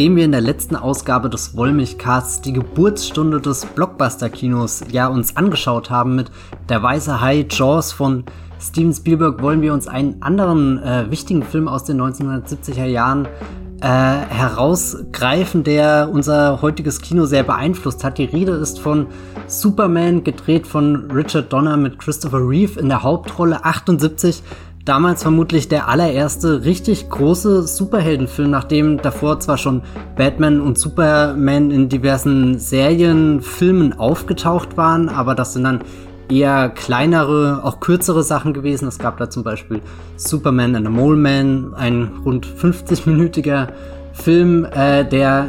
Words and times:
nachdem 0.00 0.16
wir 0.16 0.24
in 0.24 0.32
der 0.32 0.40
letzten 0.40 0.76
Ausgabe 0.76 1.28
des 1.28 1.54
Wollmilchcasts 1.58 2.40
die 2.40 2.54
Geburtsstunde 2.54 3.38
des 3.38 3.66
Blockbuster-Kinos 3.66 4.84
ja 4.90 5.08
uns 5.08 5.36
angeschaut 5.36 5.90
haben 5.90 6.16
mit 6.16 6.30
Der 6.70 6.82
Weiße 6.82 7.20
Hai 7.20 7.44
Jaws 7.50 7.92
von 7.92 8.24
Steven 8.58 8.94
Spielberg, 8.94 9.42
wollen 9.42 9.60
wir 9.60 9.74
uns 9.74 9.88
einen 9.88 10.22
anderen 10.22 10.82
äh, 10.82 11.10
wichtigen 11.10 11.42
Film 11.42 11.68
aus 11.68 11.84
den 11.84 12.00
1970er 12.00 12.86
Jahren 12.86 13.28
äh, 13.82 13.86
herausgreifen, 13.86 15.64
der 15.64 16.08
unser 16.10 16.62
heutiges 16.62 17.02
Kino 17.02 17.26
sehr 17.26 17.42
beeinflusst 17.42 18.02
hat. 18.02 18.16
Die 18.16 18.24
Rede 18.24 18.52
ist 18.52 18.80
von 18.80 19.06
Superman, 19.48 20.24
gedreht 20.24 20.66
von 20.66 21.10
Richard 21.10 21.52
Donner 21.52 21.76
mit 21.76 21.98
Christopher 21.98 22.40
Reeve 22.40 22.80
in 22.80 22.88
der 22.88 23.02
Hauptrolle 23.02 23.66
78 23.66 24.42
damals 24.90 25.22
vermutlich 25.22 25.68
der 25.68 25.86
allererste 25.86 26.64
richtig 26.64 27.08
große 27.08 27.62
Superheldenfilm, 27.62 28.50
nachdem 28.50 29.00
davor 29.00 29.38
zwar 29.38 29.56
schon 29.56 29.82
Batman 30.16 30.60
und 30.60 30.80
Superman 30.80 31.70
in 31.70 31.88
diversen 31.88 32.58
Serien, 32.58 33.40
Filmen 33.40 33.92
aufgetaucht 33.96 34.76
waren, 34.76 35.08
aber 35.08 35.36
das 35.36 35.52
sind 35.52 35.62
dann 35.62 35.82
eher 36.28 36.70
kleinere, 36.70 37.60
auch 37.62 37.78
kürzere 37.78 38.24
Sachen 38.24 38.52
gewesen. 38.52 38.88
Es 38.88 38.98
gab 38.98 39.16
da 39.18 39.30
zum 39.30 39.44
Beispiel 39.44 39.80
Superman 40.16 40.74
and 40.74 40.86
the 40.86 40.92
Mole 40.92 41.16
Man, 41.16 41.72
ein 41.74 42.10
rund 42.24 42.44
50-minütiger 42.44 43.68
Film, 44.12 44.64
äh, 44.64 45.04
der 45.04 45.46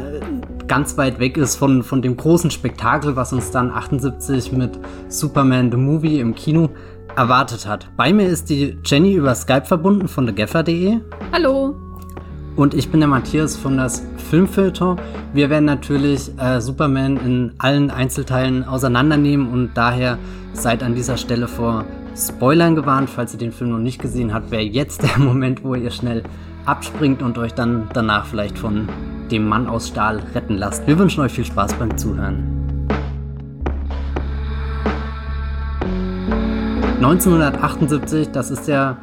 ganz 0.68 0.96
weit 0.96 1.18
weg 1.18 1.36
ist 1.36 1.56
von, 1.56 1.82
von 1.82 2.00
dem 2.00 2.16
großen 2.16 2.52
Spektakel, 2.52 3.16
was 3.16 3.32
uns 3.32 3.50
dann 3.50 3.72
78 3.72 4.52
mit 4.52 4.70
Superman 5.08 5.72
the 5.72 5.76
Movie 5.76 6.20
im 6.20 6.36
Kino 6.36 6.70
erwartet 7.16 7.66
hat. 7.66 7.88
Bei 7.96 8.12
mir 8.12 8.28
ist 8.28 8.50
die 8.50 8.78
Jenny 8.84 9.14
über 9.14 9.34
Skype 9.34 9.64
verbunden 9.64 10.08
von 10.08 10.26
thegaffer.de. 10.26 11.00
Hallo. 11.32 11.74
Und 12.54 12.74
ich 12.74 12.90
bin 12.90 13.00
der 13.00 13.08
Matthias 13.08 13.56
von 13.56 13.78
das 13.78 14.02
Filmfilter. 14.30 14.96
Wir 15.32 15.48
werden 15.48 15.64
natürlich 15.64 16.30
äh, 16.38 16.60
Superman 16.60 17.16
in 17.16 17.52
allen 17.58 17.90
Einzelteilen 17.90 18.64
auseinandernehmen 18.64 19.50
und 19.50 19.70
daher 19.74 20.18
seid 20.52 20.82
an 20.82 20.94
dieser 20.94 21.16
Stelle 21.16 21.48
vor 21.48 21.84
Spoilern 22.14 22.74
gewarnt. 22.74 23.08
Falls 23.08 23.32
ihr 23.32 23.38
den 23.38 23.52
Film 23.52 23.70
noch 23.70 23.78
nicht 23.78 24.00
gesehen 24.00 24.34
habt, 24.34 24.50
wäre 24.50 24.62
jetzt 24.62 25.02
der 25.02 25.18
Moment, 25.18 25.64
wo 25.64 25.74
ihr 25.74 25.90
schnell 25.90 26.22
abspringt 26.66 27.22
und 27.22 27.38
euch 27.38 27.54
dann 27.54 27.88
danach 27.94 28.26
vielleicht 28.26 28.58
von 28.58 28.88
dem 29.30 29.48
Mann 29.48 29.66
aus 29.66 29.88
Stahl 29.88 30.20
retten 30.34 30.56
lasst. 30.56 30.86
Wir 30.86 30.98
wünschen 30.98 31.22
euch 31.22 31.32
viel 31.32 31.46
Spaß 31.46 31.74
beim 31.74 31.96
Zuhören. 31.96 32.61
1978, 37.02 38.28
das 38.30 38.50
ist 38.52 38.68
ja 38.68 38.98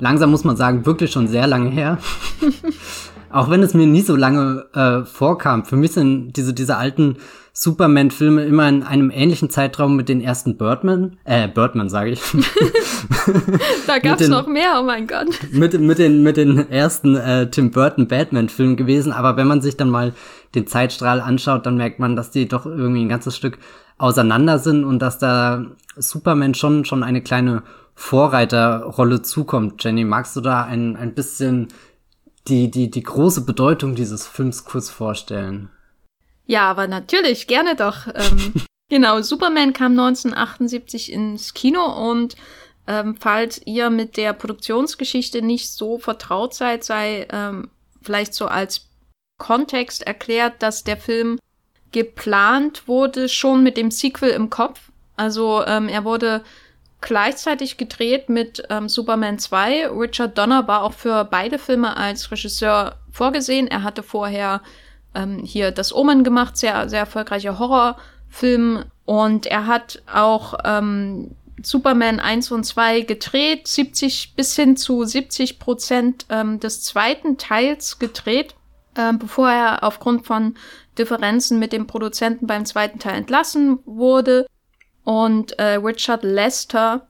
langsam 0.00 0.30
muss 0.30 0.44
man 0.44 0.56
sagen, 0.56 0.86
wirklich 0.86 1.10
schon 1.10 1.28
sehr 1.28 1.46
lange 1.46 1.70
her. 1.70 1.98
Auch 3.32 3.48
wenn 3.48 3.62
es 3.62 3.74
mir 3.74 3.86
nie 3.86 4.02
so 4.02 4.16
lange 4.16 4.66
äh, 4.74 5.04
vorkam. 5.04 5.64
Für 5.64 5.76
mich 5.76 5.92
sind 5.92 6.32
diese, 6.32 6.52
diese 6.52 6.76
alten 6.76 7.16
Superman-Filme 7.52 8.44
immer 8.44 8.68
in 8.68 8.82
einem 8.82 9.10
ähnlichen 9.10 9.50
Zeitraum 9.50 9.94
mit 9.94 10.08
den 10.08 10.20
ersten 10.20 10.56
Birdman, 10.56 11.18
äh, 11.24 11.46
Birdman 11.46 11.88
sage 11.88 12.10
ich. 12.10 12.20
da 13.86 13.98
gab's 13.98 14.22
den, 14.22 14.30
noch 14.30 14.48
mehr, 14.48 14.78
oh 14.80 14.82
mein 14.82 15.06
Gott. 15.06 15.28
Mit, 15.52 15.78
mit, 15.80 15.98
den, 15.98 16.24
mit 16.24 16.36
den 16.36 16.70
ersten 16.70 17.16
äh, 17.16 17.48
Tim 17.50 17.70
Burton 17.70 18.08
Batman-Filmen 18.08 18.76
gewesen. 18.76 19.12
Aber 19.12 19.36
wenn 19.36 19.46
man 19.46 19.60
sich 19.60 19.76
dann 19.76 19.90
mal 19.90 20.12
den 20.56 20.66
Zeitstrahl 20.66 21.20
anschaut, 21.20 21.66
dann 21.66 21.76
merkt 21.76 22.00
man, 22.00 22.16
dass 22.16 22.32
die 22.32 22.48
doch 22.48 22.66
irgendwie 22.66 23.04
ein 23.04 23.08
ganzes 23.08 23.36
Stück 23.36 23.58
auseinander 24.00 24.58
sind 24.58 24.84
und 24.84 24.98
dass 25.00 25.18
da 25.18 25.66
Superman 25.96 26.54
schon, 26.54 26.84
schon 26.84 27.02
eine 27.02 27.22
kleine 27.22 27.62
Vorreiterrolle 27.94 29.20
zukommt. 29.22 29.84
Jenny, 29.84 30.04
magst 30.04 30.34
du 30.36 30.40
da 30.40 30.64
ein, 30.64 30.96
ein 30.96 31.14
bisschen 31.14 31.68
die, 32.48 32.70
die, 32.70 32.90
die 32.90 33.02
große 33.02 33.42
Bedeutung 33.44 33.94
dieses 33.94 34.26
Films 34.26 34.64
kurz 34.64 34.88
vorstellen? 34.88 35.68
Ja, 36.46 36.70
aber 36.70 36.88
natürlich, 36.88 37.46
gerne 37.46 37.76
doch. 37.76 38.06
Ähm, 38.06 38.54
genau, 38.88 39.20
Superman 39.20 39.74
kam 39.74 39.92
1978 39.92 41.12
ins 41.12 41.52
Kino 41.52 41.84
und 42.10 42.36
ähm, 42.86 43.16
falls 43.20 43.60
ihr 43.66 43.90
mit 43.90 44.16
der 44.16 44.32
Produktionsgeschichte 44.32 45.42
nicht 45.42 45.70
so 45.70 45.98
vertraut 45.98 46.54
seid, 46.54 46.84
sei 46.84 47.28
ähm, 47.30 47.70
vielleicht 48.00 48.32
so 48.32 48.46
als 48.46 48.88
Kontext 49.38 50.06
erklärt, 50.06 50.62
dass 50.62 50.84
der 50.84 50.96
Film 50.96 51.38
geplant 51.92 52.86
wurde 52.86 53.28
schon 53.28 53.62
mit 53.62 53.76
dem 53.76 53.90
Sequel 53.90 54.30
im 54.30 54.50
Kopf. 54.50 54.80
Also 55.16 55.64
ähm, 55.66 55.88
er 55.88 56.04
wurde 56.04 56.42
gleichzeitig 57.00 57.76
gedreht 57.76 58.28
mit 58.28 58.62
ähm, 58.70 58.88
Superman 58.88 59.38
2. 59.38 59.88
Richard 59.88 60.36
Donner 60.36 60.68
war 60.68 60.82
auch 60.82 60.92
für 60.92 61.24
beide 61.24 61.58
Filme 61.58 61.96
als 61.96 62.30
Regisseur 62.30 62.96
vorgesehen. 63.10 63.66
Er 63.68 63.82
hatte 63.82 64.02
vorher 64.02 64.60
ähm, 65.14 65.40
hier 65.44 65.70
das 65.70 65.94
Omen 65.94 66.24
gemacht, 66.24 66.56
sehr, 66.56 66.88
sehr 66.88 67.00
erfolgreicher 67.00 67.58
Horrorfilm. 67.58 68.84
Und 69.04 69.46
er 69.46 69.66
hat 69.66 70.02
auch 70.12 70.54
ähm, 70.64 71.34
Superman 71.62 72.20
1 72.20 72.50
und 72.52 72.64
2 72.64 73.02
gedreht, 73.02 73.66
70 73.66 74.34
bis 74.36 74.56
hin 74.56 74.76
zu 74.76 75.04
70 75.04 75.58
Prozent 75.58 76.26
ähm, 76.28 76.60
des 76.60 76.82
zweiten 76.82 77.38
Teils 77.38 77.98
gedreht, 77.98 78.54
äh, 79.00 79.12
bevor 79.12 79.50
er 79.50 79.84
aufgrund 79.84 80.26
von 80.26 80.54
Differenzen 80.98 81.58
mit 81.58 81.72
dem 81.72 81.86
Produzenten 81.86 82.46
beim 82.46 82.66
zweiten 82.66 82.98
Teil 82.98 83.16
entlassen 83.16 83.78
wurde 83.84 84.46
und 85.04 85.58
äh, 85.58 85.76
Richard 85.76 86.22
Lester 86.22 87.06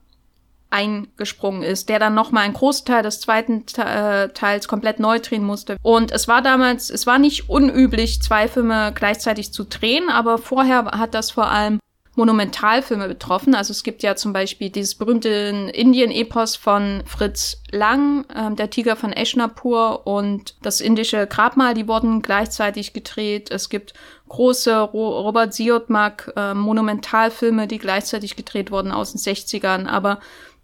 eingesprungen 0.71 1.63
ist, 1.63 1.89
der 1.89 1.99
dann 1.99 2.15
nochmal 2.15 2.45
einen 2.45 2.55
Großteil 2.55 3.03
des 3.03 3.21
zweiten 3.21 3.65
äh, 3.77 4.29
Teils 4.29 4.69
komplett 4.69 5.01
neu 5.01 5.19
drehen 5.19 5.45
musste. 5.45 5.77
Und 5.83 6.13
es 6.13 6.29
war 6.29 6.43
damals, 6.43 6.91
es 6.91 7.07
war 7.07 7.19
nicht 7.19 7.51
unüblich, 7.51 8.23
zwei 8.23 8.47
Filme 8.47 8.93
gleichzeitig 8.95 9.53
zu 9.53 9.65
drehen, 9.65 10.09
aber 10.09 10.39
vorher 10.39 10.85
hat 10.85 11.15
das 11.15 11.33
vor 11.33 11.51
allem 11.51 11.81
Monumentalfilme 12.17 13.07
betroffen. 13.07 13.55
Also 13.55 13.71
es 13.71 13.83
gibt 13.83 14.03
ja 14.03 14.17
zum 14.17 14.33
Beispiel 14.33 14.71
dieses 14.71 14.97
berühmte 14.97 15.29
Indien-Epos 15.73 16.57
von 16.57 17.03
Fritz 17.07 17.63
Lang, 17.71 18.25
äh, 18.35 18.55
der 18.55 18.71
Tiger 18.71 18.97
von 18.97 19.13
Eshnapur 19.13 20.07
und 20.07 20.57
das 20.63 20.81
indische 20.81 21.27
Grabmal, 21.27 21.75
die 21.75 21.87
wurden 21.87 22.21
gleichzeitig 22.21 22.93
gedreht. 22.93 23.51
Es 23.51 23.69
gibt 23.69 23.95
große 24.29 24.81
Ro 24.81 25.21
Robert 25.21 25.55
Siodmak 25.55 26.33
äh, 26.37 26.55
Monumentalfilme, 26.55 27.67
die 27.67 27.79
gleichzeitig 27.79 28.37
gedreht 28.37 28.71
wurden 28.71 28.93
aus 28.93 29.13
den 29.13 29.21
60ern. 29.21 29.87
Aber 29.87 30.21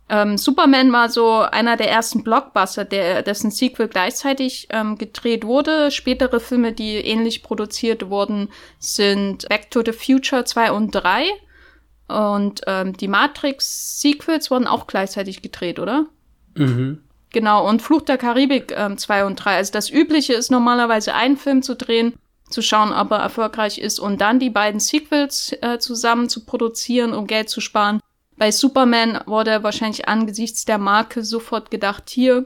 ähm, 0.08 0.38
Superman 0.38 0.92
war 0.92 1.08
so 1.08 1.38
einer 1.38 1.76
der 1.76 1.90
ersten 1.90 2.22
Blockbuster, 2.22 2.84
der, 2.84 3.22
dessen 3.22 3.50
Sequel 3.50 3.88
gleichzeitig 3.88 4.68
ähm, 4.70 4.98
gedreht 4.98 5.44
wurde. 5.44 5.90
Spätere 5.90 6.38
Filme, 6.38 6.72
die 6.72 6.96
ähnlich 6.96 7.42
produziert 7.42 8.08
wurden, 8.08 8.48
sind 8.78 9.48
Back 9.48 9.70
to 9.70 9.82
the 9.84 9.92
Future 9.92 10.44
2 10.44 10.70
und 10.72 10.92
3. 10.92 11.26
Und 12.08 12.60
ähm, 12.68 12.96
die 12.96 13.08
Matrix-Sequels 13.08 14.50
wurden 14.52 14.68
auch 14.68 14.86
gleichzeitig 14.86 15.42
gedreht, 15.42 15.80
oder? 15.80 16.06
Mhm. 16.54 17.02
Genau, 17.32 17.68
und 17.68 17.82
Fluch 17.82 18.02
der 18.02 18.16
Karibik 18.16 18.72
ähm, 18.76 18.98
2 18.98 19.24
und 19.24 19.36
3. 19.36 19.56
Also 19.56 19.72
das 19.72 19.90
Übliche 19.90 20.34
ist 20.34 20.52
normalerweise 20.52 21.14
einen 21.14 21.36
Film 21.36 21.62
zu 21.62 21.74
drehen, 21.74 22.14
zu 22.48 22.62
schauen, 22.62 22.92
ob 22.92 23.10
er 23.10 23.18
erfolgreich 23.18 23.78
ist 23.78 23.98
und 23.98 24.20
dann 24.20 24.38
die 24.38 24.50
beiden 24.50 24.78
Sequels 24.78 25.52
äh, 25.60 25.80
zusammen 25.80 26.28
zu 26.28 26.44
produzieren, 26.44 27.12
um 27.12 27.26
Geld 27.26 27.48
zu 27.48 27.60
sparen. 27.60 27.98
Bei 28.36 28.50
Superman 28.50 29.20
wurde 29.26 29.62
wahrscheinlich 29.62 30.08
angesichts 30.08 30.64
der 30.64 30.78
Marke 30.78 31.24
sofort 31.24 31.70
gedacht, 31.70 32.10
hier, 32.10 32.44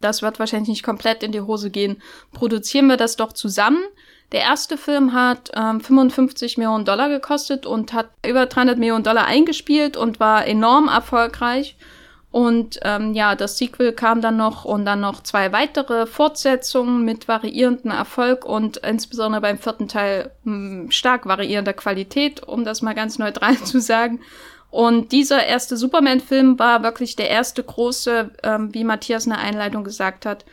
das 0.00 0.22
wird 0.22 0.38
wahrscheinlich 0.38 0.68
nicht 0.68 0.82
komplett 0.82 1.22
in 1.22 1.32
die 1.32 1.40
Hose 1.40 1.70
gehen. 1.70 2.00
Produzieren 2.32 2.86
wir 2.86 2.96
das 2.96 3.16
doch 3.16 3.32
zusammen. 3.32 3.82
Der 4.32 4.40
erste 4.40 4.76
Film 4.76 5.12
hat 5.12 5.50
ähm, 5.54 5.80
55 5.80 6.58
Millionen 6.58 6.84
Dollar 6.84 7.08
gekostet 7.08 7.66
und 7.66 7.92
hat 7.92 8.10
über 8.26 8.46
300 8.46 8.78
Millionen 8.78 9.04
Dollar 9.04 9.26
eingespielt 9.26 9.96
und 9.96 10.20
war 10.20 10.46
enorm 10.46 10.88
erfolgreich. 10.88 11.76
Und 12.30 12.78
ähm, 12.82 13.14
ja, 13.14 13.34
das 13.34 13.56
Sequel 13.56 13.92
kam 13.92 14.20
dann 14.20 14.36
noch 14.36 14.66
und 14.66 14.84
dann 14.84 15.00
noch 15.00 15.22
zwei 15.22 15.50
weitere 15.52 16.04
Fortsetzungen 16.04 17.02
mit 17.04 17.26
variierendem 17.26 17.90
Erfolg 17.90 18.44
und 18.44 18.76
insbesondere 18.78 19.40
beim 19.40 19.58
vierten 19.58 19.88
Teil 19.88 20.30
mh, 20.44 20.82
hm, 20.82 20.90
stark 20.90 21.24
variierender 21.24 21.72
Qualität, 21.72 22.42
um 22.42 22.64
das 22.64 22.82
mal 22.82 22.94
ganz 22.94 23.18
neutral 23.18 23.56
zu 23.64 23.80
sagen. 23.80 24.20
Und 24.70 25.12
dieser 25.12 25.46
erste 25.46 25.76
Superman-Film 25.76 26.58
war 26.58 26.82
wirklich 26.82 27.16
der 27.16 27.30
erste 27.30 27.62
große, 27.62 28.30
ähm, 28.42 28.74
wie 28.74 28.84
Matthias 28.84 29.24
in 29.24 29.32
der 29.32 29.40
Einleitung 29.40 29.82
gesagt 29.82 30.26
hat, 30.26 30.44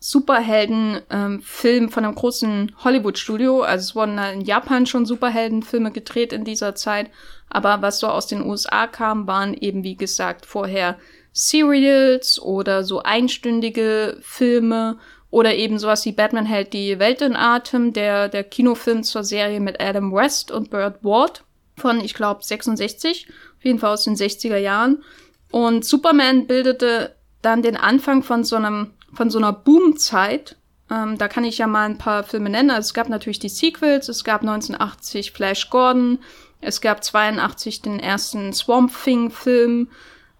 Superhelden-Film 0.00 1.84
ähm, 1.84 1.88
von 1.90 2.04
einem 2.04 2.14
großen 2.14 2.76
Hollywood-Studio. 2.84 3.62
Also 3.62 3.82
es 3.82 3.96
wurden 3.96 4.16
in 4.18 4.42
Japan 4.42 4.86
schon 4.86 5.06
Superheldenfilme 5.06 5.90
gedreht 5.90 6.32
in 6.32 6.44
dieser 6.44 6.76
Zeit. 6.76 7.10
Aber 7.50 7.82
was 7.82 7.98
so 7.98 8.06
aus 8.06 8.28
den 8.28 8.44
USA 8.44 8.86
kam, 8.86 9.26
waren 9.26 9.54
eben, 9.54 9.82
wie 9.82 9.96
gesagt, 9.96 10.46
vorher 10.46 10.96
Serials 11.32 12.40
oder 12.40 12.84
so 12.84 13.02
einstündige 13.02 14.18
Filme 14.20 14.98
oder 15.30 15.54
eben 15.54 15.78
sowas 15.78 16.04
wie 16.04 16.12
Batman 16.12 16.46
hält 16.46 16.72
die 16.72 16.98
Welt 16.98 17.20
in 17.20 17.36
Atem, 17.36 17.92
der, 17.92 18.28
der 18.28 18.44
Kinofilm 18.44 19.02
zur 19.02 19.24
Serie 19.24 19.60
mit 19.60 19.80
Adam 19.80 20.12
West 20.12 20.50
und 20.50 20.70
Burt 20.70 21.02
Ward 21.04 21.44
von, 21.76 22.00
ich 22.00 22.14
glaube, 22.14 22.42
66, 22.42 23.28
auf 23.58 23.64
jeden 23.64 23.78
Fall 23.78 23.92
aus 23.92 24.04
den 24.04 24.16
60er 24.16 24.56
Jahren. 24.56 25.02
Und 25.50 25.84
Superman 25.84 26.46
bildete 26.46 27.14
dann 27.42 27.62
den 27.62 27.76
Anfang 27.76 28.22
von 28.22 28.44
so 28.44 28.56
einem 28.56 28.92
von 29.14 29.30
so 29.30 29.38
einer 29.38 29.52
Boomzeit 29.52 30.56
Ähm, 30.90 31.18
da 31.18 31.28
kann 31.28 31.44
ich 31.44 31.58
ja 31.58 31.66
mal 31.66 31.84
ein 31.84 31.98
paar 31.98 32.24
Filme 32.24 32.48
nennen. 32.48 32.70
Also 32.70 32.86
es 32.86 32.94
gab 32.94 33.10
natürlich 33.10 33.38
die 33.38 33.50
Sequels, 33.50 34.08
es 34.08 34.24
gab 34.24 34.40
1980 34.40 35.32
Flash 35.32 35.68
Gordon, 35.68 36.18
es 36.62 36.80
gab 36.80 37.04
82 37.04 37.82
den 37.82 38.00
ersten 38.00 38.54
Swamp 38.54 38.90
Thing-Film, 39.04 39.88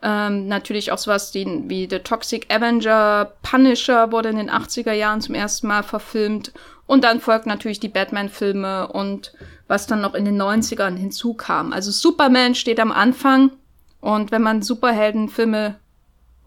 ähm, 0.01 0.49
natürlich 0.49 0.91
auch 0.91 0.97
sowas 0.97 1.35
wie 1.35 1.87
The 1.91 1.99
Toxic 1.99 2.47
Avenger, 2.51 3.33
Punisher 3.43 4.11
wurde 4.11 4.31
in 4.31 4.37
den 4.37 4.51
80er 4.51 4.93
Jahren 4.93 5.21
zum 5.21 5.35
ersten 5.35 5.67
Mal 5.67 5.83
verfilmt 5.83 6.53
und 6.89 7.05
dann 7.05 7.21
folgt 7.21 7.47
natürlich 7.47 7.79
die 7.81 7.91
Batman-Filme 7.91 8.89
und 8.89 9.35
was 9.69 9.87
dann 9.87 10.01
noch 10.01 10.15
in 10.15 10.25
den 10.25 10.41
90ern 10.41 10.97
hinzukam. 10.97 11.73
Also 11.75 11.91
Superman 11.91 12.55
steht 12.55 12.81
am 12.81 12.91
Anfang 12.91 13.51
und 14.01 14.33
wenn 14.33 14.41
man 14.41 14.63
Superheldenfilme 14.63 15.79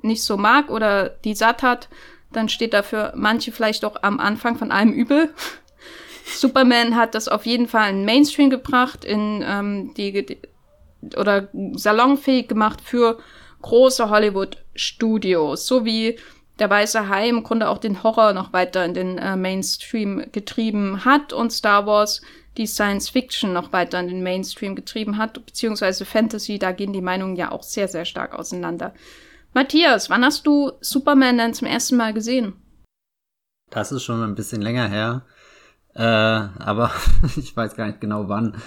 nicht 0.01 0.23
so 0.23 0.38
mag 0.38 0.71
oder 0.71 1.09
die 1.09 1.35
satt 1.35 1.61
hat, 1.61 1.89
dann 2.33 2.49
steht 2.49 2.73
dafür 2.73 3.13
manche 3.15 3.51
vielleicht 3.51 3.85
auch 3.85 3.97
am 4.01 4.19
Anfang 4.19 4.57
von 4.57 4.71
allem 4.71 4.91
übel. 4.91 5.29
Superman 6.25 6.95
hat 6.95 7.13
das 7.13 7.27
auf 7.27 7.45
jeden 7.45 7.67
Fall 7.67 7.91
in 7.91 8.05
Mainstream 8.05 8.49
gebracht, 8.49 9.05
in 9.05 9.43
ähm, 9.45 9.93
die 9.95 10.39
oder 11.17 11.49
salonfähig 11.73 12.47
gemacht 12.47 12.81
für 12.81 13.19
große 13.61 14.09
Hollywood-Studios, 14.09 15.67
so 15.67 15.85
wie 15.85 16.17
der 16.62 16.69
Weiße 16.69 17.10
Hai 17.10 17.28
im 17.28 17.42
Grunde 17.42 17.68
auch 17.68 17.80
den 17.80 18.04
Horror 18.04 18.34
noch 18.34 18.54
weiter 18.54 18.86
in 18.86 18.94
den 18.94 19.18
äh, 19.18 19.36
Mainstream 19.36 20.24
getrieben 20.31 21.06
hat 21.06 21.34
und 21.34 21.52
Star 21.52 21.88
Wars 21.88 22.22
die 22.56 22.68
Science 22.68 23.10
Fiction 23.10 23.52
noch 23.52 23.74
weiter 23.74 24.00
in 24.00 24.08
den 24.08 24.22
Mainstream 24.22 24.75
getrieben 24.75 25.18
hat, 25.18 25.44
beziehungsweise 25.44 26.06
Fantasy, 26.06 26.60
da 26.60 26.72
gehen 26.72 26.94
die 26.94 27.02
Meinungen 27.02 27.36
ja 27.36 27.52
auch 27.52 27.63
sehr, 27.63 27.88
sehr 27.88 28.06
stark 28.06 28.38
auseinander. 28.38 28.94
Matthias, 29.56 30.12
wann 30.12 30.24
hast 30.24 30.46
du 30.46 30.72
Superman 30.81 31.40
denn 31.40 31.56
zum 31.56 31.68
ersten 31.68 31.98
Mal 31.98 32.13
gesehen? 32.13 32.54
Das 33.72 33.92
ist 33.92 34.04
schon 34.04 34.22
ein 34.22 34.36
bisschen 34.36 34.62
länger 34.62 34.88
her, 34.88 35.25
äh, 35.96 36.04
aber 36.04 36.92
ich 37.38 37.58
weiß 37.58 37.75
gar 37.75 37.88
nicht 37.88 38.02
genau 38.02 38.30
wann 38.30 38.62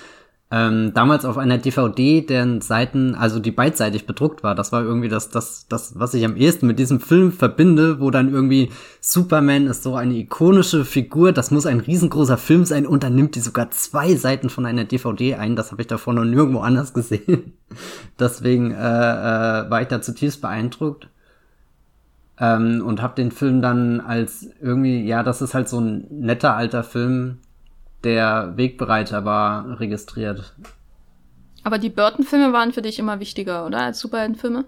ähm, 0.54 0.94
damals 0.94 1.24
auf 1.24 1.36
einer 1.36 1.58
DVD, 1.58 2.20
deren 2.20 2.60
Seiten, 2.60 3.16
also 3.16 3.40
die 3.40 3.50
beidseitig 3.50 4.06
bedruckt 4.06 4.44
war. 4.44 4.54
Das 4.54 4.70
war 4.70 4.84
irgendwie 4.84 5.08
das, 5.08 5.28
das, 5.28 5.66
das, 5.66 5.98
was 5.98 6.14
ich 6.14 6.24
am 6.24 6.36
ehesten 6.36 6.68
mit 6.68 6.78
diesem 6.78 7.00
Film 7.00 7.32
verbinde, 7.32 7.98
wo 7.98 8.12
dann 8.12 8.32
irgendwie 8.32 8.70
Superman 9.00 9.66
ist 9.66 9.82
so 9.82 9.96
eine 9.96 10.14
ikonische 10.14 10.84
Figur, 10.84 11.32
das 11.32 11.50
muss 11.50 11.66
ein 11.66 11.80
riesengroßer 11.80 12.38
Film 12.38 12.64
sein 12.66 12.86
und 12.86 13.02
dann 13.02 13.16
nimmt 13.16 13.34
die 13.34 13.40
sogar 13.40 13.72
zwei 13.72 14.14
Seiten 14.14 14.48
von 14.48 14.64
einer 14.64 14.84
DVD 14.84 15.34
ein. 15.34 15.56
Das 15.56 15.72
habe 15.72 15.82
ich 15.82 15.88
davor 15.88 16.14
noch 16.14 16.24
nirgendwo 16.24 16.60
anders 16.60 16.94
gesehen. 16.94 17.54
Deswegen 18.20 18.70
äh, 18.70 18.74
äh, 18.76 19.70
war 19.70 19.82
ich 19.82 19.88
da 19.88 20.02
zutiefst 20.02 20.40
beeindruckt. 20.40 21.08
Ähm, 22.38 22.80
und 22.84 23.02
habe 23.02 23.16
den 23.16 23.32
Film 23.32 23.60
dann 23.60 24.00
als 24.00 24.48
irgendwie, 24.60 25.04
ja, 25.04 25.24
das 25.24 25.42
ist 25.42 25.54
halt 25.54 25.68
so 25.68 25.80
ein 25.80 26.06
netter 26.10 26.54
alter 26.54 26.84
Film, 26.84 27.38
der 28.04 28.52
Wegbereiter 28.56 29.24
war, 29.24 29.80
registriert. 29.80 30.54
Aber 31.62 31.78
die 31.78 31.90
Burton-Filme 31.90 32.52
waren 32.52 32.72
für 32.72 32.82
dich 32.82 32.98
immer 32.98 33.20
wichtiger, 33.20 33.66
oder? 33.66 33.80
Als 33.80 34.00
Superheldenfilme? 34.00 34.66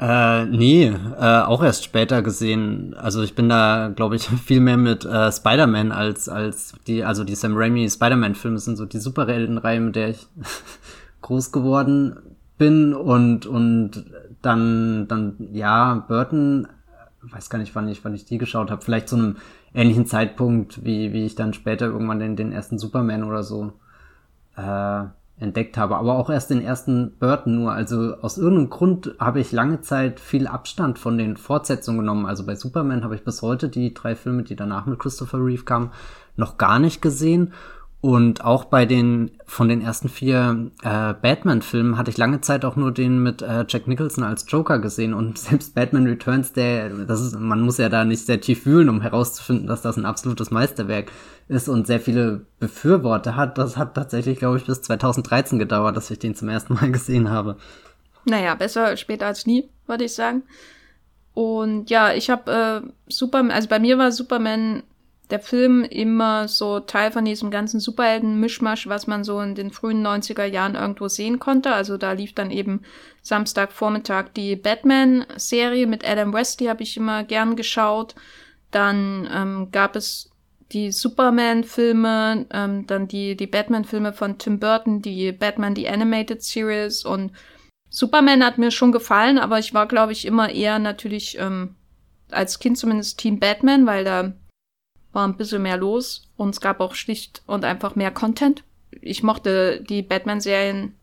Äh, 0.00 0.46
nee, 0.46 0.86
äh, 0.86 1.40
auch 1.40 1.62
erst 1.62 1.84
später 1.84 2.22
gesehen. 2.22 2.94
Also 2.94 3.22
ich 3.22 3.34
bin 3.34 3.48
da, 3.48 3.92
glaube 3.94 4.16
ich, 4.16 4.22
viel 4.44 4.60
mehr 4.60 4.76
mit 4.76 5.04
äh, 5.04 5.30
Spider-Man 5.30 5.92
als, 5.92 6.28
als 6.28 6.74
die, 6.86 7.04
also 7.04 7.24
die 7.24 7.34
Sam 7.34 7.56
Raimi 7.56 7.88
Spider-Man-Filme 7.88 8.58
sind 8.58 8.76
so 8.76 8.86
die 8.86 8.98
Superheldenreihe, 8.98 9.80
mit 9.80 9.96
der 9.96 10.10
ich 10.10 10.26
groß 11.20 11.52
geworden 11.52 12.16
bin 12.58 12.94
und, 12.94 13.46
und 13.46 14.06
dann, 14.40 15.08
dann, 15.08 15.36
ja, 15.52 16.04
Burton, 16.06 16.68
weiß 17.22 17.50
gar 17.50 17.58
nicht, 17.58 17.74
wann 17.74 17.88
ich, 17.88 18.04
wann 18.04 18.14
ich 18.14 18.24
die 18.24 18.38
geschaut 18.38 18.70
habe, 18.70 18.82
vielleicht 18.82 19.08
zu 19.08 19.16
einem 19.16 19.36
ähnlichen 19.74 20.06
Zeitpunkt, 20.06 20.84
wie, 20.84 21.12
wie 21.12 21.26
ich 21.26 21.34
dann 21.34 21.52
später 21.52 21.86
irgendwann 21.86 22.18
den, 22.18 22.36
den 22.36 22.52
ersten 22.52 22.78
Superman 22.78 23.24
oder 23.24 23.42
so 23.42 23.72
äh, 24.56 25.04
entdeckt 25.40 25.76
habe. 25.76 25.96
Aber 25.96 26.14
auch 26.16 26.30
erst 26.30 26.50
den 26.50 26.62
ersten 26.62 27.16
Burton 27.18 27.54
nur. 27.56 27.72
Also 27.72 28.16
aus 28.20 28.38
irgendeinem 28.38 28.70
Grund 28.70 29.14
habe 29.18 29.40
ich 29.40 29.52
lange 29.52 29.80
Zeit 29.80 30.20
viel 30.20 30.46
Abstand 30.46 30.98
von 30.98 31.18
den 31.18 31.36
Fortsetzungen 31.36 32.00
genommen. 32.00 32.26
Also 32.26 32.44
bei 32.44 32.54
Superman 32.54 33.04
habe 33.04 33.14
ich 33.14 33.24
bis 33.24 33.42
heute 33.42 33.68
die 33.68 33.94
drei 33.94 34.16
Filme, 34.16 34.42
die 34.42 34.56
danach 34.56 34.86
mit 34.86 34.98
Christopher 34.98 35.38
Reeve 35.38 35.64
kamen, 35.64 35.90
noch 36.36 36.58
gar 36.58 36.78
nicht 36.78 37.02
gesehen. 37.02 37.52
Und 38.00 38.44
auch 38.44 38.66
bei 38.66 38.86
den 38.86 39.32
von 39.44 39.68
den 39.68 39.80
ersten 39.80 40.08
vier 40.08 40.70
äh, 40.82 41.14
Batman-Filmen 41.14 41.98
hatte 41.98 42.10
ich 42.10 42.16
lange 42.16 42.40
Zeit 42.40 42.64
auch 42.64 42.76
nur 42.76 42.92
den 42.92 43.20
mit 43.20 43.42
äh, 43.42 43.64
Jack 43.68 43.88
Nicholson 43.88 44.22
als 44.22 44.44
Joker 44.46 44.78
gesehen. 44.78 45.14
Und 45.14 45.36
selbst 45.38 45.74
Batman 45.74 46.06
Returns, 46.06 46.52
der, 46.52 46.90
das 46.90 47.20
ist, 47.20 47.38
man 47.38 47.60
muss 47.60 47.78
ja 47.78 47.88
da 47.88 48.04
nicht 48.04 48.24
sehr 48.24 48.40
tief 48.40 48.62
fühlen, 48.62 48.88
um 48.88 49.00
herauszufinden, 49.00 49.66
dass 49.66 49.82
das 49.82 49.96
ein 49.96 50.06
absolutes 50.06 50.52
Meisterwerk 50.52 51.10
ist 51.48 51.68
und 51.68 51.88
sehr 51.88 51.98
viele 51.98 52.46
Befürworter 52.60 53.34
hat. 53.34 53.58
Das 53.58 53.76
hat 53.76 53.94
tatsächlich, 53.94 54.38
glaube 54.38 54.58
ich, 54.58 54.66
bis 54.66 54.80
2013 54.82 55.58
gedauert, 55.58 55.96
dass 55.96 56.10
ich 56.10 56.20
den 56.20 56.36
zum 56.36 56.48
ersten 56.48 56.74
Mal 56.74 56.92
gesehen 56.92 57.30
habe. 57.30 57.56
Naja, 58.24 58.54
besser 58.54 58.96
später 58.96 59.26
als 59.26 59.44
nie, 59.44 59.68
würde 59.86 60.04
ich 60.04 60.14
sagen. 60.14 60.44
Und 61.34 61.90
ja, 61.90 62.12
ich 62.12 62.30
habe 62.30 62.82
äh, 62.84 62.88
Superman, 63.08 63.50
also 63.50 63.68
bei 63.68 63.80
mir 63.80 63.98
war 63.98 64.12
Superman 64.12 64.84
der 65.30 65.40
Film 65.40 65.84
immer 65.84 66.48
so 66.48 66.80
Teil 66.80 67.10
von 67.10 67.24
diesem 67.24 67.50
ganzen 67.50 67.80
Superhelden-Mischmasch, 67.80 68.88
was 68.88 69.06
man 69.06 69.24
so 69.24 69.40
in 69.40 69.54
den 69.54 69.70
frühen 69.70 70.06
90er 70.06 70.44
Jahren 70.44 70.74
irgendwo 70.74 71.08
sehen 71.08 71.38
konnte. 71.38 71.72
Also 71.72 71.96
da 71.98 72.12
lief 72.12 72.34
dann 72.34 72.50
eben 72.50 72.82
Samstagvormittag 73.22 74.30
die 74.34 74.56
Batman-Serie 74.56 75.86
mit 75.86 76.08
Adam 76.08 76.32
West, 76.32 76.60
die 76.60 76.70
habe 76.70 76.82
ich 76.82 76.96
immer 76.96 77.24
gern 77.24 77.56
geschaut. 77.56 78.14
Dann 78.70 79.28
ähm, 79.32 79.68
gab 79.70 79.96
es 79.96 80.30
die 80.72 80.92
Superman-Filme, 80.92 82.46
ähm, 82.50 82.86
dann 82.86 83.08
die, 83.08 83.36
die 83.36 83.46
Batman-Filme 83.46 84.12
von 84.12 84.38
Tim 84.38 84.58
Burton, 84.58 85.02
die 85.02 85.32
Batman, 85.32 85.74
die 85.74 85.88
Animated 85.88 86.42
Series 86.42 87.04
und 87.04 87.32
Superman 87.90 88.44
hat 88.44 88.58
mir 88.58 88.70
schon 88.70 88.92
gefallen, 88.92 89.38
aber 89.38 89.58
ich 89.58 89.72
war, 89.72 89.88
glaube 89.88 90.12
ich, 90.12 90.26
immer 90.26 90.50
eher 90.50 90.78
natürlich 90.78 91.38
ähm, 91.38 91.74
als 92.30 92.58
Kind 92.58 92.76
zumindest 92.76 93.18
Team 93.18 93.40
Batman, 93.40 93.86
weil 93.86 94.04
da 94.04 94.32
war 95.12 95.26
ein 95.26 95.36
bisschen 95.36 95.62
mehr 95.62 95.76
los 95.76 96.28
und 96.36 96.50
es 96.50 96.60
gab 96.60 96.80
auch 96.80 96.94
schlicht 96.94 97.42
und 97.46 97.64
einfach 97.64 97.94
mehr 97.94 98.10
Content. 98.10 98.64
Ich 99.00 99.22
mochte 99.22 99.82
die 99.82 100.02
Batman-Serien, 100.02 100.94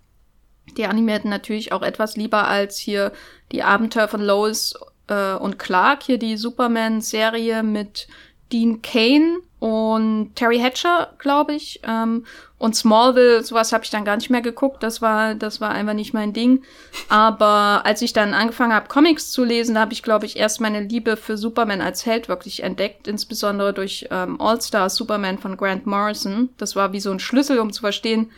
die 0.77 0.85
animierten 0.85 1.29
natürlich 1.29 1.71
auch 1.71 1.81
etwas 1.81 2.15
lieber 2.17 2.47
als 2.47 2.77
hier 2.77 3.11
die 3.51 3.63
Abenteuer 3.63 4.07
von 4.07 4.21
Lois 4.21 4.73
äh, 5.07 5.33
und 5.35 5.59
Clark, 5.59 6.03
hier 6.03 6.17
die 6.17 6.37
Superman-Serie 6.37 7.63
mit 7.63 8.07
Dean 8.51 8.81
Kane 8.81 9.39
und 9.65 10.35
Terry 10.35 10.59
Hatcher, 10.59 11.09
glaube 11.17 11.55
ich. 11.55 11.79
Ähm, 11.81 12.27
und 12.59 12.75
Smallville, 12.75 13.43
sowas 13.43 13.73
habe 13.73 13.83
ich 13.83 13.89
dann 13.89 14.05
gar 14.05 14.15
nicht 14.15 14.29
mehr 14.29 14.43
geguckt. 14.43 14.83
Das 14.83 15.01
war, 15.01 15.33
das 15.33 15.59
war 15.59 15.71
einfach 15.71 15.95
nicht 15.95 16.13
mein 16.13 16.33
Ding. 16.33 16.61
Aber 17.09 17.81
als 17.83 18.03
ich 18.03 18.13
dann 18.13 18.35
angefangen 18.35 18.75
habe, 18.75 18.87
Comics 18.87 19.31
zu 19.31 19.43
lesen, 19.43 19.79
habe 19.79 19.91
ich, 19.93 20.03
glaube 20.03 20.27
ich, 20.27 20.37
erst 20.37 20.61
meine 20.61 20.81
Liebe 20.81 21.17
für 21.17 21.35
Superman 21.35 21.81
als 21.81 22.05
Held 22.05 22.29
wirklich 22.29 22.61
entdeckt, 22.61 23.07
insbesondere 23.07 23.73
durch 23.73 24.07
ähm, 24.11 24.39
All-Star 24.39 24.87
Superman 24.87 25.39
von 25.39 25.57
Grant 25.57 25.87
Morrison. 25.87 26.49
Das 26.59 26.75
war 26.75 26.93
wie 26.93 26.99
so 26.99 27.09
ein 27.09 27.19
Schlüssel, 27.19 27.57
um 27.57 27.73
zu 27.73 27.81
verstehen, 27.81 28.29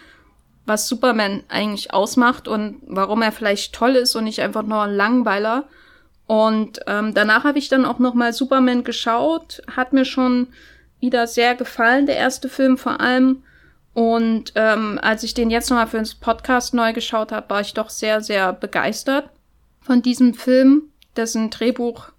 was 0.65 0.87
Superman 0.87 1.43
eigentlich 1.49 1.93
ausmacht 1.93 2.47
und 2.47 2.77
warum 2.87 3.21
er 3.21 3.33
vielleicht 3.33 3.75
toll 3.75 3.97
ist 3.97 4.15
und 4.15 4.23
nicht 4.23 4.39
einfach 4.39 4.63
nur 4.63 4.83
ein 4.83 4.95
Langweiler. 4.95 5.65
Und 6.25 6.79
ähm, 6.87 7.13
danach 7.13 7.43
habe 7.43 7.59
ich 7.59 7.67
dann 7.67 7.83
auch 7.83 7.99
noch 7.99 8.13
mal 8.13 8.31
Superman 8.31 8.85
geschaut, 8.85 9.61
hat 9.75 9.91
mir 9.91 10.05
schon 10.05 10.47
wieder 10.99 11.27
sehr 11.27 11.55
gefallen, 11.55 12.05
der 12.05 12.17
erste 12.17 12.49
Film 12.49 12.77
vor 12.77 12.99
allem. 12.99 13.43
Und 13.93 14.53
ähm, 14.55 14.99
als 15.01 15.23
ich 15.23 15.33
den 15.33 15.49
jetzt 15.49 15.69
nochmal 15.69 15.87
für 15.87 15.97
den 15.97 16.09
Podcast 16.19 16.73
neu 16.73 16.93
geschaut 16.93 17.31
habe, 17.31 17.49
war 17.49 17.61
ich 17.61 17.73
doch 17.73 17.89
sehr, 17.89 18.21
sehr 18.21 18.53
begeistert 18.53 19.29
von 19.81 20.01
diesem 20.01 20.33
Film, 20.33 20.83
dessen 21.15 21.49
Drehbuch 21.49 22.09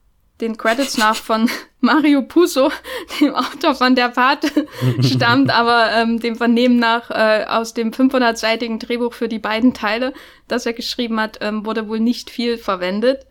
den 0.41 0.57
Credits 0.57 0.99
nach 0.99 1.17
von 1.17 1.51
Mario 1.81 2.23
Puzo, 2.23 2.71
dem 3.21 3.35
Autor 3.35 3.75
von 3.75 3.95
Der 3.95 4.09
Pate, 4.09 4.67
stammt, 5.03 5.51
aber 5.51 5.93
ähm, 5.93 6.21
dem 6.21 6.37
Vernehmen 6.37 6.79
nach 6.79 7.11
äh, 7.11 7.45
aus 7.45 7.75
dem 7.75 7.93
500-seitigen 7.93 8.79
Drehbuch 8.79 9.13
für 9.13 9.29
die 9.29 9.39
beiden 9.39 9.75
Teile, 9.75 10.13
das 10.49 10.67
er 10.67 10.73
geschrieben 10.73 11.21
hat, 11.21 11.39
ähm, 11.41 11.65
wurde 11.65 11.89
wohl 11.89 12.01
nicht 12.01 12.31
viel 12.31 12.59
verwendet. 12.59 13.27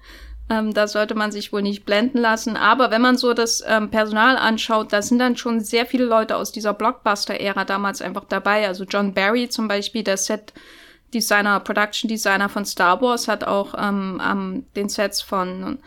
Ähm, 0.50 0.74
da 0.74 0.88
sollte 0.88 1.13
man 1.13 1.32
sich 1.32 1.51
wohl 1.51 1.62
nicht 1.62 1.86
blenden 1.86 2.20
lassen. 2.20 2.56
Aber 2.56 2.89
wenn 2.89 3.01
man 3.01 3.18
so 3.18 3.34
das 3.34 3.63
ähm, 3.68 3.89
Personal 3.89 4.38
anschaut, 4.38 4.94
da 4.94 5.01
sind 5.01 5.20
dann 5.20 5.36
schon 5.36 5.60
sehr 5.60 5.86
viele 5.86 6.06
Leute 6.06 6.38
aus 6.38 6.51
dieser 6.51 6.74
Blockbuster-Ära 6.74 7.66
damals 7.66 8.01
einfach 8.01 8.24
dabei. 8.25 8.66
Also 8.66 8.86
John 8.86 9.13
Barry 9.13 9.50
zum 9.50 9.68
Beispiel, 9.68 10.04
der 10.04 10.16
Set-Designer, 10.16 11.60
Production-Designer 11.60 12.48
von 12.48 12.66
Star 12.66 13.01
Wars, 13.01 13.27
hat 13.27 13.44
auch 13.44 13.74
ähm, 13.77 14.22
am 14.22 14.66
den 14.75 14.88
Sets 14.88 15.22
von 15.22 15.80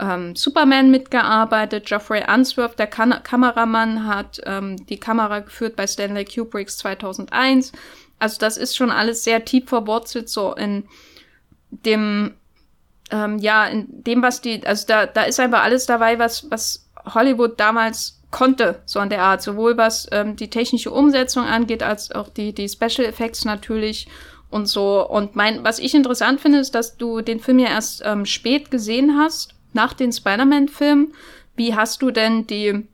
ähm, 0.00 0.34
Superman 0.34 0.90
mitgearbeitet. 0.90 1.86
Geoffrey 1.86 2.24
Unsworth, 2.28 2.78
der 2.78 2.88
kan 2.88 3.22
Kameramann, 3.22 4.06
hat 4.06 4.40
ähm, 4.46 4.84
die 4.86 4.98
Kamera 4.98 5.40
geführt 5.40 5.76
bei 5.76 5.86
Stanley 5.86 6.24
Kubricks 6.24 6.78
2001. 6.78 7.72
Also 8.18 8.38
das 8.40 8.56
ist 8.56 8.76
schon 8.76 8.90
alles 8.90 9.22
sehr 9.24 9.44
tief 9.44 9.68
verwurzelt 9.68 10.28
so 10.28 10.54
in 10.54 10.84
dem 11.70 12.34
ähm, 13.10 13.38
ja, 13.38 13.66
in 13.66 13.86
dem, 14.04 14.22
was 14.22 14.40
die, 14.40 14.66
also 14.66 14.86
da, 14.86 15.06
da 15.06 15.22
ist 15.22 15.40
einfach 15.40 15.62
alles 15.62 15.86
dabei, 15.86 16.18
was, 16.18 16.50
was 16.50 16.88
Hollywood 17.14 17.58
damals 17.58 18.20
konnte, 18.30 18.82
so 18.84 19.00
an 19.00 19.08
der 19.08 19.22
Art, 19.22 19.42
sowohl 19.42 19.76
was 19.76 20.06
ähm, 20.12 20.36
die 20.36 20.50
technische 20.50 20.90
Umsetzung 20.90 21.44
angeht, 21.44 21.82
als 21.82 22.10
auch 22.12 22.28
die, 22.28 22.52
die 22.52 22.68
Special 22.68 23.06
Effects 23.06 23.44
natürlich 23.44 24.08
und 24.50 24.66
so. 24.66 25.06
Und 25.08 25.36
mein, 25.36 25.64
was 25.64 25.78
ich 25.78 25.94
interessant 25.94 26.40
finde, 26.40 26.58
ist, 26.58 26.74
dass 26.74 26.96
du 26.96 27.20
den 27.20 27.40
Film 27.40 27.58
ja 27.58 27.68
erst 27.68 28.02
ähm, 28.04 28.26
spät 28.26 28.70
gesehen 28.70 29.18
hast, 29.18 29.54
nach 29.72 29.92
den 29.92 30.12
Spider-Man-Filmen. 30.12 31.14
Wie 31.56 31.74
hast 31.74 32.02
du 32.02 32.10
denn 32.10 32.46
die, 32.46 32.86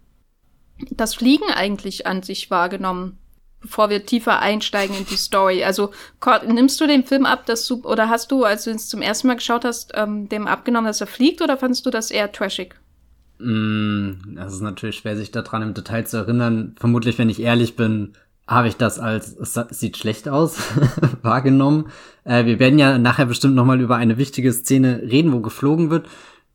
das 0.90 1.14
Fliegen 1.14 1.50
eigentlich 1.52 2.06
an 2.06 2.23
sich 2.23 2.50
wahrgenommen? 2.50 3.18
Bevor 3.64 3.88
wir 3.88 4.04
tiefer 4.04 4.40
einsteigen 4.40 4.94
in 4.94 5.06
die 5.06 5.16
Story. 5.16 5.64
Also 5.64 5.90
nimmst 6.47 6.80
du 6.80 6.87
den 6.87 7.04
Film 7.04 7.25
ab, 7.25 7.47
dass 7.47 7.66
du, 7.66 7.83
oder 7.83 8.11
hast 8.11 8.30
du, 8.30 8.44
als 8.44 8.64
du 8.64 8.71
es 8.71 8.88
zum 8.88 9.00
ersten 9.00 9.26
Mal 9.26 9.37
geschaut 9.37 9.64
hast, 9.64 9.92
ähm, 9.94 10.28
dem 10.28 10.47
abgenommen, 10.47 10.87
dass 10.87 11.00
er 11.00 11.06
fliegt, 11.06 11.40
oder 11.40 11.56
fandest 11.56 11.87
du 11.87 11.90
das 11.90 12.11
eher 12.11 12.30
trashig? 12.30 12.75
Mm, 13.38 14.35
das 14.37 14.52
ist 14.52 14.61
natürlich 14.61 14.97
schwer, 14.97 15.16
sich 15.16 15.30
daran 15.30 15.62
im 15.62 15.75
Detail 15.75 16.06
zu 16.06 16.18
erinnern. 16.18 16.75
Vermutlich, 16.78 17.18
wenn 17.18 17.30
ich 17.30 17.40
ehrlich 17.40 17.75
bin, 17.75 18.12
habe 18.47 18.68
ich 18.68 18.76
das 18.76 18.99
als, 18.99 19.35
es 19.38 19.54
sieht 19.71 19.97
schlecht 19.97 20.28
aus, 20.28 20.59
wahrgenommen. 21.23 21.87
Äh, 22.25 22.44
wir 22.44 22.59
werden 22.59 22.78
ja 22.78 22.99
nachher 22.99 23.26
bestimmt 23.26 23.54
nochmal 23.54 23.80
über 23.80 23.97
eine 23.97 24.18
wichtige 24.18 24.52
Szene 24.52 25.00
reden, 25.02 25.33
wo 25.33 25.40
geflogen 25.40 25.88
wird. 25.88 26.06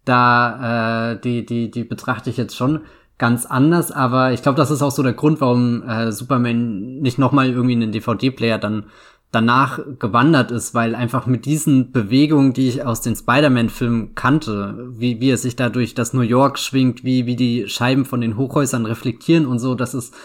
Da, 0.05 1.13
äh, 1.13 1.19
die, 1.19 1.45
die, 1.45 1.71
die 1.71 1.83
betrachte 1.83 2.29
ich 2.29 2.37
jetzt 2.37 2.55
schon 2.55 2.81
ganz 3.19 3.45
anders, 3.45 3.91
aber 3.91 4.31
ich 4.31 4.41
glaube, 4.41 4.57
das 4.57 4.71
ist 4.71 4.81
auch 4.81 4.91
so 4.91 5.03
der 5.03 5.13
Grund, 5.13 5.41
warum 5.41 5.83
äh, 5.83 6.11
Superman 6.11 6.99
nicht 6.99 7.19
nochmal 7.19 7.49
irgendwie 7.49 7.73
in 7.73 7.81
den 7.81 7.91
DVD-Player 7.91 8.57
dann 8.57 8.85
danach 9.31 9.79
gewandert 9.99 10.49
ist, 10.49 10.73
weil 10.73 10.95
einfach 10.95 11.27
mit 11.27 11.45
diesen 11.45 11.91
Bewegungen, 11.91 12.53
die 12.53 12.67
ich 12.67 12.83
aus 12.83 13.01
den 13.01 13.15
Spider-Man-Filmen 13.15 14.15
kannte, 14.15 14.89
wie, 14.97 15.21
wie 15.21 15.29
er 15.29 15.37
sich 15.37 15.55
da 15.55 15.69
durch 15.69 15.93
das 15.93 16.13
New 16.13 16.21
York 16.21 16.57
schwingt, 16.57 17.03
wie, 17.03 17.27
wie 17.27 17.35
die 17.35 17.67
Scheiben 17.67 18.05
von 18.05 18.21
den 18.21 18.37
Hochhäusern 18.37 18.87
reflektieren 18.87 19.45
und 19.45 19.59
so, 19.59 19.75
das 19.75 19.93
ist 19.93 20.15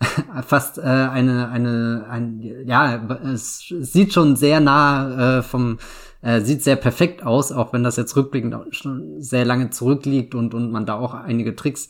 fast 0.46 0.78
äh, 0.78 0.82
eine, 0.82 1.48
eine, 1.48 2.06
ein, 2.08 2.64
ja, 2.66 3.02
es 3.32 3.64
sieht 3.80 4.12
schon 4.12 4.36
sehr 4.36 4.60
nah 4.60 5.38
äh, 5.38 5.42
vom, 5.42 5.78
äh, 6.20 6.40
sieht 6.40 6.62
sehr 6.62 6.76
perfekt 6.76 7.24
aus, 7.24 7.50
auch 7.50 7.72
wenn 7.72 7.82
das 7.82 7.96
jetzt 7.96 8.14
rückblickend 8.14 8.54
schon 8.74 9.20
sehr 9.20 9.44
lange 9.44 9.70
zurückliegt 9.70 10.34
und, 10.34 10.54
und 10.54 10.70
man 10.70 10.86
da 10.86 10.94
auch 10.94 11.14
einige 11.14 11.56
Tricks 11.56 11.88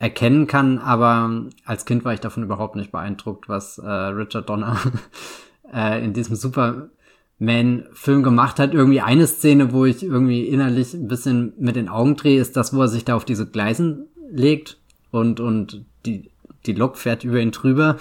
erkennen 0.00 0.46
kann, 0.46 0.78
aber 0.78 1.30
als 1.66 1.84
Kind 1.84 2.04
war 2.04 2.14
ich 2.14 2.20
davon 2.20 2.42
überhaupt 2.42 2.74
nicht 2.74 2.90
beeindruckt, 2.90 3.48
was 3.48 3.76
äh, 3.78 3.86
Richard 3.86 4.48
Donner 4.48 4.78
äh, 5.72 6.02
in 6.02 6.14
diesem 6.14 6.36
Superman-Film 6.36 8.22
gemacht 8.22 8.58
hat. 8.58 8.72
Irgendwie 8.72 9.02
eine 9.02 9.26
Szene, 9.26 9.72
wo 9.72 9.84
ich 9.84 10.02
irgendwie 10.02 10.46
innerlich 10.46 10.94
ein 10.94 11.06
bisschen 11.06 11.52
mit 11.58 11.76
den 11.76 11.90
Augen 11.90 12.16
drehe, 12.16 12.40
ist 12.40 12.56
das, 12.56 12.74
wo 12.74 12.80
er 12.80 12.88
sich 12.88 13.04
da 13.04 13.14
auf 13.14 13.26
diese 13.26 13.46
Gleisen 13.46 14.06
legt 14.32 14.78
und, 15.10 15.38
und 15.38 15.84
die, 16.06 16.30
die 16.64 16.72
Lok 16.72 16.96
fährt 16.96 17.22
über 17.22 17.38
ihn 17.38 17.50
drüber. 17.50 17.98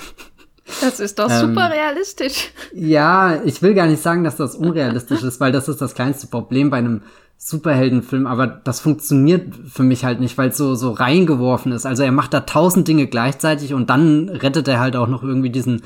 Das 0.79 1.01
ist 1.01 1.19
doch 1.19 1.29
ähm, 1.29 1.49
super 1.49 1.69
realistisch. 1.69 2.51
Ja, 2.73 3.43
ich 3.43 3.61
will 3.61 3.73
gar 3.73 3.87
nicht 3.87 4.01
sagen, 4.01 4.23
dass 4.23 4.37
das 4.37 4.55
unrealistisch 4.55 5.23
ist, 5.23 5.41
weil 5.41 5.51
das 5.51 5.67
ist 5.67 5.81
das 5.81 5.95
kleinste 5.95 6.27
Problem 6.27 6.69
bei 6.69 6.77
einem 6.77 7.01
Superheldenfilm, 7.41 8.27
aber 8.27 8.47
das 8.47 8.81
funktioniert 8.81 9.55
für 9.71 9.83
mich 9.83 10.03
halt 10.03 10.19
nicht, 10.19 10.37
weil 10.37 10.49
es 10.49 10.57
so, 10.57 10.75
so 10.75 10.91
reingeworfen 10.91 11.71
ist. 11.71 11.85
Also 11.85 12.03
er 12.03 12.11
macht 12.11 12.33
da 12.33 12.41
tausend 12.41 12.87
Dinge 12.87 13.07
gleichzeitig 13.07 13.73
und 13.73 13.89
dann 13.89 14.27
rettet 14.27 14.67
er 14.67 14.81
halt 14.81 14.97
auch 14.97 15.07
noch 15.07 15.23
irgendwie 15.23 15.49
diesen 15.49 15.81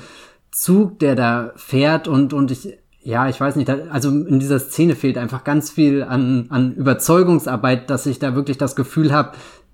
Zug, 0.51 0.97
der 0.97 1.15
da 1.15 1.53
fährt 1.55 2.07
und, 2.07 2.33
und 2.33 2.49
ich, 2.49 2.79
ja, 3.03 3.29
ich 3.29 3.39
weiß 3.39 3.55
nicht, 3.55 3.69
also 3.69 4.09
in 4.09 4.39
dieser 4.39 4.57
Szene 4.57 4.95
fehlt 4.95 5.15
einfach 5.15 5.43
ganz 5.43 5.69
viel 5.69 6.01
an, 6.01 6.47
an 6.49 6.73
Überzeugungsarbeit, 6.73 7.87
dass 7.87 8.07
ich 8.07 8.17
da 8.17 8.33
wirklich 8.33 8.57
das 8.57 8.75
Gefühl 8.75 9.13
habe, 9.13 9.33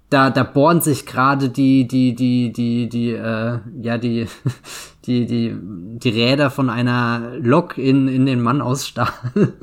da, 0.09 0.31
da 0.31 0.43
bohren 0.43 0.81
sich 0.81 1.05
gerade 1.05 1.48
die, 1.48 1.88
die, 1.88 2.13
die, 2.13 2.51
die, 2.51 2.89
die, 2.89 3.12
äh, 3.12 3.59
ja, 3.81 3.98
die, 3.98 4.27
die, 5.05 5.25
die, 5.25 5.55
die 5.57 6.09
Räder 6.09 6.51
von 6.51 6.69
einer 6.69 7.38
Lok 7.39 7.77
in, 7.77 8.09
in 8.09 8.25
den 8.25 8.41
Mann 8.41 8.62
aus 8.62 8.86
Stahl. 8.86 9.13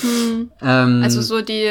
Hm. 0.00 0.50
Ähm, 0.62 1.00
also 1.02 1.22
so 1.22 1.42
die 1.42 1.68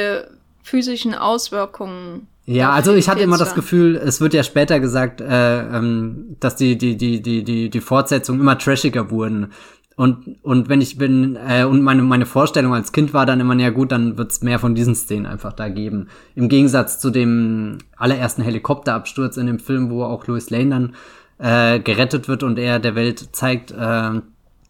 physischen 0.64 1.16
Auswirkungen. 1.16 2.28
Ja, 2.46 2.72
also 2.72 2.94
ich 2.94 3.10
hatte 3.10 3.22
immer 3.22 3.38
das 3.38 3.56
Gefühl, 3.56 3.98
es 3.98 4.22
wird 4.22 4.34
ja 4.34 4.42
später 4.42 4.80
gesagt, 4.80 5.20
äh, 5.20 5.60
ähm, 5.60 6.38
dass 6.40 6.56
die, 6.56 6.78
die, 6.78 6.96
die, 6.96 7.22
die, 7.22 7.44
die, 7.44 7.70
die 7.70 7.82
Fortsetzungen 7.82 8.40
immer 8.40 8.58
trashiger 8.58 9.12
wurden. 9.12 9.52
Und, 9.98 10.38
und 10.44 10.70
wenn 10.70 10.80
ich 10.80 10.98
bin, 10.98 11.36
äh, 11.36 11.64
und 11.64 11.82
meine, 11.82 12.04
meine 12.04 12.26
Vorstellung 12.28 12.74
als 12.74 12.92
Kind 12.92 13.14
war 13.14 13.26
dann 13.26 13.40
immer, 13.40 13.56
ja 13.56 13.72
gut, 13.72 13.92
dann 13.92 14.18
wird's 14.18 14.42
mehr 14.42 14.60
von 14.60 14.76
diesen 14.76 14.96
Szenen 14.96 15.26
einfach 15.26 15.54
da 15.54 15.70
geben. 15.70 16.08
Im 16.36 16.50
Gegensatz 16.50 17.00
zu 17.00 17.10
dem 17.10 17.80
allerersten 17.98 18.44
Helikopterabsturz 18.44 19.38
in 19.38 19.48
dem 19.48 19.60
Film, 19.60 19.90
wo 19.90 20.04
auch 20.04 20.28
Louis 20.28 20.50
Lane 20.52 20.70
dann 20.70 20.96
äh, 21.40 21.80
gerettet 21.80 22.28
wird 22.28 22.44
und 22.44 22.60
er 22.60 22.80
der 22.80 22.96
Welt 22.96 23.36
zeigt, 23.36 23.72
äh, 23.72 24.22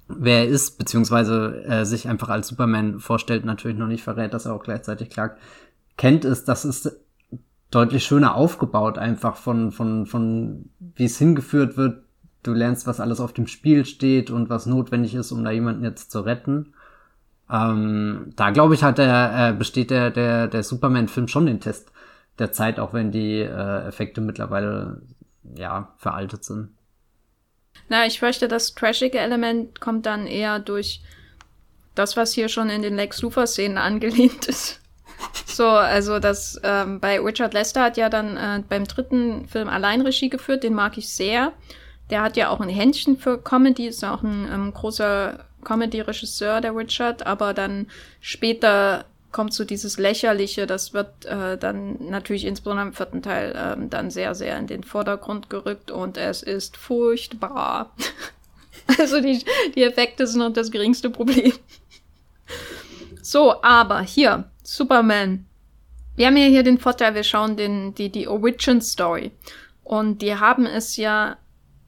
wer 0.07 0.39
er 0.39 0.47
ist, 0.47 0.77
beziehungsweise 0.77 1.63
äh, 1.65 1.85
sich 1.85 2.07
einfach 2.07 2.29
als 2.29 2.47
Superman 2.47 2.99
vorstellt, 2.99 3.45
natürlich 3.45 3.77
noch 3.77 3.87
nicht 3.87 4.03
verrät, 4.03 4.33
dass 4.33 4.45
er 4.45 4.53
auch 4.53 4.63
gleichzeitig 4.63 5.09
Clark 5.09 5.37
kennt, 5.97 6.25
ist, 6.25 6.47
das 6.47 6.65
ist 6.65 6.99
deutlich 7.71 8.05
schöner 8.05 8.35
aufgebaut, 8.35 8.97
einfach 8.97 9.35
von, 9.35 9.71
von, 9.71 10.05
von 10.05 10.69
wie 10.79 11.05
es 11.05 11.17
hingeführt 11.17 11.75
wird. 11.77 12.03
Du 12.43 12.53
lernst, 12.53 12.87
was 12.87 13.01
alles 13.01 13.19
auf 13.19 13.33
dem 13.33 13.47
Spiel 13.47 13.85
steht 13.85 14.31
und 14.31 14.49
was 14.49 14.65
notwendig 14.65 15.15
ist, 15.15 15.31
um 15.31 15.43
da 15.43 15.51
jemanden 15.51 15.83
jetzt 15.83 16.11
zu 16.11 16.21
retten. 16.21 16.73
Ähm, 17.49 18.31
da 18.35 18.51
glaube 18.51 18.73
ich, 18.73 18.83
hat 18.83 18.97
der, 18.97 19.49
äh, 19.49 19.53
besteht 19.53 19.89
der, 19.89 20.11
der, 20.11 20.47
der 20.47 20.63
Superman-Film 20.63 21.27
schon 21.27 21.45
den 21.45 21.59
Test 21.59 21.91
der 22.39 22.51
Zeit, 22.51 22.79
auch 22.79 22.93
wenn 22.93 23.11
die 23.11 23.39
äh, 23.39 23.87
Effekte 23.87 24.21
mittlerweile 24.21 25.01
ja 25.55 25.93
veraltet 25.97 26.43
sind. 26.43 26.69
Na, 27.89 28.05
ich 28.05 28.19
fürchte, 28.19 28.47
das 28.47 28.75
trashige 28.75 29.19
Element 29.19 29.79
kommt 29.79 30.05
dann 30.05 30.27
eher 30.27 30.59
durch 30.59 31.01
das, 31.95 32.17
was 32.17 32.33
hier 32.33 32.49
schon 32.49 32.69
in 32.69 32.81
den 32.81 32.95
Lex 32.95 33.21
Luthor-Szenen 33.21 33.77
angelehnt 33.77 34.45
ist. 34.45 34.79
So, 35.47 35.67
also 35.67 36.19
das 36.19 36.59
ähm, 36.63 36.99
bei 36.99 37.19
Richard 37.19 37.55
Lester 37.55 37.81
hat 37.81 37.97
ja 37.97 38.07
dann 38.07 38.37
äh, 38.37 38.61
beim 38.69 38.85
dritten 38.85 39.47
Film 39.47 39.67
allein 39.67 40.01
Regie 40.01 40.29
geführt, 40.29 40.63
den 40.63 40.75
mag 40.75 40.95
ich 40.99 41.09
sehr. 41.09 41.53
Der 42.11 42.21
hat 42.21 42.37
ja 42.37 42.49
auch 42.49 42.61
ein 42.61 42.69
Händchen 42.69 43.17
für 43.17 43.41
Comedy, 43.41 43.87
ist 43.87 44.03
auch 44.03 44.21
ein 44.21 44.47
ähm, 44.53 44.73
großer 44.73 45.43
Comedy-Regisseur, 45.63 46.61
der 46.61 46.75
Richard, 46.75 47.25
aber 47.25 47.55
dann 47.55 47.87
später 48.21 49.05
kommt 49.37 49.53
so 49.53 49.65
dieses 49.65 49.99
Lächerliche, 49.99 50.65
das 50.65 50.93
wird 50.93 51.25
äh, 51.25 51.59
dann 51.59 52.09
natürlich 52.09 52.43
insbesondere 52.43 52.87
im 52.87 52.93
vierten 52.93 53.21
Teil 53.21 53.53
ähm, 53.55 53.87
dann 53.87 54.09
sehr, 54.09 54.33
sehr 54.33 54.57
in 54.57 54.65
den 54.65 54.83
Vordergrund 54.83 55.47
gerückt 55.47 55.91
und 55.91 56.17
es 56.17 56.41
ist 56.41 56.75
furchtbar. 56.75 57.93
also 58.99 59.21
die, 59.21 59.45
die 59.75 59.83
Effekte 59.83 60.25
sind 60.25 60.39
noch 60.39 60.51
das 60.51 60.71
geringste 60.71 61.11
Problem. 61.11 61.53
so, 63.21 63.61
aber 63.61 64.01
hier, 64.01 64.49
Superman. 64.63 65.45
Wir 66.15 66.25
haben 66.25 66.37
ja 66.37 66.47
hier 66.47 66.63
den 66.63 66.79
Vorteil, 66.79 67.13
wir 67.13 67.23
schauen 67.23 67.57
den, 67.57 67.93
die, 67.93 68.09
die 68.09 68.27
Origin 68.27 68.81
Story. 68.81 69.29
Und 69.83 70.23
die 70.23 70.33
haben 70.33 70.65
es 70.65 70.97
ja 70.97 71.37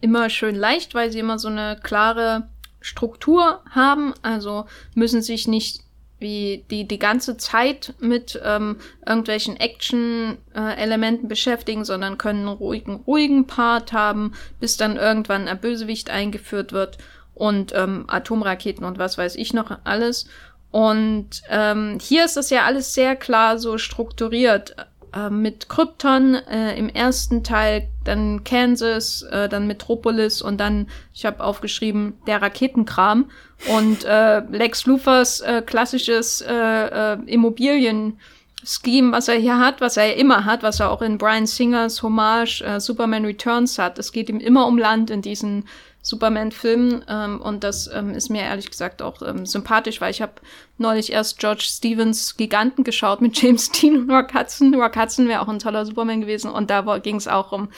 immer 0.02 0.30
schön 0.30 0.54
leicht, 0.54 0.94
weil 0.94 1.12
sie 1.12 1.18
immer 1.18 1.40
so 1.40 1.48
eine 1.48 1.80
klare 1.82 2.48
Struktur 2.80 3.64
haben. 3.72 4.14
Also 4.22 4.68
müssen 4.94 5.24
sich 5.24 5.48
nicht 5.48 5.89
wie 6.20 6.66
die 6.70 6.88
die 6.88 7.00
ganze 7.00 7.38
Zeit 7.38 7.94
mit 8.00 8.40
ähm, 8.44 8.78
irgendwelchen 9.06 9.58
Action-Elementen 9.58 11.26
äh, 11.26 11.30
beschäftigen, 11.30 11.86
sondern 11.86 12.18
können 12.18 12.48
einen 12.48 12.58
ruhigen, 12.58 12.96
ruhigen 13.08 13.48
Part 13.48 13.94
haben, 13.94 14.34
bis 14.60 14.78
dann 14.78 14.98
irgendwann 14.98 15.48
ein 15.48 15.60
Bösewicht 15.60 16.10
eingeführt 16.10 16.74
wird 16.74 16.98
und 17.34 17.74
ähm, 17.76 18.06
Atomraketen 18.08 18.86
und 18.86 18.98
was 18.98 19.18
weiß 19.18 19.36
ich 19.36 19.54
noch 19.54 19.78
alles. 19.86 20.28
Und 20.72 21.42
ähm, 21.50 21.98
hier 22.00 22.26
ist 22.26 22.38
das 22.38 22.50
ja 22.50 22.66
alles 22.66 22.94
sehr 22.94 23.16
klar 23.16 23.58
so 23.58 23.78
strukturiert 23.78 24.76
äh, 25.14 25.30
mit 25.30 25.70
Krypton 25.70 26.36
äh, 26.36 26.78
im 26.78 26.90
ersten 26.90 27.44
Teil, 27.44 27.88
dann 28.04 28.44
Kansas, 28.44 29.24
äh, 29.24 29.50
dann 29.50 29.68
Metropolis 29.68 30.42
und 30.42 30.58
dann, 30.60 30.88
ich 31.14 31.26
habe 31.26 31.44
aufgeschrieben, 31.44 32.14
der 32.28 32.42
Raketenkram 32.42 33.30
und 33.70 34.06
äh, 34.06 34.40
Lex 34.40 34.86
Luthers 34.86 35.42
äh, 35.42 35.62
klassisches 35.66 36.42
äh, 36.42 36.54
äh, 36.54 37.18
Immobilien. 37.26 38.20
Scheme, 38.62 39.14
was 39.14 39.30
er 39.30 39.36
hier 39.36 39.58
hat, 39.58 39.80
was 39.80 39.96
er 39.96 40.18
immer 40.18 40.44
hat, 40.44 40.64
was 40.64 40.82
er 40.82 40.92
auch 40.92 41.02
in 41.02 41.18
Brian 41.18 41.48
Singers 41.48 42.04
Hommage 42.04 42.62
äh, 42.62 42.82
Superman 42.82 43.24
Returns 43.24 43.80
hat. 43.80 43.98
Es 43.98 44.12
geht 44.12 44.30
ihm 44.30 44.42
immer 44.42 44.68
um 44.68 44.78
Land 44.78 45.10
in 45.10 45.22
diesen 45.22 45.64
Superman-Film 46.02 47.04
ähm, 47.08 47.42
und 47.42 47.64
das 47.64 47.90
ähm, 47.94 48.14
ist 48.14 48.30
mir 48.30 48.42
ehrlich 48.42 48.70
gesagt 48.70 49.02
auch 49.02 49.22
ähm, 49.22 49.46
sympathisch, 49.46 50.00
weil 50.02 50.12
ich 50.12 50.22
habe 50.22 50.34
neulich 50.78 51.12
erst 51.12 51.40
George 51.40 51.64
Stevens 51.66 52.38
Giganten 52.38 52.84
geschaut 52.84 53.22
mit 53.22 53.38
James 53.42 53.70
Dean 53.72 53.98
und 53.98 54.12
Rock 54.12 54.34
Hudson. 54.34 54.74
Rock 54.76 54.96
Hudson 54.96 55.28
wäre 55.28 55.42
auch 55.42 55.50
ein 55.50 55.60
toller 55.60 55.86
Superman 55.86 56.22
gewesen 56.22 56.52
und 56.52 56.70
da 56.70 56.98
ging 57.00 57.18
es 57.18 57.28
auch 57.28 57.52
um 57.52 57.70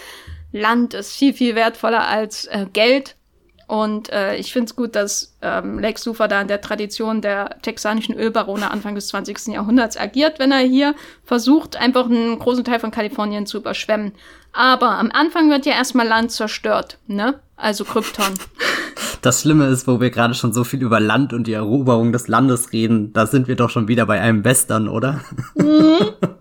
Land 0.51 0.93
ist 0.93 1.15
viel, 1.15 1.33
viel 1.33 1.55
wertvoller 1.55 2.07
als 2.07 2.45
äh, 2.45 2.65
Geld 2.71 3.15
Und 3.71 4.11
äh, 4.11 4.35
ich 4.35 4.51
finde 4.51 4.65
es 4.65 4.75
gut, 4.75 4.97
dass 4.97 5.33
ähm, 5.41 5.79
Lex 5.79 6.05
Luthor 6.05 6.27
da 6.27 6.41
in 6.41 6.49
der 6.49 6.59
Tradition 6.59 7.21
der 7.21 7.55
texanischen 7.61 8.13
Ölbarone 8.13 8.69
Anfang 8.69 8.95
des 8.95 9.07
20. 9.07 9.47
Jahrhunderts 9.47 9.95
agiert, 9.95 10.39
wenn 10.39 10.51
er 10.51 10.59
hier 10.59 10.93
versucht, 11.23 11.77
einfach 11.77 12.03
einen 12.03 12.37
großen 12.37 12.65
Teil 12.65 12.81
von 12.81 12.91
Kalifornien 12.91 13.45
zu 13.45 13.59
überschwemmen. 13.59 14.11
Aber 14.51 14.97
am 14.97 15.09
Anfang 15.09 15.49
wird 15.49 15.65
ja 15.65 15.71
erstmal 15.71 16.05
Land 16.05 16.33
zerstört, 16.33 16.97
ne? 17.07 17.39
Also 17.55 17.85
Krypton. 17.85 18.33
Das 19.21 19.41
Schlimme 19.41 19.67
ist, 19.67 19.87
wo 19.87 20.01
wir 20.01 20.09
gerade 20.09 20.33
schon 20.33 20.51
so 20.51 20.63
viel 20.63 20.81
über 20.81 20.99
Land 20.99 21.31
und 21.31 21.45
die 21.45 21.53
Eroberung 21.53 22.11
des 22.11 22.27
Landes 22.27 22.73
reden, 22.73 23.13
da 23.13 23.27
sind 23.27 23.47
wir 23.47 23.55
doch 23.55 23.69
schon 23.69 23.87
wieder 23.87 24.07
bei 24.07 24.19
einem 24.19 24.43
Western, 24.43 24.87
oder? 24.87 25.21
Mhm. 25.53 25.99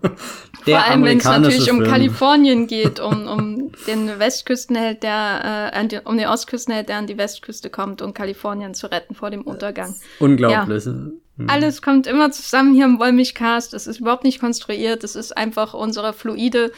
Vor 0.63 0.83
allem, 0.83 1.03
wenn 1.03 1.17
es 1.17 1.23
natürlich 1.23 1.63
Film. 1.63 1.79
um 1.79 1.83
Kalifornien 1.83 2.67
geht, 2.67 2.99
um, 2.99 3.27
um 3.27 3.71
den 3.87 4.19
Westküstenheld, 4.19 5.03
der 5.03 5.71
äh, 5.73 5.99
um 6.05 6.17
den 6.17 6.27
Ostküstenheld, 6.27 6.89
der 6.89 6.97
an 6.97 7.07
die 7.07 7.17
Westküste 7.17 7.69
kommt, 7.69 8.01
um 8.01 8.13
Kalifornien 8.13 8.73
zu 8.73 8.87
retten 8.87 9.15
vor 9.15 9.31
dem 9.31 9.41
Untergang. 9.41 9.95
Unglaublich. 10.19 10.85
Ja. 10.85 10.91
Hm. 10.91 11.49
Alles 11.49 11.81
kommt 11.81 12.07
immer 12.07 12.31
zusammen 12.31 12.73
hier 12.73 12.85
im 12.85 12.99
Wollmilchcast. 12.99 13.73
Es 13.73 13.87
ist 13.87 13.99
überhaupt 13.99 14.23
nicht 14.23 14.39
konstruiert. 14.39 15.03
Es 15.03 15.15
ist 15.15 15.35
einfach 15.35 15.73
unsere 15.73 16.13
fluide, 16.13 16.71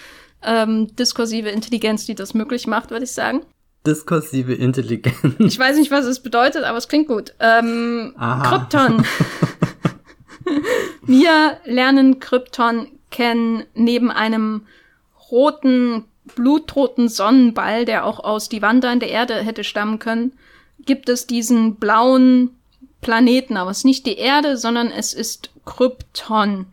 ähm, 0.43 0.95
diskursive 0.95 1.49
Intelligenz, 1.49 2.05
die 2.05 2.15
das 2.15 2.33
möglich 2.33 2.67
macht, 2.67 2.91
würde 2.91 3.05
ich 3.05 3.11
sagen. 3.11 3.41
Diskursive 3.85 4.53
Intelligenz. 4.53 5.15
Ich 5.39 5.59
weiß 5.59 5.77
nicht, 5.77 5.91
was 5.91 6.05
es 6.05 6.21
bedeutet, 6.21 6.63
aber 6.63 6.77
es 6.77 6.87
klingt 6.87 7.07
gut. 7.07 7.33
Ähm, 7.39 8.13
Krypton. 8.17 9.05
Wir 11.05 11.57
lernen 11.65 12.19
Krypton 12.19 12.87
kennen 13.13 13.63
neben 13.75 14.11
einem 14.11 14.67
roten, 15.31 16.03
blutroten 16.35 17.07
Sonnenball, 17.07 17.85
der 17.85 18.05
auch 18.05 18.19
aus 18.19 18.49
die 18.49 18.59
der 18.99 19.09
Erde 19.09 19.35
hätte 19.35 19.63
stammen 19.63 19.99
können, 19.99 20.33
gibt 20.85 21.07
es 21.07 21.27
diesen 21.27 21.75
blauen 21.75 22.49
Planeten. 22.99 23.55
Aber 23.55 23.71
es 23.71 23.79
ist 23.79 23.85
nicht 23.85 24.05
die 24.05 24.17
Erde, 24.17 24.57
sondern 24.57 24.91
es 24.91 25.13
ist 25.13 25.51
Krypton, 25.65 26.65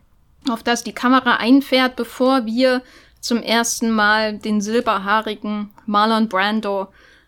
auf 0.49 0.63
das 0.63 0.83
die 0.83 0.93
Kamera 0.93 1.35
einfährt, 1.35 1.95
bevor 1.95 2.45
wir 2.45 2.81
zum 3.21 3.41
ersten 3.43 3.91
Mal 3.91 4.37
den 4.37 4.59
silberhaarigen 4.61 5.69
Marlon 5.85 6.27
Brando 6.27 6.87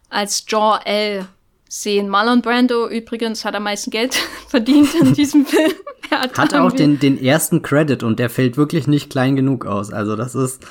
als 0.10 0.44
Jaw 0.48 0.80
L 0.84 1.28
sehen. 1.74 2.08
Marlon 2.08 2.42
Brando 2.42 2.88
übrigens 2.88 3.46
hat 3.46 3.56
am 3.56 3.64
meisten 3.64 3.90
Geld 3.90 4.14
verdient 4.48 4.94
in 4.96 5.14
diesem 5.14 5.46
Film. 5.48 5.74
Er 6.10 6.22
hat, 6.22 6.38
hat 6.38 6.54
auch 6.54 6.72
den, 6.72 7.00
den 7.00 7.22
ersten 7.22 7.62
Credit 7.62 8.04
und 8.04 8.20
der 8.20 8.30
fällt 8.30 8.58
wirklich 8.58 8.88
nicht 8.88 9.10
klein 9.10 9.36
genug 9.36 9.66
aus. 9.66 9.92
Also 9.92 10.16
das 10.16 10.36
ist, 10.36 10.64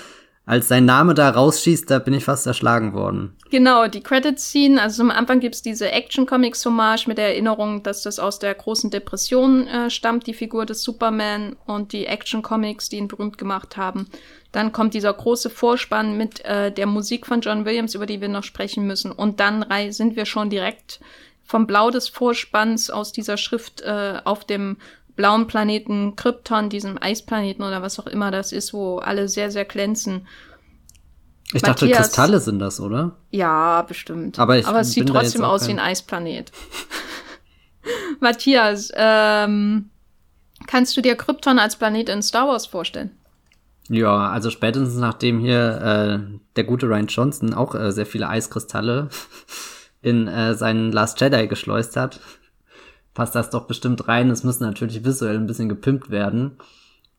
als 0.44 0.66
sein 0.66 0.84
Name 0.84 1.14
da 1.14 1.30
rausschießt, 1.30 1.88
da 1.88 2.00
bin 2.00 2.14
ich 2.14 2.24
fast 2.24 2.46
erschlagen 2.46 2.94
worden. 2.94 3.36
Genau, 3.50 3.86
die 3.86 4.02
Credit-Scene, 4.02 4.80
also 4.80 5.02
am 5.02 5.10
Anfang 5.10 5.38
gibt's 5.38 5.62
diese 5.62 5.92
Action-Comics-Hommage 5.92 7.06
mit 7.06 7.18
der 7.18 7.28
Erinnerung, 7.28 7.82
dass 7.84 8.02
das 8.02 8.18
aus 8.18 8.40
der 8.40 8.54
großen 8.54 8.90
Depression 8.90 9.68
äh, 9.68 9.88
stammt, 9.88 10.26
die 10.26 10.34
Figur 10.34 10.66
des 10.66 10.82
Superman 10.82 11.54
und 11.66 11.92
die 11.92 12.06
Action-Comics, 12.06 12.88
die 12.88 12.96
ihn 12.96 13.08
berühmt 13.08 13.38
gemacht 13.38 13.76
haben. 13.76 14.08
Dann 14.50 14.72
kommt 14.72 14.94
dieser 14.94 15.12
große 15.12 15.48
Vorspann 15.48 16.16
mit 16.16 16.44
äh, 16.44 16.72
der 16.72 16.86
Musik 16.86 17.26
von 17.26 17.40
John 17.40 17.64
Williams, 17.64 17.94
über 17.94 18.06
die 18.06 18.20
wir 18.20 18.28
noch 18.28 18.44
sprechen 18.44 18.86
müssen. 18.86 19.12
Und 19.12 19.38
dann 19.38 19.64
sind 19.90 20.16
wir 20.16 20.26
schon 20.26 20.50
direkt 20.50 21.00
vom 21.44 21.66
Blau 21.66 21.90
des 21.90 22.08
Vorspanns 22.08 22.90
aus 22.90 23.12
dieser 23.12 23.36
Schrift 23.36 23.82
äh, 23.82 24.20
auf 24.24 24.44
dem 24.44 24.76
blauen 25.16 25.46
Planeten 25.46 26.16
Krypton, 26.16 26.68
diesem 26.68 27.00
Eisplaneten 27.00 27.64
oder 27.64 27.82
was 27.82 27.98
auch 27.98 28.06
immer 28.06 28.30
das 28.30 28.52
ist, 28.52 28.72
wo 28.72 28.98
alle 28.98 29.28
sehr, 29.28 29.50
sehr 29.50 29.64
glänzen. 29.64 30.26
Ich 31.54 31.62
Matthias, 31.62 31.80
dachte, 31.80 31.90
Kristalle 31.90 32.40
sind 32.40 32.58
das, 32.58 32.80
oder? 32.80 33.16
Ja, 33.30 33.82
bestimmt. 33.82 34.38
Aber, 34.38 34.58
ich 34.58 34.66
Aber 34.66 34.80
es 34.80 34.92
sieht 34.92 35.08
trotzdem 35.08 35.44
aus 35.44 35.68
wie 35.68 35.72
ein 35.72 35.78
Eisplanet. 35.78 36.50
Matthias, 38.20 38.90
ähm, 38.94 39.90
kannst 40.66 40.96
du 40.96 41.02
dir 41.02 41.14
Krypton 41.14 41.58
als 41.58 41.76
Planet 41.76 42.08
in 42.08 42.22
Star 42.22 42.48
Wars 42.48 42.66
vorstellen? 42.66 43.10
Ja, 43.88 44.30
also 44.30 44.50
spätestens 44.50 44.96
nachdem 44.96 45.40
hier 45.40 45.80
äh, 46.30 46.38
der 46.56 46.64
gute 46.64 46.86
Ryan 46.86 47.08
Johnson 47.08 47.52
auch 47.52 47.74
äh, 47.74 47.90
sehr 47.92 48.06
viele 48.06 48.28
Eiskristalle 48.28 49.08
in 50.00 50.28
äh, 50.28 50.54
seinen 50.54 50.92
Last 50.92 51.20
Jedi 51.20 51.48
geschleust 51.48 51.96
hat, 51.96 52.20
passt 53.14 53.34
das 53.34 53.50
doch 53.50 53.66
bestimmt 53.66 54.08
rein. 54.08 54.30
Es 54.30 54.44
muss 54.44 54.60
natürlich 54.60 55.04
visuell 55.04 55.36
ein 55.36 55.46
bisschen 55.46 55.68
gepimpt 55.68 56.10
werden. 56.10 56.52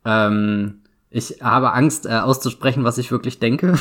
Ähm, 0.06 0.82
ich 1.10 1.42
habe 1.42 1.74
Angst 1.74 2.06
äh, 2.06 2.14
auszusprechen, 2.14 2.84
was 2.84 2.98
ich 2.98 3.12
wirklich 3.12 3.40
denke. 3.40 3.76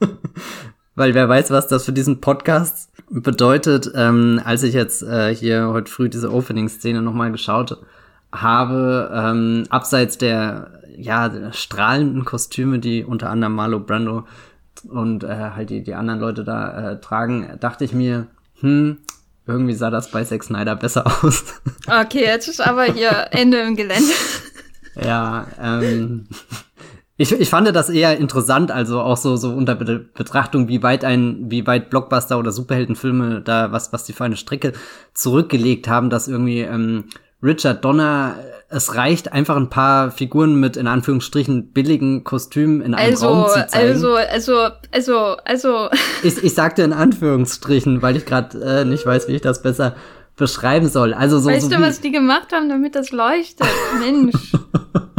Weil 0.94 1.14
wer 1.14 1.28
weiß, 1.28 1.50
was 1.50 1.68
das 1.68 1.84
für 1.84 1.92
diesen 1.92 2.20
Podcast 2.20 2.90
bedeutet. 3.08 3.90
Ähm, 3.94 4.40
als 4.44 4.62
ich 4.62 4.74
jetzt 4.74 5.02
äh, 5.02 5.34
hier 5.34 5.68
heute 5.68 5.90
früh 5.90 6.08
diese 6.08 6.32
Opening-Szene 6.32 7.00
nochmal 7.00 7.32
geschaut 7.32 7.78
habe, 8.32 9.10
ähm, 9.14 9.64
abseits 9.70 10.18
der 10.18 10.82
ja, 10.96 11.52
strahlenden 11.52 12.24
Kostüme, 12.24 12.78
die 12.78 13.04
unter 13.04 13.30
anderem 13.30 13.54
Marlo 13.54 13.80
Brando 13.80 14.26
und 14.88 15.24
äh, 15.24 15.50
halt 15.54 15.70
die, 15.70 15.82
die 15.82 15.94
anderen 15.94 16.20
Leute 16.20 16.44
da 16.44 16.92
äh, 16.92 17.00
tragen, 17.00 17.56
dachte 17.60 17.84
ich 17.84 17.92
mir, 17.92 18.26
hm, 18.60 18.98
irgendwie 19.46 19.74
sah 19.74 19.90
das 19.90 20.10
bei 20.10 20.24
Zack 20.24 20.44
Snyder 20.44 20.76
besser 20.76 21.06
aus. 21.24 21.44
Okay, 21.86 22.24
jetzt 22.24 22.48
ist 22.48 22.60
aber 22.60 22.84
hier 22.84 23.28
Ende 23.30 23.58
im 23.58 23.76
Gelände. 23.76 24.12
Ja, 25.02 25.46
ähm, 25.60 26.26
ich, 27.16 27.32
ich 27.32 27.50
fand 27.50 27.68
das 27.74 27.88
eher 27.88 28.18
interessant, 28.18 28.70
also 28.70 29.00
auch 29.00 29.16
so, 29.16 29.36
so 29.36 29.50
unter 29.50 29.74
Betrachtung, 29.74 30.68
wie 30.68 30.82
weit 30.82 31.04
ein, 31.04 31.50
wie 31.50 31.66
weit 31.66 31.90
Blockbuster 31.90 32.38
oder 32.38 32.52
Superheldenfilme 32.52 33.42
da, 33.42 33.70
was, 33.70 33.92
was 33.92 34.04
die 34.04 34.12
für 34.12 34.24
eine 34.24 34.36
Strecke 34.36 34.72
zurückgelegt 35.14 35.88
haben, 35.88 36.10
dass 36.10 36.28
irgendwie 36.28 36.60
ähm, 36.60 37.04
Richard 37.42 37.84
Donner, 37.84 38.36
es 38.72 38.94
reicht 38.94 39.32
einfach 39.32 39.56
ein 39.56 39.68
paar 39.68 40.10
Figuren 40.10 40.56
mit 40.56 40.76
in 40.76 40.86
Anführungsstrichen 40.86 41.72
billigen 41.72 42.24
Kostümen 42.24 42.80
in 42.80 42.94
einem 42.94 43.12
also, 43.12 43.28
Raum 43.28 43.46
zu 43.48 43.66
zeigen. 43.66 43.88
Also, 43.92 44.14
also, 44.14 44.68
also, 44.90 45.36
also. 45.44 45.88
Ich, 46.22 46.42
ich 46.42 46.54
sagte 46.54 46.82
in 46.82 46.92
Anführungsstrichen, 46.92 48.00
weil 48.00 48.16
ich 48.16 48.24
gerade 48.24 48.58
äh, 48.60 48.84
nicht 48.84 49.04
weiß, 49.04 49.28
wie 49.28 49.32
ich 49.32 49.42
das 49.42 49.62
besser 49.62 49.96
beschreiben 50.36 50.88
soll. 50.88 51.12
Also 51.14 51.38
so. 51.38 51.50
Weißt 51.50 51.70
so 51.70 51.76
du, 51.76 51.80
was 51.82 52.00
die 52.00 52.10
gemacht 52.10 52.52
haben, 52.52 52.68
damit 52.68 52.94
das 52.94 53.10
leuchtet? 53.10 53.66
Mensch. 54.00 54.52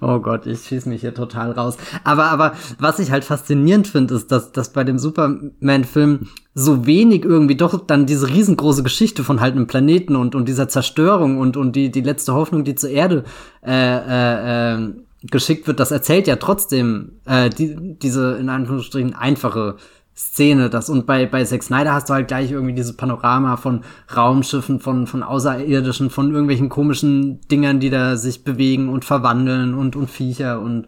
Oh 0.00 0.18
Gott, 0.18 0.46
ich 0.46 0.64
schieß 0.64 0.86
mich 0.86 1.00
hier 1.00 1.14
total 1.14 1.52
raus. 1.52 1.76
Aber, 2.04 2.24
aber 2.26 2.52
was 2.78 2.98
ich 2.98 3.10
halt 3.10 3.24
faszinierend 3.24 3.86
finde, 3.86 4.14
ist, 4.14 4.30
dass, 4.30 4.52
dass 4.52 4.72
bei 4.72 4.84
dem 4.84 4.98
Superman-Film 4.98 6.28
so 6.54 6.86
wenig 6.86 7.24
irgendwie 7.24 7.56
doch 7.56 7.86
dann 7.86 8.06
diese 8.06 8.28
riesengroße 8.28 8.82
Geschichte 8.82 9.24
von 9.24 9.40
halt 9.40 9.54
einem 9.54 9.66
Planeten 9.66 10.16
und, 10.16 10.34
und 10.34 10.48
dieser 10.48 10.68
Zerstörung 10.68 11.38
und, 11.38 11.56
und 11.56 11.74
die, 11.74 11.90
die 11.90 12.00
letzte 12.00 12.34
Hoffnung, 12.34 12.64
die 12.64 12.74
zur 12.74 12.90
Erde 12.90 13.24
äh, 13.64 13.72
äh, 13.72 14.74
äh, 14.74 14.92
geschickt 15.30 15.66
wird, 15.66 15.80
das 15.80 15.90
erzählt 15.90 16.26
ja 16.26 16.36
trotzdem 16.36 17.20
äh, 17.24 17.50
die, 17.50 17.98
diese 17.98 18.36
in 18.36 18.48
Anführungsstrichen 18.48 19.14
einfache 19.14 19.76
Szene, 20.16 20.70
das 20.70 20.88
und 20.88 21.06
bei 21.06 21.26
bei 21.26 21.44
Zack 21.44 21.62
Snyder 21.62 21.92
hast 21.92 22.08
du 22.08 22.14
halt 22.14 22.28
gleich 22.28 22.50
irgendwie 22.50 22.74
dieses 22.74 22.96
Panorama 22.96 23.56
von 23.56 23.82
Raumschiffen, 24.14 24.78
von 24.78 25.06
von 25.06 25.22
außerirdischen, 25.22 26.10
von 26.10 26.30
irgendwelchen 26.30 26.68
komischen 26.68 27.40
Dingern, 27.48 27.80
die 27.80 27.90
da 27.90 28.16
sich 28.16 28.44
bewegen 28.44 28.88
und 28.88 29.04
verwandeln 29.04 29.74
und 29.74 29.96
und 29.96 30.08
Viecher 30.08 30.60
und 30.60 30.86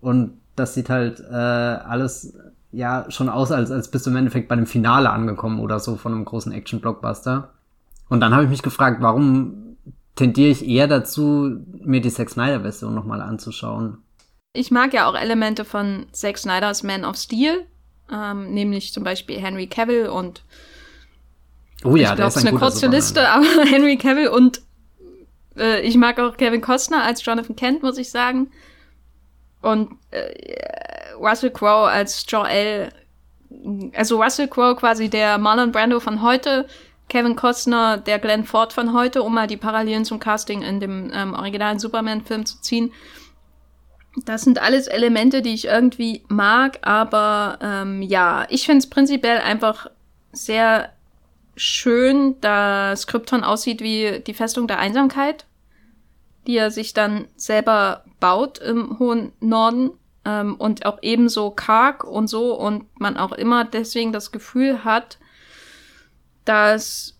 und 0.00 0.32
das 0.56 0.74
sieht 0.74 0.90
halt 0.90 1.20
äh, 1.20 1.34
alles 1.34 2.36
ja 2.72 3.06
schon 3.10 3.28
aus, 3.28 3.52
als 3.52 3.70
als 3.70 3.90
bist 3.90 4.06
du 4.06 4.10
im 4.10 4.16
Endeffekt 4.16 4.48
bei 4.48 4.56
dem 4.56 4.66
Finale 4.66 5.10
angekommen 5.10 5.60
oder 5.60 5.78
so 5.78 5.96
von 5.96 6.12
einem 6.12 6.24
großen 6.24 6.52
Action 6.52 6.80
Blockbuster. 6.80 7.50
Und 8.08 8.20
dann 8.20 8.34
habe 8.34 8.44
ich 8.44 8.50
mich 8.50 8.62
gefragt, 8.62 8.98
warum 9.00 9.76
tendiere 10.16 10.50
ich 10.50 10.66
eher 10.66 10.88
dazu, 10.88 11.58
mir 11.80 12.00
die 12.00 12.10
Zack 12.10 12.30
Snyder 12.30 12.60
Version 12.60 12.94
nochmal 12.94 13.20
anzuschauen. 13.20 13.98
Ich 14.52 14.70
mag 14.70 14.94
ja 14.94 15.08
auch 15.08 15.16
Elemente 15.16 15.64
von 15.64 16.06
Zack 16.12 16.38
Snyders 16.38 16.82
Man 16.82 17.04
of 17.04 17.16
Steel, 17.16 17.66
ähm, 18.12 18.52
nämlich 18.52 18.92
zum 18.92 19.04
Beispiel 19.04 19.40
Henry 19.40 19.66
Cavill 19.66 20.08
und 20.08 20.42
Oh 21.84 21.96
ja, 21.96 22.10
ich 22.10 22.16
glaube, 22.16 22.28
es 22.28 22.36
ist 22.36 22.46
eine 22.46 22.58
kurze 22.58 22.76
Superman. 22.76 22.96
Liste, 22.96 23.28
aber 23.30 23.44
Henry 23.64 23.96
Cavill 23.96 24.28
und 24.28 24.62
äh, 25.56 25.80
ich 25.80 25.96
mag 25.96 26.18
auch 26.18 26.36
Kevin 26.36 26.60
Costner 26.60 27.02
als 27.02 27.24
Jonathan 27.24 27.56
Kent, 27.56 27.82
muss 27.82 27.98
ich 27.98 28.10
sagen. 28.10 28.50
Und 29.60 29.92
äh, 30.10 31.14
Russell 31.18 31.50
Crowe 31.50 31.88
als 31.88 32.24
Joel. 32.28 32.90
Also 33.94 34.22
Russell 34.22 34.48
Crowe 34.48 34.76
quasi 34.76 35.08
der 35.08 35.38
Marlon 35.38 35.72
Brando 35.72 36.00
von 36.00 36.22
heute, 36.22 36.66
Kevin 37.08 37.36
Costner 37.36 37.98
der 37.98 38.18
Glenn 38.18 38.44
Ford 38.44 38.72
von 38.72 38.92
heute, 38.92 39.22
um 39.22 39.34
mal 39.34 39.46
die 39.46 39.56
Parallelen 39.56 40.04
zum 40.04 40.18
Casting 40.18 40.62
in 40.62 40.80
dem 40.80 41.10
ähm, 41.14 41.34
originalen 41.34 41.78
Superman-Film 41.78 42.46
zu 42.46 42.60
ziehen. 42.60 42.92
Das 44.16 44.42
sind 44.42 44.62
alles 44.62 44.86
Elemente, 44.86 45.42
die 45.42 45.54
ich 45.54 45.66
irgendwie 45.66 46.22
mag, 46.28 46.78
aber 46.82 47.58
ähm, 47.60 48.00
ja, 48.00 48.46
ich 48.48 48.64
finde 48.64 48.78
es 48.78 48.90
prinzipiell 48.90 49.38
einfach 49.38 49.88
sehr 50.32 50.92
schön, 51.56 52.40
dass 52.40 53.06
Krypton 53.06 53.44
aussieht 53.44 53.80
wie 53.80 54.20
die 54.24 54.34
Festung 54.34 54.68
der 54.68 54.78
Einsamkeit, 54.78 55.46
die 56.46 56.56
er 56.56 56.70
sich 56.70 56.94
dann 56.94 57.26
selber 57.36 58.04
baut 58.20 58.58
im 58.58 58.98
hohen 58.98 59.32
Norden 59.40 59.90
ähm, 60.24 60.54
und 60.56 60.86
auch 60.86 60.98
ebenso 61.02 61.50
karg 61.50 62.04
und 62.04 62.28
so 62.28 62.54
und 62.54 62.84
man 63.00 63.16
auch 63.16 63.32
immer 63.32 63.64
deswegen 63.64 64.12
das 64.12 64.30
Gefühl 64.30 64.84
hat, 64.84 65.18
dass, 66.44 67.16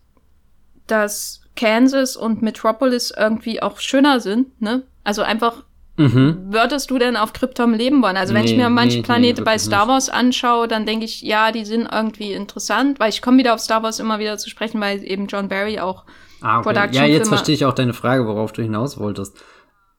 dass 0.87 1.41
Kansas 1.55 2.15
und 2.15 2.41
Metropolis 2.41 3.13
irgendwie 3.15 3.61
auch 3.61 3.79
schöner 3.79 4.19
sind, 4.19 4.61
ne? 4.61 4.83
Also 5.03 5.21
einfach 5.21 5.64
Mhm. 5.97 6.47
Würdest 6.49 6.91
du 6.91 6.99
denn 6.99 7.15
auf 7.15 7.31
Krypton 7.31 7.73
leben 7.73 8.01
wollen? 8.01 8.17
Also 8.17 8.33
wenn 8.33 8.43
nee, 8.43 8.51
ich 8.51 8.57
mir 8.57 8.69
manche 8.69 8.97
nee, 8.97 9.03
Planete 9.03 9.41
nee, 9.41 9.45
bei 9.45 9.57
Star 9.57 9.87
Wars 9.87 10.09
anschaue, 10.09 10.67
dann 10.67 10.85
denke 10.85 11.05
ich, 11.05 11.21
ja, 11.21 11.51
die 11.51 11.63
sind 11.63 11.87
irgendwie 11.89 12.33
interessant, 12.33 12.99
weil 12.99 13.09
ich 13.09 13.21
komme 13.21 13.37
wieder 13.37 13.53
auf 13.53 13.61
Star 13.61 13.81
Wars 13.81 13.99
immer 13.99 14.19
wieder 14.19 14.37
zu 14.37 14.49
sprechen, 14.49 14.81
weil 14.81 15.03
eben 15.03 15.27
John 15.27 15.47
Barry 15.47 15.79
auch 15.79 16.03
ah, 16.41 16.59
okay. 16.59 16.63
Production 16.63 17.03
Ja, 17.03 17.05
jetzt 17.05 17.29
verstehe 17.29 17.55
ich 17.55 17.65
auch 17.65 17.73
deine 17.73 17.93
Frage, 17.93 18.27
worauf 18.27 18.51
du 18.51 18.61
hinaus 18.61 18.99
wolltest. 18.99 19.37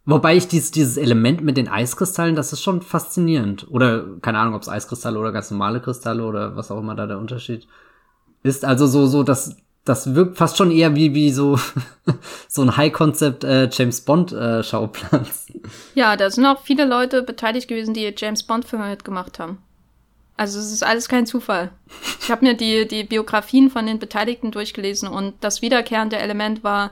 Wobei 0.04 0.36
ich 0.36 0.46
dieses, 0.46 0.70
dieses 0.70 0.98
Element 0.98 1.42
mit 1.42 1.56
den 1.56 1.66
Eiskristallen, 1.66 2.36
das 2.36 2.52
ist 2.52 2.62
schon 2.62 2.80
faszinierend. 2.80 3.66
Oder 3.68 4.04
keine 4.22 4.38
Ahnung, 4.38 4.54
ob 4.54 4.62
es 4.62 4.68
Eiskristalle 4.68 5.18
oder 5.18 5.32
ganz 5.32 5.50
normale 5.50 5.80
Kristalle 5.80 6.24
oder 6.24 6.56
was 6.56 6.70
auch 6.70 6.78
immer 6.78 6.94
da 6.94 7.06
der 7.06 7.18
Unterschied 7.18 7.66
ist. 8.44 8.64
Also 8.64 8.86
so, 8.86 9.06
so, 9.06 9.24
das, 9.24 9.56
das 9.86 10.14
wirkt 10.14 10.36
fast 10.36 10.56
schon 10.56 10.70
eher 10.70 10.94
wie, 10.94 11.14
wie 11.14 11.30
so, 11.30 11.58
so 12.48 12.62
ein 12.62 12.76
High-Concept 12.76 13.44
äh, 13.44 13.70
James 13.72 14.02
Bond-Schauplatz. 14.02 15.46
Äh, 15.48 15.60
ja, 15.94 16.16
da 16.16 16.28
sind 16.28 16.44
auch 16.44 16.60
viele 16.62 16.84
Leute 16.84 17.22
beteiligt 17.22 17.68
gewesen, 17.68 17.94
die 17.94 18.12
James 18.14 18.42
Bond-Filme 18.42 18.90
mitgemacht 18.90 19.38
haben. 19.38 19.58
Also 20.36 20.58
es 20.58 20.70
ist 20.70 20.84
alles 20.84 21.08
kein 21.08 21.24
Zufall. 21.24 21.70
Ich 22.20 22.30
habe 22.30 22.44
mir 22.44 22.54
die, 22.54 22.86
die 22.86 23.04
Biografien 23.04 23.70
von 23.70 23.86
den 23.86 23.98
Beteiligten 23.98 24.50
durchgelesen 24.50 25.08
und 25.08 25.34
das 25.40 25.62
wiederkehrende 25.62 26.18
Element 26.18 26.62
war 26.62 26.90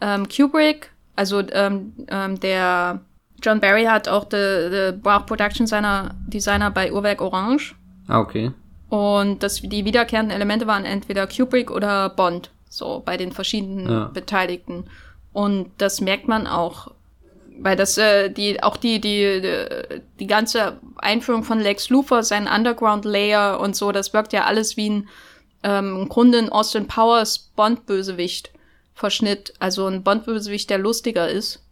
ähm, 0.00 0.26
Kubrick, 0.28 0.90
also 1.14 1.42
ähm, 1.52 1.92
ähm, 2.08 2.40
der 2.40 3.00
John 3.40 3.60
Barry 3.60 3.84
hat 3.84 4.08
auch 4.08 4.26
the 4.30 4.92
Production 5.02 5.66
seiner 5.66 6.14
Designer 6.26 6.70
bei 6.70 6.92
Uhrwerk 6.92 7.20
Orange. 7.20 7.76
Ah, 8.08 8.20
okay. 8.20 8.52
Und 8.92 9.42
das, 9.42 9.62
die 9.62 9.86
wiederkehrenden 9.86 10.36
Elemente 10.36 10.66
waren 10.66 10.84
entweder 10.84 11.26
Kubrick 11.26 11.70
oder 11.70 12.10
Bond, 12.10 12.50
so 12.68 13.00
bei 13.02 13.16
den 13.16 13.32
verschiedenen 13.32 13.90
ja. 13.90 14.04
Beteiligten. 14.12 14.84
Und 15.32 15.70
das 15.78 16.02
merkt 16.02 16.28
man 16.28 16.46
auch, 16.46 16.90
weil 17.58 17.74
das 17.74 17.96
äh, 17.96 18.28
die 18.28 18.62
auch 18.62 18.76
die 18.76 19.00
die 19.00 19.50
die 20.20 20.26
ganze 20.26 20.78
Einführung 20.98 21.42
von 21.42 21.58
Lex 21.58 21.88
Luthor, 21.88 22.22
sein 22.22 22.46
Underground 22.46 23.06
Layer 23.06 23.60
und 23.60 23.74
so, 23.74 23.92
das 23.92 24.12
wirkt 24.12 24.34
ja 24.34 24.44
alles 24.44 24.76
wie 24.76 24.90
ein 24.90 25.08
ähm, 25.62 26.02
im 26.02 26.08
Grunde 26.10 26.36
ein 26.36 26.52
Austin 26.52 26.86
Powers 26.86 27.50
Bond 27.56 27.86
Bösewicht 27.86 28.50
Verschnitt, 28.92 29.54
also 29.58 29.86
ein 29.86 30.02
Bond 30.02 30.26
Bösewicht, 30.26 30.68
der 30.68 30.76
lustiger 30.76 31.30
ist. 31.30 31.62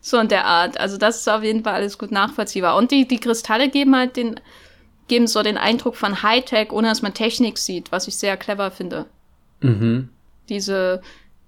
So 0.00 0.16
in 0.18 0.28
der 0.28 0.46
Art. 0.46 0.80
Also 0.80 0.96
das 0.96 1.18
ist 1.18 1.28
auf 1.28 1.42
jeden 1.42 1.64
Fall 1.64 1.74
alles 1.74 1.98
gut 1.98 2.12
nachvollziehbar. 2.12 2.76
Und 2.76 2.92
die 2.92 3.06
die 3.06 3.20
Kristalle 3.20 3.68
geben 3.68 3.94
halt 3.94 4.16
den 4.16 4.40
geben 5.08 5.26
so 5.26 5.42
den 5.42 5.58
Eindruck 5.58 5.96
von 5.96 6.22
Hightech, 6.22 6.72
ohne 6.72 6.88
dass 6.88 7.02
man 7.02 7.14
Technik 7.14 7.58
sieht, 7.58 7.92
was 7.92 8.08
ich 8.08 8.16
sehr 8.16 8.36
clever 8.36 8.70
finde. 8.70 9.06
Mhm. 9.60 10.08
Diese 10.48 11.02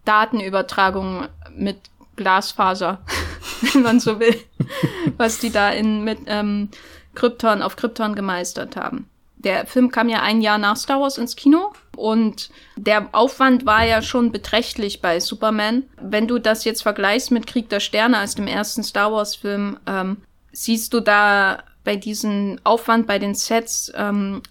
Datenübertragung 0.05 1.27
mit 1.55 1.79
Glasfaser, 2.17 3.01
wenn 3.73 3.83
man 3.83 4.01
so 4.01 4.21
will, 4.21 4.37
was 5.17 5.39
die 5.39 5.51
da 5.51 5.71
in 5.71 6.05
mit 6.05 6.19
ähm, 6.27 6.69
Krypton 7.15 7.63
auf 7.63 7.77
Krypton 7.77 8.15
gemeistert 8.15 8.77
haben. 8.77 9.09
Der 9.37 9.67
Film 9.67 9.91
kam 9.91 10.09
ja 10.09 10.21
ein 10.23 10.41
Jahr 10.41 10.59
nach 10.59 10.77
Star 10.77 11.01
Wars 11.01 11.17
ins 11.17 11.37
Kino 11.37 11.73
und 11.97 12.51
der 12.77 13.09
Aufwand 13.13 13.67
war 13.67 13.85
ja 13.85 14.03
schon 14.03 14.33
beträchtlich 14.33 15.01
bei 15.01 15.21
Superman. 15.21 15.85
Wenn 16.01 16.27
du 16.27 16.41
das 16.41 16.65
jetzt 16.65 16.83
vergleichst 16.83 17.31
mit 17.31 17.47
Krieg 17.47 17.69
der 17.69 17.79
Sterne 17.79 18.19
als 18.19 18.35
dem 18.35 18.49
ersten 18.49 18.83
Star 18.83 19.13
Wars 19.13 19.37
Film, 19.37 19.79
ähm, 19.87 20.19
siehst 20.51 20.93
du 20.93 21.01
da 21.01 21.63
bei 21.89 21.97
diesem 21.97 22.59
Aufwand 22.65 23.07
bei 23.07 23.19
den 23.19 23.35
Sets, 23.35 23.91
ähm, 23.97 24.43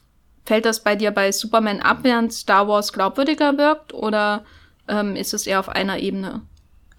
fällt 0.48 0.66
das 0.66 0.84
bei 0.84 0.96
dir 0.96 1.12
bei 1.12 1.32
Superman 1.32 1.82
ab, 1.82 2.00
während 2.02 2.34
Star 2.34 2.68
Wars 2.68 2.92
glaubwürdiger 2.92 3.60
wirkt 3.60 3.94
oder 3.94 4.44
ähm, 4.88 5.16
ist 5.16 5.36
es 5.36 5.46
eher 5.46 5.60
auf 5.60 5.70
einer 5.70 6.00
Ebene? 6.00 6.42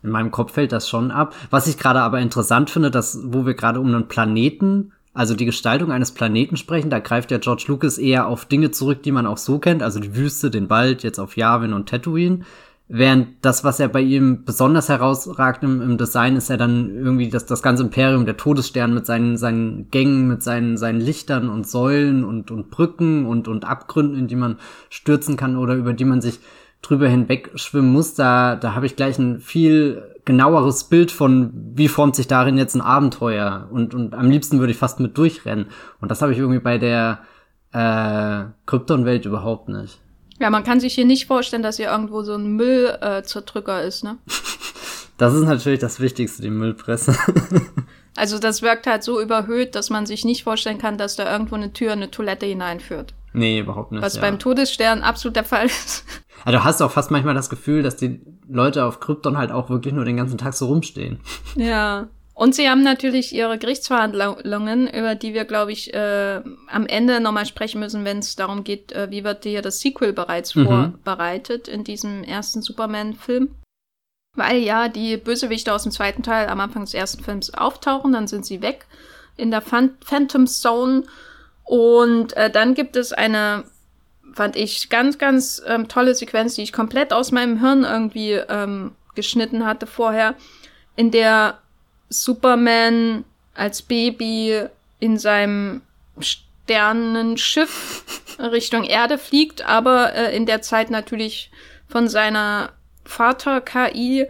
In 0.04 0.10
meinem 0.10 0.30
Kopf 0.30 0.52
fällt 0.52 0.70
das 0.70 0.88
schon 0.88 1.10
ab. 1.10 1.34
Was 1.50 1.66
ich 1.66 1.76
gerade 1.76 2.02
aber 2.02 2.20
interessant 2.20 2.70
finde, 2.70 2.92
dass, 2.92 3.18
wo 3.24 3.46
wir 3.46 3.54
gerade 3.54 3.80
um 3.80 3.88
einen 3.88 4.06
Planeten, 4.06 4.92
also 5.12 5.34
die 5.34 5.44
Gestaltung 5.44 5.90
eines 5.90 6.12
Planeten 6.12 6.56
sprechen, 6.56 6.88
da 6.88 7.00
greift 7.00 7.32
ja 7.32 7.38
George 7.38 7.64
Lucas 7.66 7.98
eher 7.98 8.28
auf 8.28 8.44
Dinge 8.44 8.70
zurück, 8.70 9.02
die 9.02 9.10
man 9.10 9.26
auch 9.26 9.38
so 9.38 9.58
kennt, 9.58 9.82
also 9.82 9.98
die 9.98 10.14
Wüste, 10.14 10.52
den 10.52 10.70
Wald, 10.70 11.02
jetzt 11.02 11.18
auf 11.18 11.36
Yavin 11.36 11.72
und 11.72 11.88
Tatooine. 11.88 12.44
Während 12.90 13.44
das, 13.44 13.64
was 13.64 13.80
er 13.80 13.88
bei 13.88 14.00
ihm 14.00 14.44
besonders 14.46 14.88
herausragt 14.88 15.62
im, 15.62 15.82
im 15.82 15.98
Design, 15.98 16.36
ist 16.36 16.48
ja 16.48 16.56
dann 16.56 16.88
irgendwie 16.88 17.28
das, 17.28 17.44
das 17.44 17.62
ganze 17.62 17.82
Imperium, 17.82 18.24
der 18.24 18.38
Todesstern 18.38 18.94
mit 18.94 19.04
seinen, 19.04 19.36
seinen 19.36 19.90
Gängen, 19.90 20.26
mit 20.26 20.42
seinen, 20.42 20.78
seinen 20.78 21.00
Lichtern 21.00 21.50
und 21.50 21.68
Säulen 21.68 22.24
und, 22.24 22.50
und 22.50 22.70
Brücken 22.70 23.26
und, 23.26 23.46
und 23.46 23.66
Abgründen, 23.66 24.18
in 24.18 24.26
die 24.26 24.36
man 24.36 24.56
stürzen 24.88 25.36
kann 25.36 25.58
oder 25.58 25.74
über 25.74 25.92
die 25.92 26.06
man 26.06 26.22
sich 26.22 26.40
drüber 26.80 27.08
hinweg 27.08 27.50
schwimmen 27.56 27.92
muss. 27.92 28.14
Da, 28.14 28.56
da 28.56 28.74
habe 28.74 28.86
ich 28.86 28.96
gleich 28.96 29.18
ein 29.18 29.38
viel 29.38 30.02
genaueres 30.24 30.84
Bild 30.84 31.10
von, 31.10 31.50
wie 31.74 31.88
formt 31.88 32.16
sich 32.16 32.26
darin 32.26 32.56
jetzt 32.56 32.74
ein 32.74 32.80
Abenteuer. 32.80 33.68
Und, 33.70 33.94
und 33.94 34.14
am 34.14 34.30
liebsten 34.30 34.60
würde 34.60 34.72
ich 34.72 34.78
fast 34.78 34.98
mit 34.98 35.18
durchrennen. 35.18 35.66
Und 36.00 36.10
das 36.10 36.22
habe 36.22 36.32
ich 36.32 36.38
irgendwie 36.38 36.60
bei 36.60 36.78
der 36.78 37.20
äh, 37.72 38.44
Krypton-Welt 38.64 39.26
überhaupt 39.26 39.68
nicht. 39.68 40.00
Ja, 40.40 40.50
man 40.50 40.64
kann 40.64 40.80
sich 40.80 40.94
hier 40.94 41.04
nicht 41.04 41.26
vorstellen, 41.26 41.62
dass 41.62 41.76
hier 41.76 41.90
irgendwo 41.90 42.22
so 42.22 42.34
ein 42.34 42.56
Müllzerdrücker 42.56 43.82
äh, 43.82 43.88
ist, 43.88 44.04
ne? 44.04 44.18
Das 45.18 45.34
ist 45.34 45.42
natürlich 45.42 45.80
das 45.80 45.98
Wichtigste, 45.98 46.42
die 46.42 46.50
Müllpresse. 46.50 47.12
also 48.16 48.38
das 48.38 48.62
wirkt 48.62 48.86
halt 48.86 49.02
so 49.02 49.20
überhöht, 49.20 49.74
dass 49.74 49.90
man 49.90 50.06
sich 50.06 50.24
nicht 50.24 50.44
vorstellen 50.44 50.78
kann, 50.78 50.96
dass 50.96 51.16
da 51.16 51.30
irgendwo 51.30 51.56
eine 51.56 51.72
Tür 51.72 51.90
eine 51.90 52.12
Toilette 52.12 52.46
hineinführt. 52.46 53.14
Nee, 53.32 53.58
überhaupt 53.58 53.90
nicht. 53.90 54.00
Was 54.00 54.14
ja. 54.14 54.20
beim 54.20 54.38
Todesstern 54.38 55.02
absolut 55.02 55.34
der 55.36 55.44
Fall 55.44 55.66
ist. 55.66 56.04
Also 56.44 56.56
du 56.56 56.64
hast 56.64 56.80
auch 56.82 56.92
fast 56.92 57.10
manchmal 57.10 57.34
das 57.34 57.50
Gefühl, 57.50 57.82
dass 57.82 57.96
die 57.96 58.20
Leute 58.48 58.84
auf 58.84 59.00
Krypton 59.00 59.36
halt 59.36 59.50
auch 59.50 59.70
wirklich 59.70 59.92
nur 59.92 60.04
den 60.04 60.16
ganzen 60.16 60.38
Tag 60.38 60.54
so 60.54 60.66
rumstehen. 60.66 61.18
Ja. 61.56 62.06
Und 62.38 62.54
sie 62.54 62.70
haben 62.70 62.84
natürlich 62.84 63.34
ihre 63.34 63.58
Gerichtsverhandlungen, 63.58 64.86
über 64.86 65.16
die 65.16 65.34
wir, 65.34 65.44
glaube 65.44 65.72
ich, 65.72 65.92
äh, 65.92 66.40
am 66.68 66.86
Ende 66.86 67.18
nochmal 67.18 67.46
sprechen 67.46 67.80
müssen, 67.80 68.04
wenn 68.04 68.20
es 68.20 68.36
darum 68.36 68.62
geht, 68.62 68.92
äh, 68.92 69.10
wie 69.10 69.24
wird 69.24 69.42
hier 69.42 69.60
das 69.60 69.80
Sequel 69.80 70.12
bereits 70.12 70.54
mhm. 70.54 70.66
vorbereitet 70.66 71.66
in 71.66 71.82
diesem 71.82 72.22
ersten 72.22 72.62
Superman-Film. 72.62 73.56
Weil 74.36 74.58
ja 74.58 74.88
die 74.88 75.16
Bösewichte 75.16 75.74
aus 75.74 75.82
dem 75.82 75.90
zweiten 75.90 76.22
Teil 76.22 76.46
am 76.46 76.60
Anfang 76.60 76.84
des 76.84 76.94
ersten 76.94 77.24
Films 77.24 77.52
auftauchen, 77.52 78.12
dann 78.12 78.28
sind 78.28 78.46
sie 78.46 78.62
weg 78.62 78.86
in 79.36 79.50
der 79.50 79.60
Phan 79.60 79.96
Phantom 80.04 80.46
Zone. 80.46 81.02
Und 81.64 82.36
äh, 82.36 82.50
dann 82.50 82.74
gibt 82.74 82.94
es 82.94 83.12
eine, 83.12 83.64
fand 84.32 84.54
ich, 84.54 84.90
ganz, 84.90 85.18
ganz 85.18 85.60
ähm, 85.66 85.88
tolle 85.88 86.14
Sequenz, 86.14 86.54
die 86.54 86.62
ich 86.62 86.72
komplett 86.72 87.12
aus 87.12 87.32
meinem 87.32 87.58
Hirn 87.58 87.82
irgendwie 87.82 88.34
ähm, 88.34 88.92
geschnitten 89.16 89.66
hatte 89.66 89.88
vorher, 89.88 90.36
in 90.94 91.10
der 91.10 91.58
Superman 92.08 93.24
als 93.54 93.82
Baby 93.82 94.64
in 95.00 95.18
seinem 95.18 95.82
Sternenschiff 96.20 98.04
Richtung 98.38 98.84
Erde 98.84 99.18
fliegt, 99.18 99.62
aber 99.62 100.14
äh, 100.14 100.36
in 100.36 100.46
der 100.46 100.62
Zeit 100.62 100.90
natürlich 100.90 101.50
von 101.88 102.08
seiner 102.08 102.72
Vater-KI 103.04 104.26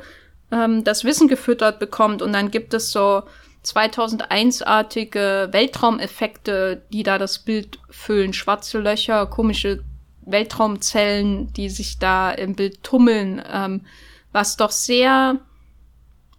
ähm, 0.50 0.84
das 0.84 1.04
Wissen 1.04 1.28
gefüttert 1.28 1.78
bekommt 1.78 2.22
und 2.22 2.32
dann 2.32 2.50
gibt 2.50 2.74
es 2.74 2.90
so 2.90 3.22
2001-artige 3.64 5.48
Weltraumeffekte, 5.50 6.82
die 6.92 7.02
da 7.02 7.18
das 7.18 7.40
Bild 7.40 7.78
füllen. 7.90 8.32
Schwarze 8.32 8.78
Löcher, 8.78 9.26
komische 9.26 9.82
Weltraumzellen, 10.22 11.52
die 11.52 11.68
sich 11.68 11.98
da 11.98 12.30
im 12.30 12.54
Bild 12.54 12.82
tummeln, 12.82 13.42
ähm, 13.52 13.84
was 14.32 14.56
doch 14.56 14.70
sehr 14.70 15.40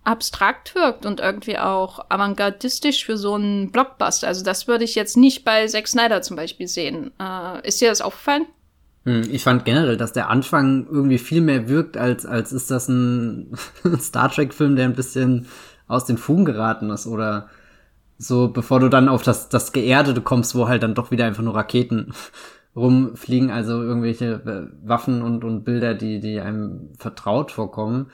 abstrakt 0.10 0.74
wirkt 0.74 1.06
und 1.06 1.19
irgendwie 1.19 1.60
auch 1.60 2.04
avantgardistisch 2.10 3.06
für 3.06 3.15
so 3.15 3.36
einen 3.36 3.72
Blockbuster. 3.72 4.28
Also 4.28 4.43
das 4.43 4.67
würde 4.67 4.84
ich 4.84 4.95
jetzt 4.95 5.15
nicht 5.15 5.45
bei 5.45 5.67
Zack 5.67 5.88
Snyder 5.88 6.24
zum 6.24 6.36
Beispiel 6.36 6.67
sehen. 6.67 7.12
Äh, 7.19 7.67
ist 7.67 7.80
dir 7.80 7.89
das 7.89 8.02
aufgefallen? 8.02 8.48
Hm, 9.06 9.22
ich 9.32 9.43
fand 9.43 9.65
generell, 9.65 9.98
dass 9.98 10.12
der 10.12 10.30
Anfang 10.30 10.88
irgendwie 10.89 11.19
viel 11.19 11.41
mehr 11.41 11.69
wirkt, 11.69 11.95
als, 11.95 12.26
als 12.26 12.52
ist 12.52 12.72
das 12.72 12.88
ein 12.89 13.56
Star 14.00 14.32
Trek-Film, 14.32 14.76
der 14.76 14.86
ein 14.86 14.95
bisschen 14.95 15.45
aus 15.88 16.06
den 16.06 16.17
Fugen 16.17 16.45
geraten 16.45 16.89
ist 16.89 17.06
oder 17.06 17.48
so, 18.17 18.48
bevor 18.48 18.80
du 18.80 18.89
dann 18.89 19.10
auf 19.10 19.22
das, 19.22 19.48
das 19.50 19.72
Geerdete 19.74 20.22
kommst, 20.22 20.56
wo 20.56 20.67
halt 20.67 20.82
dann 20.82 20.95
doch 20.95 21.12
wieder 21.12 21.26
einfach 21.26 21.43
nur 21.43 21.56
Raketen 21.56 22.13
rumfliegen, 22.76 23.52
also 23.52 23.84
irgendwelche 23.84 24.26
äh, 24.26 24.88
Waffen 24.88 25.22
und, 25.22 25.43
und 25.43 25.65
Bilder, 25.65 25.93
die, 25.93 26.19
die 26.19 26.39
einem 26.39 26.89
vertraut 26.98 27.52
vorkommen 27.52 28.08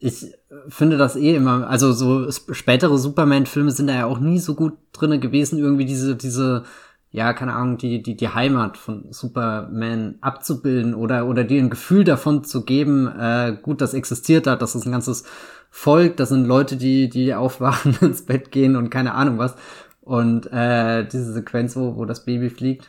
ich 0.00 0.34
finde 0.68 0.96
das 0.96 1.14
eh 1.14 1.36
immer, 1.36 1.68
also 1.68 1.92
so 1.92 2.30
spätere 2.30 2.96
Superman-Filme 2.96 3.70
sind 3.70 3.86
da 3.86 3.94
ja 3.94 4.06
auch 4.06 4.18
nie 4.18 4.38
so 4.38 4.54
gut 4.54 4.78
drinne 4.92 5.20
gewesen, 5.20 5.58
irgendwie 5.58 5.84
diese, 5.84 6.16
diese, 6.16 6.64
ja, 7.10 7.34
keine 7.34 7.54
Ahnung, 7.54 7.76
die, 7.76 8.02
die, 8.02 8.16
die 8.16 8.28
Heimat 8.28 8.78
von 8.78 9.12
Superman 9.12 10.16
abzubilden 10.22 10.94
oder, 10.94 11.26
oder 11.26 11.44
dir 11.44 11.60
ein 11.60 11.68
Gefühl 11.68 12.04
davon 12.04 12.44
zu 12.44 12.64
geben, 12.64 13.08
äh, 13.08 13.56
gut, 13.60 13.82
das 13.82 13.92
existiert 13.92 14.46
da, 14.46 14.56
das 14.56 14.74
ist 14.74 14.86
ein 14.86 14.92
ganzes 14.92 15.24
Volk, 15.70 16.16
das 16.16 16.30
sind 16.30 16.46
Leute, 16.46 16.76
die, 16.76 17.10
die 17.10 17.34
aufwachen, 17.34 17.94
ins 18.00 18.22
Bett 18.22 18.50
gehen 18.50 18.76
und 18.76 18.90
keine 18.90 19.14
Ahnung 19.14 19.38
was. 19.38 19.54
Und 20.00 20.50
äh, 20.50 21.06
diese 21.06 21.32
Sequenz, 21.32 21.76
wo, 21.76 21.96
wo 21.96 22.06
das 22.06 22.24
Baby 22.24 22.48
fliegt 22.48 22.88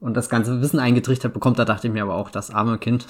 und 0.00 0.14
das 0.14 0.28
ganze 0.28 0.60
Wissen 0.60 0.80
eingetrichtert 0.80 1.32
bekommt, 1.32 1.60
da 1.60 1.64
dachte 1.64 1.86
ich 1.86 1.92
mir 1.92 2.02
aber 2.02 2.16
auch, 2.16 2.30
das 2.30 2.50
arme 2.50 2.78
Kind. 2.78 3.06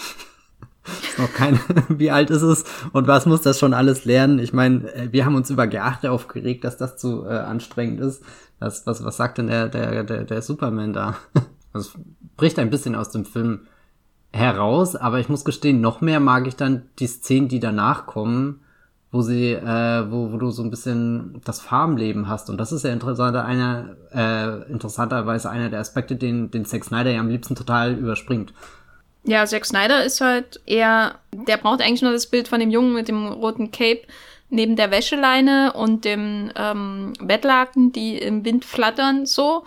Ist 0.85 1.19
noch 1.19 1.33
keine, 1.33 1.59
wie 1.89 2.11
alt 2.11 2.31
ist 2.31 2.43
es 2.43 2.65
und 2.93 3.07
was 3.07 3.27
muss 3.27 3.43
das 3.43 3.59
schon 3.59 3.75
alles 3.75 4.05
lernen? 4.05 4.39
Ich 4.39 4.53
meine, 4.53 4.93
äh, 4.95 5.13
wir 5.13 5.25
haben 5.25 5.35
uns 5.35 5.51
über 5.51 5.65
G8 5.65 6.09
aufgeregt, 6.09 6.65
dass 6.65 6.77
das 6.77 6.97
zu 6.97 7.25
äh, 7.25 7.39
anstrengend 7.39 8.01
ist. 8.01 8.23
Was, 8.59 8.87
was, 8.87 9.05
was 9.05 9.17
sagt 9.17 9.39
denn 9.39 9.49
der, 9.49 9.69
der, 9.69 10.05
der, 10.05 10.25
der 10.25 10.43
Superman 10.43 10.93
da? 10.93 11.17
Das 11.73 11.91
bricht 12.37 12.61
ein 12.61 12.71
bisschen 12.71 12.95
aus 12.95 13.11
dem 13.11 13.25
Film 13.25 13.63
heraus, 14.33 14.95
aber 14.95 15.19
ich 15.19 15.29
muss 15.29 15.45
gestehen, 15.45 15.81
noch 15.81 16.01
mehr 16.01 16.21
mag 16.21 16.47
ich 16.47 16.55
dann 16.55 16.83
die 17.01 17.09
Szenen, 17.09 17.49
die 17.49 17.59
danach 17.59 18.07
kommen, 18.07 18.61
wo 19.15 19.23
sie, 19.23 19.53
äh, 19.53 20.11
wo, 20.11 20.33
wo 20.33 20.39
du 20.39 20.51
so 20.51 20.65
ein 20.65 20.71
bisschen 20.71 21.41
das 21.45 21.61
Farmleben 21.61 22.29
hast. 22.29 22.51
Und 22.51 22.59
das 22.59 22.73
ist 22.73 22.85
ja 22.85 22.93
interessanter, 22.93 23.45
einer, 23.45 23.97
äh, 24.13 24.71
interessanterweise 24.71 25.51
einer 25.51 25.71
der 25.71 25.79
Aspekte, 25.79 26.17
den, 26.17 26.51
den 26.51 26.65
Zack 26.65 26.85
Snyder 26.85 27.13
ja 27.13 27.21
am 27.21 27.29
liebsten 27.29 27.55
total 27.55 27.95
überspringt. 27.95 28.53
Ja, 29.25 29.47
Zack 29.47 29.65
Snyder 29.65 30.05
ist 30.05 30.21
halt 30.21 30.61
eher, 30.67 31.19
der 31.33 31.57
braucht 31.57 31.81
eigentlich 31.81 32.03
nur 32.03 32.13
das 32.13 32.27
Bild 32.27 32.47
von 32.47 32.61
dem 32.61 32.71
Jungen 32.71 32.93
mit 32.93 33.09
dem 33.09 33.27
roten 33.27 33.71
Cape 33.71 34.03
neben 34.51 34.77
der 34.77 34.91
Wäscheleine 34.91 35.73
und 35.73 36.05
dem 36.05 36.51
ähm, 36.55 37.15
Bettlaken, 37.21 37.93
die 37.93 38.19
im 38.19 38.45
Wind 38.45 38.65
flattern, 38.65 39.27
so. 39.27 39.65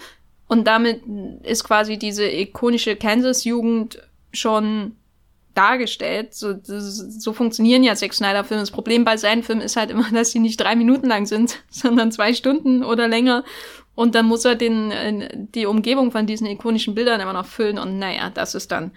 Und 0.48 0.66
damit 0.66 1.02
ist 1.44 1.64
quasi 1.66 1.98
diese 1.98 2.26
ikonische 2.26 2.96
Kansas-Jugend 2.96 4.02
schon 4.32 4.96
dargestellt. 5.56 6.34
So, 6.34 6.54
so 6.64 7.34
funktionieren 7.34 7.84
ja 7.84 7.96
Zack 7.96 8.14
Snyder-Filme. 8.14 8.62
Das 8.62 8.72
Problem 8.72 9.04
bei 9.04 9.18
seinen 9.18 9.44
Filmen 9.44 9.62
ist 9.62 9.76
halt 9.76 9.90
immer, 9.90 10.10
dass 10.14 10.32
sie 10.32 10.40
nicht 10.40 10.58
drei 10.58 10.76
Minuten 10.76 11.08
lang 11.08 11.26
sind, 11.26 11.58
sondern 11.70 12.12
zwei 12.12 12.34
Stunden 12.34 12.84
oder 12.84 13.08
länger. 13.08 13.44
Und 13.96 14.14
dann 14.14 14.28
muss 14.28 14.46
er 14.46 14.56
den, 14.56 14.92
äh, 14.92 15.30
die 15.34 15.66
Umgebung 15.66 16.12
von 16.12 16.28
diesen 16.28 16.48
ikonischen 16.48 16.94
Bildern 16.94 17.20
immer 17.20 17.34
noch 17.34 17.48
füllen. 17.48 17.80
Und 17.80 17.98
naja, 17.98 18.30
das 18.30 18.56
ist 18.56 18.72
dann 18.72 18.92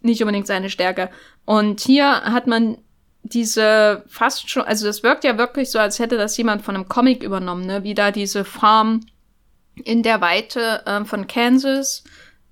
nicht 0.00 0.22
unbedingt 0.22 0.46
seine 0.46 0.70
Stärke. 0.70 1.10
Und 1.44 1.80
hier 1.80 2.22
hat 2.22 2.46
man 2.46 2.78
diese 3.22 4.04
fast 4.06 4.50
schon, 4.50 4.62
also 4.62 4.86
das 4.86 5.02
wirkt 5.02 5.24
ja 5.24 5.36
wirklich 5.38 5.70
so, 5.70 5.78
als 5.78 5.98
hätte 5.98 6.16
das 6.16 6.36
jemand 6.36 6.62
von 6.62 6.74
einem 6.74 6.88
Comic 6.88 7.22
übernommen, 7.22 7.66
ne? 7.66 7.82
Wie 7.82 7.94
da 7.94 8.10
diese 8.10 8.44
Farm 8.44 9.00
in 9.84 10.02
der 10.02 10.20
Weite 10.20 10.86
äh, 10.86 11.04
von 11.04 11.26
Kansas 11.26 12.04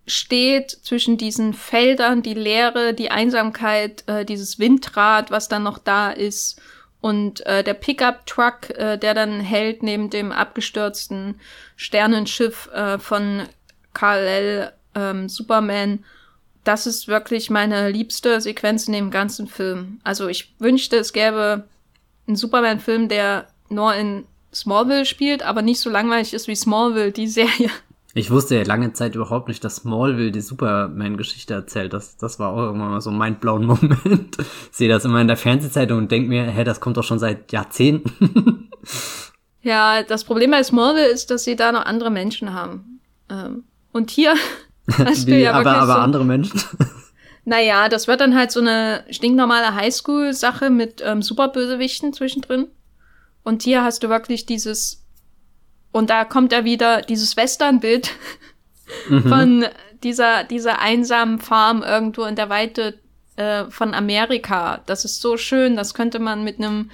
steht 0.06 0.70
zwischen 0.70 1.16
diesen 1.16 1.54
Feldern, 1.54 2.22
die 2.22 2.34
Leere, 2.34 2.92
die 2.92 3.10
Einsamkeit, 3.10 4.04
äh, 4.06 4.24
dieses 4.24 4.58
Windrad, 4.58 5.30
was 5.30 5.48
dann 5.48 5.62
noch 5.62 5.78
da 5.78 6.10
ist 6.10 6.60
und 7.04 7.44
äh, 7.44 7.62
der 7.62 7.74
Pickup-Truck, 7.74 8.70
äh, 8.70 8.96
der 8.96 9.12
dann 9.12 9.40
hält 9.40 9.82
neben 9.82 10.08
dem 10.08 10.32
abgestürzten 10.32 11.38
Sternenschiff 11.76 12.70
äh, 12.72 12.98
von 12.98 13.42
Kal-El 13.92 14.72
ähm, 14.94 15.28
Superman. 15.28 16.04
Das 16.64 16.86
ist 16.86 17.08
wirklich 17.08 17.50
meine 17.50 17.90
liebste 17.90 18.40
Sequenz 18.40 18.86
in 18.86 18.94
dem 18.94 19.10
ganzen 19.10 19.46
Film. 19.46 20.00
Also 20.02 20.28
ich 20.28 20.54
wünschte, 20.58 20.96
es 20.96 21.12
gäbe 21.12 21.64
einen 22.26 22.36
Superman-Film, 22.36 23.08
der 23.08 23.46
nur 23.68 23.94
in 23.94 24.24
Smallville 24.52 25.04
spielt, 25.04 25.42
aber 25.42 25.62
nicht 25.62 25.80
so 25.80 25.90
langweilig 25.90 26.32
ist 26.32 26.48
wie 26.48 26.56
Smallville, 26.56 27.12
die 27.12 27.28
Serie. 27.28 27.70
Ich 28.16 28.30
wusste 28.30 28.54
ja 28.54 28.62
lange 28.62 28.92
Zeit 28.92 29.16
überhaupt 29.16 29.48
nicht, 29.48 29.64
dass 29.64 29.76
Smallville 29.76 30.30
die 30.30 30.40
Superman-Geschichte 30.40 31.52
erzählt. 31.52 31.92
Das, 31.92 32.16
das 32.16 32.38
war 32.38 32.52
auch 32.52 32.58
irgendwann 32.58 32.92
mal 32.92 33.00
so 33.00 33.10
ein 33.10 33.18
mindblown 33.18 33.64
Moment. 33.66 34.36
Sehe 34.70 34.88
das 34.88 35.04
immer 35.04 35.20
in 35.20 35.26
der 35.26 35.36
Fernsehzeitung 35.36 35.98
und 35.98 36.12
denke 36.12 36.28
mir, 36.28 36.44
hä, 36.44 36.62
das 36.62 36.80
kommt 36.80 36.96
doch 36.96 37.02
schon 37.02 37.18
seit 37.18 37.50
Jahrzehnten. 37.50 38.70
ja, 39.62 40.04
das 40.04 40.24
Problem 40.24 40.52
bei 40.52 40.62
Smallville 40.62 41.08
ist, 41.08 41.30
dass 41.30 41.42
sie 41.42 41.56
da 41.56 41.72
noch 41.72 41.84
andere 41.84 42.10
Menschen 42.10 42.54
haben. 42.54 43.00
Ähm, 43.28 43.64
und 43.90 44.10
hier 44.10 44.34
Wie, 45.26 45.40
ja 45.40 45.52
aber, 45.52 45.76
aber 45.76 45.94
so, 45.94 45.98
andere 45.98 46.24
Menschen. 46.24 46.60
Naja, 47.46 47.88
das 47.88 48.08
wird 48.08 48.20
dann 48.20 48.34
halt 48.34 48.52
so 48.52 48.60
eine 48.60 49.04
stinknormale 49.10 49.74
Highschool-Sache 49.74 50.70
mit 50.70 51.02
ähm, 51.04 51.20
Superbösewichten 51.20 52.12
zwischendrin. 52.12 52.68
Und 53.42 53.62
hier 53.62 53.84
hast 53.84 54.02
du 54.02 54.08
wirklich 54.08 54.46
dieses 54.46 55.04
und 55.94 56.10
da 56.10 56.24
kommt 56.24 56.52
er 56.52 56.64
wieder 56.64 57.02
dieses 57.02 57.36
Westernbild 57.36 58.10
mhm. 59.08 59.22
von 59.28 59.64
dieser, 60.02 60.42
dieser 60.42 60.80
einsamen 60.80 61.38
Farm 61.38 61.84
irgendwo 61.84 62.24
in 62.24 62.34
der 62.34 62.48
Weite 62.48 62.98
äh, 63.36 63.66
von 63.66 63.94
Amerika. 63.94 64.82
Das 64.86 65.04
ist 65.04 65.20
so 65.20 65.36
schön, 65.36 65.76
das 65.76 65.94
könnte 65.94 66.18
man 66.18 66.42
mit 66.42 66.58
einem 66.58 66.90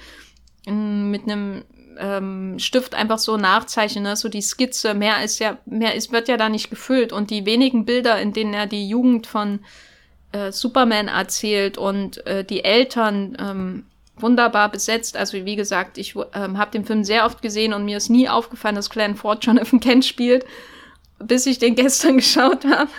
mit 0.67 1.23
einem 1.23 1.63
ähm, 2.01 2.57
Stift 2.57 2.95
einfach 2.95 3.19
so 3.19 3.37
nachzeichnen, 3.37 4.03
ne? 4.03 4.15
so 4.15 4.27
die 4.27 4.41
Skizze. 4.41 4.93
Mehr 4.93 5.23
ist 5.23 5.39
ja, 5.39 5.57
mehr 5.65 5.95
ist, 5.95 6.11
wird 6.11 6.27
ja 6.27 6.37
da 6.37 6.49
nicht 6.49 6.69
gefüllt. 6.69 7.13
Und 7.13 7.29
die 7.29 7.45
wenigen 7.45 7.85
Bilder, 7.85 8.19
in 8.19 8.33
denen 8.33 8.53
er 8.53 8.65
die 8.65 8.89
Jugend 8.89 9.27
von 9.27 9.59
äh, 10.31 10.51
Superman 10.51 11.07
erzählt 11.07 11.77
und 11.77 12.25
äh, 12.25 12.43
die 12.43 12.63
Eltern 12.63 13.37
ähm, 13.39 13.85
wunderbar 14.15 14.69
besetzt. 14.69 15.15
Also 15.15 15.45
wie 15.45 15.55
gesagt, 15.55 15.97
ich 15.97 16.15
ähm, 16.33 16.57
habe 16.57 16.71
den 16.71 16.85
Film 16.85 17.03
sehr 17.03 17.25
oft 17.25 17.41
gesehen 17.41 17.73
und 17.73 17.85
mir 17.85 17.97
ist 17.97 18.09
nie 18.09 18.27
aufgefallen, 18.27 18.75
dass 18.75 18.89
Clan 18.89 19.15
Ford 19.15 19.45
Jonathan 19.45 19.79
Kent 19.79 20.05
spielt, 20.05 20.45
bis 21.19 21.45
ich 21.45 21.59
den 21.59 21.75
gestern 21.75 22.17
geschaut 22.17 22.65
habe. 22.65 22.89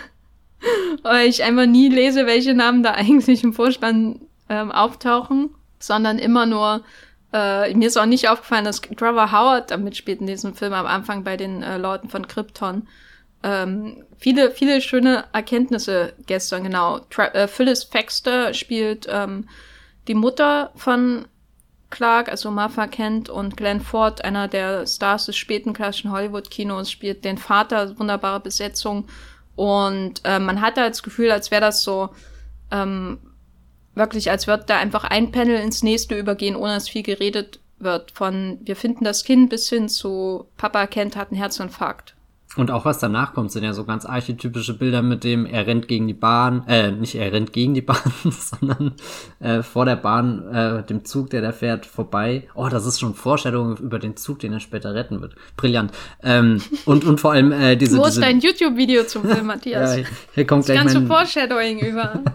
Weil 1.01 1.27
ich 1.27 1.43
einfach 1.43 1.65
nie 1.65 1.89
lese, 1.89 2.25
welche 2.25 2.53
Namen 2.53 2.83
da 2.83 2.91
eigentlich 2.95 3.43
im 3.43 3.53
Vorspann 3.53 4.21
ähm, 4.47 4.71
auftauchen, 4.71 5.49
sondern 5.79 6.19
immer 6.19 6.45
nur 6.45 6.83
äh, 7.33 7.73
mir 7.73 7.87
ist 7.87 7.97
auch 7.97 8.05
nicht 8.05 8.29
aufgefallen, 8.29 8.65
dass 8.65 8.81
Trevor 8.81 9.31
Howard 9.31 9.71
da 9.71 9.77
mitspielt 9.77 10.21
in 10.21 10.27
diesem 10.27 10.53
Film 10.53 10.73
am 10.73 10.85
Anfang 10.85 11.23
bei 11.23 11.35
den 11.35 11.63
äh, 11.63 11.77
Leuten 11.77 12.07
von 12.07 12.27
Krypton. 12.27 12.87
Ähm, 13.41 14.05
viele, 14.17 14.51
viele 14.51 14.79
schöne 14.81 15.25
Erkenntnisse 15.33 16.13
gestern, 16.27 16.63
genau. 16.63 16.99
Tra 17.09 17.25
äh, 17.29 17.47
Phyllis 17.47 17.83
Faxter 17.83 18.53
spielt 18.53 19.07
ähm, 19.09 19.49
die 20.07 20.13
Mutter 20.13 20.71
von 20.75 21.25
Clark, 21.89 22.29
also 22.29 22.51
Martha 22.51 22.87
Kent 22.87 23.29
und 23.29 23.57
Glenn 23.57 23.81
Ford, 23.81 24.23
einer 24.23 24.47
der 24.47 24.87
Stars 24.87 25.25
des 25.25 25.35
späten 25.35 25.73
klassischen 25.73 26.11
Hollywood-Kinos, 26.11 26.89
spielt 26.89 27.25
den 27.25 27.37
Vater, 27.37 27.97
wunderbare 27.99 28.39
Besetzung. 28.39 29.05
Und 29.55 30.21
äh, 30.23 30.39
man 30.39 30.61
hatte 30.61 30.81
das 30.81 31.03
Gefühl, 31.03 31.31
als 31.31 31.51
wäre 31.51 31.61
das 31.61 31.83
so 31.83 32.09
ähm, 32.71 33.19
wirklich, 33.95 34.31
als 34.31 34.47
wird 34.47 34.69
da 34.69 34.77
einfach 34.77 35.03
ein 35.03 35.31
Panel 35.31 35.59
ins 35.59 35.83
nächste 35.83 36.17
übergehen, 36.17 36.55
ohne 36.55 36.75
dass 36.75 36.89
viel 36.89 37.03
geredet 37.03 37.59
wird. 37.79 38.11
Von 38.11 38.59
wir 38.63 38.75
finden 38.75 39.03
das 39.03 39.23
Kind 39.23 39.49
bis 39.49 39.69
hin 39.69 39.89
zu 39.89 40.47
Papa 40.57 40.87
Kent 40.87 41.15
hat 41.15 41.31
einen 41.31 41.37
Herzinfarkt. 41.37 42.15
Und 42.55 42.69
auch 42.69 42.85
was 42.85 42.99
danach 42.99 43.33
kommt, 43.33 43.51
sind 43.51 43.63
ja 43.63 43.73
so 43.73 43.83
ganz 43.83 44.05
archetypische 44.05 44.77
Bilder 44.77 45.01
mit 45.01 45.23
dem, 45.23 45.47
er 45.47 45.65
rennt 45.65 45.87
gegen 45.87 46.07
die 46.07 46.13
Bahn, 46.13 46.63
äh, 46.67 46.91
nicht 46.91 47.15
er 47.15 47.31
rennt 47.31 47.51
gegen 47.51 47.73
die 47.73 47.81
Bahn, 47.81 47.97
sondern 48.29 48.93
äh, 49.39 49.63
vor 49.63 49.85
der 49.85 49.95
Bahn, 49.95 50.47
äh, 50.53 50.83
dem 50.83 51.03
Zug, 51.03 51.31
der 51.31 51.41
da 51.41 51.51
fährt, 51.51 51.87
vorbei. 51.87 52.47
Oh, 52.53 52.69
das 52.69 52.85
ist 52.85 52.99
schon 52.99 53.15
Vorstellung 53.15 53.77
über 53.77 53.97
den 53.97 54.17
Zug, 54.17 54.39
den 54.39 54.53
er 54.53 54.59
später 54.59 54.93
retten 54.93 55.19
wird. 55.21 55.33
Brillant. 55.57 55.91
Ähm, 56.21 56.61
und, 56.85 57.05
und 57.05 57.19
vor 57.19 57.31
allem 57.31 57.51
äh, 57.51 57.75
diese. 57.75 57.97
Wo 57.97 58.05
ist 58.05 58.21
dein 58.21 58.39
YouTube-Video 58.39 59.05
zum 59.05 59.23
Film, 59.23 59.47
Matthias? 59.47 59.97
ja, 59.97 60.03
hier 60.35 60.45
kommt 60.45 60.69
das 60.69 60.75
ganze 60.75 60.99
mein... 60.99 61.07
Foreshadowing 61.07 61.79
über. 61.79 62.23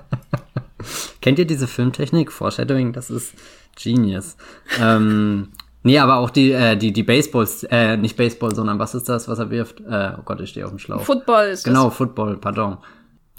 Kennt 1.21 1.39
ihr 1.39 1.47
diese 1.47 1.67
Filmtechnik? 1.67 2.33
Foreshadowing, 2.33 2.93
das 2.93 3.11
ist 3.11 3.35
Genius. 3.77 4.37
ähm, 4.81 5.49
Nee, 5.85 5.99
aber 6.01 6.17
auch 6.17 6.31
die, 6.31 6.53
äh, 6.53 6.77
die, 6.77 6.93
die 6.93 7.03
Baseballs, 7.03 7.63
äh, 7.65 7.97
nicht 7.97 8.17
Baseball, 8.17 8.55
sondern 8.55 8.79
was 8.79 8.95
ist 8.95 9.09
das, 9.09 9.29
was 9.29 9.39
er 9.39 9.51
wirft? 9.51 9.81
Äh, 9.81 10.13
oh 10.19 10.23
Gott, 10.25 10.41
ich 10.41 10.51
stehe 10.51 10.67
auf 10.67 10.73
dem 10.73 10.79
Schlauch. 10.79 11.03
Football 11.03 11.47
ist 11.47 11.65
genau, 11.65 11.87
das. 11.87 11.97
Football, 11.97 12.37
pardon. 12.37 12.79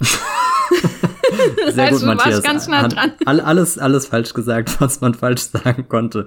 Sehr 1.68 1.84
also, 1.86 2.06
gut, 2.06 2.16
Matthias. 2.16 2.42
ganz 2.42 2.66
nah 2.66 2.88
dran. 2.88 3.12
All, 3.26 3.40
alles, 3.40 3.78
alles 3.78 4.06
falsch 4.06 4.32
gesagt, 4.32 4.80
was 4.80 5.00
man 5.00 5.14
falsch 5.14 5.42
sagen 5.42 5.88
konnte. 5.88 6.26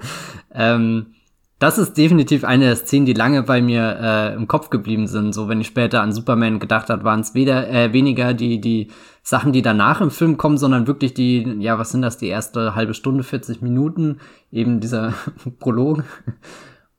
Ähm, 0.53 1.15
das 1.59 1.77
ist 1.77 1.97
definitiv 1.97 2.43
eine 2.43 2.65
der 2.65 2.75
Szenen, 2.75 3.05
die 3.05 3.13
lange 3.13 3.41
bei 3.43 3.61
mir 3.61 3.97
äh, 3.99 4.35
im 4.35 4.47
Kopf 4.47 4.69
geblieben 4.69 5.07
sind. 5.07 5.33
So, 5.33 5.47
wenn 5.49 5.61
ich 5.61 5.67
später 5.67 6.01
an 6.01 6.13
Superman 6.13 6.59
gedacht 6.59 6.89
habe, 6.89 7.03
waren 7.03 7.21
es 7.21 7.33
weder 7.33 7.69
äh, 7.69 7.93
weniger 7.93 8.33
die 8.33 8.61
die 8.61 8.89
Sachen, 9.23 9.53
die 9.53 9.61
danach 9.61 10.01
im 10.01 10.11
Film 10.11 10.35
kommen, 10.35 10.57
sondern 10.57 10.85
wirklich 10.85 11.13
die, 11.13 11.43
ja, 11.59 11.79
was 11.79 11.91
sind 11.91 12.01
das, 12.01 12.17
die 12.17 12.27
erste 12.27 12.75
halbe 12.75 12.93
Stunde, 12.93 13.23
40 13.23 13.61
Minuten, 13.61 14.19
eben 14.51 14.81
dieser 14.81 15.13
Prolog 15.59 16.03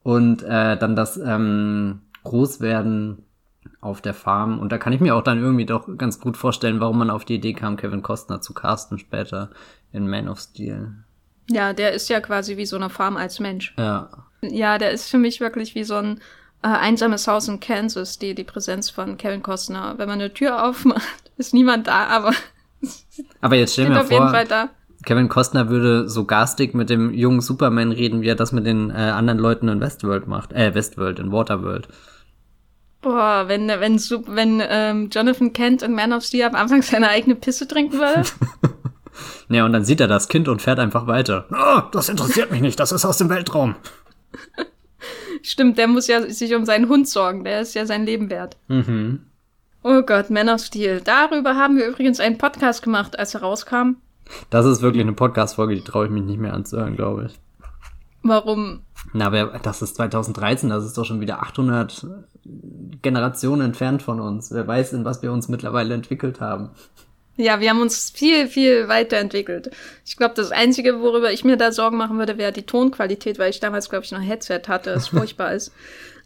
und 0.03 0.43
äh, 0.43 0.79
dann 0.79 0.97
das 0.97 1.19
ähm, 1.19 2.01
Großwerden 2.25 3.23
auf 3.83 4.01
der 4.01 4.15
Farm. 4.15 4.59
Und 4.59 4.73
da 4.73 4.79
kann 4.79 4.95
ich 4.95 5.01
mir 5.01 5.15
auch 5.15 5.23
dann 5.23 5.39
irgendwie 5.39 5.67
doch 5.67 5.87
ganz 5.99 6.19
gut 6.19 6.39
vorstellen, 6.39 6.81
warum 6.81 6.99
man 6.99 7.11
auf 7.11 7.27
die 7.27 7.35
Idee 7.35 7.53
kam, 7.53 7.77
Kevin 7.77 8.03
Costner 8.03 8.41
zu 8.41 8.55
casten 8.55 8.99
später 8.99 9.51
in 9.93 10.09
Man 10.09 10.29
of 10.29 10.41
Steel. 10.41 10.95
Ja, 11.51 11.75
der 11.75 11.93
ist 11.93 12.09
ja 12.09 12.21
quasi 12.21 12.57
wie 12.57 12.65
so 12.65 12.77
eine 12.77 12.89
Farm 12.89 13.19
als 13.19 13.39
Mensch. 13.39 13.75
Ja. 13.77 14.09
Ja, 14.41 14.79
der 14.79 14.93
ist 14.93 15.11
für 15.11 15.19
mich 15.19 15.41
wirklich 15.41 15.75
wie 15.75 15.85
so 15.85 15.97
ein 15.97 16.21
äh, 16.65 16.69
einsames 16.69 17.29
Haus 17.29 17.47
in 17.47 17.61
Kansas, 17.61 18.19
die, 18.19 18.35
die 18.35 18.43
Präsenz 18.43 18.89
von 18.89 19.19
Kevin 19.19 19.43
Costner. 19.43 19.95
Wenn 19.99 20.09
man 20.09 20.19
eine 20.21 20.33
Tür 20.33 20.67
aufmacht, 20.67 21.03
ist 21.37 21.53
niemand 21.53 21.87
da, 21.87 22.07
aber. 22.07 22.33
aber 23.43 23.57
jetzt 23.57 23.75
stell 23.75 23.91
mir 23.91 24.05
vor, 24.05 24.33
Kevin 25.05 25.29
Costner 25.29 25.69
würde 25.69 26.09
so 26.09 26.25
garstig 26.25 26.73
mit 26.75 26.89
dem 26.89 27.13
jungen 27.13 27.43
Superman 27.43 27.93
reden, 27.93 28.23
wie 28.23 28.29
er 28.29 28.35
das 28.37 28.53
mit 28.53 28.65
den 28.65 28.89
äh, 28.89 28.95
anderen 28.95 29.39
Leuten 29.39 29.69
in 29.69 29.81
Westworld 29.81 30.27
macht. 30.27 30.55
Äh, 30.55 30.75
Westworld, 30.75 31.19
in 31.19 31.31
Waterworld. 31.31 31.89
Boah, 33.03 33.45
wenn, 33.47 33.69
wenn, 33.69 33.99
wenn 33.99 34.63
ähm, 34.67 35.11
Jonathan 35.13 35.53
Kent 35.53 35.83
in 35.83 35.95
Man 35.95 36.15
of 36.15 36.25
Steel 36.25 36.45
am 36.45 36.55
Anfang 36.55 36.81
seine 36.81 37.11
eigene 37.11 37.35
Pisse 37.35 37.69
trinken 37.69 37.99
würde. 37.99 38.23
naja, 39.49 39.65
und 39.67 39.75
dann 39.75 39.85
sieht 39.85 40.01
er 40.01 40.09
das 40.09 40.29
Kind 40.29 40.49
und 40.49 40.63
fährt 40.63 40.79
einfach 40.79 41.07
weiter. 41.07 41.45
Oh, 41.53 41.83
das 41.93 42.09
interessiert 42.09 42.51
mich 42.51 42.63
nicht, 42.63 42.81
das 42.81 42.91
ist 42.91 43.05
aus 43.05 43.19
dem 43.19 43.29
Weltraum. 43.29 43.77
Stimmt, 45.45 45.77
der 45.77 45.89
muss 45.89 46.07
ja 46.07 46.23
sich 46.23 46.55
um 46.55 46.65
seinen 46.65 46.89
Hund 46.89 47.07
sorgen, 47.07 47.45
der 47.45 47.61
ist 47.61 47.75
ja 47.75 47.85
sein 47.85 48.07
Leben 48.07 48.31
wert. 48.31 48.57
Mhm. 48.69 49.27
Oh 49.83 50.01
Gott, 50.01 50.31
Man 50.31 50.49
of 50.49 50.63
Steel. 50.63 51.03
Darüber 51.05 51.55
haben 51.57 51.77
wir 51.77 51.87
übrigens 51.87 52.19
einen 52.19 52.39
Podcast 52.39 52.83
gemacht, 52.83 53.19
als 53.19 53.35
er 53.35 53.43
rauskam. 53.43 53.97
Das 54.49 54.65
ist 54.65 54.81
wirklich 54.81 55.03
eine 55.03 55.13
Podcast-Folge, 55.13 55.75
die 55.75 55.83
traue 55.83 56.07
ich 56.07 56.11
mich 56.11 56.23
nicht 56.23 56.41
mehr 56.41 56.55
anzuhören, 56.55 56.97
glaube 56.97 57.27
ich. 57.27 57.39
Warum? 58.23 58.81
Na, 59.13 59.33
wer, 59.33 59.59
das 59.63 59.83
ist 59.83 59.97
2013, 59.97 60.71
das 60.71 60.87
ist 60.87 60.97
doch 60.97 61.05
schon 61.05 61.21
wieder 61.21 61.43
800 61.43 62.07
Generationen 63.03 63.61
entfernt 63.61 64.01
von 64.01 64.21
uns. 64.21 64.51
Wer 64.51 64.67
weiß, 64.67 64.95
in 64.95 65.05
was 65.05 65.21
wir 65.21 65.31
uns 65.31 65.49
mittlerweile 65.49 65.93
entwickelt 65.93 66.41
haben. 66.41 66.71
Ja, 67.37 67.59
wir 67.61 67.71
haben 67.71 67.81
uns 67.81 68.11
viel, 68.11 68.47
viel 68.47 68.87
weiterentwickelt. 68.87 69.71
Ich 70.05 70.17
glaube, 70.17 70.35
das 70.35 70.53
Einzige, 70.53 71.01
worüber 71.01 71.33
ich 71.33 71.45
mir 71.45 71.57
da 71.57 71.73
Sorgen 71.73 71.97
machen 71.97 72.19
würde, 72.19 72.39
wäre 72.39 72.53
die 72.53 72.67
Tonqualität, 72.67 73.39
weil 73.39 73.51
ich 73.51 73.59
damals, 73.59 73.91
glaube 73.91 74.05
ich, 74.05 74.13
noch 74.13 74.21
ein 74.21 74.25
Headset 74.25 74.63
hatte, 74.69 74.93
das 74.93 75.09
furchtbar 75.09 75.53
ist. 75.53 75.73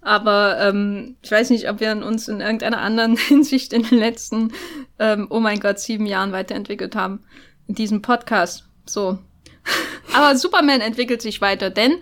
Aber 0.03 0.59
ähm, 0.61 1.16
ich 1.23 1.31
weiß 1.31 1.51
nicht, 1.51 1.68
ob 1.68 1.81
wir 1.81 1.97
uns 1.97 2.29
in 2.29 2.40
irgendeiner 2.40 2.81
anderen 2.81 3.16
Hinsicht 3.29 3.73
in 3.73 3.83
den 3.83 3.99
letzten, 3.99 4.53
ähm, 4.99 5.27
oh 5.31 5.40
mein 5.40 5.61
Gott, 5.61 5.79
sieben 5.79 6.07
Jahren 6.07 6.33
weiterentwickelt 6.33 6.94
haben. 6.94 7.25
In 7.66 7.75
diesem 7.75 8.03
Podcast. 8.03 8.64
So. 8.85 9.18
Aber 10.12 10.37
Superman 10.37 10.81
entwickelt 10.81 11.23
sich 11.23 11.40
weiter, 11.40 11.71
denn 11.71 11.97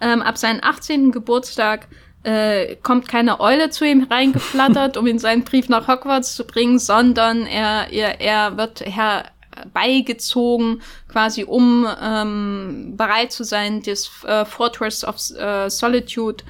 ähm, 0.00 0.22
ab 0.22 0.38
seinem 0.38 0.60
18. 0.62 1.12
Geburtstag 1.12 1.88
äh, 2.22 2.76
kommt 2.76 3.08
keine 3.08 3.40
Eule 3.40 3.70
zu 3.70 3.84
ihm 3.84 4.04
reingeflattert, 4.04 4.96
um 4.96 5.06
ihn 5.06 5.18
seinen 5.18 5.44
Brief 5.44 5.68
nach 5.68 5.88
Hogwarts 5.88 6.34
zu 6.34 6.46
bringen, 6.46 6.78
sondern 6.78 7.46
er, 7.46 7.88
er, 7.90 8.20
er 8.20 8.56
wird 8.56 8.80
herbeigezogen, 8.80 10.82
quasi 11.08 11.44
um 11.44 11.86
ähm, 12.00 12.94
bereit 12.96 13.32
zu 13.32 13.44
sein, 13.44 13.82
das 13.82 14.10
äh, 14.24 14.44
Fortress 14.44 15.04
of 15.04 15.16
äh, 15.38 15.70
Solitude 15.70 16.44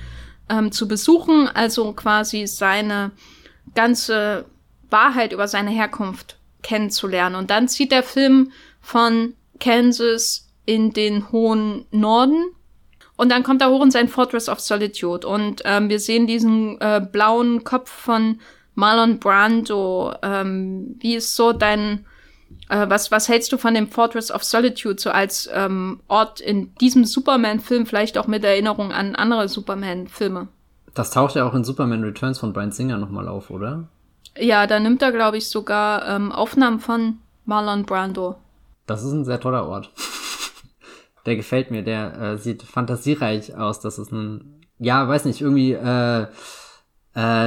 ähm, 0.49 0.73
zu 0.73 0.89
besuchen, 0.89 1.49
also 1.49 1.93
quasi 1.93 2.47
seine 2.47 3.13
ganze 3.75 4.47
Wahrheit 4.91 5.33
über 5.33 5.47
seine 5.47 5.71
Herkunft 5.71 6.37
kennenzulernen. 6.63 7.37
Und 7.37 7.51
dann 7.51 7.69
zieht 7.69 7.93
der 7.93 8.03
Film 8.03 8.51
von 8.81 9.35
Kansas 9.61 10.49
in 10.67 10.93
den 10.93 11.31
hohen 11.31 11.87
Norden. 11.91 12.45
Und 13.21 13.29
dann 13.29 13.43
kommt 13.43 13.61
er 13.61 13.69
hoch 13.69 13.85
in 13.85 13.91
sein 13.91 14.09
Fortress 14.09 14.49
of 14.49 14.61
Solitude. 14.61 15.29
Und 15.29 15.61
ähm, 15.67 15.91
wir 15.91 16.01
sehen 16.01 16.27
diesen 16.27 16.81
äh, 16.81 17.07
blauen 17.07 17.65
Kopf 17.65 17.91
von 17.91 18.41
Marlon 18.75 19.19
Brando. 19.19 20.15
Ähm, 20.23 20.97
wie 21.01 21.17
ist 21.17 21.37
so 21.37 21.53
dein 21.53 22.07
äh, 22.71 22.89
was, 22.89 23.11
was 23.11 23.29
hältst 23.29 23.53
du 23.53 23.59
von 23.59 23.75
dem 23.75 23.89
Fortress 23.89 24.31
of 24.31 24.43
Solitude 24.43 24.99
so 24.99 25.11
als 25.11 25.51
ähm, 25.53 26.01
Ort 26.09 26.41
in 26.41 26.75
diesem 26.77 27.05
Superman-Film, 27.05 27.85
vielleicht 27.85 28.17
auch 28.17 28.27
mit 28.27 28.43
Erinnerung 28.43 28.91
an 28.91 29.15
andere 29.15 29.51
Superman-Filme? 29.51 30.49
Das 30.95 31.11
taucht 31.11 31.35
ja 31.35 31.47
auch 31.47 31.53
in 31.53 31.63
Superman 31.63 32.03
Returns 32.03 32.39
von 32.39 32.55
Brian 32.55 32.73
Singer 32.73 32.97
nochmal 32.97 33.29
auf, 33.29 33.51
oder? 33.51 33.89
Ja, 34.39 34.67
da 34.67 34.81
nimmt 34.81 35.03
er, 35.03 35.13
glaube 35.13 35.37
ich, 35.37 35.51
sogar 35.51 36.09
ähm, 36.09 36.33
Aufnahmen 36.33 36.81
von 36.81 37.19
Marlon 37.45 37.85
Brando. 37.85 38.37
Das 38.87 39.05
ist 39.05 39.13
ein 39.13 39.27
sehr 39.27 39.41
toller 39.41 39.69
Ort. 39.69 39.91
der 41.31 41.37
gefällt 41.37 41.71
mir, 41.71 41.85
der 41.85 42.21
äh, 42.21 42.39
sieht 42.39 42.65
fantasiereich 42.65 43.57
aus. 43.57 43.79
Das 43.79 44.01
ist 44.01 44.11
ein, 44.11 44.67
ja, 44.81 45.07
weiß 45.07 45.27
nicht, 45.27 45.41
irgendwie, 45.41 45.75
äh, 45.75 46.23
äh, 46.23 46.27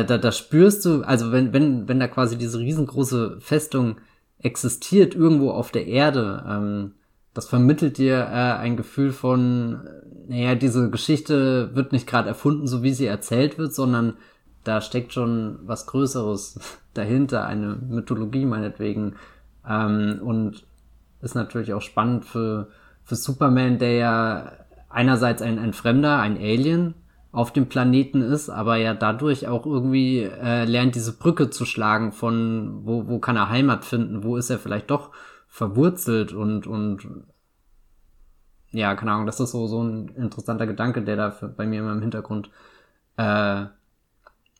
da, 0.05 0.17
da 0.17 0.31
spürst 0.31 0.85
du, 0.85 1.03
also 1.03 1.33
wenn, 1.33 1.51
wenn, 1.51 1.89
wenn 1.89 1.99
da 1.99 2.07
quasi 2.07 2.37
diese 2.37 2.59
riesengroße 2.59 3.41
Festung 3.41 3.97
existiert 4.39 5.15
irgendwo 5.15 5.51
auf 5.51 5.71
der 5.71 5.87
Erde. 5.87 6.45
Ähm, 6.47 6.93
das 7.33 7.49
vermittelt 7.49 7.97
dir 7.97 8.19
äh, 8.19 8.53
ein 8.53 8.77
Gefühl 8.77 9.11
von, 9.11 9.81
naja, 10.29 10.55
diese 10.55 10.89
Geschichte 10.89 11.75
wird 11.75 11.91
nicht 11.91 12.07
gerade 12.07 12.29
erfunden, 12.29 12.67
so 12.67 12.83
wie 12.83 12.93
sie 12.93 13.05
erzählt 13.05 13.57
wird, 13.57 13.73
sondern 13.73 14.13
da 14.63 14.79
steckt 14.79 15.11
schon 15.11 15.59
was 15.63 15.87
Größeres 15.87 16.59
dahinter, 16.93 17.45
eine 17.45 17.75
Mythologie 17.75 18.45
meinetwegen. 18.45 19.15
Ähm, 19.67 20.21
und 20.23 20.63
ist 21.21 21.35
natürlich 21.35 21.73
auch 21.73 21.81
spannend 21.81 22.23
für, 22.23 22.69
für 23.03 23.15
Superman, 23.15 23.77
der 23.79 23.93
ja 23.93 24.51
einerseits 24.89 25.41
ein, 25.41 25.59
ein 25.59 25.73
Fremder, 25.73 26.19
ein 26.19 26.37
Alien 26.37 26.95
auf 27.31 27.51
dem 27.51 27.67
Planeten 27.67 28.21
ist, 28.21 28.49
aber 28.49 28.77
ja 28.77 28.93
dadurch 28.93 29.47
auch 29.47 29.65
irgendwie 29.65 30.19
äh, 30.19 30.65
lernt, 30.65 30.95
diese 30.95 31.17
Brücke 31.17 31.49
zu 31.49 31.65
schlagen 31.65 32.11
von 32.11 32.81
wo, 32.85 33.07
wo 33.07 33.19
kann 33.19 33.35
er 33.35 33.49
Heimat 33.49 33.85
finden, 33.85 34.23
wo 34.23 34.37
ist 34.37 34.51
er 34.51 34.59
vielleicht 34.59 34.91
doch 34.91 35.11
verwurzelt 35.47 36.31
und, 36.31 36.67
und 36.67 37.07
ja, 38.71 38.95
keine 38.95 39.11
Ahnung, 39.11 39.25
das 39.25 39.39
ist 39.39 39.51
so, 39.51 39.67
so 39.67 39.83
ein 39.83 40.09
interessanter 40.09 40.67
Gedanke, 40.67 41.01
der 41.01 41.15
da 41.15 41.31
für, 41.31 41.47
bei 41.47 41.65
mir 41.65 41.79
immer 41.79 41.93
im 41.93 42.01
Hintergrund 42.01 42.51
äh, 43.17 43.65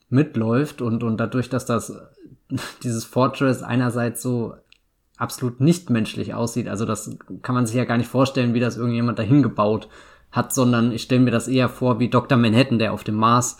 mitläuft 0.10 0.82
und, 0.82 1.04
und 1.04 1.18
dadurch, 1.18 1.50
dass 1.50 1.66
das 1.66 1.94
dieses 2.84 3.06
Fortress 3.06 3.62
einerseits 3.62 4.22
so 4.22 4.56
absolut 5.24 5.60
nicht 5.60 5.90
menschlich 5.90 6.34
aussieht, 6.34 6.68
also 6.68 6.86
das 6.86 7.18
kann 7.42 7.56
man 7.56 7.66
sich 7.66 7.76
ja 7.76 7.86
gar 7.86 7.98
nicht 7.98 8.10
vorstellen, 8.10 8.54
wie 8.54 8.60
das 8.60 8.78
irgendjemand 8.78 9.18
dahin 9.18 9.42
gebaut 9.42 9.88
hat, 10.32 10.54
sondern 10.54 10.92
ich 10.92 11.04
stelle 11.04 11.22
mir 11.22 11.32
das 11.32 11.48
eher 11.48 11.70
vor 11.70 12.00
wie 12.00 12.10
Dr. 12.10 12.38
Manhattan, 12.38 12.80
der 12.80 12.94
auf 12.94 13.04
dem 13.04 13.16
Mars 13.16 13.58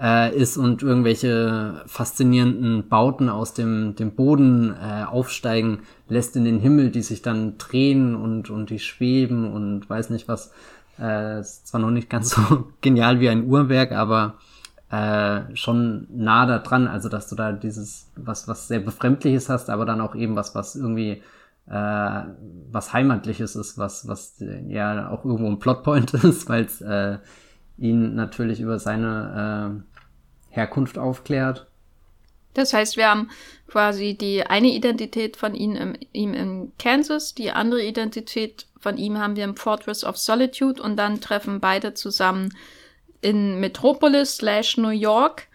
äh, 0.00 0.34
ist 0.36 0.56
und 0.56 0.82
irgendwelche 0.82 1.82
faszinierenden 1.86 2.88
Bauten 2.88 3.28
aus 3.28 3.54
dem, 3.54 3.94
dem 3.94 4.12
Boden 4.12 4.74
äh, 4.74 5.04
aufsteigen 5.04 5.80
lässt 6.08 6.36
in 6.36 6.44
den 6.44 6.58
Himmel, 6.58 6.90
die 6.90 7.02
sich 7.02 7.22
dann 7.22 7.58
drehen 7.58 8.14
und, 8.14 8.50
und 8.50 8.70
die 8.70 8.78
schweben 8.78 9.52
und 9.52 9.88
weiß 9.88 10.10
nicht 10.10 10.28
was. 10.28 10.52
Äh, 10.98 11.40
ist 11.40 11.68
zwar 11.68 11.80
noch 11.80 11.90
nicht 11.90 12.10
ganz 12.10 12.30
so 12.34 12.68
genial 12.80 13.20
wie 13.20 13.28
ein 13.28 13.46
Uhrwerk, 13.46 13.92
aber 13.92 14.38
äh, 14.90 15.56
schon 15.56 16.06
nah 16.10 16.46
da 16.46 16.58
dran, 16.58 16.86
also 16.86 17.08
dass 17.08 17.28
du 17.28 17.34
da 17.36 17.52
dieses, 17.52 18.10
was, 18.16 18.46
was 18.46 18.68
sehr 18.68 18.80
Befremdliches 18.80 19.48
hast, 19.48 19.70
aber 19.70 19.84
dann 19.84 20.00
auch 20.00 20.14
eben 20.14 20.36
was, 20.36 20.54
was 20.54 20.76
irgendwie 20.76 21.22
äh, 21.68 22.22
was 22.70 22.92
Heimatliches 22.92 23.56
ist, 23.56 23.78
was, 23.78 24.06
was 24.06 24.36
ja 24.68 25.10
auch 25.10 25.24
irgendwo 25.24 25.48
ein 25.48 25.58
Plotpoint 25.58 26.14
ist, 26.24 26.48
weil 26.48 26.64
es 26.64 26.80
äh, 26.80 27.18
ihn 27.78 28.14
natürlich 28.14 28.60
über 28.60 28.78
seine 28.78 29.82
äh, 30.50 30.54
Herkunft 30.54 30.98
aufklärt. 30.98 31.66
Das 32.54 32.72
heißt, 32.72 32.96
wir 32.96 33.10
haben 33.10 33.28
quasi 33.66 34.16
die 34.16 34.46
eine 34.46 34.68
Identität 34.68 35.36
von 35.36 35.54
ihm, 35.54 35.74
im, 35.74 35.96
ihm 36.12 36.32
in 36.32 36.72
Kansas, 36.78 37.34
die 37.34 37.50
andere 37.50 37.84
Identität 37.84 38.66
von 38.78 38.96
ihm 38.96 39.18
haben 39.18 39.36
wir 39.36 39.44
im 39.44 39.56
Fortress 39.56 40.04
of 40.04 40.16
Solitude 40.16 40.80
und 40.80 40.96
dann 40.96 41.20
treffen 41.20 41.60
beide 41.60 41.92
zusammen 41.92 42.54
in 43.20 43.60
Metropolis 43.60 44.36
slash 44.36 44.76
New 44.76 44.88
York. 44.88 45.48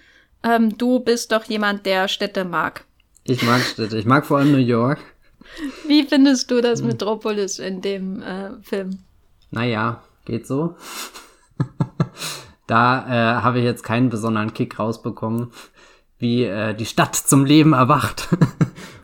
Ähm, 0.43 0.77
du 0.77 0.99
bist 0.99 1.31
doch 1.31 1.45
jemand, 1.45 1.85
der 1.85 2.07
Städte 2.07 2.45
mag. 2.45 2.85
Ich 3.23 3.43
mag 3.43 3.61
Städte. 3.61 3.97
Ich 3.97 4.05
mag 4.05 4.25
vor 4.25 4.39
allem 4.39 4.51
New 4.51 4.57
York. 4.57 4.99
Wie 5.85 6.03
findest 6.03 6.49
du 6.49 6.61
das 6.61 6.79
hm. 6.79 6.87
Metropolis 6.87 7.59
in 7.59 7.81
dem 7.81 8.21
äh, 8.21 8.51
Film? 8.61 8.99
Naja, 9.51 10.01
geht 10.25 10.47
so. 10.47 10.75
da 12.67 13.05
äh, 13.07 13.41
habe 13.41 13.59
ich 13.59 13.65
jetzt 13.65 13.83
keinen 13.83 14.09
besonderen 14.09 14.53
Kick 14.53 14.79
rausbekommen, 14.79 15.51
wie 16.17 16.45
äh, 16.45 16.73
die 16.73 16.85
Stadt 16.85 17.15
zum 17.15 17.45
Leben 17.45 17.73
erwacht. 17.73 18.29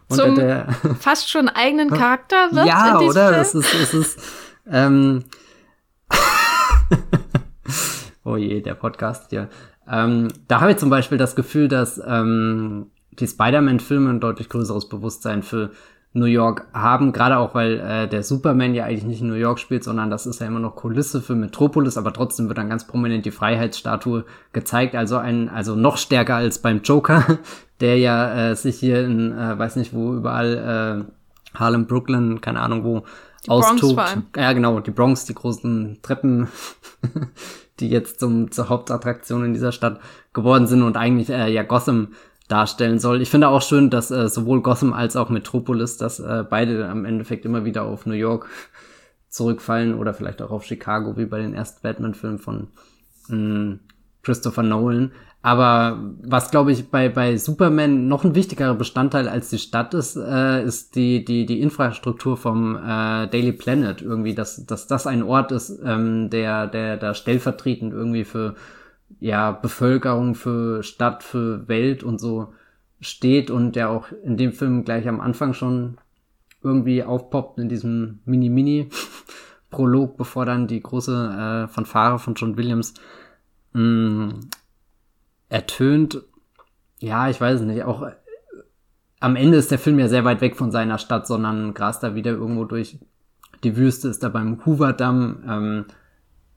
zum 0.10 0.36
der, 0.36 0.70
fast 1.00 1.30
schon 1.30 1.50
eigenen 1.50 1.90
Charakter 1.98 2.50
wird. 2.52 2.66
Ja, 2.66 3.00
oder? 3.00 3.28
Film? 3.28 3.38
Das 3.38 3.56
ist, 3.56 3.74
das 3.74 3.94
ist 3.94 4.20
ähm, 4.70 5.26
oh 8.28 8.36
je, 8.36 8.62
der 8.62 8.76
Podcast 8.76 9.30
hier. 9.30 9.50
Ähm, 9.90 10.28
da 10.48 10.62
habe 10.62 10.72
ich 10.72 10.78
zum 10.78 10.90
Beispiel 10.90 11.18
das 11.18 11.36
Gefühl, 11.36 11.68
dass 11.68 12.02
ähm, 12.06 12.88
die 13.12 13.28
Spider-Man-Filme 13.28 14.10
ein 14.10 14.20
deutlich 14.20 14.50
größeres 14.50 14.90
Bewusstsein 14.90 15.44
für 15.44 15.72
New 16.14 16.26
York 16.26 16.66
haben, 16.74 17.14
gerade 17.14 17.38
auch 17.38 17.54
weil 17.54 17.80
äh, 17.80 18.08
der 18.08 18.24
Superman 18.24 18.74
ja 18.74 18.86
eigentlich 18.86 19.06
nicht 19.06 19.22
in 19.22 19.28
New 19.28 19.36
York 19.36 19.60
spielt, 19.60 19.84
sondern 19.84 20.10
das 20.10 20.26
ist 20.26 20.42
ja 20.42 20.48
immer 20.48 20.60
noch 20.60 20.76
Kulisse 20.76 21.22
für 21.22 21.36
Metropolis, 21.36 21.98
aber 21.98 22.12
trotzdem 22.12 22.48
wird 22.48 22.58
dann 22.58 22.70
ganz 22.70 22.88
prominent 22.88 23.26
die 23.26 23.32
Freiheitsstatue 23.32 24.26
gezeigt, 24.52 24.96
also 24.96 25.18
ein, 25.18 25.48
also 25.50 25.76
noch 25.76 25.98
stärker 25.98 26.36
als 26.36 26.60
beim 26.60 26.82
Joker, 26.82 27.40
der 27.80 27.98
ja 27.98 28.50
äh, 28.50 28.56
sich 28.56 28.78
hier 28.80 29.06
in, 29.06 29.32
äh, 29.32 29.58
weiß 29.58 29.76
nicht 29.76 29.94
wo, 29.94 30.14
überall 30.14 31.06
äh, 31.06 31.58
Harlem, 31.58 31.86
Brooklyn, 31.86 32.42
keine 32.42 32.62
Ahnung 32.62 32.84
wo, 32.84 33.04
die 33.46 33.50
austobt. 33.50 34.18
Ja, 34.36 34.54
genau, 34.54 34.80
die 34.80 34.92
Bronx, 34.92 35.26
die 35.26 35.36
großen 35.36 36.00
Treppen, 36.02 36.48
die 37.80 37.90
jetzt 37.90 38.20
zum, 38.20 38.52
zur 38.52 38.70
Hauptattraktion 38.70 39.46
in 39.46 39.54
dieser 39.54 39.72
Stadt 39.72 40.00
geworden 40.34 40.68
sind 40.68 40.84
und 40.84 40.98
eigentlich 40.98 41.30
äh, 41.30 41.52
ja 41.52 41.64
Gotham 41.64 42.10
darstellen 42.48 43.00
soll. 43.00 43.22
Ich 43.22 43.30
finde 43.30 43.50
auch 43.50 43.62
schön, 43.62 43.90
dass 43.90 44.10
äh, 44.10 44.30
sowohl 44.30 44.62
Gotham 44.62 44.94
als 44.94 45.16
auch 45.16 45.30
Metropolis, 45.30 45.98
dass 45.98 46.20
äh, 46.20 46.46
beide 46.50 46.88
am 46.88 47.06
Endeffekt 47.06 47.46
immer 47.46 47.66
wieder 47.66 47.84
auf 47.84 48.06
New 48.06 48.14
York 48.14 48.48
zurückfallen 49.30 49.94
oder 49.94 50.14
vielleicht 50.14 50.42
auch 50.42 50.52
auf 50.52 50.64
Chicago, 50.64 51.18
wie 51.18 51.26
bei 51.26 51.40
den 51.40 51.54
ersten 51.54 51.82
Batman-Filmen 51.82 52.40
von 52.40 52.68
mh, 53.28 53.36
mm, 53.38 53.80
Christopher 54.24 54.64
Nolan. 54.64 55.12
Aber 55.42 56.00
was, 56.24 56.52
glaube 56.52 56.72
ich, 56.72 56.90
bei, 56.90 57.10
bei 57.10 57.38
Superman 57.38 58.08
noch 58.08 58.26
ein 58.26 58.36
wichtigerer 58.36 58.74
Bestandteil 58.74 59.30
als 59.30 59.50
die 59.50 59.60
Stadt 59.60 59.94
ist, 59.94 60.18
äh, 60.18 60.64
ist 60.64 60.96
die, 60.96 61.24
die, 61.24 61.46
die 61.46 61.62
Infrastruktur 61.62 62.38
vom 62.38 62.76
äh, 62.76 63.28
Daily 63.28 63.54
Planet. 63.54 64.02
Irgendwie, 64.02 64.34
dass, 64.34 64.66
dass 64.66 64.88
das 64.88 65.08
ein 65.08 65.24
Ort 65.24 65.52
ist, 65.52 65.80
ähm, 65.86 66.30
der, 66.30 66.68
der 66.68 66.98
da 66.98 67.14
stellvertretend 67.14 67.94
irgendwie 67.94 68.26
für 68.26 68.56
ja, 69.20 69.52
Bevölkerung, 69.52 70.36
für 70.36 70.84
Stadt, 70.84 71.24
für 71.24 71.68
Welt 71.68 72.04
und 72.04 72.20
so 72.20 72.54
steht 73.00 73.52
und 73.52 73.76
der 73.76 73.90
auch 73.90 74.08
in 74.24 74.38
dem 74.38 74.52
Film 74.52 74.84
gleich 74.84 75.08
am 75.08 75.22
Anfang 75.22 75.54
schon 75.54 75.98
irgendwie 76.64 77.04
aufpoppt 77.04 77.60
in 77.60 77.70
diesem 77.70 78.20
Mini-Mini-Prolog, 78.26 80.18
bevor 80.18 80.46
dann 80.46 80.68
die 80.68 80.82
große 80.82 81.68
äh, 81.68 81.68
Fanfare 81.72 82.20
von 82.20 82.34
John 82.34 82.58
Williams 82.58 82.96
mm, 83.74 84.30
ertönt. 85.50 86.22
Ja, 87.00 87.30
ich 87.30 87.40
weiß 87.40 87.62
nicht, 87.62 87.84
auch 87.84 88.04
äh, 88.04 88.12
am 89.20 89.36
Ende 89.36 89.58
ist 89.58 89.72
der 89.72 89.80
Film 89.80 90.00
ja 90.00 90.08
sehr 90.08 90.26
weit 90.26 90.42
weg 90.42 90.56
von 90.56 90.72
seiner 90.72 90.98
Stadt, 90.98 91.28
sondern 91.28 91.74
grast 91.74 92.04
da 92.04 92.16
wieder 92.16 92.32
irgendwo 92.32 92.66
durch 92.66 93.00
die 93.64 93.76
Wüste, 93.76 94.08
ist 94.08 94.24
da 94.24 94.30
beim 94.30 94.66
Hoover-Damm. 94.66 95.44
Ähm, 95.48 95.86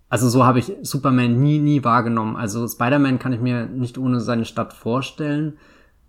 also 0.09 0.28
so 0.28 0.45
habe 0.45 0.59
ich 0.59 0.72
Superman 0.82 1.41
nie, 1.41 1.59
nie 1.59 1.84
wahrgenommen. 1.84 2.36
Also 2.36 2.66
Spider-Man 2.66 3.18
kann 3.18 3.32
ich 3.32 3.41
mir 3.41 3.66
nicht 3.66 3.97
ohne 3.97 4.20
seine 4.20 4.45
Stadt 4.45 4.72
vorstellen. 4.72 5.57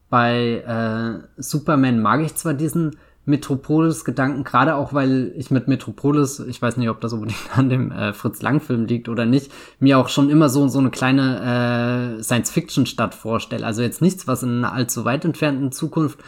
Bei 0.09 0.57
äh, 0.65 1.41
Superman 1.41 2.01
mag 2.01 2.21
ich 2.21 2.36
zwar 2.36 2.53
diesen 2.53 2.97
Metropolis-Gedanken, 3.26 4.43
gerade 4.43 4.76
auch, 4.76 4.93
weil 4.93 5.32
ich 5.36 5.51
mit 5.51 5.67
Metropolis, 5.67 6.39
ich 6.39 6.61
weiß 6.61 6.78
nicht, 6.78 6.89
ob 6.89 7.01
das 7.01 7.13
unbedingt 7.13 7.57
an 7.57 7.69
dem 7.69 7.91
äh, 7.91 8.13
Fritz 8.13 8.41
Lang-Film 8.41 8.86
liegt 8.86 9.09
oder 9.09 9.26
nicht, 9.26 9.51
mir 9.80 9.99
auch 9.99 10.09
schon 10.09 10.30
immer 10.30 10.49
so, 10.49 10.67
so 10.67 10.80
eine 10.80 10.89
kleine 10.89 12.17
äh, 12.19 12.24
Science-Fiction-Stadt 12.24 13.13
vorstelle. 13.13 13.65
Also 13.65 13.84
jetzt 13.84 14.01
nichts, 14.01 14.28
was 14.28 14.43
in 14.43 14.57
einer 14.57 14.74
allzu 14.74 15.05
weit 15.05 15.24
entfernten 15.24 15.72
Zukunft 15.72 16.19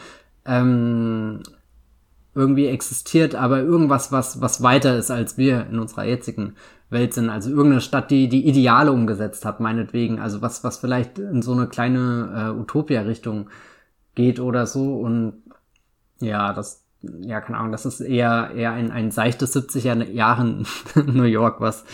ähm, 0.44 1.40
irgendwie 2.34 2.66
existiert, 2.66 3.34
aber 3.34 3.60
irgendwas, 3.60 4.12
was, 4.12 4.40
was 4.40 4.62
weiter 4.62 4.96
ist, 4.96 5.10
als 5.10 5.36
wir 5.38 5.66
in 5.66 5.78
unserer 5.78 6.04
jetzigen 6.04 6.54
Welt 6.90 7.14
sind. 7.14 7.28
Also 7.28 7.50
irgendeine 7.50 7.80
Stadt, 7.80 8.10
die 8.10 8.28
die 8.28 8.46
Ideale 8.46 8.92
umgesetzt 8.92 9.44
hat, 9.44 9.60
meinetwegen. 9.60 10.20
Also 10.20 10.42
was, 10.42 10.64
was 10.64 10.78
vielleicht 10.78 11.18
in 11.18 11.42
so 11.42 11.52
eine 11.52 11.66
kleine 11.66 12.52
äh, 12.54 12.60
Utopia-Richtung 12.60 13.50
geht 14.14 14.40
oder 14.40 14.66
so. 14.66 14.96
Und 14.96 15.42
ja, 16.20 16.52
das, 16.52 16.83
ja, 17.20 17.40
keine 17.40 17.58
Ahnung, 17.58 17.72
das 17.72 17.86
ist 17.86 18.00
eher, 18.00 18.50
eher 18.54 18.72
ein, 18.72 18.90
ein 18.90 19.10
seichtes 19.10 19.54
70er 19.56 20.10
Jahren 20.10 20.66
New 21.06 21.24
York, 21.24 21.60
was 21.60 21.84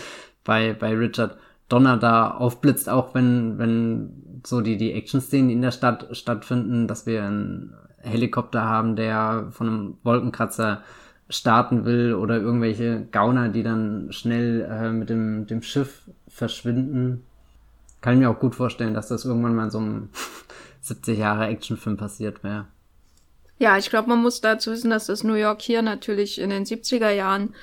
bei, 0.43 0.73
bei 0.73 0.95
Richard 0.95 1.37
Donner 1.69 1.97
da 1.97 2.31
aufblitzt, 2.31 2.89
auch 2.89 3.13
wenn, 3.13 3.57
wenn 3.57 4.41
so 4.45 4.61
die, 4.61 4.77
die 4.77 4.93
Action-Szenen 4.93 5.49
in 5.49 5.61
der 5.61 5.71
Stadt 5.71 6.07
stattfinden, 6.11 6.87
dass 6.87 7.05
wir 7.05 7.23
einen 7.23 7.73
Helikopter 7.99 8.63
haben, 8.63 8.95
der 8.95 9.47
von 9.51 9.67
einem 9.67 9.97
Wolkenkratzer 10.03 10.83
starten 11.29 11.85
will 11.85 12.13
oder 12.13 12.37
irgendwelche 12.37 13.07
Gauner, 13.11 13.49
die 13.49 13.63
dann 13.63 14.11
schnell 14.11 14.67
äh, 14.69 14.91
mit 14.91 15.09
dem, 15.09 15.47
dem 15.47 15.61
Schiff 15.61 16.09
verschwinden. 16.27 17.23
Kann 18.01 18.15
ich 18.15 18.19
mir 18.19 18.29
auch 18.29 18.39
gut 18.39 18.55
vorstellen, 18.55 18.93
dass 18.93 19.07
das 19.07 19.25
irgendwann 19.25 19.55
mal 19.55 19.65
in 19.65 19.69
so 19.69 19.79
einem 19.79 20.09
70 20.81 21.17
Jahre 21.17 21.47
Actionfilm 21.47 21.97
passiert 21.97 22.43
wäre. 22.43 22.65
Ja, 23.61 23.77
ich 23.77 23.91
glaube, 23.91 24.09
man 24.09 24.23
muss 24.23 24.41
dazu 24.41 24.71
wissen, 24.71 24.89
dass 24.89 25.05
das 25.05 25.23
New 25.23 25.35
York 25.35 25.61
hier 25.61 25.83
natürlich 25.83 26.41
in 26.41 26.49
den 26.49 26.65
70er 26.65 27.11
Jahren 27.11 27.53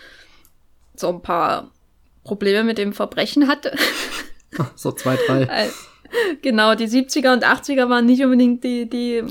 so 0.94 1.08
ein 1.08 1.22
paar 1.22 1.72
Probleme 2.22 2.62
mit 2.62 2.78
dem 2.78 2.92
Verbrechen 2.92 3.48
hatte. 3.48 3.76
so 4.76 4.92
zwei, 4.92 5.16
drei. 5.16 5.70
genau, 6.40 6.76
die 6.76 6.86
70er 6.86 7.32
und 7.32 7.44
80er 7.44 7.88
waren 7.88 8.06
nicht 8.06 8.22
unbedingt 8.22 8.62
die, 8.62 8.88
die 8.88 9.24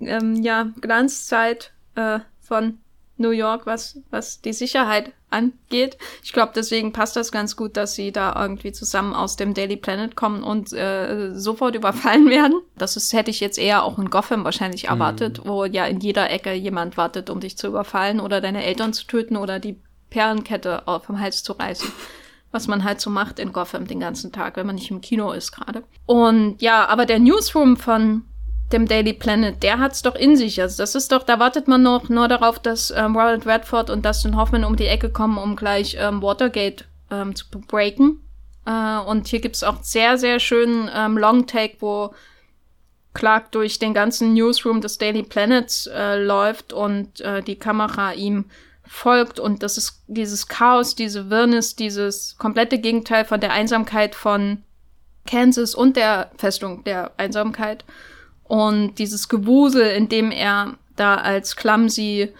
ähm, 0.00 0.42
ja, 0.42 0.72
Glanzzeit 0.80 1.70
äh, 1.94 2.18
von 2.40 2.78
New 3.20 3.30
York, 3.30 3.66
was, 3.66 4.00
was 4.10 4.40
die 4.40 4.52
Sicherheit 4.52 5.12
angeht. 5.30 5.96
Ich 6.24 6.32
glaube, 6.32 6.52
deswegen 6.54 6.92
passt 6.92 7.16
das 7.16 7.30
ganz 7.30 7.54
gut, 7.54 7.76
dass 7.76 7.94
sie 7.94 8.10
da 8.10 8.34
irgendwie 8.40 8.72
zusammen 8.72 9.14
aus 9.14 9.36
dem 9.36 9.54
Daily 9.54 9.76
Planet 9.76 10.16
kommen 10.16 10.42
und 10.42 10.72
äh, 10.72 11.32
sofort 11.34 11.76
überfallen 11.76 12.28
werden. 12.30 12.60
Das 12.76 12.96
ist, 12.96 13.12
hätte 13.12 13.30
ich 13.30 13.40
jetzt 13.40 13.58
eher 13.58 13.84
auch 13.84 13.98
in 13.98 14.10
Gotham 14.10 14.44
wahrscheinlich 14.44 14.84
mhm. 14.84 14.90
erwartet, 14.90 15.44
mhm. 15.44 15.48
wo 15.48 15.64
ja 15.64 15.86
in 15.86 16.00
jeder 16.00 16.30
Ecke 16.30 16.52
jemand 16.52 16.96
wartet, 16.96 17.30
um 17.30 17.40
dich 17.40 17.56
zu 17.56 17.68
überfallen 17.68 18.20
oder 18.20 18.40
deine 18.40 18.64
Eltern 18.64 18.92
zu 18.92 19.06
töten 19.06 19.36
oder 19.36 19.60
die 19.60 19.78
Perlenkette 20.08 20.82
vom 21.06 21.20
Hals 21.20 21.44
zu 21.44 21.52
reißen. 21.52 21.90
Was 22.52 22.66
man 22.66 22.82
halt 22.82 23.00
so 23.00 23.10
macht 23.10 23.38
in 23.38 23.52
Gotham 23.52 23.86
den 23.86 24.00
ganzen 24.00 24.32
Tag, 24.32 24.56
wenn 24.56 24.66
man 24.66 24.74
nicht 24.74 24.90
im 24.90 25.00
Kino 25.00 25.30
ist 25.30 25.52
gerade. 25.52 25.84
Und 26.06 26.60
ja, 26.60 26.88
aber 26.88 27.06
der 27.06 27.20
Newsroom 27.20 27.76
von 27.76 28.24
dem 28.72 28.86
Daily 28.86 29.12
Planet, 29.12 29.62
der 29.62 29.78
hat's 29.78 30.02
doch 30.02 30.14
in 30.14 30.36
sich. 30.36 30.60
Also 30.60 30.82
das 30.82 30.94
ist 30.94 31.12
doch, 31.12 31.22
da 31.22 31.38
wartet 31.38 31.68
man 31.68 31.82
noch 31.82 32.08
nur 32.08 32.28
darauf, 32.28 32.58
dass 32.58 32.90
ähm, 32.90 33.16
Ronald 33.16 33.46
Redford 33.46 33.90
und 33.90 34.04
Dustin 34.04 34.36
Hoffman 34.36 34.64
um 34.64 34.76
die 34.76 34.86
Ecke 34.86 35.10
kommen, 35.10 35.38
um 35.38 35.56
gleich 35.56 35.96
ähm, 35.98 36.22
Watergate 36.22 36.84
ähm, 37.10 37.34
zu 37.34 37.44
breaken. 37.50 38.20
Äh, 38.66 38.98
und 38.98 39.28
hier 39.28 39.40
gibt's 39.40 39.62
auch 39.62 39.82
sehr, 39.82 40.18
sehr 40.18 40.38
schönen 40.38 40.90
ähm, 40.94 41.18
Long 41.18 41.46
Take, 41.46 41.76
wo 41.80 42.14
Clark 43.12 43.50
durch 43.52 43.78
den 43.78 43.92
ganzen 43.92 44.34
Newsroom 44.34 44.80
des 44.80 44.98
Daily 44.98 45.22
Planets 45.22 45.88
äh, 45.88 46.22
läuft 46.22 46.72
und 46.72 47.20
äh, 47.20 47.42
die 47.42 47.56
Kamera 47.56 48.12
ihm 48.12 48.44
folgt 48.84 49.38
und 49.38 49.62
das 49.62 49.78
ist 49.78 50.02
dieses 50.08 50.48
Chaos, 50.48 50.94
diese 50.94 51.30
Wirrnis, 51.30 51.76
dieses 51.76 52.36
komplette 52.38 52.78
Gegenteil 52.78 53.24
von 53.24 53.40
der 53.40 53.52
Einsamkeit 53.52 54.14
von 54.14 54.62
Kansas 55.26 55.74
und 55.74 55.96
der 55.96 56.30
Festung 56.38 56.82
der 56.84 57.12
Einsamkeit. 57.16 57.84
Und 58.50 58.96
dieses 58.96 59.28
Gewusel, 59.28 59.86
in 59.92 60.08
dem 60.08 60.32
er 60.32 60.74
da 60.96 61.14
als 61.14 61.54
clumsy 61.54 62.32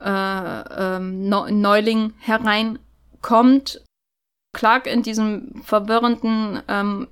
äh, 0.00 0.60
ähm, 0.96 1.28
Neuling 1.28 2.14
hereinkommt, 2.20 3.82
Clark 4.54 4.86
in 4.86 5.02
diesem 5.02 5.60
verwirrenden 5.62 6.62
ähm, 6.68 7.08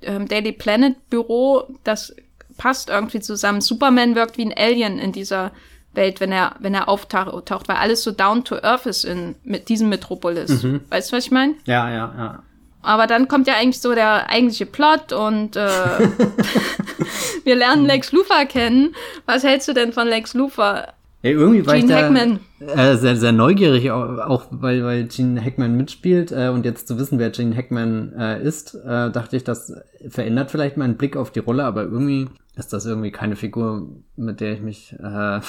ähm, 0.00 0.26
Daily 0.28 0.52
Planet 0.52 1.10
Büro, 1.10 1.64
das 1.84 2.16
passt 2.56 2.88
irgendwie 2.88 3.20
zusammen. 3.20 3.60
Superman 3.60 4.14
wirkt 4.14 4.38
wie 4.38 4.46
ein 4.46 4.54
Alien 4.56 4.98
in 4.98 5.12
dieser 5.12 5.52
Welt, 5.92 6.20
wenn 6.20 6.32
er, 6.32 6.56
wenn 6.60 6.72
er 6.72 6.88
auftaucht, 6.88 7.68
weil 7.68 7.76
alles 7.76 8.02
so 8.02 8.12
down 8.12 8.44
to 8.44 8.56
earth 8.62 8.86
ist 8.86 9.04
in 9.04 9.34
mit 9.44 9.68
diesem 9.68 9.90
Metropolis. 9.90 10.62
Mhm. 10.62 10.80
Weißt 10.88 11.12
du, 11.12 11.16
was 11.18 11.26
ich 11.26 11.30
meine? 11.32 11.56
Ja, 11.66 11.90
ja, 11.90 12.14
ja. 12.16 12.42
Aber 12.82 13.06
dann 13.06 13.28
kommt 13.28 13.46
ja 13.46 13.54
eigentlich 13.54 13.80
so 13.80 13.94
der 13.94 14.30
eigentliche 14.30 14.66
Plot 14.66 15.12
und 15.12 15.56
äh, 15.56 15.68
wir 17.44 17.56
lernen 17.56 17.86
Lex 17.86 18.12
Luthor 18.12 18.44
kennen. 18.44 18.94
Was 19.26 19.42
hältst 19.42 19.68
du 19.68 19.72
denn 19.72 19.92
von 19.92 20.06
Lex 20.06 20.34
Luthor? 20.34 20.86
Ja, 21.22 21.30
irgendwie 21.30 21.66
war 21.66 21.74
Gene 21.74 21.86
ich 21.86 21.90
da 21.90 22.02
Hackman. 22.04 22.40
Äh, 22.60 22.96
sehr, 22.96 23.16
sehr 23.16 23.32
neugierig, 23.32 23.90
auch 23.90 24.46
weil, 24.50 24.84
weil 24.84 25.08
Gene 25.08 25.44
Hackman 25.44 25.76
mitspielt 25.76 26.30
äh, 26.30 26.48
und 26.48 26.64
jetzt 26.64 26.86
zu 26.86 26.98
wissen, 26.98 27.18
wer 27.18 27.30
Gene 27.30 27.56
Hackman 27.56 28.12
äh, 28.16 28.42
ist, 28.42 28.74
äh, 28.74 29.10
dachte 29.10 29.36
ich, 29.36 29.42
das 29.42 29.72
verändert 30.08 30.52
vielleicht 30.52 30.76
meinen 30.76 30.96
Blick 30.96 31.16
auf 31.16 31.32
die 31.32 31.40
Rolle, 31.40 31.64
aber 31.64 31.82
irgendwie 31.82 32.28
ist 32.54 32.72
das 32.72 32.86
irgendwie 32.86 33.10
keine 33.10 33.34
Figur, 33.34 33.88
mit 34.14 34.40
der 34.40 34.52
ich 34.52 34.60
mich 34.60 34.94
äh, 35.02 35.40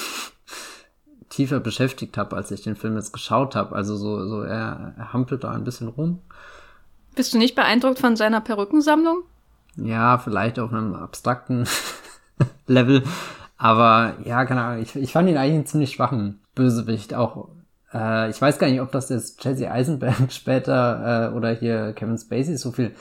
tiefer 1.30 1.59
beschäftigt 1.59 2.17
habe, 2.17 2.36
als 2.36 2.49
ich 2.49 2.63
den 2.63 2.75
Film 2.75 2.95
jetzt 2.95 3.13
geschaut 3.13 3.55
habe. 3.55 3.75
Also 3.75 3.95
so, 3.95 4.27
so 4.27 4.41
er, 4.41 4.95
er 4.97 5.13
hampelt 5.13 5.43
da 5.43 5.51
ein 5.51 5.63
bisschen 5.63 5.88
rum. 5.88 6.21
Bist 7.20 7.34
du 7.34 7.38
nicht 7.38 7.53
beeindruckt 7.53 7.99
von 7.99 8.15
seiner 8.15 8.39
Perückensammlung? 8.39 9.24
Ja, 9.76 10.20
vielleicht 10.20 10.57
auf 10.57 10.72
einem 10.72 10.95
abstrakten 10.95 11.67
Level. 12.65 13.03
Aber 13.57 14.13
ja, 14.24 14.45
keine 14.45 14.61
Ahnung, 14.61 14.84
ich, 14.84 14.95
ich 14.95 15.11
fand 15.11 15.28
ihn 15.28 15.36
eigentlich 15.36 15.55
einen 15.55 15.65
ziemlich 15.65 15.91
schwachen 15.91 16.39
Bösewicht. 16.55 17.13
Auch, 17.13 17.49
äh, 17.93 18.30
ich 18.30 18.41
weiß 18.41 18.57
gar 18.57 18.70
nicht, 18.70 18.80
ob 18.80 18.93
das 18.93 19.09
jetzt 19.09 19.43
Jesse 19.43 19.70
Eisenberg 19.70 20.15
später 20.32 21.34
äh, 21.34 21.36
oder 21.36 21.51
hier 21.51 21.91
Kevin 21.91 22.17
Spacey 22.17 22.55
so 22.55 22.72
viel 22.72 22.95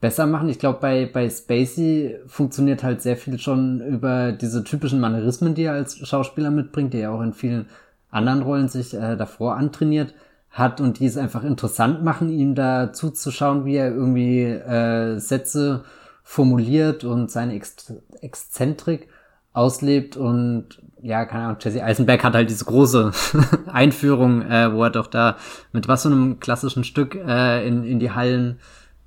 besser 0.00 0.26
machen. 0.26 0.48
Ich 0.48 0.58
glaube, 0.58 0.80
bei, 0.80 1.06
bei 1.06 1.30
Spacey 1.30 2.16
funktioniert 2.26 2.82
halt 2.82 3.02
sehr 3.02 3.16
viel 3.16 3.38
schon 3.38 3.80
über 3.82 4.32
diese 4.32 4.64
typischen 4.64 4.98
Manierismen, 4.98 5.54
die 5.54 5.62
er 5.62 5.74
als 5.74 5.96
Schauspieler 5.96 6.50
mitbringt, 6.50 6.92
die 6.92 7.02
er 7.02 7.12
auch 7.12 7.22
in 7.22 7.34
vielen 7.34 7.66
anderen 8.10 8.42
Rollen 8.42 8.66
sich 8.66 8.94
äh, 8.94 9.16
davor 9.16 9.54
antrainiert 9.54 10.12
hat 10.50 10.80
und 10.80 10.98
die 10.98 11.06
es 11.06 11.16
einfach 11.16 11.44
interessant 11.44 12.02
machen, 12.02 12.28
ihm 12.28 12.54
da 12.54 12.92
zuzuschauen, 12.92 13.64
wie 13.64 13.76
er 13.76 13.90
irgendwie 13.90 14.42
äh, 14.42 15.18
Sätze 15.18 15.84
formuliert 16.22 17.04
und 17.04 17.30
seine 17.30 17.54
Ex 17.54 17.92
Exzentrik 18.20 19.08
auslebt 19.52 20.16
und 20.16 20.80
ja, 21.02 21.24
keine 21.24 21.44
Ahnung, 21.44 21.56
Jesse 21.60 21.82
Eisenberg 21.82 22.22
hat 22.22 22.34
halt 22.34 22.50
diese 22.50 22.64
große 22.64 23.12
Einführung, 23.66 24.42
äh, 24.42 24.72
wo 24.72 24.84
er 24.84 24.90
doch 24.90 25.06
da 25.06 25.36
mit 25.72 25.88
was 25.88 26.02
für 26.02 26.08
einem 26.08 26.40
klassischen 26.40 26.84
Stück 26.84 27.14
äh, 27.14 27.66
in, 27.66 27.84
in 27.84 27.98
die 28.00 28.10
Hallen 28.10 28.58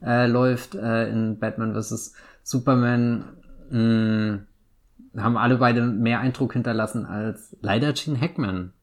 äh, 0.04 0.28
läuft, 0.28 0.76
äh, 0.76 1.10
in 1.10 1.40
Batman 1.40 1.76
vs. 1.76 2.14
Superman, 2.42 3.26
mh, 3.70 3.80
mm, 3.80 4.48
haben 5.18 5.38
alle 5.38 5.58
beide 5.58 5.84
mehr 5.84 6.20
Eindruck 6.20 6.54
hinterlassen 6.54 7.06
als 7.06 7.56
leider 7.62 7.94
Gene 7.94 8.20
Hackman. 8.20 8.74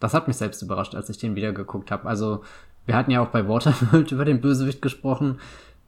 Das 0.00 0.14
hat 0.14 0.28
mich 0.28 0.36
selbst 0.36 0.62
überrascht, 0.62 0.94
als 0.94 1.08
ich 1.08 1.18
den 1.18 1.34
wieder 1.34 1.52
geguckt 1.52 1.90
habe. 1.90 2.08
Also, 2.08 2.42
wir 2.86 2.96
hatten 2.96 3.10
ja 3.10 3.20
auch 3.20 3.28
bei 3.28 3.48
Waterworld 3.48 4.12
über 4.12 4.24
den 4.24 4.40
Bösewicht 4.40 4.82
gesprochen. 4.82 5.38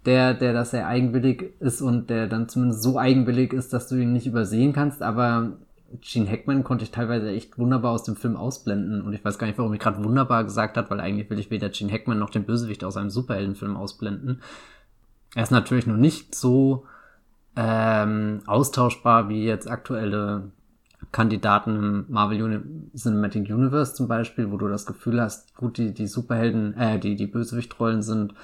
der, 0.07 0.35
der 0.35 0.53
das 0.53 0.71
sehr 0.71 0.87
eigenwillig 0.87 1.55
ist 1.61 1.83
und 1.83 2.09
der 2.09 2.27
dann 2.27 2.49
zumindest 2.49 2.83
so 2.83 2.99
eigenwillig 2.99 3.53
ist, 3.53 3.73
dass 3.73 3.89
du 3.89 3.97
ihn 3.97 4.13
nicht 4.13 4.27
übersehen 4.27 4.73
kannst, 4.73 5.03
aber 5.03 5.59
Gene 6.01 6.31
Hackman 6.31 6.63
konnte 6.63 6.85
ich 6.85 6.93
teilweise 6.93 7.31
echt 7.31 7.59
wunderbar 7.59 7.93
aus 7.93 8.05
dem 8.05 8.17
Film 8.17 8.37
ausblenden 8.37 9.03
und 9.03 9.13
ich 9.13 9.25
weiß 9.25 9.39
gar 9.39 9.47
nicht, 9.47 9.59
warum 9.59 9.75
ich 9.75 9.81
gerade 9.81 10.03
wunderbar 10.03 10.45
gesagt 10.45 10.77
habe, 10.77 10.89
weil 10.91 11.01
eigentlich 11.01 11.29
will 11.31 11.39
ich 11.39 11.51
weder 11.51 11.69
Gene 11.69 11.93
Hackman 11.93 12.19
noch 12.19 12.31
den 12.31 12.45
Bösewicht 12.45 12.85
aus 12.85 12.97
einem 12.97 13.11
Superheldenfilm 13.11 13.77
ausblenden. 13.77 14.41
Er 15.35 15.43
ist 15.43 15.51
natürlich 15.51 15.87
noch 15.87 15.97
nicht 15.97 16.35
so 16.35 16.87
ähm, 17.57 18.41
austauschbar 18.47 19.29
wie 19.29 19.45
jetzt 19.45 19.69
aktuelle 19.69 20.53
Kandidaten 21.13 21.77
im 21.77 22.05
Marvel 22.09 22.43
Uni 22.43 22.61
Cinematic 22.97 23.51
Universe 23.51 23.95
zum 23.95 24.09
Beispiel, 24.09 24.51
wo 24.51 24.57
du 24.57 24.69
das 24.69 24.87
Gefühl 24.87 25.21
hast, 25.21 25.55
gut, 25.57 25.79
die, 25.79 25.93
die 25.93 26.07
Superhelden, 26.07 26.77
äh, 26.77 26.99
die, 26.99 27.17
die 27.17 27.27
Bösewichtrollen 27.27 28.03
sind 28.03 28.35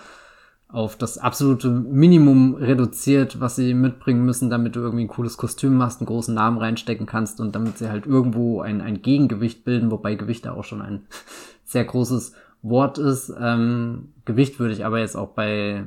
auf 0.69 0.97
das 0.97 1.17
absolute 1.17 1.71
Minimum 1.71 2.57
reduziert, 2.57 3.41
was 3.41 3.55
sie 3.55 3.73
mitbringen 3.73 4.25
müssen, 4.25 4.51
damit 4.51 4.75
du 4.75 4.81
irgendwie 4.81 5.05
ein 5.05 5.09
cooles 5.09 5.37
Kostüm 5.37 5.77
machst, 5.77 6.01
einen 6.01 6.07
großen 6.07 6.35
Namen 6.35 6.59
reinstecken 6.59 7.07
kannst 7.07 7.41
und 7.41 7.55
damit 7.55 7.79
sie 7.79 7.89
halt 7.89 8.05
irgendwo 8.07 8.61
ein, 8.61 8.81
ein 8.81 9.01
Gegengewicht 9.01 9.65
bilden, 9.65 9.93
wobei 9.93 10.17
Gewicht 10.17 10.45
da 10.45 10.55
auch 10.55 10.65
schon 10.65 10.83
ein 10.83 11.07
sehr 11.65 11.85
großes 11.85 12.35
Wort 12.63 12.99
ist. 12.99 13.33
Ähm, 13.41 14.13
Gewicht 14.25 14.59
würde 14.59 14.75
ich 14.75 14.85
aber 14.85 14.99
jetzt 14.99 15.17
auch 15.17 15.29
bei 15.29 15.85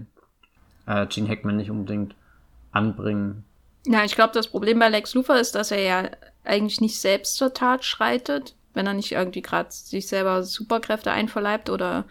äh, 0.86 1.08
Gene 1.08 1.28
Hackman 1.28 1.58
nicht 1.58 1.72
unbedingt 1.72 2.16
anbringen. 2.72 3.44
Ja, 3.86 4.06
ich 4.06 4.16
glaube, 4.16 4.34
das 4.34 4.48
Problem 4.48 4.80
bei 4.80 4.88
Lex 4.88 5.14
Luthor 5.14 5.38
ist, 5.38 5.56
dass 5.56 5.72
er 5.72 5.82
ja 5.82 6.10
eigentlich 6.44 6.82
nicht 6.82 7.00
selbst 7.00 7.36
zur 7.36 7.54
Tat 7.54 7.84
schreitet, 7.84 8.56
wenn 8.74 8.88
er 8.88 8.94
nicht 8.94 9.12
irgendwie 9.12 9.42
gerade 9.42 9.72
sich 9.72 10.08
selber 10.08 10.44
Superkräfte 10.44 11.12
einverleibt 11.12 11.70
oder 11.70 12.06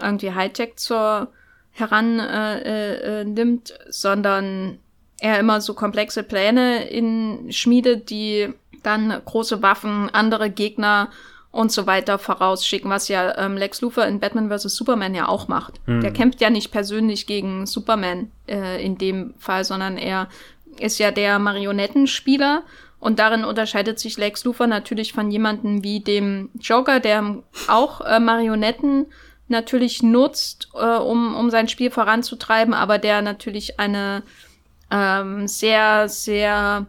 irgendwie 0.00 0.32
Hightech 0.32 0.76
zur 0.76 1.32
heran 1.72 2.18
äh, 2.18 3.20
äh, 3.20 3.24
nimmt, 3.24 3.74
sondern 3.88 4.78
er 5.20 5.38
immer 5.38 5.60
so 5.60 5.74
komplexe 5.74 6.22
Pläne 6.22 6.88
in 6.88 7.52
schmiedet, 7.52 8.10
die 8.10 8.52
dann 8.82 9.20
große 9.24 9.62
Waffen, 9.62 10.08
andere 10.10 10.50
Gegner 10.50 11.10
und 11.52 11.72
so 11.72 11.86
weiter 11.86 12.18
vorausschicken, 12.18 12.90
was 12.90 13.08
ja 13.08 13.36
ähm, 13.36 13.56
Lex 13.56 13.80
Luthor 13.80 14.06
in 14.06 14.20
Batman 14.20 14.50
vs. 14.50 14.74
Superman 14.74 15.14
ja 15.14 15.28
auch 15.28 15.48
macht. 15.48 15.80
Mhm. 15.86 16.00
Der 16.00 16.12
kämpft 16.12 16.40
ja 16.40 16.48
nicht 16.48 16.70
persönlich 16.70 17.26
gegen 17.26 17.66
Superman 17.66 18.30
äh, 18.48 18.84
in 18.84 18.98
dem 18.98 19.34
Fall, 19.38 19.64
sondern 19.64 19.98
er 19.98 20.28
ist 20.78 20.98
ja 20.98 21.10
der 21.10 21.38
Marionettenspieler 21.38 22.62
und 23.00 23.18
darin 23.18 23.44
unterscheidet 23.44 23.98
sich 23.98 24.18
Lex 24.18 24.44
Luthor 24.44 24.66
natürlich 24.66 25.12
von 25.12 25.30
jemandem 25.30 25.82
wie 25.82 26.00
dem 26.00 26.50
Joker, 26.60 27.00
der 27.00 27.42
auch 27.66 28.02
äh, 28.02 28.20
Marionetten 28.20 29.06
natürlich 29.48 30.02
nutzt, 30.02 30.68
äh, 30.74 30.96
um, 30.96 31.34
um 31.34 31.50
sein 31.50 31.68
Spiel 31.68 31.90
voranzutreiben, 31.90 32.74
aber 32.74 32.98
der 32.98 33.22
natürlich 33.22 33.80
eine 33.80 34.22
ähm, 34.90 35.48
sehr, 35.48 36.08
sehr 36.08 36.86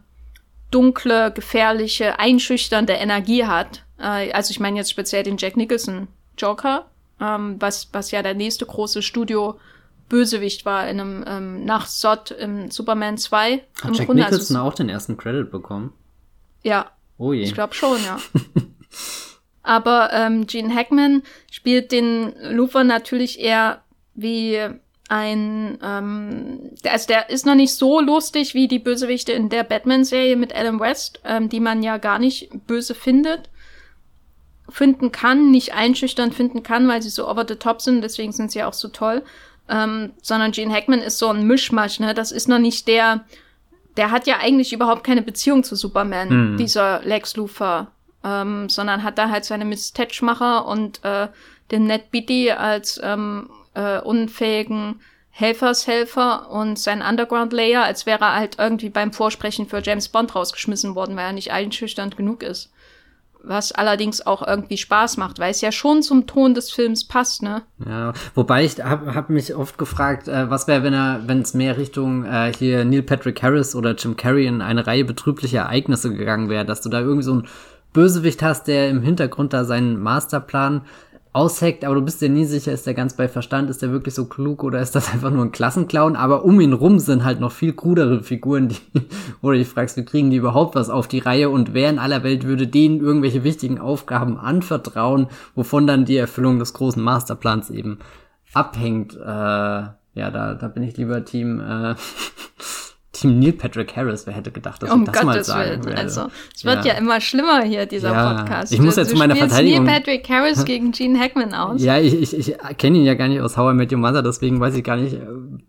dunkle, 0.70 1.32
gefährliche, 1.32 2.20
einschüchternde 2.20 2.94
Energie 2.94 3.46
hat. 3.46 3.84
Äh, 3.98 4.32
also 4.34 4.52
ich 4.52 4.60
meine 4.60 4.78
jetzt 4.78 4.92
speziell 4.92 5.24
den 5.24 5.38
Jack 5.38 5.56
Nicholson 5.56 6.08
Joker, 6.38 6.88
ähm, 7.20 7.56
was, 7.60 7.90
was 7.94 8.12
ja 8.12 8.22
der 8.22 8.34
nächste 8.34 8.66
große 8.66 9.02
Studio 9.02 9.60
Bösewicht 10.10 10.66
war 10.66 10.90
in 10.90 11.00
einem 11.00 11.24
ähm, 11.26 11.66
nach 11.66 11.88
Sod 11.88 12.32
im 12.32 12.70
Superman 12.70 13.18
2. 13.18 13.54
Hat 13.54 13.62
Im 13.86 13.94
Jack 13.94 14.08
Grunde, 14.08 14.26
also 14.26 14.36
Nicholson 14.36 14.58
also, 14.58 14.68
auch 14.68 14.74
den 14.74 14.90
ersten 14.90 15.16
Credit 15.16 15.50
bekommen? 15.50 15.94
Ja. 16.64 16.92
Oh 17.18 17.34
je. 17.34 17.44
Ich 17.44 17.54
glaube 17.54 17.74
schon, 17.74 18.04
ja. 18.04 18.18
Aber 19.64 20.12
ähm, 20.12 20.48
Gene 20.48 20.74
Hackman 20.74 21.24
spielt 21.52 21.92
den 21.92 22.34
Luthor 22.52 22.84
natürlich 22.84 23.40
eher 23.40 23.84
wie 24.16 24.60
ein, 25.08 25.78
ähm, 25.84 26.72
der, 26.84 26.94
also 26.94 27.08
der 27.08 27.30
ist 27.30 27.46
noch 27.46 27.56
nicht 27.56 27.74
so 27.74 28.00
lustig 28.00 28.54
wie 28.54 28.70
die 28.70 28.80
Bösewichte 28.80 29.34
in 29.34 29.50
der 29.50 29.64
Batman-Serie 29.64 30.38
mit 30.38 30.56
Adam 30.56 30.80
West, 30.80 31.20
ähm, 31.26 31.50
die 31.50 31.60
man 31.60 31.84
ja 31.84 31.98
gar 31.98 32.18
nicht 32.18 32.50
böse 32.66 32.96
findet, 32.96 33.50
finden 34.70 35.12
kann, 35.12 35.52
nicht 35.52 35.74
einschüchtern 35.74 36.32
finden 36.32 36.64
kann, 36.64 36.88
weil 36.88 37.02
sie 37.02 37.10
so 37.10 37.28
over 37.28 37.46
the 37.46 37.56
top 37.56 37.82
sind, 37.82 38.02
deswegen 38.02 38.32
sind 38.32 38.52
sie 38.52 38.60
ja 38.60 38.70
auch 38.70 38.74
so 38.74 38.88
toll. 38.88 39.22
Ähm, 39.68 40.14
sondern 40.22 40.54
Gene 40.54 40.74
Hackman 40.74 41.02
ist 41.02 41.18
so 41.18 41.28
ein 41.28 41.46
Mischmasch, 41.46 42.00
ne? 42.00 42.14
Das 42.14 42.32
ist 42.32 42.48
noch 42.48 42.60
nicht 42.60 42.88
der, 42.88 43.26
der 43.98 44.12
hat 44.12 44.28
ja 44.28 44.38
eigentlich 44.40 44.74
überhaupt 44.74 45.04
keine 45.04 45.22
Beziehung 45.22 45.64
zu 45.64 45.76
Superman, 45.76 46.54
mhm. 46.54 46.58
dieser 46.58 47.02
Lex 47.04 47.36
Luthor 47.36 47.88
ähm, 48.24 48.70
sondern 48.70 49.04
hat 49.04 49.18
da 49.18 49.30
halt 49.30 49.46
seine 49.46 49.66
Miss 49.66 49.94
Tetschmacher 49.94 50.66
und 50.66 51.04
äh, 51.04 51.28
den 51.72 51.86
Ned 51.86 52.12
Beatty 52.12 52.52
als 52.52 53.00
ähm, 53.04 53.50
äh, 53.74 54.00
unfähigen 54.00 55.02
Helfershelfer 55.32 56.52
und 56.52 56.78
sein 56.78 57.02
Underground 57.02 57.54
Layer, 57.54 57.84
als 57.84 58.06
wäre 58.06 58.26
er 58.26 58.36
halt 58.36 58.60
irgendwie 58.60 58.90
beim 58.90 59.14
Vorsprechen 59.14 59.68
für 59.68 59.82
James 59.82 60.10
Bond 60.10 60.36
rausgeschmissen 60.36 60.94
worden, 60.94 61.16
weil 61.16 61.28
er 61.28 61.34
nicht 61.34 61.52
einschüchternd 61.52 62.18
genug 62.18 62.44
ist. 62.44 62.72
Was 63.44 63.72
allerdings 63.72 64.26
auch 64.26 64.46
irgendwie 64.46 64.78
Spaß 64.78 65.18
macht, 65.18 65.40
weil 65.40 65.52
es 65.52 65.62
ja 65.62 65.72
schon 65.72 66.04
zum 66.04 66.28
Ton 66.28 66.54
des 66.54 66.72
Films 66.72 67.08
passt, 67.08 67.42
ne? 67.42 67.64
Ja, 67.86 68.14
wobei 68.36 68.64
ich 68.64 68.84
habe 68.84 69.16
hab 69.16 69.30
mich 69.30 69.56
oft 69.56 69.78
gefragt, 69.78 70.28
äh, 70.28 70.50
was 70.50 70.68
wäre, 70.68 70.84
wenn 70.84 70.94
er, 70.94 71.22
wenn 71.26 71.42
es 71.42 71.54
mehr 71.54 71.78
Richtung 71.78 72.24
äh, 72.24 72.54
hier 72.58 72.86
Neil 72.86 73.02
Patrick 73.02 73.42
Harris 73.42 73.76
oder 73.76 73.96
Jim 73.96 74.16
Carrey 74.16 74.46
in 74.46 74.62
eine 74.62 74.86
Reihe 74.86 75.06
betrüblicher 75.06 75.62
Ereignisse 75.62 76.14
gegangen 76.14 76.50
wäre, 76.50 76.66
dass 76.66 76.82
du 76.82 76.90
da 76.90 77.00
irgendwie 77.00 77.24
so 77.24 77.34
ein 77.34 77.48
Bösewicht 77.94 78.42
hast, 78.42 78.68
der 78.68 78.90
im 78.90 79.02
Hintergrund 79.02 79.54
da 79.54 79.66
seinen 79.66 80.00
Masterplan 80.00 80.82
ausheckt, 81.34 81.86
aber 81.86 81.96
du 81.96 82.02
bist 82.02 82.22
dir 82.22 82.30
nie 82.30 82.46
sicher, 82.46 82.74
ist 82.74 82.86
der 82.86 82.94
ganz 82.94 83.16
bei 83.16 83.28
Verstand, 83.28 83.70
ist 83.70 83.82
der 83.82 83.92
wirklich 83.92 84.14
so 84.14 84.26
klug 84.26 84.64
oder 84.64 84.82
ist 84.82 84.96
das 84.96 85.10
einfach 85.14 85.32
nur 85.32 85.46
ein 85.46 85.52
Klassenclown? 85.52 86.16
Aber 86.16 86.44
um 86.44 86.60
ihn 86.60 86.74
rum 86.74 87.00
sind 87.00 87.24
halt 87.24 87.40
noch 87.40 87.52
viel 87.52 87.74
krudere 87.74 88.24
Figuren, 88.24 88.70
die, 88.70 88.78
oder 89.42 89.56
ich 89.56 89.68
fragst, 89.68 89.98
wie 89.98 90.06
kriegen 90.06 90.30
die 90.30 90.38
überhaupt 90.38 90.76
was 90.76 90.90
auf 90.90 91.08
die 91.08 91.20
Reihe 91.20 91.50
und 91.50 91.74
wer 91.74 91.90
in 91.90 92.00
aller 92.00 92.24
Welt 92.24 92.46
würde 92.46 92.68
denen 92.68 93.00
irgendwelche 93.00 93.44
wichtigen 93.44 93.80
Aufgaben 93.80 94.38
anvertrauen, 94.38 95.28
wovon 95.56 95.88
dann 95.88 96.06
die 96.06 96.18
Erfüllung 96.18 96.60
des 96.60 96.74
großen 96.74 97.02
Masterplans 97.02 97.70
eben 97.70 98.00
abhängt? 98.54 99.16
Äh, 99.16 99.84
ja, 100.14 100.30
da, 100.30 100.56
da 100.56 100.68
bin 100.68 100.84
ich 100.84 100.98
lieber 100.98 101.24
Team, 101.24 101.62
äh, 101.62 101.96
Team 103.22 103.38
Neil 103.38 103.54
Patrick 103.54 103.96
Harris, 103.96 104.26
wer 104.26 104.34
hätte 104.34 104.52
gedacht, 104.52 104.82
dass 104.82 104.90
um 104.90 105.04
ich 105.04 105.10
das 105.10 105.22
Gottes 105.22 105.48
mal 105.48 105.68
sagen 105.68 105.86
Willen. 105.86 105.98
Also, 105.98 106.28
es 106.56 106.66
wird 106.66 106.86
ja. 106.86 106.94
ja. 106.94 107.00
immer 107.00 107.22
schlimmer 107.22 107.62
hier, 107.64 107.86
dieser 107.86 108.12
ja, 108.12 108.34
Podcast. 108.34 108.74
Ich 108.74 108.82
muss 108.82 108.96
jetzt 108.96 109.12
zu 109.12 109.16
meiner 109.16 109.36
Verteidigung... 109.36 109.86
Neil 109.86 110.00
Patrick 110.00 110.28
Harris 110.28 110.66
gegen 110.66 110.92
Gene 110.92 111.20
Hackman 111.20 111.54
aus. 111.54 111.84
Ja, 111.84 112.00
ich, 112.00 112.20
ich, 112.20 112.38
ich 112.38 112.58
kenne 112.78 112.98
ihn 112.98 113.06
ja 113.06 113.14
gar 113.14 113.28
nicht 113.28 113.42
aus 113.42 113.58
How 113.58 113.72
I 113.72 113.76
Met 113.76 113.92
Your 113.92 114.00
Mother, 114.00 114.24
deswegen 114.24 114.60
weiß 114.60 114.76
ich 114.76 114.84
gar 114.84 114.98
nicht, 114.98 115.18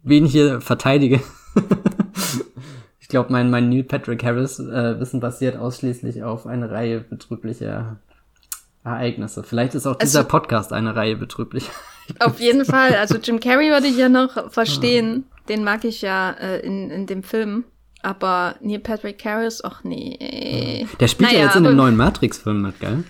wen 0.02 0.24
ich 0.24 0.32
hier 0.32 0.60
verteidige. 0.60 1.20
ich 3.00 3.08
glaube, 3.08 3.30
mein, 3.30 3.50
mein 3.50 3.68
Neil 3.68 3.84
Patrick 3.84 4.24
Harris 4.24 4.58
äh, 4.58 4.98
Wissen 4.98 5.20
basiert 5.20 5.56
ausschließlich 5.56 6.22
auf 6.22 6.46
eine 6.46 6.70
Reihe 6.70 7.00
betrüblicher 7.00 7.98
Ereignisse. 8.82 9.42
Vielleicht 9.42 9.74
ist 9.74 9.86
auch 9.86 10.00
also, 10.00 10.04
dieser 10.04 10.24
Podcast 10.24 10.72
eine 10.72 10.96
Reihe 10.96 11.16
betrüblicher. 11.16 11.70
Auf 12.18 12.40
jeden 12.40 12.64
Fall. 12.64 12.94
Also 12.94 13.16
Jim 13.16 13.40
Carrey 13.40 13.70
würde 13.70 13.86
ich 13.86 13.96
ja 13.96 14.08
noch 14.08 14.50
verstehen. 14.50 15.24
Den 15.48 15.64
mag 15.64 15.84
ich 15.84 16.02
ja 16.02 16.30
äh, 16.30 16.60
in, 16.60 16.90
in 16.90 17.06
dem 17.06 17.22
Film. 17.22 17.64
Aber 18.02 18.56
Neil 18.60 18.80
Patrick 18.80 19.24
Harris, 19.24 19.62
ach 19.62 19.84
nee. 19.84 20.86
Der 20.98 21.08
spielt 21.08 21.30
naja, 21.30 21.40
ja 21.40 21.46
jetzt 21.46 21.56
in 21.56 21.64
dem 21.64 21.76
neuen 21.76 21.96
Matrix-Film 21.96 22.62
mit, 22.62 22.80
gell? 22.80 23.04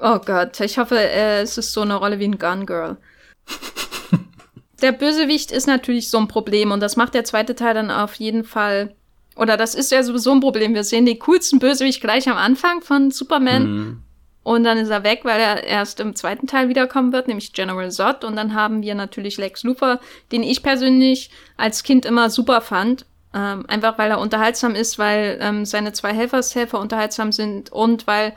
Oh 0.00 0.18
Gott, 0.18 0.60
ich 0.60 0.78
hoffe, 0.78 0.98
äh, 0.98 1.40
es 1.40 1.58
ist 1.58 1.72
so 1.72 1.80
eine 1.80 1.96
Rolle 1.96 2.18
wie 2.18 2.28
ein 2.28 2.38
Gun 2.38 2.66
Girl. 2.66 2.98
der 4.82 4.92
Bösewicht 4.92 5.50
ist 5.50 5.66
natürlich 5.66 6.10
so 6.10 6.18
ein 6.18 6.28
Problem 6.28 6.70
und 6.72 6.80
das 6.80 6.96
macht 6.96 7.14
der 7.14 7.24
zweite 7.24 7.54
Teil 7.54 7.74
dann 7.74 7.90
auf 7.90 8.14
jeden 8.16 8.44
Fall. 8.44 8.94
Oder 9.34 9.56
das 9.56 9.74
ist 9.74 9.90
ja 9.90 10.02
sowieso 10.02 10.32
ein 10.32 10.40
Problem. 10.40 10.74
Wir 10.74 10.84
sehen 10.84 11.06
den 11.06 11.18
coolsten 11.18 11.58
Bösewicht 11.58 12.00
gleich 12.00 12.28
am 12.28 12.36
Anfang 12.36 12.82
von 12.82 13.10
Superman. 13.10 13.62
Mhm. 13.66 14.02
Und 14.44 14.62
dann 14.62 14.78
ist 14.78 14.90
er 14.90 15.02
weg, 15.02 15.20
weil 15.24 15.40
er 15.40 15.64
erst 15.64 16.00
im 16.00 16.14
zweiten 16.14 16.46
Teil 16.46 16.68
wiederkommen 16.68 17.12
wird, 17.12 17.28
nämlich 17.28 17.54
General 17.54 17.90
Zod. 17.90 18.24
Und 18.24 18.36
dann 18.36 18.54
haben 18.54 18.82
wir 18.82 18.94
natürlich 18.94 19.38
Lex 19.38 19.64
Luthor, 19.64 19.98
den 20.30 20.42
ich 20.42 20.62
persönlich 20.62 21.30
als 21.56 21.82
Kind 21.82 22.04
immer 22.04 22.28
super 22.30 22.60
fand. 22.60 23.06
Ähm, 23.34 23.64
einfach 23.66 23.98
weil 23.98 24.10
er 24.10 24.20
unterhaltsam 24.20 24.74
ist, 24.74 24.98
weil 24.98 25.38
ähm, 25.40 25.64
seine 25.64 25.92
zwei 25.92 26.12
Helfershelfer 26.12 26.78
unterhaltsam 26.78 27.32
sind 27.32 27.72
und 27.72 28.06
weil 28.06 28.34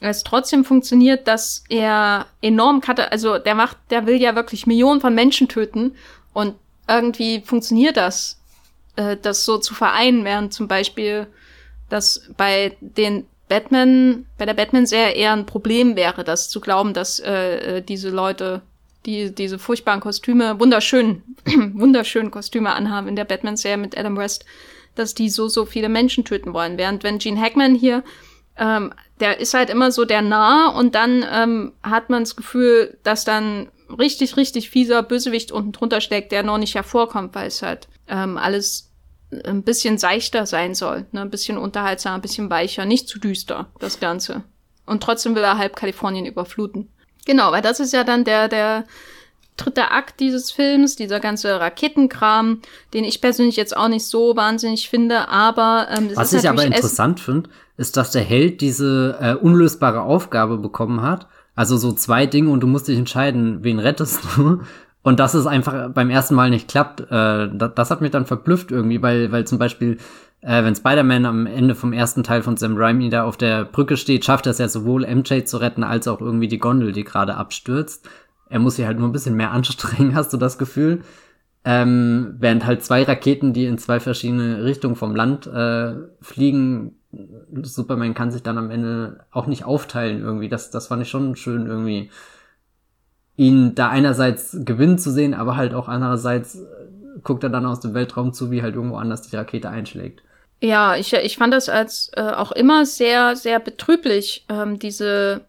es 0.00 0.22
trotzdem 0.22 0.64
funktioniert, 0.64 1.28
dass 1.28 1.64
er 1.68 2.26
enorm 2.40 2.80
Kata 2.80 3.04
also 3.04 3.36
der 3.36 3.54
macht, 3.54 3.76
der 3.90 4.06
will 4.06 4.16
ja 4.16 4.34
wirklich 4.34 4.66
Millionen 4.66 5.02
von 5.02 5.14
Menschen 5.14 5.48
töten 5.48 5.94
und 6.32 6.54
irgendwie 6.88 7.42
funktioniert 7.44 7.98
das, 7.98 8.40
äh, 8.96 9.18
das 9.20 9.44
so 9.44 9.58
zu 9.58 9.74
vereinen, 9.74 10.24
während 10.24 10.54
zum 10.54 10.68
Beispiel 10.68 11.26
das 11.90 12.30
bei 12.36 12.76
den 12.80 13.26
Batman, 13.50 14.26
bei 14.38 14.46
der 14.46 14.54
Batman-Serie 14.54 15.14
eher 15.14 15.32
ein 15.32 15.44
Problem 15.44 15.96
wäre, 15.96 16.22
das 16.22 16.48
zu 16.48 16.60
glauben, 16.60 16.94
dass 16.94 17.18
äh, 17.18 17.78
äh 17.78 17.82
diese 17.82 18.08
Leute, 18.08 18.62
die 19.06 19.34
diese 19.34 19.58
furchtbaren 19.58 20.00
Kostüme, 20.00 20.60
wunderschön, 20.60 21.22
wunderschönen 21.74 22.30
Kostüme 22.30 22.70
anhaben 22.70 23.08
in 23.08 23.16
der 23.16 23.24
Batman-Serie 23.24 23.76
mit 23.76 23.98
Adam 23.98 24.16
West, 24.16 24.44
dass 24.94 25.14
die 25.14 25.28
so, 25.28 25.48
so 25.48 25.66
viele 25.66 25.88
Menschen 25.88 26.24
töten 26.24 26.54
wollen. 26.54 26.78
Während 26.78 27.02
wenn 27.02 27.18
Gene 27.18 27.40
Hackman 27.40 27.74
hier, 27.74 28.04
ähm, 28.56 28.94
der 29.18 29.40
ist 29.40 29.52
halt 29.52 29.68
immer 29.68 29.90
so 29.90 30.04
der 30.04 30.22
Nah 30.22 30.68
und 30.68 30.94
dann 30.94 31.26
ähm, 31.28 31.72
hat 31.82 32.08
man 32.08 32.22
das 32.22 32.36
Gefühl, 32.36 32.98
dass 33.02 33.24
dann 33.24 33.68
richtig, 33.98 34.36
richtig 34.36 34.70
fieser 34.70 35.02
Bösewicht 35.02 35.50
unten 35.50 35.72
drunter 35.72 36.00
steckt, 36.00 36.30
der 36.30 36.44
noch 36.44 36.58
nicht 36.58 36.76
hervorkommt, 36.76 37.34
weil 37.34 37.48
es 37.48 37.62
halt 37.62 37.88
ähm, 38.06 38.38
alles 38.38 38.89
ein 39.44 39.62
bisschen 39.62 39.98
seichter 39.98 40.46
sein 40.46 40.74
soll, 40.74 41.06
ne? 41.12 41.20
ein 41.22 41.30
bisschen 41.30 41.58
unterhaltsamer, 41.58 42.16
ein 42.16 42.22
bisschen 42.22 42.50
weicher, 42.50 42.84
nicht 42.84 43.08
zu 43.08 43.18
düster, 43.18 43.68
das 43.78 44.00
Ganze. 44.00 44.42
Und 44.86 45.02
trotzdem 45.02 45.34
will 45.34 45.42
er 45.42 45.58
halb 45.58 45.76
Kalifornien 45.76 46.26
überfluten. 46.26 46.88
Genau, 47.26 47.52
weil 47.52 47.62
das 47.62 47.80
ist 47.80 47.92
ja 47.92 48.02
dann 48.02 48.24
der, 48.24 48.48
der 48.48 48.84
dritte 49.56 49.90
Akt 49.90 50.20
dieses 50.20 50.50
Films, 50.50 50.96
dieser 50.96 51.20
ganze 51.20 51.60
Raketenkram, 51.60 52.60
den 52.94 53.04
ich 53.04 53.20
persönlich 53.20 53.56
jetzt 53.56 53.76
auch 53.76 53.88
nicht 53.88 54.06
so 54.06 54.34
wahnsinnig 54.36 54.88
finde, 54.88 55.28
aber 55.28 55.88
ähm, 55.96 56.10
Was 56.14 56.32
ich 56.32 56.48
aber 56.48 56.64
interessant 56.64 57.20
finde, 57.20 57.50
ist, 57.76 57.96
dass 57.96 58.10
der 58.10 58.22
Held 58.22 58.60
diese 58.60 59.18
äh, 59.20 59.34
unlösbare 59.34 60.02
Aufgabe 60.02 60.58
bekommen 60.58 61.02
hat. 61.02 61.28
Also 61.54 61.76
so 61.76 61.92
zwei 61.92 62.26
Dinge 62.26 62.50
und 62.50 62.60
du 62.60 62.66
musst 62.66 62.88
dich 62.88 62.98
entscheiden, 62.98 63.62
wen 63.62 63.78
rettest 63.78 64.20
du. 64.36 64.62
Und 65.02 65.18
dass 65.18 65.34
es 65.34 65.46
einfach 65.46 65.90
beim 65.90 66.10
ersten 66.10 66.34
Mal 66.34 66.50
nicht 66.50 66.68
klappt, 66.68 67.00
äh, 67.00 67.48
das, 67.52 67.74
das 67.74 67.90
hat 67.90 68.00
mich 68.00 68.10
dann 68.10 68.26
verblüfft 68.26 68.70
irgendwie, 68.70 69.02
weil, 69.02 69.32
weil 69.32 69.46
zum 69.46 69.58
Beispiel, 69.58 69.98
äh, 70.42 70.62
wenn 70.62 70.74
Spider-Man 70.74 71.24
am 71.24 71.46
Ende 71.46 71.74
vom 71.74 71.92
ersten 71.92 72.22
Teil 72.22 72.42
von 72.42 72.56
Sam 72.56 72.76
Raimi 72.76 73.08
da 73.08 73.24
auf 73.24 73.36
der 73.36 73.64
Brücke 73.64 73.96
steht, 73.96 74.24
schafft 74.24 74.46
er 74.46 74.50
es 74.50 74.58
ja 74.58 74.68
sowohl 74.68 75.06
MJ 75.06 75.44
zu 75.44 75.56
retten, 75.56 75.84
als 75.84 76.06
auch 76.06 76.20
irgendwie 76.20 76.48
die 76.48 76.58
Gondel, 76.58 76.92
die 76.92 77.04
gerade 77.04 77.36
abstürzt. 77.36 78.08
Er 78.50 78.58
muss 78.58 78.76
sich 78.76 78.84
halt 78.84 78.98
nur 78.98 79.08
ein 79.08 79.12
bisschen 79.12 79.36
mehr 79.36 79.50
anstrengen, 79.52 80.14
hast 80.14 80.32
du 80.32 80.36
das 80.36 80.58
Gefühl. 80.58 81.00
Ähm, 81.62 82.36
während 82.38 82.64
halt 82.64 82.82
zwei 82.82 83.02
Raketen, 83.02 83.52
die 83.52 83.66
in 83.66 83.76
zwei 83.78 84.00
verschiedene 84.00 84.64
Richtungen 84.64 84.96
vom 84.96 85.14
Land 85.14 85.46
äh, 85.46 85.94
fliegen, 86.22 86.96
Superman 87.62 88.14
kann 88.14 88.30
sich 88.30 88.42
dann 88.42 88.56
am 88.56 88.70
Ende 88.70 89.24
auch 89.30 89.46
nicht 89.46 89.64
aufteilen 89.64 90.20
irgendwie. 90.22 90.48
Das, 90.48 90.70
das 90.70 90.86
fand 90.86 91.02
ich 91.02 91.10
schon 91.10 91.36
schön 91.36 91.66
irgendwie 91.66 92.10
ihn 93.36 93.74
da 93.74 93.88
einerseits 93.88 94.56
gewinnen 94.64 94.98
zu 94.98 95.10
sehen, 95.10 95.34
aber 95.34 95.56
halt 95.56 95.74
auch 95.74 95.88
andererseits 95.88 96.56
äh, 96.56 96.66
guckt 97.22 97.42
er 97.42 97.50
dann 97.50 97.66
aus 97.66 97.80
dem 97.80 97.94
Weltraum 97.94 98.32
zu, 98.32 98.50
wie 98.50 98.62
halt 98.62 98.74
irgendwo 98.74 98.96
anders 98.96 99.22
die 99.22 99.36
Rakete 99.36 99.70
einschlägt. 99.70 100.22
Ja, 100.60 100.96
ich, 100.96 101.12
ich 101.12 101.38
fand 101.38 101.54
das 101.54 101.68
als 101.68 102.10
äh, 102.16 102.20
auch 102.20 102.52
immer 102.52 102.84
sehr, 102.84 103.34
sehr 103.34 103.60
betrüblich, 103.60 104.44
ähm, 104.50 104.78
diese 104.78 105.42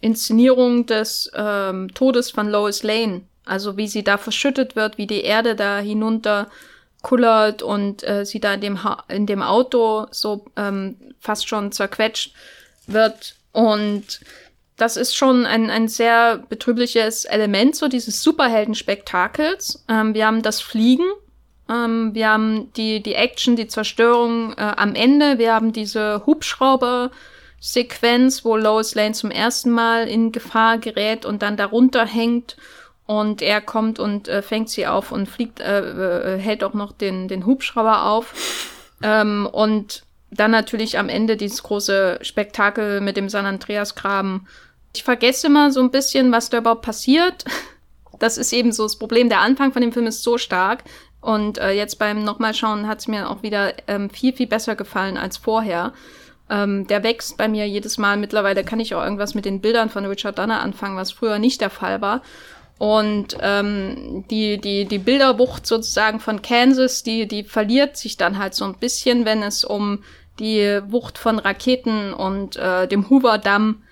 Inszenierung 0.00 0.86
des 0.86 1.30
ähm, 1.34 1.92
Todes 1.94 2.30
von 2.30 2.48
Lois 2.48 2.82
Lane. 2.82 3.22
Also 3.44 3.76
wie 3.76 3.88
sie 3.88 4.04
da 4.04 4.18
verschüttet 4.18 4.76
wird, 4.76 4.98
wie 4.98 5.06
die 5.06 5.22
Erde 5.22 5.56
da 5.56 5.78
hinunter 5.78 6.48
kullert 7.02 7.62
und 7.62 8.06
äh, 8.06 8.24
sie 8.24 8.40
da 8.40 8.54
in 8.54 8.60
dem, 8.60 8.84
ha 8.84 9.02
in 9.08 9.26
dem 9.26 9.42
Auto 9.42 10.06
so 10.10 10.44
ähm, 10.56 10.96
fast 11.18 11.48
schon 11.48 11.72
zerquetscht 11.72 12.34
wird. 12.86 13.34
Und 13.52 14.20
das 14.80 14.96
ist 14.96 15.14
schon 15.14 15.46
ein, 15.46 15.70
ein 15.70 15.86
sehr 15.88 16.38
betrübliches 16.48 17.26
Element 17.26 17.76
so 17.76 17.88
dieses 17.88 18.22
Superhelden-Spektakels. 18.22 19.84
Ähm, 19.88 20.14
wir 20.14 20.26
haben 20.26 20.42
das 20.42 20.60
Fliegen, 20.60 21.06
ähm, 21.68 22.14
wir 22.14 22.30
haben 22.30 22.72
die, 22.74 23.02
die 23.02 23.14
Action, 23.14 23.56
die 23.56 23.68
Zerstörung 23.68 24.52
äh, 24.54 24.72
am 24.76 24.94
Ende, 24.94 25.38
wir 25.38 25.54
haben 25.54 25.72
diese 25.72 26.26
Hubschrauber-Sequenz, 26.26 28.44
wo 28.44 28.56
Lois 28.56 28.94
Lane 28.94 29.12
zum 29.12 29.30
ersten 29.30 29.70
Mal 29.70 30.08
in 30.08 30.32
Gefahr 30.32 30.78
gerät 30.78 31.26
und 31.26 31.42
dann 31.42 31.56
darunter 31.56 32.04
hängt 32.06 32.56
und 33.06 33.42
er 33.42 33.60
kommt 33.60 33.98
und 33.98 34.28
äh, 34.28 34.40
fängt 34.40 34.70
sie 34.70 34.86
auf 34.86 35.12
und 35.12 35.28
fliegt, 35.28 35.60
äh, 35.60 36.36
äh, 36.36 36.38
hält 36.38 36.64
auch 36.64 36.74
noch 36.74 36.92
den, 36.92 37.28
den 37.28 37.44
Hubschrauber 37.44 38.06
auf. 38.06 38.32
Ähm, 39.02 39.46
und 39.50 40.04
dann 40.30 40.52
natürlich 40.52 40.98
am 40.98 41.08
Ende 41.08 41.36
dieses 41.36 41.62
große 41.62 42.18
Spektakel 42.22 43.00
mit 43.00 43.16
dem 43.16 43.28
San 43.28 43.46
Andreas-Graben 43.46 44.46
ich 44.94 45.04
vergesse 45.04 45.46
immer 45.46 45.70
so 45.70 45.80
ein 45.80 45.90
bisschen, 45.90 46.32
was 46.32 46.50
da 46.50 46.58
überhaupt 46.58 46.82
passiert. 46.82 47.44
Das 48.18 48.36
ist 48.36 48.52
eben 48.52 48.72
so 48.72 48.82
das 48.82 48.96
Problem. 48.96 49.28
Der 49.28 49.40
Anfang 49.40 49.72
von 49.72 49.80
dem 49.80 49.92
Film 49.92 50.06
ist 50.06 50.22
so 50.22 50.36
stark. 50.36 50.84
Und 51.20 51.58
äh, 51.58 51.72
jetzt 51.72 51.98
beim 51.98 52.24
nochmal 52.24 52.54
schauen 52.54 52.86
hat 52.86 53.00
es 53.00 53.08
mir 53.08 53.30
auch 53.30 53.42
wieder 53.42 53.74
ähm, 53.88 54.10
viel, 54.10 54.32
viel 54.32 54.46
besser 54.46 54.74
gefallen 54.74 55.16
als 55.16 55.36
vorher. 55.36 55.92
Ähm, 56.48 56.86
der 56.86 57.02
wächst 57.02 57.36
bei 57.36 57.46
mir 57.46 57.68
jedes 57.68 57.98
Mal. 57.98 58.16
Mittlerweile 58.16 58.64
kann 58.64 58.80
ich 58.80 58.94
auch 58.94 59.02
irgendwas 59.02 59.34
mit 59.34 59.44
den 59.44 59.60
Bildern 59.60 59.90
von 59.90 60.04
Richard 60.06 60.38
Donner 60.38 60.60
anfangen, 60.60 60.96
was 60.96 61.12
früher 61.12 61.38
nicht 61.38 61.60
der 61.60 61.70
Fall 61.70 62.00
war. 62.00 62.22
Und 62.78 63.36
ähm, 63.42 64.24
die, 64.30 64.58
die, 64.58 64.86
die 64.86 64.98
Bilderwucht 64.98 65.66
sozusagen 65.66 66.18
von 66.18 66.40
Kansas, 66.40 67.02
die, 67.02 67.28
die 67.28 67.44
verliert 67.44 67.98
sich 67.98 68.16
dann 68.16 68.38
halt 68.38 68.54
so 68.54 68.64
ein 68.64 68.78
bisschen, 68.78 69.26
wenn 69.26 69.42
es 69.42 69.64
um 69.64 70.02
die 70.38 70.80
Wucht 70.86 71.18
von 71.18 71.38
Raketen 71.38 72.14
und 72.14 72.56
äh, 72.56 72.88
dem 72.88 73.10
Hoover-Damm 73.10 73.82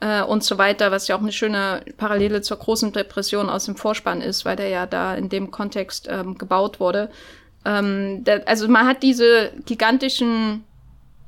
äh, 0.00 0.22
und 0.22 0.44
so 0.44 0.58
weiter, 0.58 0.90
was 0.90 1.08
ja 1.08 1.16
auch 1.16 1.20
eine 1.20 1.32
schöne 1.32 1.82
Parallele 1.96 2.42
zur 2.42 2.58
großen 2.58 2.92
Depression 2.92 3.48
aus 3.48 3.64
dem 3.64 3.76
Vorspann 3.76 4.20
ist, 4.20 4.44
weil 4.44 4.56
der 4.56 4.68
ja 4.68 4.86
da 4.86 5.14
in 5.14 5.28
dem 5.28 5.50
Kontext 5.50 6.08
ähm, 6.10 6.38
gebaut 6.38 6.80
wurde. 6.80 7.10
Ähm, 7.64 8.24
der, 8.24 8.46
also 8.46 8.68
man 8.68 8.86
hat 8.86 9.02
diese 9.02 9.52
gigantischen, 9.66 10.64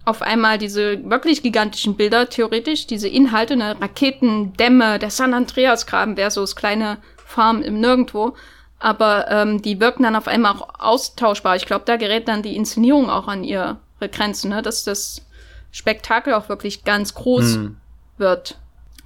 auf 0.05 0.23
einmal 0.23 0.59
diese 0.59 1.09
wirklich 1.09 1.43
gigantischen 1.43 1.97
Bilder, 1.97 2.29
theoretisch, 2.29 2.87
diese 2.87 3.09
Inhalte, 3.09 3.57
ne, 3.57 3.81
Raketen, 3.81 4.53
Dämme, 4.55 4.99
der 4.99 5.11
San 5.11 5.35
Andreas-Graben 5.35 6.17
versus 6.17 6.57
kleine 6.57 6.99
Farm 7.27 7.63
im 7.63 7.81
Nirgendwo. 7.81 8.35
Aber 8.79 9.31
ähm, 9.31 9.61
die 9.61 9.79
wirken 9.79 10.05
dann 10.05 10.17
auf 10.17 10.27
einmal 10.27 10.55
auch 10.55 10.69
austauschbar. 10.79 11.57
Ich 11.57 11.67
glaube, 11.67 11.85
da 11.85 11.97
gerät 11.97 12.29
dann 12.29 12.43
die 12.43 12.57
Inszenierung 12.57 13.11
auch 13.11 13.29
an 13.29 13.45
ihre 13.45 13.79
Grenzen, 14.01 14.49
ne? 14.49 14.63
dass 14.63 14.85
das 14.85 15.27
Spektakel 15.71 16.33
auch 16.33 16.49
wirklich 16.49 16.85
ganz 16.85 17.13
groß 17.13 17.57
hm 17.57 17.80
wird. 18.21 18.59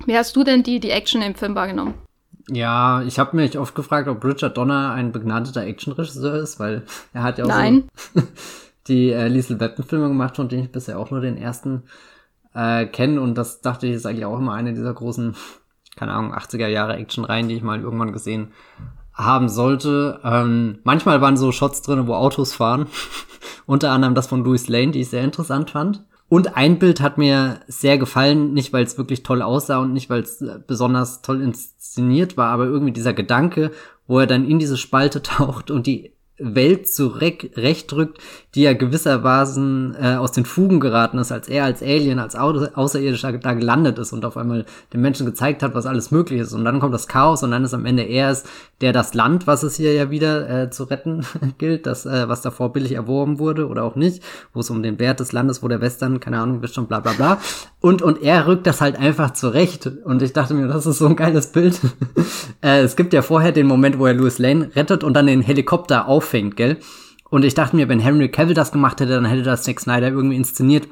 Wie 0.06 0.16
hast 0.16 0.36
du 0.36 0.44
denn 0.44 0.62
die, 0.62 0.80
die 0.80 0.90
Action 0.90 1.22
im 1.22 1.34
Film 1.34 1.54
wahrgenommen? 1.54 1.94
Ja, 2.48 3.02
ich 3.02 3.18
habe 3.18 3.36
mich 3.36 3.58
oft 3.58 3.74
gefragt, 3.74 4.08
ob 4.08 4.22
Richard 4.22 4.56
Donner 4.56 4.92
ein 4.92 5.12
begnadeter 5.12 5.62
Actionregisseur 5.62 6.34
ist, 6.34 6.60
weil 6.60 6.82
er 7.14 7.22
hat 7.22 7.38
ja 7.38 7.44
auch 7.44 7.48
Nein. 7.48 7.84
So 8.14 8.22
die 8.86 9.10
äh, 9.12 9.28
Liesel 9.28 9.60
Weapon-Filme 9.60 10.08
gemacht, 10.08 10.36
von 10.36 10.48
denen 10.48 10.64
ich 10.64 10.72
bisher 10.72 10.98
auch 10.98 11.10
nur 11.10 11.22
den 11.22 11.38
ersten 11.38 11.84
äh, 12.54 12.84
kenne. 12.84 13.20
Und 13.20 13.36
das 13.36 13.62
dachte 13.62 13.86
ich 13.86 13.94
ist 13.94 14.04
eigentlich 14.04 14.26
auch 14.26 14.38
immer 14.38 14.52
eine 14.52 14.74
dieser 14.74 14.92
großen, 14.92 15.34
keine 15.96 16.12
Ahnung, 16.12 16.34
80er 16.34 16.66
Jahre 16.66 16.96
Action-Reihen, 16.96 17.48
die 17.48 17.54
ich 17.56 17.62
mal 17.62 17.80
irgendwann 17.80 18.12
gesehen 18.12 18.52
haben 19.14 19.48
sollte. 19.48 20.20
Ähm, 20.24 20.80
manchmal 20.84 21.20
waren 21.20 21.36
so 21.36 21.50
Shots 21.52 21.80
drin, 21.80 22.06
wo 22.06 22.14
Autos 22.14 22.52
fahren. 22.52 22.88
Unter 23.66 23.90
anderem 23.90 24.14
das 24.14 24.26
von 24.26 24.44
Louis 24.44 24.68
Lane, 24.68 24.92
die 24.92 25.00
ich 25.00 25.08
sehr 25.08 25.24
interessant 25.24 25.70
fand. 25.70 26.04
Und 26.34 26.56
ein 26.56 26.80
Bild 26.80 27.00
hat 27.00 27.16
mir 27.16 27.60
sehr 27.68 27.96
gefallen, 27.96 28.54
nicht 28.54 28.72
weil 28.72 28.82
es 28.82 28.98
wirklich 28.98 29.22
toll 29.22 29.40
aussah 29.40 29.78
und 29.78 29.92
nicht 29.92 30.10
weil 30.10 30.22
es 30.22 30.42
äh, 30.42 30.58
besonders 30.66 31.22
toll 31.22 31.40
inszeniert 31.40 32.36
war, 32.36 32.48
aber 32.48 32.64
irgendwie 32.64 32.92
dieser 32.92 33.12
Gedanke, 33.12 33.70
wo 34.08 34.18
er 34.18 34.26
dann 34.26 34.44
in 34.44 34.58
diese 34.58 34.76
Spalte 34.76 35.22
taucht 35.22 35.70
und 35.70 35.86
die 35.86 36.10
Welt 36.36 36.88
zurechtrückt, 36.88 38.18
die 38.56 38.62
ja 38.62 38.72
gewissermaßen 38.72 39.94
äh, 39.94 40.14
aus 40.16 40.32
den 40.32 40.44
Fugen 40.44 40.80
geraten 40.80 41.18
ist, 41.18 41.30
als 41.30 41.46
er 41.46 41.62
als 41.62 41.82
Alien, 41.82 42.18
als 42.18 42.34
Außerirdischer 42.34 43.38
da 43.38 43.54
gelandet 43.54 44.00
ist 44.00 44.12
und 44.12 44.24
auf 44.24 44.36
einmal 44.36 44.66
den 44.92 45.02
Menschen 45.02 45.26
gezeigt 45.26 45.62
hat, 45.62 45.76
was 45.76 45.86
alles 45.86 46.10
möglich 46.10 46.40
ist. 46.40 46.52
Und 46.52 46.64
dann 46.64 46.80
kommt 46.80 46.94
das 46.94 47.06
Chaos 47.06 47.44
und 47.44 47.52
dann 47.52 47.62
ist 47.62 47.74
am 47.74 47.86
Ende 47.86 48.02
er 48.02 48.30
es, 48.30 48.42
der 48.84 48.92
das 48.92 49.14
Land, 49.14 49.46
was 49.46 49.62
es 49.62 49.76
hier 49.76 49.94
ja 49.94 50.10
wieder 50.10 50.64
äh, 50.64 50.70
zu 50.70 50.84
retten 50.84 51.24
gilt, 51.58 51.86
das, 51.86 52.04
äh, 52.04 52.28
was 52.28 52.42
davor 52.42 52.70
billig 52.74 52.92
erworben 52.92 53.38
wurde 53.38 53.66
oder 53.66 53.82
auch 53.82 53.96
nicht, 53.96 54.22
wo 54.52 54.60
es 54.60 54.68
um 54.68 54.82
den 54.82 54.98
Wert 54.98 55.20
des 55.20 55.32
Landes, 55.32 55.62
wo 55.62 55.68
der 55.68 55.80
Western, 55.80 56.20
keine 56.20 56.38
Ahnung, 56.38 56.60
bist 56.60 56.74
schon 56.74 56.86
bla 56.86 57.00
bla 57.00 57.12
bla. 57.12 57.40
Und, 57.80 58.02
und 58.02 58.20
er 58.22 58.46
rückt 58.46 58.66
das 58.66 58.82
halt 58.82 58.98
einfach 58.98 59.32
zurecht. 59.32 59.90
Und 60.04 60.20
ich 60.20 60.34
dachte 60.34 60.52
mir, 60.52 60.68
das 60.68 60.84
ist 60.84 60.98
so 60.98 61.06
ein 61.06 61.16
geiles 61.16 61.46
Bild. 61.46 61.80
äh, 62.60 62.82
es 62.82 62.94
gibt 62.94 63.14
ja 63.14 63.22
vorher 63.22 63.52
den 63.52 63.66
Moment, 63.66 63.98
wo 63.98 64.04
er 64.04 64.12
Louis 64.12 64.38
Lane 64.38 64.70
rettet 64.76 65.02
und 65.02 65.14
dann 65.14 65.28
den 65.28 65.40
Helikopter 65.40 66.06
auffängt, 66.06 66.56
gell? 66.56 66.76
Und 67.30 67.46
ich 67.46 67.54
dachte 67.54 67.76
mir, 67.76 67.88
wenn 67.88 68.00
Henry 68.00 68.28
Cavill 68.28 68.54
das 68.54 68.70
gemacht 68.70 69.00
hätte, 69.00 69.12
dann 69.12 69.24
hätte 69.24 69.44
das 69.44 69.62
Zack 69.62 69.80
Snyder 69.80 70.08
irgendwie 70.08 70.36
inszeniert, 70.36 70.88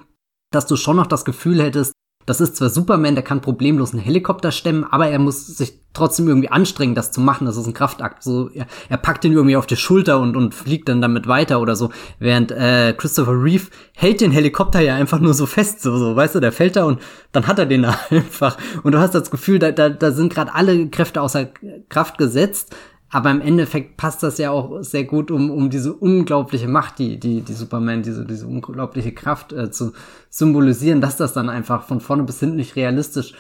dass 0.51 0.66
du 0.66 0.76
schon 0.76 0.97
noch 0.97 1.07
das 1.07 1.26
Gefühl 1.26 1.62
hättest, 1.62 1.93
das 2.27 2.41
ist 2.41 2.57
zwar 2.57 2.70
Superman, 2.70 3.14
der 3.14 3.25
kann 3.25 3.41
problemlos 3.41 3.93
einen 3.93 4.03
Helikopter 4.03 4.53
stemmen, 4.53 4.85
aber 4.85 5.09
er 5.09 5.18
muss 5.18 5.47
sich 5.47 5.83
trotzdem 5.93 6.29
irgendwie 6.29 6.49
anstrengen, 6.49 6.95
das 6.95 7.12
zu 7.12 7.20
machen. 7.20 7.47
Das 7.47 7.57
ist 7.57 7.66
ein 7.66 7.75
Kraftakt. 7.75 8.23
So, 8.23 8.49
er, 8.51 8.66
er 8.89 8.97
packt 8.97 9.25
ihn 9.25 9.33
irgendwie 9.33 9.57
auf 9.57 9.66
die 9.66 9.77
Schulter 9.77 10.20
und, 10.20 10.37
und 10.37 10.55
fliegt 10.55 10.89
dann 10.89 11.03
damit 11.03 11.27
weiter 11.27 11.61
oder 11.61 11.77
so. 11.77 11.91
Während 12.18 12.51
äh, 12.51 12.95
Christopher 12.97 13.33
Reeve 13.33 13.66
hält 13.95 14.20
den 14.20 14.33
Helikopter 14.33 14.81
ja 14.81 14.95
einfach 14.95 15.20
nur 15.20 15.35
so 15.35 15.47
fest, 15.47 15.83
so, 15.83 15.97
so, 15.99 16.16
weißt 16.16 16.35
du, 16.35 16.41
der 16.41 16.53
fällt 16.53 16.77
da 16.77 16.85
und 16.85 17.01
dann 17.33 17.47
hat 17.47 17.59
er 17.59 17.66
den 17.66 17.85
einfach. 18.11 18.57
Und 18.83 18.93
du 18.93 18.99
hast 18.99 19.14
das 19.14 19.31
Gefühl, 19.31 19.59
da, 19.59 19.70
da, 19.70 19.91
da 19.91 20.12
sind 20.12 20.33
gerade 20.33 20.55
alle 20.55 20.89
Kräfte 20.89 21.20
außer 21.20 21.49
Kraft 21.89 22.18
gesetzt. 22.18 22.75
Aber 23.15 23.31
im 23.31 23.43
Endeffekt 23.43 23.99
passt 23.99 24.23
das 24.23 24.39
ja 24.39 24.51
auch 24.51 24.83
sehr 24.83 25.05
gut, 25.05 25.31
um, 25.31 25.51
um 25.51 25.69
diese 25.69 25.93
unglaubliche 25.93 26.67
Macht, 26.67 26.99
die, 26.99 27.21
die, 27.21 27.43
die 27.43 27.53
Superman, 27.53 28.03
diese, 28.03 28.25
diese 28.25 28.47
unglaubliche 28.47 29.13
Kraft 29.13 29.53
äh, 29.53 29.71
zu 29.71 29.93
symbolisieren, 30.31 31.03
dass 31.03 31.19
das 31.19 31.35
dann 31.35 31.51
einfach 31.51 31.85
von 31.85 32.01
vorne 32.01 32.23
bis 32.23 32.41
hinten 32.41 32.57
nicht 32.57 32.75
realistisch 32.75 33.35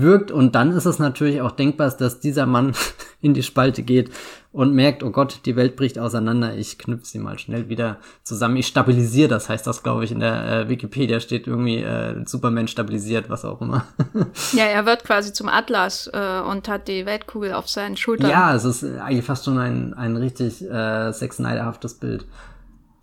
wirkt. 0.00 0.30
Und 0.30 0.54
dann 0.54 0.72
ist 0.72 0.86
es 0.86 0.98
natürlich 0.98 1.40
auch 1.40 1.50
denkbar, 1.50 1.90
dass 1.90 2.20
dieser 2.20 2.46
Mann 2.46 2.72
in 3.20 3.34
die 3.34 3.42
Spalte 3.42 3.82
geht 3.82 4.10
und 4.52 4.72
merkt, 4.72 5.02
oh 5.02 5.10
Gott, 5.10 5.40
die 5.44 5.56
Welt 5.56 5.76
bricht 5.76 5.98
auseinander, 5.98 6.56
ich 6.56 6.78
knüpfe 6.78 7.04
sie 7.04 7.18
mal 7.18 7.38
schnell 7.38 7.68
wieder 7.68 7.98
zusammen. 8.22 8.56
Ich 8.56 8.66
stabilisiere, 8.66 9.28
das 9.28 9.48
heißt 9.48 9.66
das, 9.66 9.82
glaube 9.82 10.04
ich, 10.04 10.12
in 10.12 10.20
der 10.20 10.50
äh, 10.50 10.68
Wikipedia 10.68 11.20
steht 11.20 11.46
irgendwie 11.46 11.82
äh, 11.82 12.24
Superman 12.26 12.68
stabilisiert, 12.68 13.28
was 13.28 13.44
auch 13.44 13.60
immer. 13.60 13.84
ja, 14.52 14.64
er 14.64 14.86
wird 14.86 15.04
quasi 15.04 15.32
zum 15.32 15.48
Atlas 15.48 16.08
äh, 16.12 16.40
und 16.40 16.68
hat 16.68 16.88
die 16.88 17.04
Weltkugel 17.04 17.52
auf 17.52 17.68
seinen 17.68 17.96
Schultern. 17.96 18.30
Ja, 18.30 18.54
es 18.54 18.64
ist 18.64 18.84
eigentlich 18.84 19.24
fast 19.24 19.44
schon 19.44 19.58
ein, 19.58 19.94
ein 19.94 20.16
richtig 20.16 20.62
äh, 20.62 21.12
Sex 21.12 21.36
Snyderhaftes 21.36 21.94
Bild. 21.94 22.26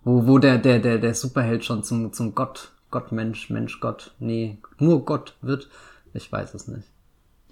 Wo, 0.03 0.27
wo 0.27 0.37
der, 0.37 0.59
der, 0.59 0.79
der, 0.79 0.99
der 0.99 1.15
Superheld 1.15 1.65
schon 1.65 1.83
zum, 1.83 2.13
zum 2.13 2.35
Gott, 2.35 2.71
Gott, 2.91 3.11
Mensch, 3.11 3.49
Mensch, 3.49 3.79
Gott, 3.79 4.13
nee, 4.19 4.59
nur 4.77 5.03
Gott 5.03 5.35
wird. 5.41 5.67
Ich 6.15 6.31
weiß 6.31 6.53
es 6.53 6.67
nicht. 6.67 6.87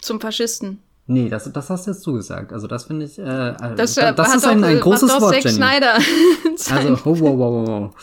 Zum 0.02 0.20
Faschisten. 0.20 0.80
Nee, 1.06 1.30
das, 1.30 1.52
das 1.52 1.70
hast 1.70 1.86
jetzt 1.86 2.06
du 2.08 2.14
gesagt. 2.14 2.54
Also 2.54 2.68
das 2.68 2.86
finde 2.86 3.06
ich, 3.06 3.20
äh, 3.20 3.50
äh 3.50 3.76
das, 3.76 3.98
äh, 3.98 4.14
das 4.14 4.36
ist 4.36 4.46
ein, 4.46 4.64
ein 4.64 4.80
großes 4.80 5.10
Wort, 5.10 5.34
Zack 5.34 5.44
Jenny. 5.44 5.58
Schneider. 5.58 5.96
also, 6.72 7.00
oh, 7.06 7.20
wow, 7.20 7.38
wow, 7.38 7.68
wow. 7.68 7.96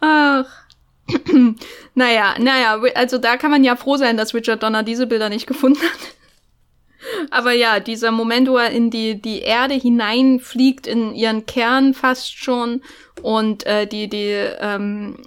Ach. 0.00 0.46
naja, 1.94 2.34
naja, 2.38 2.80
also 2.94 3.18
da 3.18 3.36
kann 3.36 3.50
man 3.50 3.64
ja 3.64 3.76
froh 3.76 3.96
sein, 3.96 4.16
dass 4.16 4.34
Richard 4.34 4.62
Donner 4.62 4.82
diese 4.82 5.06
Bilder 5.06 5.28
nicht 5.28 5.46
gefunden 5.46 5.80
hat. 5.80 6.14
Aber 7.30 7.52
ja, 7.52 7.80
dieser 7.80 8.10
Moment, 8.10 8.48
wo 8.48 8.56
er 8.56 8.70
in 8.70 8.90
die, 8.90 9.20
die 9.20 9.40
Erde 9.40 9.74
hineinfliegt, 9.74 10.86
in 10.86 11.14
ihren 11.14 11.46
Kern 11.46 11.94
fast 11.94 12.36
schon 12.36 12.82
und 13.22 13.64
äh, 13.66 13.86
die, 13.86 14.08
die, 14.08 14.34
ähm, 14.60 15.22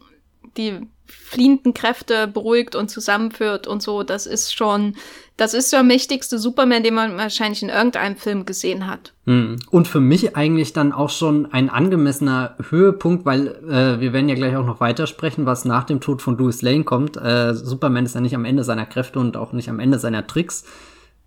die 0.58 0.88
fliehenden 1.06 1.74
Kräfte 1.74 2.28
beruhigt 2.28 2.76
und 2.76 2.90
zusammenführt 2.90 3.68
und 3.68 3.82
so, 3.82 4.04
das 4.04 4.26
ist 4.26 4.54
schon, 4.54 4.96
das 5.38 5.54
ist 5.54 5.74
der 5.74 5.84
mächtigste 5.84 6.38
Superman, 6.38 6.84
den 6.84 6.94
man 6.94 7.18
wahrscheinlich 7.18 7.64
in 7.64 7.70
irgendeinem 7.70 8.16
Film 8.16 8.46
gesehen 8.46 8.88
hat. 8.88 9.14
Hm. 9.26 9.58
Und 9.72 9.88
für 9.88 10.00
mich 10.00 10.36
eigentlich 10.36 10.74
dann 10.74 10.92
auch 10.92 11.10
schon 11.10 11.52
ein 11.52 11.70
angemessener 11.70 12.56
Höhepunkt, 12.70 13.26
weil 13.26 13.48
äh, 13.48 14.00
wir 14.00 14.14
werden 14.14 14.30
ja 14.30 14.36
gleich 14.36 14.56
auch 14.56 14.66
noch 14.66 14.80
weitersprechen, 14.80 15.46
was 15.46 15.66
nach 15.66 15.84
dem 15.84 16.02
Tod 16.02 16.22
von 16.22 16.38
Louis 16.38 16.62
Lane 16.62 16.84
kommt. 16.84 17.18
Äh, 17.18 17.54
Superman 17.54 18.06
ist 18.06 18.16
ja 18.16 18.22
nicht 18.22 18.36
am 18.36 18.46
Ende 18.46 18.64
seiner 18.64 18.86
Kräfte 18.86 19.20
und 19.20 19.38
auch 19.38 19.54
nicht 19.54 19.70
am 19.70 19.80
Ende 19.80 20.00
seiner 20.00 20.28
Tricks. 20.28 20.66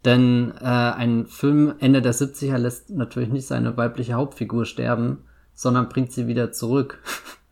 Denn 0.05 0.53
äh, 0.61 0.65
ein 0.65 1.27
Film 1.27 1.75
Ende 1.81 2.01
der 2.01 2.15
70er 2.15 2.59
lässt 2.59 2.91
natürlich 2.91 3.31
nicht 3.31 3.49
seine 3.49 3.77
weibliche 3.77 4.15
Hauptfigur 4.15 4.65
sterben, 4.65 5.25
sondern 5.53 5.89
bringt 5.89 6.13
sie 6.13 6.29
wieder 6.29 6.53
zurück, 6.53 7.03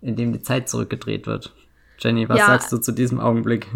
indem 0.00 0.32
die 0.32 0.42
Zeit 0.42 0.68
zurückgedreht 0.68 1.26
wird. 1.26 1.52
Jenny, 1.98 2.28
was 2.28 2.38
ja, 2.38 2.46
sagst 2.46 2.72
du 2.72 2.78
zu 2.78 2.92
diesem 2.92 3.20
Augenblick? 3.20 3.66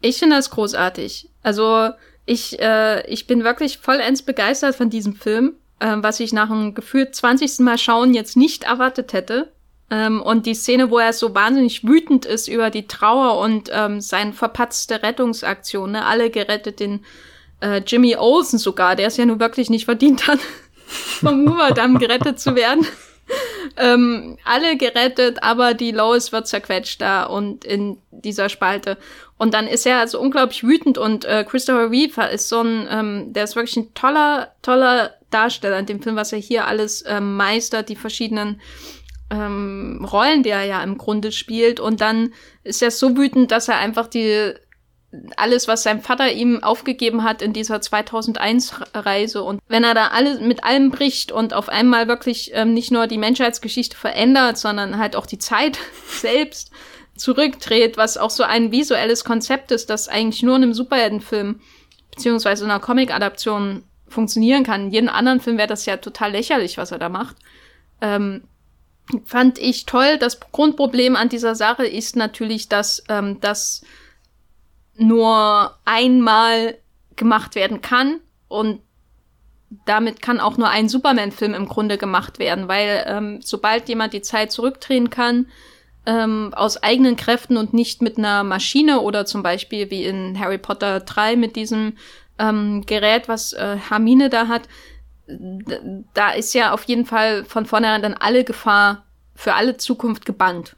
Ich 0.00 0.18
finde 0.18 0.36
das 0.36 0.50
großartig. 0.50 1.30
Also 1.42 1.90
ich, 2.24 2.60
äh, 2.60 3.06
ich 3.08 3.26
bin 3.26 3.44
wirklich 3.44 3.78
vollends 3.78 4.22
begeistert 4.22 4.76
von 4.76 4.90
diesem 4.90 5.14
Film, 5.14 5.54
äh, 5.80 5.96
was 5.98 6.20
ich 6.20 6.32
nach 6.32 6.50
einem 6.50 6.74
gefühlt 6.74 7.14
20. 7.14 7.60
Mal 7.60 7.78
schauen 7.78 8.14
jetzt 8.14 8.36
nicht 8.36 8.64
erwartet 8.64 9.12
hätte. 9.12 9.52
Ähm, 9.88 10.20
und 10.20 10.46
die 10.46 10.54
Szene, 10.54 10.90
wo 10.90 10.98
er 10.98 11.12
so 11.12 11.34
wahnsinnig 11.34 11.84
wütend 11.84 12.26
ist 12.26 12.48
über 12.48 12.70
die 12.70 12.88
Trauer 12.88 13.38
und 13.38 13.70
ähm, 13.72 14.00
seine 14.00 14.32
verpatzte 14.32 15.02
Rettungsaktion, 15.02 15.92
ne? 15.92 16.04
alle 16.04 16.30
gerettet, 16.30 16.80
den 16.80 17.04
äh, 17.60 17.80
Jimmy 17.86 18.16
Olsen 18.16 18.58
sogar, 18.58 18.96
der 18.96 19.06
es 19.06 19.16
ja 19.16 19.24
nun 19.24 19.38
wirklich 19.38 19.70
nicht 19.70 19.84
verdient 19.84 20.26
hat, 20.26 20.40
vom 20.86 21.48
Hoover-Damm 21.48 21.98
gerettet 21.98 22.40
zu 22.40 22.56
werden 22.56 22.84
ähm, 23.76 24.38
alle 24.44 24.76
gerettet, 24.76 25.42
aber 25.42 25.74
die 25.74 25.92
Lois 25.92 26.32
wird 26.32 26.46
zerquetscht 26.46 27.00
da 27.00 27.24
und 27.24 27.64
in 27.64 27.98
dieser 28.10 28.48
Spalte. 28.48 28.96
Und 29.38 29.52
dann 29.54 29.66
ist 29.66 29.86
er 29.86 29.98
also 29.98 30.20
unglaublich 30.20 30.62
wütend 30.62 30.96
und 30.98 31.24
äh, 31.24 31.44
Christopher 31.44 31.90
Reeve 31.90 32.22
ist 32.32 32.48
so 32.48 32.62
ein, 32.62 32.88
ähm, 32.90 33.32
der 33.32 33.44
ist 33.44 33.56
wirklich 33.56 33.76
ein 33.76 33.94
toller, 33.94 34.52
toller 34.62 35.14
Darsteller 35.30 35.78
in 35.78 35.86
dem 35.86 36.02
Film, 36.02 36.16
was 36.16 36.32
er 36.32 36.38
hier 36.38 36.66
alles 36.66 37.04
ähm, 37.06 37.36
meistert, 37.36 37.88
die 37.88 37.96
verschiedenen 37.96 38.60
ähm, 39.30 40.06
Rollen, 40.10 40.42
die 40.42 40.50
er 40.50 40.64
ja 40.64 40.82
im 40.82 40.96
Grunde 40.98 41.32
spielt. 41.32 41.80
Und 41.80 42.00
dann 42.00 42.32
ist 42.62 42.82
er 42.82 42.90
so 42.90 43.16
wütend, 43.16 43.50
dass 43.50 43.68
er 43.68 43.78
einfach 43.78 44.06
die 44.06 44.54
alles, 45.36 45.68
was 45.68 45.82
sein 45.82 46.00
Vater 46.00 46.32
ihm 46.32 46.62
aufgegeben 46.62 47.22
hat 47.22 47.40
in 47.40 47.52
dieser 47.52 47.76
2001-Reise. 47.76 49.42
Und 49.42 49.60
wenn 49.68 49.84
er 49.84 49.94
da 49.94 50.08
alles 50.08 50.40
mit 50.40 50.64
allem 50.64 50.90
bricht 50.90 51.32
und 51.32 51.54
auf 51.54 51.68
einmal 51.68 52.08
wirklich 52.08 52.50
ähm, 52.54 52.74
nicht 52.74 52.90
nur 52.90 53.06
die 53.06 53.18
Menschheitsgeschichte 53.18 53.96
verändert, 53.96 54.58
sondern 54.58 54.98
halt 54.98 55.16
auch 55.16 55.26
die 55.26 55.38
Zeit 55.38 55.78
selbst 56.08 56.70
zurückdreht, 57.16 57.96
was 57.96 58.18
auch 58.18 58.30
so 58.30 58.42
ein 58.42 58.72
visuelles 58.72 59.24
Konzept 59.24 59.70
ist, 59.70 59.88
das 59.88 60.08
eigentlich 60.08 60.42
nur 60.42 60.56
in 60.56 60.64
einem 60.64 60.74
Superheldenfilm 60.74 61.60
beziehungsweise 62.10 62.64
in 62.64 62.70
einer 62.70 62.80
Comic-Adaption 62.80 63.84
funktionieren 64.08 64.64
kann. 64.64 64.86
In 64.86 64.90
jedem 64.90 65.08
anderen 65.08 65.40
Film 65.40 65.58
wäre 65.58 65.68
das 65.68 65.86
ja 65.86 65.96
total 65.98 66.32
lächerlich, 66.32 66.78
was 66.78 66.90
er 66.90 66.98
da 66.98 67.08
macht. 67.08 67.36
Ähm, 68.00 68.44
fand 69.24 69.58
ich 69.58 69.86
toll. 69.86 70.18
Das 70.18 70.40
Grundproblem 70.40 71.16
an 71.16 71.28
dieser 71.28 71.54
Sache 71.54 71.86
ist 71.86 72.16
natürlich, 72.16 72.68
dass 72.68 73.04
ähm, 73.08 73.38
das 73.40 73.82
nur 74.98 75.76
einmal 75.84 76.76
gemacht 77.16 77.54
werden 77.54 77.80
kann 77.80 78.20
und 78.48 78.80
damit 79.84 80.22
kann 80.22 80.40
auch 80.40 80.56
nur 80.56 80.68
ein 80.68 80.88
Superman-Film 80.88 81.54
im 81.54 81.66
Grunde 81.66 81.98
gemacht 81.98 82.38
werden, 82.38 82.68
weil 82.68 83.04
ähm, 83.06 83.40
sobald 83.42 83.88
jemand 83.88 84.12
die 84.12 84.22
Zeit 84.22 84.52
zurückdrehen 84.52 85.10
kann, 85.10 85.46
ähm, 86.06 86.52
aus 86.54 86.82
eigenen 86.82 87.16
Kräften 87.16 87.56
und 87.56 87.74
nicht 87.74 88.00
mit 88.00 88.16
einer 88.16 88.44
Maschine 88.44 89.00
oder 89.00 89.26
zum 89.26 89.42
Beispiel 89.42 89.90
wie 89.90 90.04
in 90.04 90.38
Harry 90.38 90.58
Potter 90.58 91.00
3 91.00 91.34
mit 91.36 91.56
diesem 91.56 91.94
ähm, 92.38 92.82
Gerät, 92.86 93.28
was 93.28 93.54
äh, 93.54 93.76
Hermine 93.76 94.30
da 94.30 94.46
hat, 94.46 94.68
da 96.14 96.30
ist 96.30 96.54
ja 96.54 96.72
auf 96.72 96.84
jeden 96.84 97.04
Fall 97.04 97.44
von 97.44 97.66
vornherein 97.66 98.02
dann 98.02 98.14
alle 98.14 98.44
Gefahr 98.44 99.04
für 99.34 99.54
alle 99.54 99.76
Zukunft 99.76 100.24
gebannt. 100.24 100.76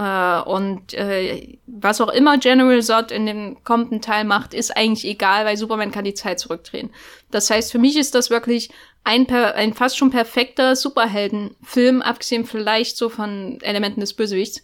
Äh, 0.00 0.40
und 0.42 0.94
äh, 0.94 1.58
was 1.66 2.00
auch 2.00 2.08
immer 2.08 2.38
General 2.38 2.82
Zod 2.82 3.10
in 3.10 3.26
dem 3.26 3.62
kommenden 3.64 4.00
Teil 4.00 4.24
macht, 4.24 4.54
ist 4.54 4.74
eigentlich 4.74 5.04
egal, 5.04 5.44
weil 5.44 5.58
Superman 5.58 5.90
kann 5.90 6.06
die 6.06 6.14
Zeit 6.14 6.40
zurückdrehen. 6.40 6.88
Das 7.30 7.50
heißt, 7.50 7.70
für 7.70 7.78
mich 7.78 7.98
ist 7.98 8.14
das 8.14 8.30
wirklich 8.30 8.70
ein, 9.04 9.28
ein 9.28 9.74
fast 9.74 9.98
schon 9.98 10.10
perfekter 10.10 10.74
Superheldenfilm, 10.74 12.00
abgesehen 12.00 12.46
vielleicht 12.46 12.96
so 12.96 13.10
von 13.10 13.58
Elementen 13.60 14.00
des 14.00 14.14
Bösewichts. 14.14 14.62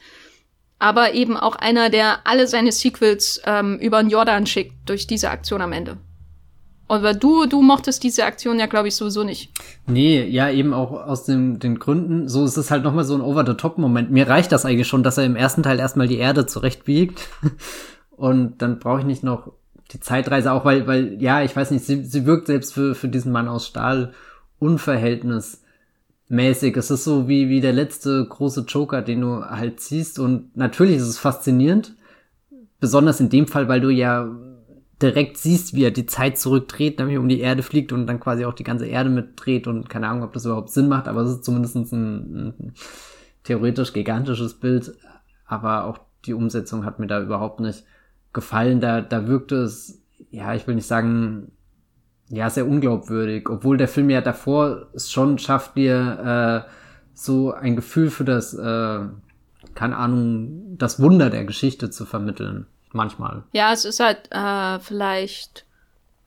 Aber 0.79 1.13
eben 1.13 1.37
auch 1.37 1.57
einer, 1.57 1.91
der 1.91 2.21
alle 2.25 2.47
seine 2.47 2.73
Sequels 2.73 3.43
ähm, 3.45 3.79
über 3.79 4.03
den 4.03 4.11
Jordan 4.11 4.47
schickt 4.47 4.89
durch 4.89 5.07
diese 5.07 5.31
Aktion 5.31 5.61
am 5.61 5.73
Ende. 5.73 5.99
Aber 6.89 7.15
du, 7.15 7.47
du 7.47 7.63
mochtest 7.63 8.05
diese 8.05 8.25
Aktion 8.25 8.61
ja, 8.61 8.67
glaube 8.67 8.89
ich, 8.89 8.95
sowieso 8.95 9.25
nicht. 9.25 9.51
Nee, 9.87 10.25
ja, 10.25 10.51
eben 10.51 10.73
auch 10.73 10.93
aus 10.93 11.25
den, 11.25 11.59
den 11.59 11.81
Gründen. 11.81 12.29
So 12.29 12.45
ist 12.45 12.57
es 12.57 12.71
halt 12.71 12.85
nochmal 12.85 13.05
so 13.05 13.15
ein 13.15 13.21
Over-the-Top-Moment. 13.21 14.13
Mir 14.13 14.29
reicht 14.29 14.53
das 14.53 14.65
eigentlich 14.65 14.87
schon, 14.87 15.03
dass 15.03 15.19
er 15.19 15.25
im 15.25 15.35
ersten 15.35 15.65
Teil 15.65 15.81
erstmal 15.81 16.07
die 16.07 16.19
Erde 16.19 16.47
zurechtbiegt. 16.47 17.29
Und 18.17 18.63
dann 18.63 18.79
brauche 18.79 19.01
ich 19.01 19.07
nicht 19.07 19.25
noch 19.25 19.51
die 19.93 20.01
Zeitreise 20.01 20.53
auch, 20.53 20.65
weil, 20.65 20.87
weil, 20.87 21.21
ja, 21.21 21.43
ich 21.43 21.55
weiß 21.55 21.73
nicht, 21.73 21.85
sie, 21.85 22.05
sie 22.05 22.25
wirkt 22.25 22.47
selbst 22.47 22.73
für, 22.75 22.95
für 22.95 23.09
diesen 23.09 23.33
Mann 23.33 23.49
aus 23.49 23.67
Stahl 23.67 24.15
unverhältnismäßig. 24.59 26.77
Es 26.77 26.91
ist 26.91 27.05
so 27.05 27.29
wie, 27.29 27.49
wie 27.49 27.61
der 27.61 27.73
letzte 27.73 28.27
große 28.27 28.65
Joker, 28.69 29.03
den 29.03 29.21
du 29.23 29.45
halt 29.45 29.81
siehst. 29.81 30.21
Und 30.21 30.57
natürlich 30.57 30.97
ist 30.97 31.09
es 31.09 31.19
faszinierend. 31.19 31.97
Besonders 32.79 33.21
in 33.21 33.29
dem 33.29 33.49
Fall, 33.49 33.69
weil 33.69 33.81
du 33.81 33.91
ja 33.91 34.29
direkt 35.03 35.37
siehst, 35.37 35.75
wie 35.75 35.85
er 35.85 35.91
die 35.91 36.07
Zeit 36.07 36.39
zurückdreht, 36.39 36.99
nämlich 36.99 37.19
um 37.19 37.29
die 37.29 37.41
Erde 37.41 37.63
fliegt 37.63 37.93
und 37.93 38.07
dann 38.07 38.21
quasi 38.21 38.45
auch 38.45 38.55
die 38.55 38.65
ganze 38.65 38.87
Erde 38.87 39.11
mitdreht 39.11 39.67
und 39.67 39.91
keine 39.91 40.09
Ahnung, 40.09 40.23
ob 40.23 40.33
das 40.33 40.47
überhaupt 40.47 40.71
Sinn 40.71 40.89
macht, 40.89 41.07
aber 41.07 41.21
es 41.21 41.31
ist 41.31 41.45
zumindest 41.45 41.77
ein, 41.77 42.55
ein 42.59 42.73
theoretisch 43.45 43.93
gigantisches 43.93 44.55
Bild, 44.55 44.95
aber 45.47 45.85
auch 45.85 45.99
die 46.25 46.33
Umsetzung 46.33 46.85
hat 46.85 46.99
mir 46.99 47.07
da 47.07 47.21
überhaupt 47.21 47.61
nicht 47.61 47.85
gefallen. 48.33 48.81
Da, 48.81 49.03
da 49.03 49.29
wirkte 49.29 49.57
es, 49.57 50.03
ja, 50.31 50.55
ich 50.55 50.67
will 50.67 50.75
nicht 50.75 50.87
sagen, 50.87 51.53
ja, 52.29 52.49
sehr 52.51 52.67
unglaubwürdig, 52.67 53.49
obwohl 53.49 53.77
der 53.77 53.89
Film 53.89 54.11
ja 54.11 54.21
davor 54.21 54.89
es 54.95 55.13
schon 55.13 55.39
schafft, 55.39 55.77
dir 55.77 56.65
äh, 56.67 56.71
so 57.15 57.53
ein 57.53 57.77
Gefühl 57.77 58.11
für 58.11 58.25
das, 58.25 58.55
äh, 58.55 59.01
keine 59.75 59.97
Ahnung, 59.97 60.77
das 60.79 61.01
Wunder 61.01 61.31
der 61.31 61.45
Geschichte 61.45 61.91
zu 61.91 62.07
vermitteln 62.07 62.67
manchmal. 62.97 63.45
Ja, 63.53 63.73
es 63.73 63.85
ist 63.85 64.01
halt 64.01 64.31
äh, 64.33 64.81
vielleicht 64.81 65.67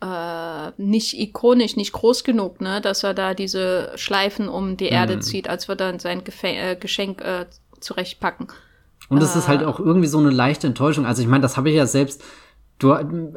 äh, 0.01 0.72
nicht 0.78 1.20
ikonisch, 1.20 1.76
nicht 1.76 1.91
groß 1.91 2.24
genug, 2.24 2.61
ne, 2.61 2.80
dass 2.82 3.03
er 3.03 3.13
da 3.13 3.34
diese 3.34 3.91
Schleifen 3.95 4.47
um 4.47 4.78
die 4.78 4.88
Erde 4.88 5.17
mhm. 5.17 5.22
zieht, 5.22 5.49
als 5.49 5.67
würde 5.67 5.84
er 5.84 5.99
sein 5.99 6.24
Gefä 6.24 6.55
äh, 6.55 6.76
Geschenk 6.76 7.22
äh, 7.22 7.47
zurechtpacken. 7.80 8.47
Und 9.09 9.22
es 9.22 9.36
ist 9.36 9.47
halt 9.47 9.61
äh. 9.61 9.65
auch 9.65 9.80
irgendwie 9.80 10.07
so 10.07 10.20
eine 10.20 10.30
leichte 10.30 10.67
Enttäuschung. 10.67 11.05
Also 11.05 11.22
ich 11.22 11.28
meine, 11.28 11.41
das 11.41 11.57
habe 11.57 11.70
ich 11.70 11.76
ja 11.76 11.86
selbst. 11.86 12.24
Du, 12.78 12.89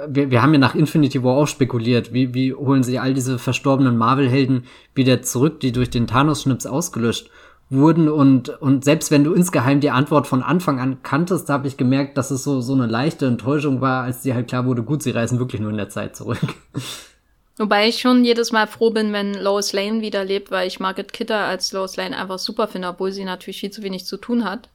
wir, 0.07 0.31
wir 0.31 0.41
haben 0.41 0.53
ja 0.53 0.61
nach 0.61 0.77
Infinity 0.77 1.25
War 1.25 1.37
auch 1.37 1.49
spekuliert. 1.49 2.13
Wie, 2.13 2.33
wie 2.33 2.55
holen 2.55 2.85
sie 2.85 3.01
all 3.01 3.13
diese 3.13 3.41
verstorbenen 3.41 3.97
Marvel-Helden 3.97 4.67
wieder 4.95 5.23
zurück, 5.23 5.59
die 5.59 5.73
durch 5.73 5.91
den 5.91 6.07
Thanos-Schnips 6.07 6.67
ausgelöscht 6.67 7.29
wurden 7.73 8.09
und, 8.09 8.49
und 8.61 8.85
selbst 8.85 9.11
wenn 9.11 9.25
du 9.25 9.33
insgeheim 9.33 9.81
die 9.81 9.91
Antwort 9.91 10.27
von 10.27 10.43
Anfang 10.43 10.79
an 10.81 11.03
kanntest, 11.03 11.49
habe 11.49 11.69
ich 11.69 11.77
gemerkt, 11.77 12.17
dass 12.17 12.31
es 12.31 12.45
so, 12.45 12.61
so 12.61 12.75
eine 12.75 12.87
leichte 12.87 13.27
Enttäuschung 13.27 13.81
war, 13.81 14.05
als 14.05 14.23
dir 14.23 14.35
halt 14.35 14.49
klar 14.49 14.67
wurde, 14.67 14.83
gut, 14.83 15.03
sie 15.03 15.11
reisen 15.11 15.39
wirklich 15.39 15.61
nur 15.61 15.71
in 15.71 15.77
der 15.77 15.89
Zeit 15.89 16.17
zurück. 16.17 16.39
Wobei 17.59 17.89
ich 17.89 18.01
schon 18.01 18.25
jedes 18.25 18.51
Mal 18.51 18.67
froh 18.67 18.91
bin, 18.91 19.13
wenn 19.13 19.35
Lois 19.35 19.73
Lane 19.73 20.01
wieder 20.01 20.25
lebt, 20.25 20.51
weil 20.51 20.67
ich 20.67 20.81
Margaret 20.81 21.13
Kidder 21.13 21.45
als 21.45 21.73
Lois 21.73 21.97
Lane 21.97 22.17
einfach 22.17 22.39
super 22.39 22.67
finde, 22.67 22.89
obwohl 22.89 23.13
sie 23.13 23.25
natürlich 23.25 23.61
viel 23.61 23.71
zu 23.71 23.83
wenig 23.83 24.07
zu 24.07 24.17
tun 24.17 24.45
hat 24.45 24.71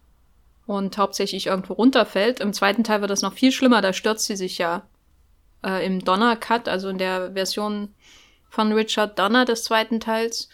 und 0.67 0.97
hauptsächlich 0.97 1.47
irgendwo 1.47 1.73
runterfällt. 1.73 2.39
Im 2.39 2.53
zweiten 2.53 2.83
Teil 2.83 3.01
wird 3.01 3.09
das 3.09 3.23
noch 3.23 3.33
viel 3.33 3.51
schlimmer, 3.51 3.81
da 3.81 3.93
stürzt 3.93 4.25
sie 4.25 4.35
sich 4.35 4.57
ja 4.57 4.83
äh, 5.65 5.85
im 5.85 6.03
Donner-Cut, 6.03 6.69
also 6.69 6.89
in 6.89 6.97
der 6.97 7.33
Version 7.33 7.89
von 8.49 8.71
Richard 8.71 9.17
Donner 9.17 9.45
des 9.45 9.63
zweiten 9.63 9.99
Teils. 9.99 10.49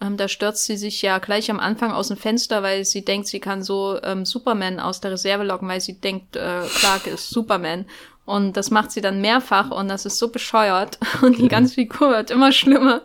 Ähm, 0.00 0.16
da 0.16 0.28
stürzt 0.28 0.64
sie 0.64 0.76
sich 0.76 1.02
ja 1.02 1.18
gleich 1.18 1.50
am 1.50 1.58
Anfang 1.58 1.90
aus 1.90 2.08
dem 2.08 2.16
Fenster, 2.16 2.62
weil 2.62 2.84
sie 2.84 3.04
denkt, 3.04 3.26
sie 3.26 3.40
kann 3.40 3.62
so 3.62 3.98
ähm, 4.02 4.24
Superman 4.24 4.78
aus 4.78 5.00
der 5.00 5.12
Reserve 5.12 5.44
locken, 5.44 5.68
weil 5.68 5.80
sie 5.80 6.00
denkt, 6.00 6.36
äh, 6.36 6.62
Clark 6.78 7.06
ist 7.06 7.30
Superman. 7.30 7.84
Und 8.24 8.56
das 8.56 8.70
macht 8.70 8.92
sie 8.92 9.00
dann 9.00 9.20
mehrfach 9.20 9.70
und 9.70 9.88
das 9.88 10.04
ist 10.04 10.18
so 10.18 10.28
bescheuert. 10.28 10.98
Und 11.22 11.38
die 11.38 11.48
ganze 11.56 11.74
Figur 11.74 12.10
wird 12.10 12.30
immer 12.30 12.52
schlimmer. 12.52 13.00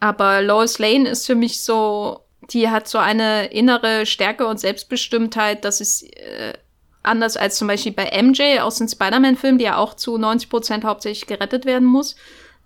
Aber 0.00 0.40
Lois 0.40 0.78
Lane 0.78 1.08
ist 1.08 1.26
für 1.26 1.34
mich 1.34 1.62
so, 1.62 2.20
die 2.50 2.70
hat 2.70 2.88
so 2.88 2.98
eine 2.98 3.46
innere 3.48 4.06
Stärke 4.06 4.46
und 4.46 4.58
Selbstbestimmtheit, 4.58 5.64
das 5.64 5.82
ist 5.82 6.04
äh, 6.16 6.54
anders 7.02 7.36
als 7.36 7.56
zum 7.56 7.68
Beispiel 7.68 7.92
bei 7.92 8.10
MJ 8.22 8.60
aus 8.60 8.78
den 8.78 8.88
Spider-Man-Filmen, 8.88 9.58
die 9.58 9.66
ja 9.66 9.76
auch 9.76 9.94
zu 9.94 10.16
90 10.16 10.48
Prozent 10.48 10.84
hauptsächlich 10.84 11.26
gerettet 11.26 11.66
werden 11.66 11.86
muss 11.86 12.16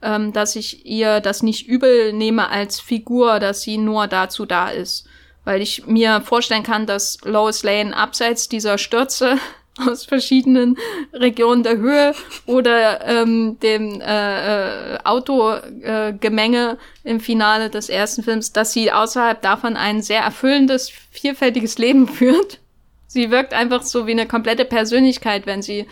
ähm, 0.03 0.33
dass 0.33 0.57
ich 0.57 0.87
ihr 0.87 1.21
das 1.21 1.43
nicht 1.43 1.67
übel 1.69 2.13
nehme 2.13 2.49
als 2.49 2.81
Figur, 2.81 3.41
dass 3.41 3.63
sie 3.63 3.79
nur 3.79 4.07
dazu 4.07 4.47
da 4.47 4.69
ist. 4.69 5.07
Weil 5.45 5.63
ich 5.63 5.87
mir 5.87 6.21
vorstellen 6.21 6.63
kann, 6.63 6.87
dass 6.87 7.19
Lois 7.23 7.63
Lane 7.63 7.97
abseits 7.97 8.49
dieser 8.49 8.79
Stürze 8.79 9.39
aus 9.87 10.05
verschiedenen 10.05 10.77
Regionen 11.13 11.63
der 11.63 11.77
Höhe 11.77 12.15
oder 12.47 13.05
ähm, 13.07 13.59
dem 13.61 14.01
äh, 14.01 14.95
äh, 14.95 14.99
Autogemenge 15.05 16.79
äh, 17.05 17.11
im 17.11 17.21
Finale 17.21 17.71
des 17.71 17.89
ersten 17.89 18.23
Films, 18.23 18.53
dass 18.53 18.73
sie 18.73 18.91
außerhalb 18.91 19.41
davon 19.43 19.77
ein 19.77 20.03
sehr 20.03 20.21
erfüllendes, 20.21 20.91
vielfältiges 21.11 21.79
Leben 21.79 22.09
führt. 22.09 22.59
Sie 23.07 23.31
wirkt 23.31 23.55
einfach 23.55 23.83
so 23.83 24.07
wie 24.07 24.13
eine 24.13 24.27
komplette 24.27 24.65
Persönlichkeit, 24.65 25.47
wenn 25.47 25.63
sie, 25.63 25.87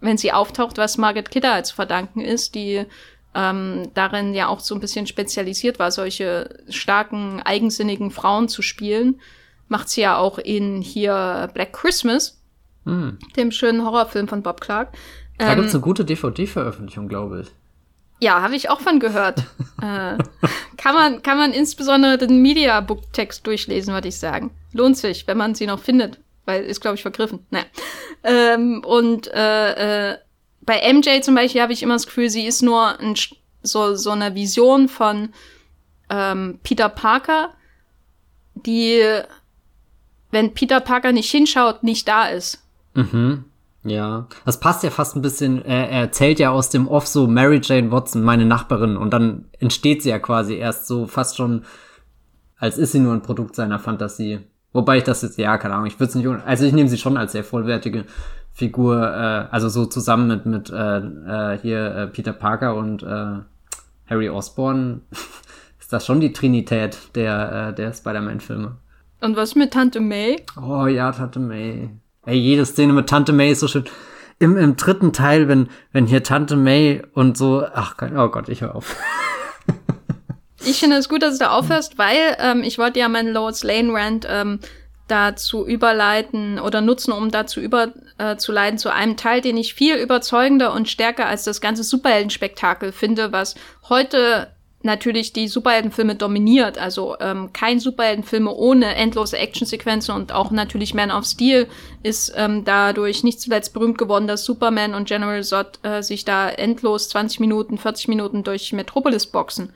wenn 0.00 0.16
sie 0.16 0.32
auftaucht, 0.32 0.78
was 0.78 0.96
Margaret 0.96 1.30
Kidder 1.30 1.52
als 1.52 1.70
verdanken 1.70 2.20
ist, 2.20 2.54
die 2.54 2.86
ähm, 3.36 3.90
darin 3.92 4.32
ja 4.32 4.48
auch 4.48 4.60
so 4.60 4.74
ein 4.74 4.80
bisschen 4.80 5.06
spezialisiert 5.06 5.78
war, 5.78 5.90
solche 5.90 6.48
starken, 6.70 7.42
eigensinnigen 7.42 8.10
Frauen 8.10 8.48
zu 8.48 8.62
spielen. 8.62 9.20
Macht 9.68 9.90
sie 9.90 10.00
ja 10.00 10.16
auch 10.16 10.38
in 10.38 10.80
hier 10.80 11.50
Black 11.52 11.74
Christmas, 11.74 12.40
hm. 12.84 13.18
dem 13.36 13.50
schönen 13.50 13.84
Horrorfilm 13.84 14.26
von 14.26 14.42
Bob 14.42 14.62
Clark. 14.62 14.94
Da 15.36 15.52
ähm, 15.52 15.56
gibt's 15.56 15.74
eine 15.74 15.82
gute 15.82 16.04
DVD-Veröffentlichung, 16.06 17.08
glaube 17.08 17.42
ich. 17.42 17.48
Ja, 18.20 18.40
habe 18.40 18.56
ich 18.56 18.70
auch 18.70 18.80
von 18.80 19.00
gehört. 19.00 19.40
äh, 19.82 20.16
kann 20.78 20.94
man 20.94 21.22
kann 21.22 21.36
man 21.36 21.52
insbesondere 21.52 22.16
den 22.16 22.40
Media 22.40 22.80
Book 22.80 23.12
Text 23.12 23.46
durchlesen, 23.46 23.92
würde 23.92 24.08
ich 24.08 24.16
sagen. 24.16 24.52
Lohnt 24.72 24.96
sich, 24.96 25.26
wenn 25.26 25.36
man 25.36 25.54
sie 25.54 25.66
noch 25.66 25.80
findet, 25.80 26.20
weil 26.46 26.64
ist 26.64 26.80
glaube 26.80 26.94
ich 26.94 27.02
vergriffen. 27.02 27.40
Naja. 27.50 27.66
Ähm, 28.24 28.82
und 28.82 29.28
äh, 29.34 30.12
äh, 30.12 30.18
bei 30.66 30.92
MJ 30.92 31.20
zum 31.22 31.34
Beispiel 31.34 31.62
habe 31.62 31.72
ich 31.72 31.82
immer 31.82 31.94
das 31.94 32.06
Gefühl, 32.06 32.28
sie 32.28 32.44
ist 32.44 32.62
nur 32.62 32.98
ein, 32.98 33.14
so, 33.62 33.94
so 33.94 34.10
eine 34.10 34.34
Vision 34.34 34.88
von 34.88 35.30
ähm, 36.10 36.58
Peter 36.62 36.88
Parker, 36.88 37.50
die, 38.54 39.00
wenn 40.30 40.54
Peter 40.54 40.80
Parker 40.80 41.12
nicht 41.12 41.30
hinschaut, 41.30 41.82
nicht 41.82 42.06
da 42.08 42.26
ist. 42.26 42.62
Mhm. 42.94 43.44
Ja, 43.84 44.26
das 44.44 44.58
passt 44.58 44.82
ja 44.82 44.90
fast 44.90 45.14
ein 45.14 45.22
bisschen. 45.22 45.64
Er, 45.64 45.88
er 45.88 46.00
erzählt 46.00 46.40
ja 46.40 46.50
aus 46.50 46.70
dem 46.70 46.88
Off 46.88 47.06
so 47.06 47.28
Mary 47.28 47.60
Jane 47.62 47.92
Watson, 47.92 48.22
meine 48.22 48.44
Nachbarin, 48.44 48.96
und 48.96 49.12
dann 49.12 49.44
entsteht 49.60 50.02
sie 50.02 50.10
ja 50.10 50.18
quasi 50.18 50.56
erst 50.56 50.88
so 50.88 51.06
fast 51.06 51.36
schon, 51.36 51.64
als 52.58 52.78
ist 52.78 52.92
sie 52.92 52.98
nur 52.98 53.12
ein 53.12 53.22
Produkt 53.22 53.54
seiner 53.54 53.78
Fantasie. 53.78 54.40
Wobei 54.72 54.98
ich 54.98 55.04
das 55.04 55.22
jetzt, 55.22 55.38
ja, 55.38 55.56
keine 55.56 55.74
Ahnung, 55.74 55.86
ich 55.86 56.00
würde 56.00 56.10
es 56.10 56.14
nicht, 56.16 56.26
also 56.26 56.64
ich 56.64 56.72
nehme 56.72 56.88
sie 56.88 56.98
schon 56.98 57.16
als 57.16 57.32
sehr 57.32 57.44
vollwertige 57.44 58.06
Figur, 58.56 59.02
äh, 59.02 59.52
also 59.54 59.68
so 59.68 59.84
zusammen 59.84 60.28
mit, 60.28 60.46
mit 60.46 60.70
äh, 60.70 60.96
äh, 60.96 61.58
hier 61.60 61.94
äh, 61.94 62.06
Peter 62.06 62.32
Parker 62.32 62.74
und 62.74 63.02
äh, 63.02 63.42
Harry 64.08 64.30
Osborn 64.30 65.02
ist 65.78 65.92
das 65.92 66.06
schon 66.06 66.20
die 66.20 66.32
Trinität 66.32 66.96
der, 67.14 67.68
äh, 67.68 67.74
der 67.74 67.92
Spider-Man-Filme. 67.92 68.76
Und 69.20 69.36
was 69.36 69.56
mit 69.56 69.74
Tante 69.74 70.00
May? 70.00 70.42
Oh 70.56 70.86
ja, 70.86 71.12
Tante 71.12 71.38
May. 71.38 71.90
Ey, 72.24 72.38
jede 72.38 72.64
Szene 72.64 72.94
mit 72.94 73.10
Tante 73.10 73.34
May 73.34 73.50
ist 73.50 73.60
so 73.60 73.68
schön. 73.68 73.84
Im, 74.38 74.56
im 74.56 74.76
dritten 74.76 75.12
Teil, 75.12 75.48
wenn, 75.48 75.68
wenn 75.92 76.06
hier 76.06 76.22
Tante 76.22 76.56
May 76.56 77.02
und 77.12 77.36
so, 77.36 77.62
ach 77.74 77.96
oh 78.16 78.28
Gott, 78.28 78.48
ich 78.48 78.62
höre 78.62 78.74
auf. 78.74 78.96
ich 80.64 80.80
finde 80.80 80.96
es 80.96 81.10
gut, 81.10 81.22
dass 81.22 81.36
du 81.36 81.44
da 81.44 81.50
aufhörst, 81.50 81.98
weil 81.98 82.38
ähm, 82.38 82.62
ich 82.62 82.78
wollte 82.78 83.00
ja 83.00 83.10
meinen 83.10 83.34
Lois 83.34 83.62
Lane 83.64 83.92
Rant 83.92 84.26
ähm, 84.30 84.60
dazu 85.08 85.66
überleiten 85.66 86.58
oder 86.58 86.80
nutzen, 86.80 87.12
um 87.12 87.30
dazu 87.30 87.60
überzuleiten 87.60 88.76
äh, 88.76 88.78
zu 88.78 88.92
einem 88.92 89.16
Teil, 89.16 89.40
den 89.40 89.56
ich 89.56 89.74
viel 89.74 89.96
überzeugender 89.96 90.72
und 90.72 90.88
stärker 90.88 91.26
als 91.26 91.44
das 91.44 91.60
ganze 91.60 91.84
Superheldenspektakel 91.84 92.92
finde, 92.92 93.32
was 93.32 93.54
heute 93.88 94.48
natürlich 94.86 95.32
die 95.34 95.48
Superheldenfilme 95.48 96.14
dominiert. 96.14 96.78
Also 96.78 97.16
ähm, 97.20 97.52
kein 97.52 97.78
Superheldenfilme 97.78 98.52
ohne 98.52 98.94
endlose 98.94 99.36
Actionsequenzen 99.36 100.14
und 100.14 100.32
auch 100.32 100.50
natürlich 100.50 100.94
Man 100.94 101.10
of 101.10 101.26
Steel 101.26 101.66
ist 102.02 102.32
ähm, 102.36 102.64
dadurch 102.64 103.22
nicht 103.22 103.40
zuletzt 103.40 103.74
berühmt 103.74 103.98
geworden, 103.98 104.26
dass 104.26 104.44
Superman 104.44 104.94
und 104.94 105.08
General 105.08 105.42
Zod 105.42 105.80
äh, 105.82 106.02
sich 106.02 106.24
da 106.24 106.48
endlos 106.48 107.10
20 107.10 107.40
Minuten, 107.40 107.76
40 107.76 108.08
Minuten 108.08 108.42
durch 108.44 108.72
Metropolis 108.72 109.26
boxen. 109.26 109.72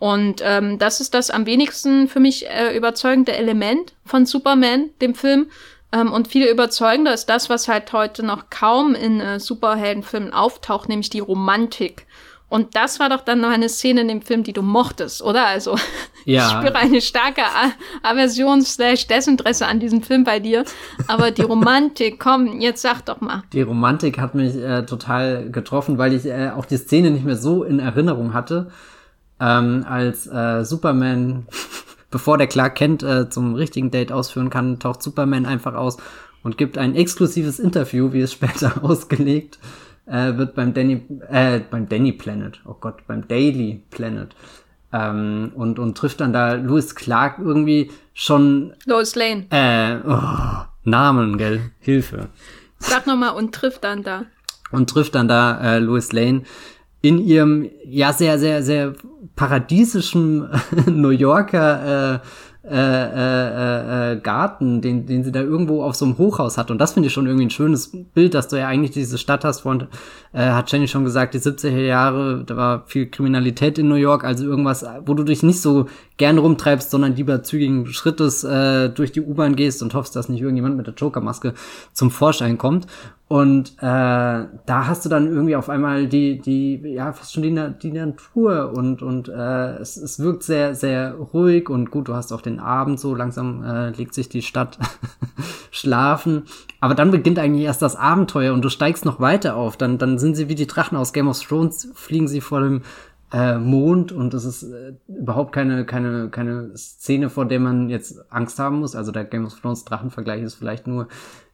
Und 0.00 0.40
ähm, 0.42 0.78
das 0.78 1.00
ist 1.00 1.12
das 1.12 1.30
am 1.30 1.44
wenigsten 1.44 2.08
für 2.08 2.20
mich 2.20 2.48
äh, 2.48 2.74
überzeugende 2.74 3.36
Element 3.36 3.92
von 4.06 4.24
Superman, 4.24 4.88
dem 5.02 5.14
Film. 5.14 5.48
Ähm, 5.92 6.10
und 6.10 6.26
viel 6.26 6.46
überzeugender 6.46 7.12
ist 7.12 7.26
das, 7.26 7.50
was 7.50 7.68
halt 7.68 7.92
heute 7.92 8.24
noch 8.24 8.48
kaum 8.48 8.94
in 8.94 9.20
äh, 9.20 9.38
Superheldenfilmen 9.38 10.32
auftaucht, 10.32 10.88
nämlich 10.88 11.10
die 11.10 11.20
Romantik. 11.20 12.06
Und 12.48 12.76
das 12.76 12.98
war 12.98 13.10
doch 13.10 13.20
dann 13.20 13.42
noch 13.42 13.50
eine 13.50 13.68
Szene 13.68 14.00
in 14.00 14.08
dem 14.08 14.22
Film, 14.22 14.42
die 14.42 14.54
du 14.54 14.62
mochtest, 14.62 15.20
oder? 15.20 15.46
Also 15.46 15.76
ja. 16.24 16.46
ich 16.46 16.50
spüre 16.50 16.76
eine 16.76 17.02
starke 17.02 17.42
Aversion 18.02 18.62
slash 18.62 19.06
Desinteresse 19.06 19.66
an 19.66 19.80
diesem 19.80 20.02
Film 20.02 20.24
bei 20.24 20.40
dir. 20.40 20.64
Aber 21.08 21.30
die 21.30 21.42
Romantik, 21.42 22.18
komm, 22.18 22.58
jetzt 22.62 22.80
sag 22.80 23.02
doch 23.02 23.20
mal. 23.20 23.42
Die 23.52 23.60
Romantik 23.60 24.18
hat 24.18 24.34
mich 24.34 24.56
äh, 24.56 24.86
total 24.86 25.50
getroffen, 25.50 25.98
weil 25.98 26.14
ich 26.14 26.24
äh, 26.24 26.52
auch 26.56 26.64
die 26.64 26.78
Szene 26.78 27.10
nicht 27.10 27.26
mehr 27.26 27.36
so 27.36 27.64
in 27.64 27.80
Erinnerung 27.80 28.32
hatte 28.32 28.70
ähm, 29.40 29.84
als 29.88 30.26
äh, 30.26 30.64
Superman, 30.64 31.46
bevor 32.10 32.38
der 32.38 32.46
Clark 32.46 32.74
Kent 32.76 33.02
äh, 33.02 33.28
zum 33.30 33.54
richtigen 33.54 33.90
Date 33.90 34.12
ausführen 34.12 34.50
kann, 34.50 34.78
taucht 34.78 35.02
Superman 35.02 35.46
einfach 35.46 35.74
aus 35.74 35.96
und 36.42 36.58
gibt 36.58 36.78
ein 36.78 36.94
exklusives 36.94 37.58
Interview, 37.58 38.12
wie 38.12 38.20
es 38.20 38.32
später 38.34 38.84
ausgelegt 38.84 39.58
äh, 40.10 40.36
wird 40.36 40.54
beim 40.54 40.74
Danny, 40.74 41.02
äh, 41.28 41.60
beim 41.60 41.88
Danny 41.88 42.12
Planet, 42.12 42.60
oh 42.64 42.74
Gott, 42.78 43.06
beim 43.06 43.26
Daily 43.28 43.82
Planet. 43.90 44.34
Ähm, 44.92 45.52
und, 45.54 45.78
und 45.78 45.96
trifft 45.96 46.20
dann 46.20 46.32
da 46.32 46.54
Louis 46.54 46.96
Clark 46.96 47.38
irgendwie 47.38 47.92
schon. 48.12 48.74
Lois 48.86 49.14
Lane. 49.14 49.46
Äh, 49.50 49.98
oh, 50.04 50.64
Namen, 50.82 51.38
gell? 51.38 51.70
Hilfe. 51.78 52.28
Sag 52.78 53.06
nochmal, 53.06 53.34
und 53.34 53.54
trifft 53.54 53.84
dann 53.84 54.02
da. 54.02 54.24
Und 54.72 54.90
trifft 54.90 55.14
dann 55.14 55.28
da 55.28 55.76
äh, 55.76 55.78
Louis 55.78 56.10
Lane 56.12 56.42
in 57.02 57.18
ihrem 57.18 57.68
ja 57.84 58.12
sehr, 58.12 58.38
sehr, 58.38 58.62
sehr 58.62 58.94
paradiesischen 59.36 60.48
New 60.86 61.10
Yorker 61.10 62.16
äh, 62.16 62.26
äh, 62.62 62.76
äh, 62.76 64.12
äh, 64.12 64.20
Garten, 64.20 64.82
den, 64.82 65.06
den 65.06 65.24
sie 65.24 65.32
da 65.32 65.40
irgendwo 65.40 65.82
auf 65.82 65.94
so 65.94 66.04
einem 66.04 66.18
Hochhaus 66.18 66.58
hat. 66.58 66.70
Und 66.70 66.78
das 66.78 66.92
finde 66.92 67.06
ich 67.06 67.12
schon 67.12 67.26
irgendwie 67.26 67.46
ein 67.46 67.50
schönes 67.50 67.90
Bild, 68.12 68.34
dass 68.34 68.48
du 68.48 68.58
ja 68.58 68.68
eigentlich 68.68 68.90
diese 68.90 69.16
Stadt 69.16 69.44
hast. 69.44 69.60
Von, 69.60 69.88
äh, 70.34 70.50
hat 70.50 70.70
Jenny 70.70 70.86
schon 70.86 71.04
gesagt, 71.04 71.32
die 71.32 71.38
70er 71.38 71.78
Jahre, 71.78 72.44
da 72.44 72.58
war 72.58 72.84
viel 72.86 73.06
Kriminalität 73.06 73.78
in 73.78 73.88
New 73.88 73.94
York, 73.94 74.24
also 74.24 74.44
irgendwas, 74.44 74.84
wo 75.06 75.14
du 75.14 75.24
dich 75.24 75.42
nicht 75.42 75.62
so 75.62 75.86
gern 76.18 76.36
rumtreibst, 76.36 76.90
sondern 76.90 77.16
lieber 77.16 77.42
zügigen 77.42 77.86
Schrittes 77.86 78.44
äh, 78.44 78.90
durch 78.90 79.10
die 79.10 79.22
U-Bahn 79.22 79.56
gehst 79.56 79.82
und 79.82 79.94
hoffst, 79.94 80.14
dass 80.14 80.28
nicht 80.28 80.42
irgendjemand 80.42 80.76
mit 80.76 80.86
der 80.86 80.94
Joker-Maske 80.94 81.54
zum 81.94 82.10
Vorschein 82.10 82.58
kommt. 82.58 82.86
Und 83.32 83.74
äh, 83.78 83.82
da 83.82 84.86
hast 84.88 85.04
du 85.04 85.08
dann 85.08 85.28
irgendwie 85.28 85.54
auf 85.54 85.68
einmal 85.68 86.08
die, 86.08 86.40
die, 86.40 86.80
ja, 86.82 87.12
fast 87.12 87.32
schon 87.32 87.44
die, 87.44 87.74
die 87.80 87.92
Natur 87.92 88.72
und, 88.74 89.02
und 89.02 89.28
äh, 89.28 89.76
es, 89.76 89.96
es 89.96 90.18
wirkt 90.18 90.42
sehr, 90.42 90.74
sehr 90.74 91.14
ruhig 91.14 91.70
und 91.70 91.92
gut, 91.92 92.08
du 92.08 92.14
hast 92.14 92.32
auch 92.32 92.40
den 92.40 92.58
Abend 92.58 92.98
so, 92.98 93.14
langsam 93.14 93.62
äh, 93.62 93.90
legt 93.90 94.14
sich 94.14 94.28
die 94.28 94.42
Stadt 94.42 94.80
schlafen. 95.70 96.42
Aber 96.80 96.96
dann 96.96 97.12
beginnt 97.12 97.38
eigentlich 97.38 97.66
erst 97.66 97.82
das 97.82 97.94
Abenteuer 97.94 98.52
und 98.52 98.64
du 98.64 98.68
steigst 98.68 99.04
noch 99.04 99.20
weiter 99.20 99.54
auf. 99.54 99.76
Dann, 99.76 99.96
dann 99.96 100.18
sind 100.18 100.34
sie 100.34 100.48
wie 100.48 100.56
die 100.56 100.66
Drachen 100.66 100.98
aus 100.98 101.12
Game 101.12 101.28
of 101.28 101.40
Thrones, 101.40 101.88
fliegen 101.94 102.26
sie 102.26 102.40
vor 102.40 102.62
dem 102.62 102.82
äh, 103.32 103.58
Mond 103.58 104.10
und 104.10 104.34
es 104.34 104.44
ist 104.44 104.64
äh, 104.64 104.94
überhaupt 105.06 105.52
keine, 105.52 105.86
keine, 105.86 106.30
keine 106.30 106.76
Szene, 106.76 107.30
vor 107.30 107.46
der 107.46 107.60
man 107.60 107.90
jetzt 107.90 108.24
Angst 108.32 108.58
haben 108.58 108.80
muss. 108.80 108.96
Also 108.96 109.12
der 109.12 109.24
Game 109.24 109.46
of 109.46 109.60
Thrones 109.60 109.84
Drachenvergleich 109.84 110.42
ist 110.42 110.56
vielleicht 110.56 110.88
nur 110.88 111.06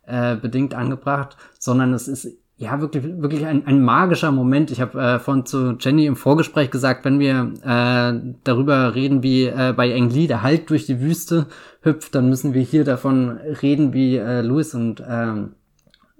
äh, 0.06 0.36
bedingt 0.36 0.74
angebracht, 0.74 1.36
sondern 1.58 1.92
es 1.92 2.08
ist 2.08 2.38
ja 2.58 2.80
wirklich, 2.80 3.04
wirklich 3.04 3.44
ein, 3.44 3.66
ein 3.66 3.82
magischer 3.82 4.32
Moment. 4.32 4.70
Ich 4.70 4.80
habe 4.80 5.00
äh, 5.00 5.18
von 5.18 5.44
zu 5.44 5.76
Jenny 5.78 6.06
im 6.06 6.16
Vorgespräch 6.16 6.70
gesagt, 6.70 7.04
wenn 7.04 7.18
wir 7.18 7.52
äh, 7.62 8.34
darüber 8.44 8.94
reden, 8.94 9.22
wie 9.22 9.44
äh, 9.44 9.74
bei 9.76 9.90
Engli 9.90 10.26
der 10.26 10.42
Halt 10.42 10.70
durch 10.70 10.86
die 10.86 11.00
Wüste 11.00 11.46
hüpft, 11.82 12.14
dann 12.14 12.28
müssen 12.28 12.54
wir 12.54 12.62
hier 12.62 12.84
davon 12.84 13.38
reden, 13.62 13.92
wie 13.92 14.16
äh, 14.16 14.40
Louis 14.40 14.74
und 14.74 15.02
ähm, 15.06 15.54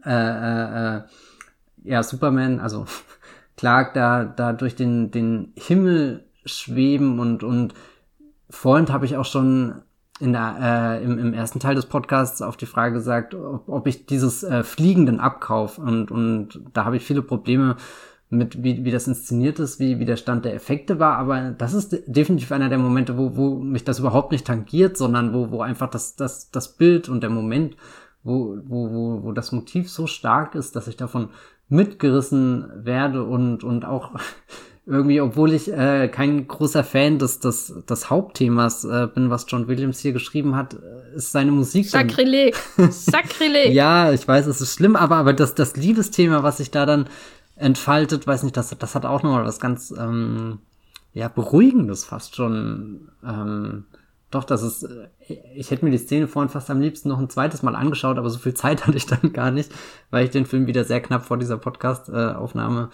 äh, 0.04 0.10
äh, 0.10 0.96
äh, 0.96 1.02
ja, 1.84 2.02
Superman, 2.02 2.60
also 2.60 2.84
Clark 3.56 3.94
da, 3.94 4.24
da 4.24 4.52
durch 4.52 4.76
den, 4.76 5.10
den 5.10 5.52
Himmel 5.56 6.24
schweben 6.44 7.18
und, 7.18 7.42
und 7.42 7.72
vorhin 8.50 8.92
habe 8.92 9.06
ich 9.06 9.16
auch 9.16 9.24
schon 9.24 9.82
in 10.20 10.32
der, 10.32 10.56
äh, 11.00 11.04
im, 11.04 11.18
im 11.18 11.34
ersten 11.34 11.60
Teil 11.60 11.74
des 11.74 11.86
Podcasts 11.86 12.40
auf 12.42 12.56
die 12.56 12.66
Frage 12.66 12.94
gesagt, 12.94 13.34
ob, 13.34 13.68
ob 13.68 13.86
ich 13.86 14.06
dieses 14.06 14.42
äh, 14.42 14.62
Fliegenden 14.62 15.20
abkaufe 15.20 15.80
und, 15.80 16.10
und 16.10 16.60
da 16.72 16.84
habe 16.84 16.96
ich 16.96 17.04
viele 17.04 17.22
Probleme 17.22 17.76
mit, 18.28 18.62
wie, 18.62 18.84
wie 18.84 18.90
das 18.90 19.06
inszeniert 19.06 19.58
ist, 19.58 19.78
wie, 19.78 19.98
wie 19.98 20.04
der 20.04 20.16
Stand 20.16 20.44
der 20.44 20.54
Effekte 20.54 20.98
war, 20.98 21.18
aber 21.18 21.50
das 21.50 21.74
ist 21.74 21.96
definitiv 22.06 22.50
einer 22.52 22.68
der 22.68 22.78
Momente, 22.78 23.16
wo, 23.16 23.36
wo 23.36 23.56
mich 23.56 23.84
das 23.84 23.98
überhaupt 23.98 24.32
nicht 24.32 24.46
tangiert, 24.46 24.96
sondern 24.96 25.32
wo, 25.32 25.50
wo 25.50 25.60
einfach 25.60 25.90
das, 25.90 26.16
das, 26.16 26.50
das 26.50 26.76
Bild 26.76 27.08
und 27.08 27.22
der 27.22 27.30
Moment, 27.30 27.76
wo, 28.24 28.56
wo, 28.64 28.90
wo, 28.90 29.22
wo 29.22 29.32
das 29.32 29.52
Motiv 29.52 29.90
so 29.90 30.06
stark 30.06 30.54
ist, 30.54 30.74
dass 30.74 30.88
ich 30.88 30.96
davon 30.96 31.28
mitgerissen 31.68 32.68
werde 32.84 33.24
und, 33.24 33.62
und 33.64 33.84
auch 33.84 34.12
irgendwie, 34.86 35.20
obwohl 35.20 35.52
ich 35.52 35.70
äh, 35.72 36.08
kein 36.08 36.46
großer 36.46 36.84
Fan 36.84 37.18
des, 37.18 37.40
des, 37.40 37.74
des 37.88 38.08
Hauptthemas 38.08 38.84
äh, 38.84 39.08
bin, 39.12 39.30
was 39.30 39.46
John 39.48 39.66
Williams 39.66 39.98
hier 39.98 40.12
geschrieben 40.12 40.54
hat, 40.54 40.74
äh, 40.74 41.16
ist 41.16 41.32
seine 41.32 41.50
Musik. 41.50 41.90
Sakrileg. 41.90 42.56
Sakrileg. 42.90 43.72
ja, 43.72 44.12
ich 44.12 44.26
weiß, 44.26 44.46
es 44.46 44.60
ist 44.60 44.74
schlimm, 44.74 44.94
aber, 44.94 45.16
aber 45.16 45.32
das, 45.32 45.56
das 45.56 45.76
Liebesthema, 45.76 46.44
was 46.44 46.58
sich 46.58 46.70
da 46.70 46.86
dann 46.86 47.08
entfaltet, 47.56 48.28
weiß 48.28 48.44
nicht, 48.44 48.56
das, 48.56 48.76
das 48.78 48.94
hat 48.94 49.04
auch 49.04 49.24
nochmal 49.24 49.44
was 49.44 49.58
ganz 49.58 49.92
ähm, 49.98 50.60
ja, 51.14 51.26
Beruhigendes 51.28 52.04
fast 52.04 52.36
schon. 52.36 53.08
Ähm, 53.26 53.86
doch, 54.30 54.44
das 54.44 54.62
ist, 54.62 54.84
äh, 54.84 55.08
ich 55.54 55.70
hätte 55.70 55.84
mir 55.84 55.90
die 55.90 55.98
Szene 55.98 56.28
vorhin 56.28 56.50
fast 56.50 56.70
am 56.70 56.80
liebsten 56.80 57.08
noch 57.08 57.18
ein 57.18 57.30
zweites 57.30 57.62
Mal 57.62 57.74
angeschaut, 57.74 58.18
aber 58.18 58.30
so 58.30 58.38
viel 58.38 58.54
Zeit 58.54 58.86
hatte 58.86 58.96
ich 58.96 59.06
dann 59.06 59.32
gar 59.32 59.50
nicht, 59.50 59.72
weil 60.10 60.24
ich 60.24 60.30
den 60.30 60.46
Film 60.46 60.68
wieder 60.68 60.84
sehr 60.84 61.00
knapp 61.00 61.24
vor 61.24 61.38
dieser 61.38 61.58
Podcast-Aufnahme 61.58 62.90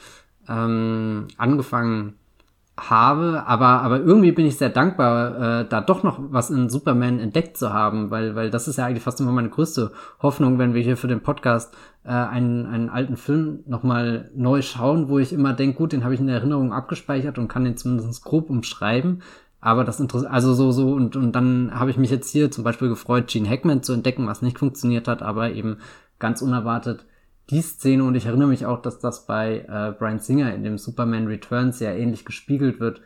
ähm, 0.49 1.29
angefangen 1.37 2.15
habe, 2.79 3.45
aber, 3.47 3.83
aber 3.83 4.01
irgendwie 4.01 4.33
bin 4.33 4.47
ich 4.47 4.57
sehr 4.57 4.71
dankbar, 4.71 5.61
äh, 5.61 5.69
da 5.69 5.83
doch 5.83 6.03
noch 6.03 6.19
was 6.33 6.51
in 6.51 6.71
Superman 6.71 7.21
entdeckt 7.21 7.59
zu 7.59 7.73
haben, 7.73 8.11
weil, 8.11 8.35
weil 8.35 8.51
das 8.51 8.67
ist 8.67 8.79
ja 8.79 8.87
eigentlich 8.87 9.03
fast 9.03 9.21
immer 9.21 9.33
meine 9.33 9.51
größte 9.51 9.93
Hoffnung, 10.23 10.59
wenn 10.59 10.73
wir 10.73 10.83
hier 10.83 10.97
für 10.97 11.07
den 11.07 11.21
Podcast 11.21 11.75
äh, 12.05 12.09
einen, 12.09 12.65
einen 12.67 12.89
alten 12.89 13.17
Film 13.17 13.63
nochmal 13.67 14.31
neu 14.35 14.63
schauen, 14.63 15.09
wo 15.09 15.19
ich 15.19 15.35
immer 15.35 15.53
denke, 15.53 15.77
gut, 15.77 15.93
den 15.93 16.03
habe 16.03 16.15
ich 16.15 16.21
in 16.21 16.29
der 16.29 16.37
Erinnerung 16.37 16.73
abgespeichert 16.73 17.39
und 17.39 17.49
kann 17.49 17.65
den 17.65 17.77
zumindest 17.77 18.25
grob 18.25 18.49
umschreiben. 18.49 19.23
Aber 19.61 19.85
das 19.85 20.01
interessiert, 20.01 20.33
also 20.33 20.55
so, 20.55 20.73
so, 20.73 20.93
und, 20.93 21.15
und 21.15 21.33
dann 21.33 21.79
habe 21.79 21.91
ich 21.91 21.99
mich 21.99 22.11
jetzt 22.11 22.31
hier 22.31 22.51
zum 22.51 22.65
Beispiel 22.65 22.89
gefreut, 22.89 23.29
Gene 23.29 23.49
Hackman 23.49 23.83
zu 23.83 23.93
entdecken, 23.93 24.27
was 24.27 24.43
nicht 24.43 24.59
funktioniert 24.59 25.07
hat, 25.07 25.23
aber 25.23 25.53
eben 25.53 25.77
ganz 26.19 26.43
unerwartet 26.43 27.07
die 27.53 27.63
Szene 27.63 28.03
und 28.03 28.15
ich 28.15 28.27
erinnere 28.27 28.49
mich 28.49 28.65
auch, 28.65 28.81
dass 28.81 28.99
das 28.99 29.27
bei 29.27 29.67
äh, 29.69 29.93
Brian 29.97 30.19
Singer 30.19 30.55
in 30.55 30.65
dem 30.65 30.79
Superman 30.79 31.27
Returns 31.27 31.81
ja 31.81 31.93
ähnlich 31.93 32.25
gespiegelt 32.25 32.81
wird. 32.81 33.03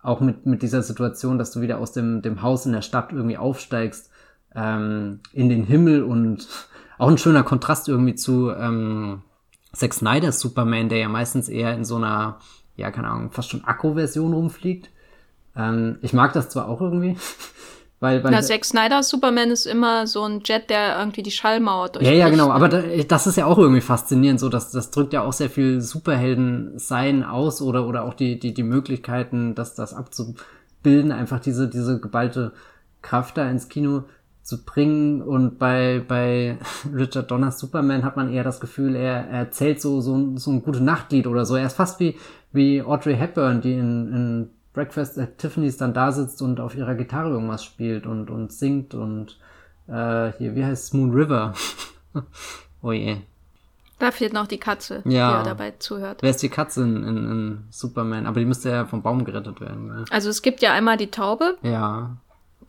Auch 0.00 0.20
mit, 0.20 0.46
mit 0.46 0.62
dieser 0.62 0.82
Situation, 0.82 1.36
dass 1.36 1.50
du 1.50 1.60
wieder 1.60 1.78
aus 1.78 1.92
dem, 1.92 2.22
dem 2.22 2.40
Haus 2.40 2.64
in 2.64 2.72
der 2.72 2.82
Stadt 2.82 3.12
irgendwie 3.12 3.36
aufsteigst 3.36 4.10
ähm, 4.54 5.18
in 5.32 5.48
den 5.48 5.64
Himmel 5.64 6.04
und 6.04 6.48
auch 6.98 7.08
ein 7.08 7.18
schöner 7.18 7.42
Kontrast 7.42 7.88
irgendwie 7.88 8.14
zu 8.14 8.50
ähm, 8.50 9.22
Zack 9.72 9.92
Snyder's 9.92 10.38
Superman, 10.38 10.88
der 10.88 10.98
ja 10.98 11.08
meistens 11.08 11.48
eher 11.48 11.74
in 11.74 11.84
so 11.84 11.96
einer, 11.96 12.38
ja, 12.76 12.92
keine 12.92 13.08
Ahnung, 13.08 13.32
fast 13.32 13.50
schon 13.50 13.64
Akku-Version 13.64 14.32
rumfliegt. 14.32 14.90
Ähm, 15.56 15.98
ich 16.02 16.12
mag 16.12 16.32
das 16.34 16.50
zwar 16.50 16.68
auch 16.68 16.80
irgendwie, 16.80 17.16
weil, 18.00 18.22
weil 18.22 18.30
Na, 18.30 18.42
Zack 18.42 18.64
Snyder 18.64 19.02
Superman 19.02 19.50
ist 19.50 19.66
immer 19.66 20.06
so 20.06 20.22
ein 20.22 20.40
Jet, 20.44 20.70
der 20.70 20.98
irgendwie 21.00 21.22
die 21.22 21.32
Schallmauer 21.32 21.88
durchbricht. 21.88 22.12
Ja, 22.12 22.26
ja, 22.26 22.28
genau. 22.28 22.50
Aber 22.50 22.68
das 22.68 23.26
ist 23.26 23.36
ja 23.36 23.46
auch 23.46 23.58
irgendwie 23.58 23.80
faszinierend. 23.80 24.38
So, 24.38 24.48
dass 24.48 24.70
das 24.70 24.92
drückt 24.92 25.12
ja 25.12 25.22
auch 25.22 25.32
sehr 25.32 25.50
viel 25.50 25.80
Superhelden-Sein 25.80 27.24
aus 27.24 27.60
oder 27.60 27.88
oder 27.88 28.04
auch 28.04 28.14
die 28.14 28.38
die 28.38 28.54
die 28.54 28.62
Möglichkeiten, 28.62 29.56
das 29.56 29.74
das 29.74 29.94
abzubilden, 29.94 31.10
einfach 31.10 31.40
diese 31.40 31.68
diese 31.68 31.98
geballte 31.98 32.52
Kraft 33.02 33.36
da 33.36 33.50
ins 33.50 33.68
Kino 33.68 34.04
zu 34.44 34.64
bringen. 34.64 35.20
Und 35.20 35.58
bei 35.58 36.00
bei 36.06 36.58
Richard 36.94 37.32
Donners 37.32 37.58
Superman 37.58 38.04
hat 38.04 38.16
man 38.16 38.32
eher 38.32 38.44
das 38.44 38.60
Gefühl, 38.60 38.94
er, 38.94 39.26
er 39.26 39.38
erzählt 39.40 39.82
so 39.82 40.00
so 40.00 40.36
so 40.36 40.52
ein 40.52 40.62
gute 40.62 40.84
Nachtlied 40.84 41.26
oder 41.26 41.44
so. 41.44 41.56
Er 41.56 41.66
ist 41.66 41.76
fast 41.76 41.98
wie 41.98 42.16
wie 42.52 42.80
Audrey 42.80 43.16
Hepburn, 43.16 43.60
die 43.60 43.72
in, 43.72 44.12
in 44.12 44.50
Breakfast 44.78 45.18
at 45.18 45.38
Tiffany's 45.38 45.76
dann 45.76 45.92
da 45.92 46.12
sitzt 46.12 46.40
und 46.40 46.60
auf 46.60 46.76
ihrer 46.76 46.94
Gitarre 46.94 47.30
irgendwas 47.30 47.64
spielt 47.64 48.06
und, 48.06 48.30
und 48.30 48.52
singt 48.52 48.94
und 48.94 49.36
äh, 49.88 50.30
hier, 50.38 50.54
wie 50.54 50.64
heißt 50.64 50.84
es? 50.84 50.92
Moon 50.92 51.10
River? 51.10 51.52
oh 52.82 52.92
je. 52.92 53.16
Da 53.98 54.12
fehlt 54.12 54.32
noch 54.32 54.46
die 54.46 54.58
Katze, 54.58 55.02
ja. 55.04 55.40
die 55.40 55.48
dabei 55.48 55.72
zuhört. 55.80 56.22
Wer 56.22 56.30
ist 56.30 56.44
die 56.44 56.48
Katze 56.48 56.84
in, 56.84 57.02
in, 57.02 57.16
in 57.16 57.64
Superman? 57.70 58.26
Aber 58.26 58.38
die 58.38 58.46
müsste 58.46 58.70
ja 58.70 58.86
vom 58.86 59.02
Baum 59.02 59.24
gerettet 59.24 59.60
werden. 59.60 59.88
Ja. 59.88 60.04
Also 60.10 60.30
es 60.30 60.42
gibt 60.42 60.62
ja 60.62 60.72
einmal 60.72 60.96
die 60.96 61.10
Taube. 61.10 61.58
Ja. 61.62 62.16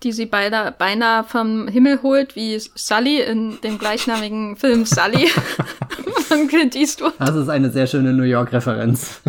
Die 0.02 0.12
sie 0.12 0.26
beinahe, 0.26 0.72
beinahe 0.72 1.24
vom 1.24 1.68
Himmel 1.68 2.02
holt, 2.02 2.36
wie 2.36 2.58
Sully 2.58 3.22
in 3.22 3.62
dem 3.62 3.78
gleichnamigen 3.78 4.56
Film 4.58 4.88
Sully 4.88 5.28
von 6.28 6.48
Clint 6.48 6.76
Eastwood. 6.76 7.14
Das 7.20 7.36
ist 7.36 7.50
eine 7.50 7.70
sehr 7.70 7.86
schöne 7.86 8.14
New 8.14 8.24
York-Referenz. 8.24 9.22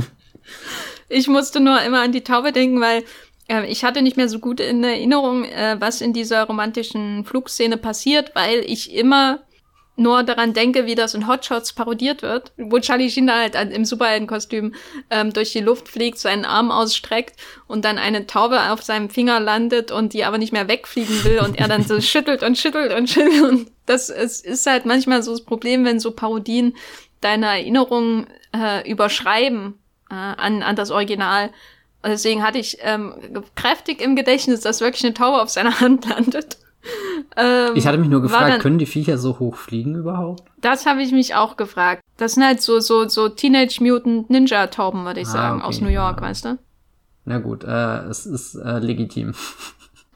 Ich 1.10 1.26
musste 1.26 1.60
nur 1.60 1.82
immer 1.82 2.00
an 2.02 2.12
die 2.12 2.22
Taube 2.22 2.52
denken, 2.52 2.80
weil 2.80 3.04
äh, 3.48 3.66
ich 3.66 3.84
hatte 3.84 4.00
nicht 4.00 4.16
mehr 4.16 4.28
so 4.28 4.38
gut 4.38 4.60
in 4.60 4.82
Erinnerung, 4.84 5.44
äh, 5.44 5.76
was 5.78 6.00
in 6.00 6.12
dieser 6.12 6.44
romantischen 6.44 7.24
Flugszene 7.24 7.76
passiert, 7.76 8.30
weil 8.34 8.60
ich 8.60 8.94
immer 8.94 9.40
nur 9.96 10.22
daran 10.22 10.54
denke, 10.54 10.86
wie 10.86 10.94
das 10.94 11.14
in 11.14 11.26
Hotshots 11.26 11.74
parodiert 11.74 12.22
wird, 12.22 12.52
wo 12.56 12.78
Charlie 12.78 13.10
Sheen 13.10 13.30
halt 13.30 13.54
im 13.54 13.84
Superheldenkostüm 13.84 14.74
ähm, 15.10 15.32
durch 15.32 15.52
die 15.52 15.60
Luft 15.60 15.88
fliegt, 15.88 16.18
seinen 16.18 16.46
Arm 16.46 16.70
ausstreckt 16.70 17.38
und 17.66 17.84
dann 17.84 17.98
eine 17.98 18.26
Taube 18.26 18.70
auf 18.70 18.82
seinem 18.82 19.10
Finger 19.10 19.40
landet 19.40 19.90
und 19.90 20.14
die 20.14 20.24
aber 20.24 20.38
nicht 20.38 20.52
mehr 20.52 20.68
wegfliegen 20.68 21.24
will 21.24 21.40
und 21.40 21.58
er 21.58 21.68
dann 21.68 21.82
so 21.82 22.00
schüttelt 22.00 22.42
und 22.42 22.56
schüttelt 22.56 22.94
und 22.94 23.10
schüttelt. 23.10 23.42
Und 23.42 23.70
das 23.84 24.08
ist, 24.08 24.46
ist 24.46 24.64
halt 24.64 24.86
manchmal 24.86 25.22
so 25.22 25.32
das 25.32 25.44
Problem, 25.44 25.84
wenn 25.84 26.00
so 26.00 26.12
Parodien 26.12 26.76
deine 27.20 27.46
Erinnerungen 27.46 28.26
äh, 28.56 28.88
überschreiben 28.90 29.74
äh, 30.10 30.14
an, 30.14 30.62
an 30.62 30.76
das 30.76 30.90
Original. 30.90 31.50
Und 32.02 32.10
deswegen 32.10 32.42
hatte 32.42 32.58
ich 32.58 32.78
ähm, 32.80 33.14
kräftig 33.54 34.00
im 34.00 34.16
Gedächtnis, 34.16 34.60
dass 34.60 34.80
wirklich 34.80 35.04
eine 35.04 35.14
Taube 35.14 35.40
auf 35.40 35.50
seiner 35.50 35.80
Hand 35.80 36.08
landet. 36.08 36.58
Ähm, 37.36 37.72
ich 37.74 37.86
hatte 37.86 37.98
mich 37.98 38.08
nur 38.08 38.22
gefragt, 38.22 38.54
dann, 38.54 38.60
können 38.60 38.78
die 38.78 38.86
Viecher 38.86 39.18
so 39.18 39.38
hoch 39.38 39.56
fliegen 39.56 39.94
überhaupt? 39.96 40.44
Das 40.62 40.86
habe 40.86 41.02
ich 41.02 41.12
mich 41.12 41.34
auch 41.34 41.58
gefragt. 41.58 42.02
Das 42.16 42.32
sind 42.32 42.44
halt 42.44 42.62
so, 42.62 42.80
so, 42.80 43.06
so 43.06 43.28
Teenage 43.28 43.80
Mutant 43.80 44.30
Ninja 44.30 44.66
Tauben, 44.66 45.04
würde 45.04 45.20
ich 45.20 45.28
ah, 45.28 45.32
sagen, 45.32 45.58
okay, 45.58 45.66
aus 45.66 45.80
New 45.82 45.90
York, 45.90 46.16
ja. 46.16 46.26
weißt 46.26 46.44
du? 46.46 46.58
Na 47.26 47.38
gut, 47.38 47.64
äh, 47.64 47.98
es 48.06 48.24
ist 48.24 48.54
äh, 48.54 48.78
legitim. 48.78 49.34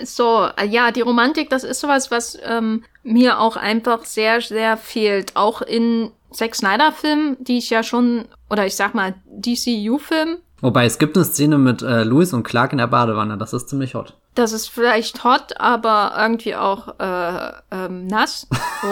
So, 0.02 0.48
äh, 0.56 0.66
ja, 0.66 0.90
die 0.90 1.02
Romantik, 1.02 1.50
das 1.50 1.62
ist 1.62 1.78
sowas, 1.78 2.10
was 2.10 2.36
ähm, 2.42 2.82
mir 3.04 3.38
auch 3.38 3.56
einfach 3.56 4.04
sehr, 4.04 4.40
sehr 4.40 4.76
fehlt. 4.76 5.36
Auch 5.36 5.62
in 5.62 6.10
Zack 6.32 6.56
Snyder-Filmen, 6.56 7.36
die 7.38 7.58
ich 7.58 7.70
ja 7.70 7.84
schon, 7.84 8.24
oder 8.54 8.66
ich 8.66 8.76
sag 8.76 8.94
mal, 8.94 9.14
DCU-Film. 9.26 10.38
Wobei 10.60 10.86
es 10.86 10.98
gibt 10.98 11.16
eine 11.16 11.24
Szene 11.24 11.58
mit 11.58 11.82
äh, 11.82 12.04
Louis 12.04 12.32
und 12.32 12.44
Clark 12.44 12.70
in 12.70 12.78
der 12.78 12.86
Badewanne, 12.86 13.36
das 13.36 13.52
ist 13.52 13.68
ziemlich 13.68 13.96
hot. 13.96 14.16
Das 14.36 14.52
ist 14.52 14.68
vielleicht 14.68 15.24
hot, 15.24 15.60
aber 15.60 16.14
irgendwie 16.16 16.54
auch 16.54 17.00
äh, 17.00 17.52
ähm, 17.72 18.06
nass. 18.06 18.46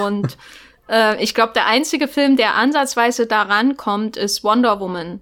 und 0.05 0.37
äh, 0.91 1.23
ich 1.23 1.33
glaube, 1.35 1.53
der 1.55 1.67
einzige 1.67 2.09
Film, 2.09 2.37
der 2.37 2.57
ansatzweise 2.57 3.29
daran 3.29 3.77
kommt, 3.77 4.17
ist 4.17 4.43
Wonder 4.43 4.81
Woman 4.81 5.21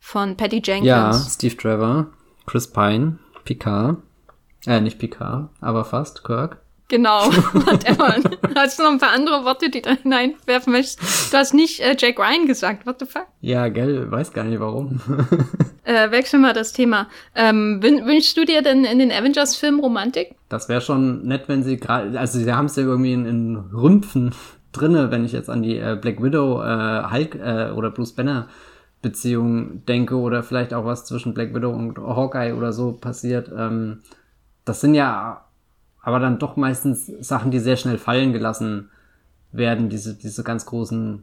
von 0.00 0.34
Patty 0.36 0.62
Jenkins. 0.64 0.86
Ja, 0.86 1.12
Steve 1.12 1.56
Trevor, 1.58 2.06
Chris 2.46 2.66
Pine, 2.66 3.18
Picard. 3.44 3.98
Äh, 4.66 4.80
nicht 4.80 4.98
Picard, 4.98 5.50
aber 5.60 5.84
fast, 5.84 6.24
Kirk. 6.24 6.63
Genau, 6.94 7.26
whatever. 7.54 8.14
hast 8.54 8.78
du 8.78 8.84
noch 8.84 8.92
ein 8.92 9.00
paar 9.00 9.10
andere 9.10 9.44
Worte, 9.44 9.68
die 9.68 9.82
da 9.82 9.96
hineinwerfen 10.00 10.72
möchtest? 10.72 11.32
Du 11.32 11.36
hast 11.36 11.52
nicht 11.52 11.80
äh, 11.80 11.96
Jack 11.98 12.20
Ryan 12.20 12.46
gesagt, 12.46 12.86
what 12.86 13.00
the 13.00 13.04
fuck? 13.04 13.26
Ja, 13.40 13.66
gell, 13.66 14.08
weiß 14.12 14.32
gar 14.32 14.44
nicht 14.44 14.60
warum. 14.60 15.00
äh, 15.82 16.12
wechseln 16.12 16.42
wir 16.42 16.52
das 16.52 16.72
Thema. 16.72 17.08
Ähm, 17.34 17.82
wünschst 17.82 18.36
du 18.36 18.44
dir 18.44 18.62
denn 18.62 18.84
in 18.84 19.00
den 19.00 19.10
Avengers-Filmen 19.10 19.80
Romantik? 19.80 20.36
Das 20.48 20.68
wäre 20.68 20.80
schon 20.80 21.26
nett, 21.26 21.48
wenn 21.48 21.64
sie 21.64 21.78
gerade, 21.78 22.16
also 22.16 22.38
sie 22.38 22.52
haben 22.52 22.66
es 22.66 22.76
ja 22.76 22.84
irgendwie 22.84 23.12
in, 23.12 23.26
in 23.26 23.56
Rümpfen 23.56 24.32
drinne, 24.70 25.10
wenn 25.10 25.24
ich 25.24 25.32
jetzt 25.32 25.50
an 25.50 25.64
die 25.64 25.78
äh, 25.78 25.98
Black 26.00 26.22
Widow, 26.22 26.62
äh, 26.62 27.10
Hulk 27.10 27.34
äh, 27.34 27.72
oder 27.72 27.90
Bruce 27.90 28.12
Banner 28.12 28.46
Beziehung 29.02 29.84
denke 29.86 30.14
oder 30.14 30.44
vielleicht 30.44 30.72
auch 30.72 30.84
was 30.84 31.06
zwischen 31.06 31.34
Black 31.34 31.52
Widow 31.56 31.70
und 31.70 31.98
Hawkeye 31.98 32.52
oder 32.52 32.72
so 32.72 32.92
passiert. 32.92 33.50
Ähm, 33.52 34.02
das 34.64 34.80
sind 34.80 34.94
ja 34.94 35.44
aber 36.04 36.20
dann 36.20 36.38
doch 36.38 36.56
meistens 36.56 37.06
Sachen, 37.20 37.50
die 37.50 37.58
sehr 37.58 37.76
schnell 37.76 37.98
fallen 37.98 38.32
gelassen 38.32 38.90
werden, 39.52 39.88
diese, 39.88 40.14
diese 40.14 40.44
ganz 40.44 40.66
großen 40.66 41.22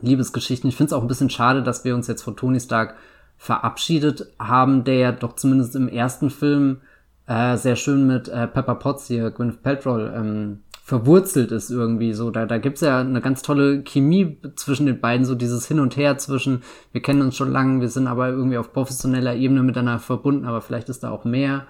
Liebesgeschichten. 0.00 0.68
Ich 0.68 0.76
finde 0.76 0.88
es 0.88 0.92
auch 0.92 1.02
ein 1.02 1.08
bisschen 1.08 1.30
schade, 1.30 1.62
dass 1.62 1.84
wir 1.84 1.94
uns 1.94 2.06
jetzt 2.06 2.22
von 2.22 2.36
Tony 2.36 2.60
Stark 2.60 2.94
verabschiedet 3.36 4.32
haben, 4.38 4.84
der 4.84 4.96
ja 4.96 5.12
doch 5.12 5.34
zumindest 5.34 5.74
im 5.74 5.88
ersten 5.88 6.30
Film 6.30 6.78
äh, 7.26 7.56
sehr 7.56 7.76
schön 7.76 8.06
mit 8.06 8.28
äh, 8.28 8.46
Pepper 8.46 8.76
Potts 8.76 9.08
hier, 9.08 9.30
Gwyneth 9.30 9.62
Paltrow, 9.62 9.98
ähm, 10.14 10.60
verwurzelt 10.84 11.50
ist 11.50 11.70
irgendwie 11.70 12.12
so. 12.12 12.30
Da, 12.30 12.46
da 12.46 12.58
gibt's 12.58 12.80
ja 12.80 13.00
eine 13.00 13.20
ganz 13.20 13.42
tolle 13.42 13.82
Chemie 13.82 14.38
zwischen 14.54 14.86
den 14.86 15.00
beiden, 15.00 15.26
so 15.26 15.34
dieses 15.34 15.66
Hin 15.66 15.80
und 15.80 15.96
Her 15.96 16.16
zwischen, 16.16 16.62
wir 16.92 17.02
kennen 17.02 17.22
uns 17.22 17.36
schon 17.36 17.50
lange, 17.50 17.80
wir 17.80 17.88
sind 17.88 18.06
aber 18.06 18.28
irgendwie 18.28 18.58
auf 18.58 18.72
professioneller 18.72 19.34
Ebene 19.34 19.64
miteinander 19.64 19.98
verbunden, 19.98 20.46
aber 20.46 20.60
vielleicht 20.60 20.88
ist 20.88 21.02
da 21.02 21.10
auch 21.10 21.24
mehr. 21.24 21.66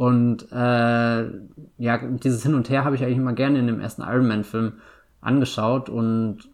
Und 0.00 0.50
äh, 0.50 1.24
ja, 1.76 1.98
dieses 1.98 2.42
Hin 2.42 2.54
und 2.54 2.70
Her 2.70 2.86
habe 2.86 2.96
ich 2.96 3.04
eigentlich 3.04 3.18
immer 3.18 3.34
gerne 3.34 3.58
in 3.58 3.66
dem 3.66 3.80
ersten 3.80 4.00
Iron 4.00 4.26
Man-Film 4.28 4.72
angeschaut 5.20 5.90
und 5.90 6.48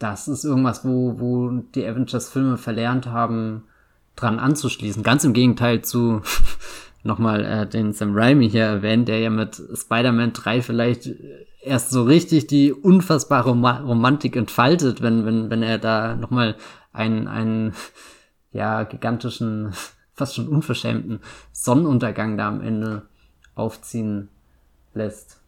das 0.00 0.26
ist 0.26 0.42
irgendwas, 0.42 0.84
wo, 0.84 1.20
wo 1.20 1.50
die 1.76 1.86
Avengers-Filme 1.86 2.58
verlernt 2.58 3.06
haben, 3.06 3.68
dran 4.16 4.40
anzuschließen. 4.40 5.04
Ganz 5.04 5.22
im 5.22 5.32
Gegenteil 5.32 5.82
zu 5.82 6.22
nochmal 7.04 7.44
äh, 7.44 7.68
den 7.68 7.92
Sam 7.92 8.16
Raimi 8.16 8.50
hier 8.50 8.64
erwähnt, 8.64 9.06
der 9.06 9.20
ja 9.20 9.30
mit 9.30 9.54
Spider-Man 9.72 10.32
3 10.32 10.60
vielleicht 10.60 11.10
erst 11.62 11.90
so 11.90 12.02
richtig 12.02 12.48
die 12.48 12.72
unfassbare 12.72 13.50
Romantik 13.50 14.34
entfaltet, 14.34 15.02
wenn, 15.02 15.24
wenn, 15.24 15.50
wenn 15.50 15.62
er 15.62 15.78
da 15.78 16.16
nochmal 16.16 16.56
einen, 16.92 17.28
einen, 17.28 17.74
ja, 18.50 18.82
gigantischen, 18.82 19.72
fast 20.14 20.36
schon 20.36 20.48
unverschämten 20.48 21.20
Sonnenuntergang 21.52 22.36
da 22.36 22.48
am 22.48 22.60
Ende 22.60 23.02
aufziehen 23.54 24.28
lässt. 24.94 25.40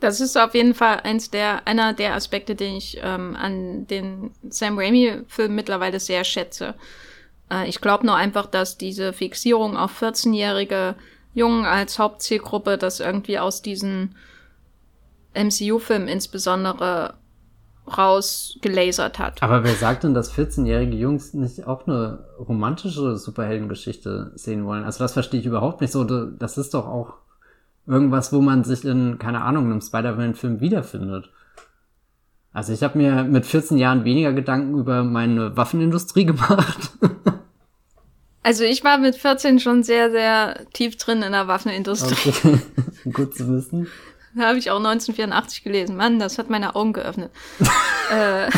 Das 0.00 0.20
ist 0.20 0.36
auf 0.36 0.54
jeden 0.54 0.74
Fall 0.74 1.00
eins 1.00 1.30
der, 1.30 1.66
einer 1.66 1.94
der 1.94 2.14
Aspekte, 2.14 2.54
den 2.54 2.76
ich 2.76 2.98
ähm, 3.02 3.34
an 3.36 3.86
den 3.86 4.32
Sam 4.48 4.78
Raimi-Film 4.78 5.54
mittlerweile 5.54 5.98
sehr 5.98 6.24
schätze. 6.24 6.74
Äh, 7.50 7.68
ich 7.68 7.80
glaube 7.80 8.04
nur 8.04 8.16
einfach, 8.16 8.46
dass 8.46 8.76
diese 8.76 9.12
Fixierung 9.12 9.76
auf 9.76 10.02
14-jährige 10.02 10.96
Jungen 11.32 11.64
als 11.64 11.98
Hauptzielgruppe 11.98 12.76
das 12.76 13.00
irgendwie 13.00 13.38
aus 13.38 13.62
diesen 13.62 14.14
MCU-Filmen 15.34 16.08
insbesondere 16.08 17.14
rausgelasert 17.86 19.18
hat. 19.18 19.42
Aber 19.42 19.64
wer 19.64 19.74
sagt 19.74 20.04
denn, 20.04 20.14
dass 20.14 20.32
14-jährige 20.32 20.96
Jungs 20.96 21.34
nicht 21.34 21.66
auch 21.66 21.86
eine 21.86 22.24
romantische 22.38 23.16
Superheldengeschichte 23.16 24.32
sehen 24.34 24.64
wollen? 24.64 24.84
Also 24.84 25.00
das 25.04 25.12
verstehe 25.12 25.40
ich 25.40 25.46
überhaupt 25.46 25.80
nicht 25.80 25.92
so. 25.92 26.04
Das 26.04 26.56
ist 26.56 26.74
doch 26.74 26.86
auch 26.86 27.14
irgendwas, 27.86 28.32
wo 28.32 28.40
man 28.40 28.64
sich 28.64 28.84
in, 28.84 29.18
keine 29.18 29.42
Ahnung, 29.42 29.66
einem 29.66 29.80
Spider-Man-Film 29.80 30.60
wiederfindet. 30.60 31.30
Also 32.52 32.72
ich 32.72 32.82
habe 32.82 32.96
mir 32.98 33.24
mit 33.24 33.44
14 33.44 33.78
Jahren 33.78 34.04
weniger 34.04 34.32
Gedanken 34.32 34.78
über 34.78 35.02
meine 35.02 35.56
Waffenindustrie 35.56 36.24
gemacht. 36.26 36.92
Also 38.42 38.64
ich 38.64 38.84
war 38.84 38.98
mit 38.98 39.16
14 39.16 39.58
schon 39.58 39.82
sehr, 39.82 40.10
sehr 40.10 40.60
tief 40.72 40.96
drin 40.96 41.22
in 41.22 41.32
der 41.32 41.48
Waffenindustrie. 41.48 42.30
Okay. 42.30 42.58
Gut 43.12 43.34
zu 43.34 43.48
wissen. 43.48 43.88
Habe 44.38 44.58
ich 44.58 44.70
auch 44.70 44.76
1984 44.76 45.62
gelesen. 45.62 45.96
Mann, 45.96 46.18
das 46.18 46.38
hat 46.38 46.50
meine 46.50 46.74
Augen 46.74 46.92
geöffnet. 46.92 47.30
äh, 48.10 48.50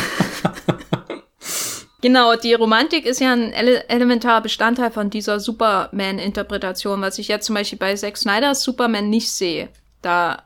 genau, 2.01 2.35
die 2.35 2.53
Romantik 2.53 3.05
ist 3.05 3.21
ja 3.21 3.33
ein 3.33 3.53
ele 3.53 3.87
elementarer 3.89 4.41
Bestandteil 4.41 4.91
von 4.91 5.09
dieser 5.09 5.39
Superman-Interpretation, 5.39 7.01
was 7.01 7.19
ich 7.19 7.27
jetzt 7.27 7.45
zum 7.45 7.55
Beispiel 7.55 7.79
bei 7.79 7.95
Zack 7.95 8.17
Snyders 8.17 8.63
Superman 8.63 9.09
nicht 9.09 9.31
sehe. 9.31 9.69
Da 10.01 10.43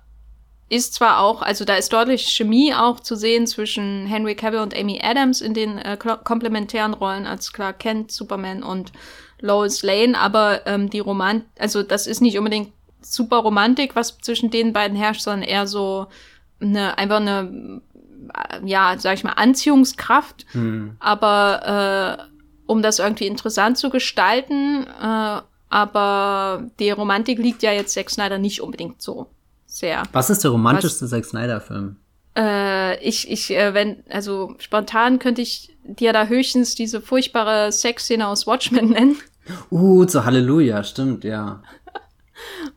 ist 0.70 0.94
zwar 0.94 1.20
auch, 1.20 1.42
also 1.42 1.66
da 1.66 1.76
ist 1.76 1.92
deutlich 1.92 2.30
Chemie 2.30 2.74
auch 2.74 3.02
zu 3.02 3.16
sehen 3.16 3.46
zwischen 3.46 4.06
Henry 4.08 4.36
Cavill 4.36 4.62
und 4.62 4.76
Amy 4.76 5.02
Adams 5.04 5.42
in 5.42 5.54
den 5.54 5.78
äh, 5.78 5.98
komplementären 5.98 6.94
Rollen 6.94 7.28
als 7.28 7.52
Clark 7.52 7.80
Kent, 7.80 8.12
Superman 8.12 8.64
und 8.64 8.94
Lois 9.42 9.82
Lane, 9.84 10.18
aber 10.18 10.66
ähm, 10.68 10.90
die 10.90 11.00
Roman, 11.00 11.44
also 11.60 11.84
das 11.84 12.08
ist 12.08 12.22
nicht 12.22 12.38
unbedingt 12.38 12.72
super 13.02 13.38
Romantik, 13.38 13.96
was 13.96 14.18
zwischen 14.20 14.50
den 14.50 14.74
beiden 14.74 14.98
herrscht, 14.98 15.22
sondern 15.22 15.48
eher 15.48 15.68
so 15.68 16.08
eine, 16.60 16.98
einfach 16.98 17.18
eine, 17.18 17.82
ja, 18.64 18.96
sag 18.98 19.16
ich 19.16 19.24
mal, 19.24 19.34
Anziehungskraft. 19.34 20.46
Hm. 20.52 20.96
Aber 21.00 22.20
äh, 22.20 22.24
um 22.66 22.82
das 22.82 23.00
irgendwie 23.00 23.28
interessant 23.28 23.78
zu 23.78 23.90
gestalten, 23.90 24.86
äh, 24.86 25.42
aber 25.70 26.68
die 26.80 26.92
Romantik 26.92 27.40
liegt 27.40 27.64
ja 27.64 27.72
jetzt 27.72 27.94
Zack 27.94 28.10
Snyder 28.10 28.38
nicht 28.38 28.62
unbedingt 28.62 29.02
so 29.02 29.28
sehr. 29.66 30.04
Was 30.12 30.30
ist 30.30 30.44
der 30.44 30.52
romantischste 30.52 31.08
Zack 31.08 31.26
Snyder-Film? 31.26 31.96
Äh, 32.38 33.02
ich, 33.04 33.30
ich, 33.30 33.52
äh, 33.52 33.74
wenn, 33.74 34.04
also 34.10 34.56
spontan 34.60 35.20
könnte 35.20 35.42
ich 35.42 35.76
dir 35.84 36.14
da 36.14 36.28
höchstens 36.28 36.76
diese 36.76 37.02
furchtbare 37.02 37.72
Sexszene 37.72 38.28
aus 38.28 38.48
Watchmen 38.48 38.90
nennen. 38.92 39.18
Uh, 39.70 40.06
zu 40.06 40.24
Halleluja, 40.24 40.84
stimmt, 40.84 41.24
ja. 41.24 41.64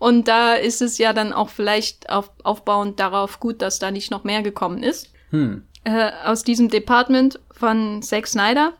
Und 0.05 0.29
da 0.29 0.53
ist 0.53 0.83
es 0.83 0.99
ja 0.99 1.15
dann 1.15 1.33
auch 1.33 1.49
vielleicht 1.49 2.11
auf, 2.11 2.31
aufbauend 2.43 3.01
darauf 3.01 3.41
gut, 3.41 3.63
dass 3.63 3.79
da 3.79 3.91
nicht 3.91 4.11
noch 4.11 4.23
mehr 4.23 4.43
gekommen 4.43 4.83
ist. 4.83 5.11
Hm. 5.31 5.63
Äh, 5.85 6.11
aus 6.27 6.45
diesem 6.45 6.69
Department 6.69 7.41
von 7.51 8.03
Zack 8.03 8.27
Snyder. 8.27 8.75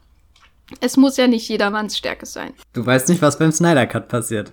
Es 0.83 0.99
muss 0.99 1.17
ja 1.17 1.27
nicht 1.27 1.49
jedermanns 1.49 1.97
Stärke 1.97 2.27
sein. 2.27 2.53
Du 2.75 2.85
weißt 2.85 3.09
nicht, 3.09 3.23
was 3.23 3.39
beim 3.39 3.53
Snyder 3.53 3.87
Cut 3.87 4.09
passiert. 4.09 4.53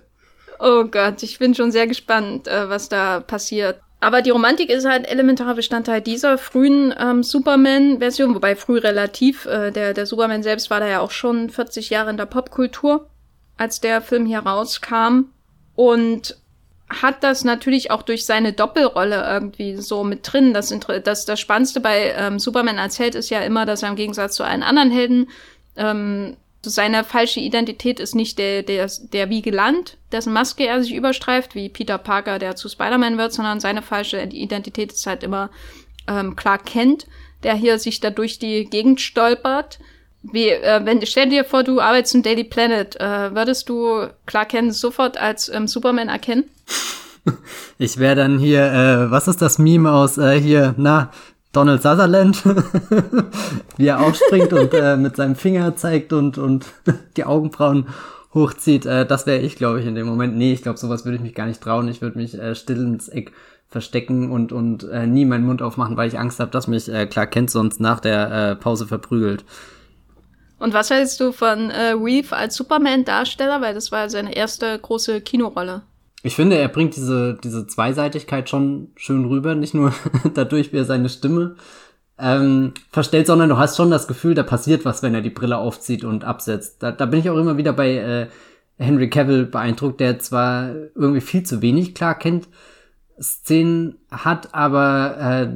Oh 0.60 0.84
Gott, 0.84 1.22
ich 1.22 1.38
bin 1.38 1.54
schon 1.54 1.72
sehr 1.72 1.86
gespannt, 1.86 2.48
äh, 2.48 2.70
was 2.70 2.88
da 2.88 3.20
passiert. 3.20 3.78
Aber 4.00 4.22
die 4.22 4.30
Romantik 4.30 4.70
ist 4.70 4.86
halt 4.86 5.06
elementarer 5.06 5.54
Bestandteil 5.54 6.00
dieser 6.00 6.38
frühen 6.38 6.94
ähm, 6.98 7.22
Superman-Version, 7.22 8.34
wobei 8.34 8.56
früh 8.56 8.78
relativ. 8.78 9.44
Äh, 9.44 9.72
der, 9.72 9.92
der 9.92 10.06
Superman 10.06 10.42
selbst 10.42 10.70
war 10.70 10.80
da 10.80 10.88
ja 10.88 11.00
auch 11.00 11.10
schon 11.10 11.50
40 11.50 11.90
Jahre 11.90 12.08
in 12.08 12.16
der 12.16 12.24
Popkultur, 12.24 13.10
als 13.58 13.82
der 13.82 14.00
Film 14.00 14.24
hier 14.24 14.38
rauskam. 14.38 15.24
Und 15.74 16.41
hat 17.00 17.22
das 17.22 17.44
natürlich 17.44 17.90
auch 17.90 18.02
durch 18.02 18.26
seine 18.26 18.52
Doppelrolle 18.52 19.24
irgendwie 19.26 19.76
so 19.76 20.04
mit 20.04 20.20
drin. 20.30 20.52
Das, 20.52 20.74
das, 21.04 21.24
das 21.24 21.40
Spannendste 21.40 21.80
bei 21.80 22.14
ähm, 22.16 22.38
Superman 22.38 22.78
als 22.78 22.98
Held 22.98 23.14
ist 23.14 23.30
ja 23.30 23.40
immer, 23.40 23.66
dass 23.66 23.82
er 23.82 23.88
im 23.88 23.96
Gegensatz 23.96 24.34
zu 24.36 24.44
allen 24.44 24.62
anderen 24.62 24.90
Helden 24.90 25.30
ähm, 25.76 26.36
seine 26.64 27.02
falsche 27.04 27.40
Identität 27.40 27.98
ist 27.98 28.14
nicht 28.14 28.38
der, 28.38 28.62
der, 28.62 28.88
der 29.12 29.30
Vigilant, 29.30 29.96
dessen 30.12 30.32
Maske 30.32 30.66
er 30.66 30.82
sich 30.82 30.94
überstreift, 30.94 31.54
wie 31.54 31.68
Peter 31.68 31.98
Parker, 31.98 32.38
der 32.38 32.56
zu 32.56 32.68
Spider-Man 32.68 33.18
wird, 33.18 33.32
sondern 33.32 33.60
seine 33.60 33.82
falsche 33.82 34.22
Identität 34.22 34.92
ist 34.92 35.06
halt 35.06 35.22
immer 35.22 35.50
ähm, 36.06 36.36
Clark 36.36 36.66
Kent, 36.66 37.06
der 37.42 37.54
hier 37.54 37.78
sich 37.78 38.00
da 38.00 38.10
durch 38.10 38.38
die 38.38 38.66
Gegend 38.66 39.00
stolpert. 39.00 39.80
Wie, 40.22 40.50
äh, 40.50 40.84
wenn, 40.84 41.04
stell 41.04 41.28
dir 41.28 41.44
vor, 41.44 41.64
du 41.64 41.80
arbeitest 41.80 42.14
im 42.14 42.22
Daily 42.22 42.44
Planet, 42.44 42.94
äh, 43.00 43.34
würdest 43.34 43.68
du 43.68 44.06
Clark 44.26 44.50
Kent 44.50 44.74
sofort 44.74 45.16
als 45.16 45.48
ähm, 45.48 45.66
Superman 45.66 46.08
erkennen? 46.08 46.44
Ich 47.78 47.98
wäre 47.98 48.14
dann 48.14 48.38
hier, 48.38 48.64
äh, 48.64 49.10
was 49.10 49.26
ist 49.26 49.42
das 49.42 49.58
Meme 49.58 49.90
aus 49.90 50.16
äh, 50.18 50.38
hier, 50.40 50.74
na, 50.76 51.10
Donald 51.52 51.82
Sutherland, 51.82 52.42
wie 53.76 53.86
er 53.86 54.00
aufspringt 54.00 54.52
und 54.52 54.72
äh, 54.72 54.96
mit 54.96 55.16
seinem 55.16 55.36
Finger 55.36 55.76
zeigt 55.76 56.12
und, 56.12 56.38
und 56.38 56.66
die 57.16 57.24
Augenbrauen 57.24 57.88
hochzieht. 58.34 58.86
Äh, 58.86 59.06
das 59.06 59.26
wäre 59.26 59.40
ich, 59.40 59.56
glaube 59.56 59.80
ich, 59.80 59.86
in 59.86 59.94
dem 59.94 60.06
Moment. 60.06 60.36
Nee, 60.36 60.52
ich 60.52 60.62
glaube, 60.62 60.78
sowas 60.78 61.04
würde 61.04 61.16
ich 61.16 61.22
mich 61.22 61.34
gar 61.34 61.46
nicht 61.46 61.60
trauen. 61.60 61.88
Ich 61.88 62.00
würde 62.00 62.18
mich 62.18 62.38
äh, 62.38 62.54
still 62.54 62.78
ins 62.78 63.08
Eck 63.08 63.32
verstecken 63.68 64.30
und, 64.30 64.52
und 64.52 64.84
äh, 64.84 65.06
nie 65.06 65.24
meinen 65.24 65.46
Mund 65.46 65.62
aufmachen, 65.62 65.96
weil 65.96 66.08
ich 66.08 66.18
Angst 66.18 66.40
habe, 66.40 66.50
dass 66.50 66.68
mich 66.68 66.88
äh, 66.88 67.06
Clark 67.06 67.32
Kent 67.32 67.50
sonst 67.50 67.80
nach 67.80 68.00
der 68.00 68.30
äh, 68.30 68.56
Pause 68.56 68.86
verprügelt. 68.86 69.44
Und 70.58 70.74
was 70.74 70.90
hältst 70.90 71.18
du 71.20 71.32
von 71.32 71.70
äh, 71.70 71.90
Reeve 71.90 72.36
als 72.36 72.54
Superman-Darsteller? 72.54 73.60
Weil 73.60 73.74
das 73.74 73.90
war 73.90 74.08
seine 74.08 74.36
erste 74.36 74.78
große 74.78 75.20
Kinorolle. 75.20 75.82
Ich 76.22 76.36
finde, 76.36 76.56
er 76.56 76.68
bringt 76.68 76.94
diese, 76.96 77.34
diese 77.42 77.66
Zweiseitigkeit 77.66 78.48
schon 78.48 78.92
schön 78.96 79.24
rüber, 79.24 79.54
nicht 79.54 79.74
nur 79.74 79.92
dadurch, 80.34 80.72
wie 80.72 80.78
er 80.78 80.84
seine 80.84 81.08
Stimme 81.08 81.56
ähm, 82.18 82.74
verstellt, 82.90 83.26
sondern 83.26 83.48
du 83.48 83.58
hast 83.58 83.76
schon 83.76 83.90
das 83.90 84.06
Gefühl, 84.06 84.34
da 84.34 84.44
passiert 84.44 84.84
was, 84.84 85.02
wenn 85.02 85.14
er 85.14 85.22
die 85.22 85.30
Brille 85.30 85.58
aufzieht 85.58 86.04
und 86.04 86.24
absetzt. 86.24 86.82
Da, 86.82 86.92
da 86.92 87.06
bin 87.06 87.20
ich 87.20 87.30
auch 87.30 87.36
immer 87.36 87.56
wieder 87.56 87.72
bei 87.72 87.96
äh, 87.96 88.28
Henry 88.78 89.10
Cavill 89.10 89.46
beeindruckt, 89.46 90.00
der 90.00 90.18
zwar 90.20 90.74
irgendwie 90.94 91.20
viel 91.20 91.42
zu 91.42 91.62
wenig 91.62 91.94
klar 91.94 92.16
kennt, 92.16 92.48
Szenen 93.20 93.98
hat, 94.10 94.54
aber 94.54 95.16
äh, 95.18 95.48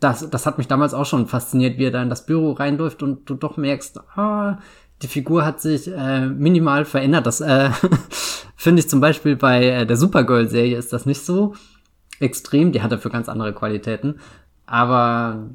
das, 0.00 0.28
das 0.28 0.46
hat 0.46 0.58
mich 0.58 0.68
damals 0.68 0.94
auch 0.94 1.06
schon 1.06 1.26
fasziniert, 1.26 1.78
wie 1.78 1.86
er 1.86 1.90
da 1.90 2.02
in 2.02 2.10
das 2.10 2.26
Büro 2.26 2.52
reinläuft 2.52 3.02
und 3.02 3.28
du 3.28 3.34
doch 3.34 3.56
merkst, 3.56 3.98
ah, 4.16 4.58
die 5.04 5.08
Figur 5.08 5.44
hat 5.44 5.60
sich 5.60 5.86
äh, 5.88 6.26
minimal 6.26 6.84
verändert. 6.84 7.26
Das 7.26 7.40
äh, 7.40 7.70
finde 8.56 8.80
ich 8.80 8.88
zum 8.88 9.00
Beispiel 9.00 9.36
bei 9.36 9.64
äh, 9.64 9.86
der 9.86 9.96
Supergirl-Serie 9.96 10.76
ist 10.76 10.92
das 10.92 11.06
nicht 11.06 11.24
so 11.24 11.54
extrem. 12.20 12.72
Die 12.72 12.82
hat 12.82 12.90
dafür 12.90 13.10
ganz 13.10 13.28
andere 13.28 13.52
Qualitäten. 13.52 14.18
Aber 14.66 15.50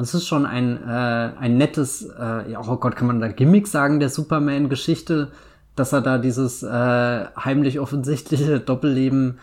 Es 0.00 0.14
ist 0.14 0.26
schon 0.26 0.44
ein, 0.44 0.76
äh, 0.82 1.32
ein 1.38 1.56
nettes, 1.56 2.02
äh, 2.02 2.52
ja, 2.52 2.60
oh 2.60 2.76
Gott, 2.76 2.96
kann 2.96 3.06
man 3.06 3.20
da 3.20 3.28
Gimmick 3.28 3.66
sagen, 3.66 4.00
der 4.00 4.08
Superman-Geschichte, 4.10 5.30
dass 5.74 5.92
er 5.92 6.02
da 6.02 6.18
dieses 6.18 6.62
äh, 6.62 7.26
heimlich 7.36 7.80
offensichtliche 7.80 8.60
Doppelleben 8.60 9.38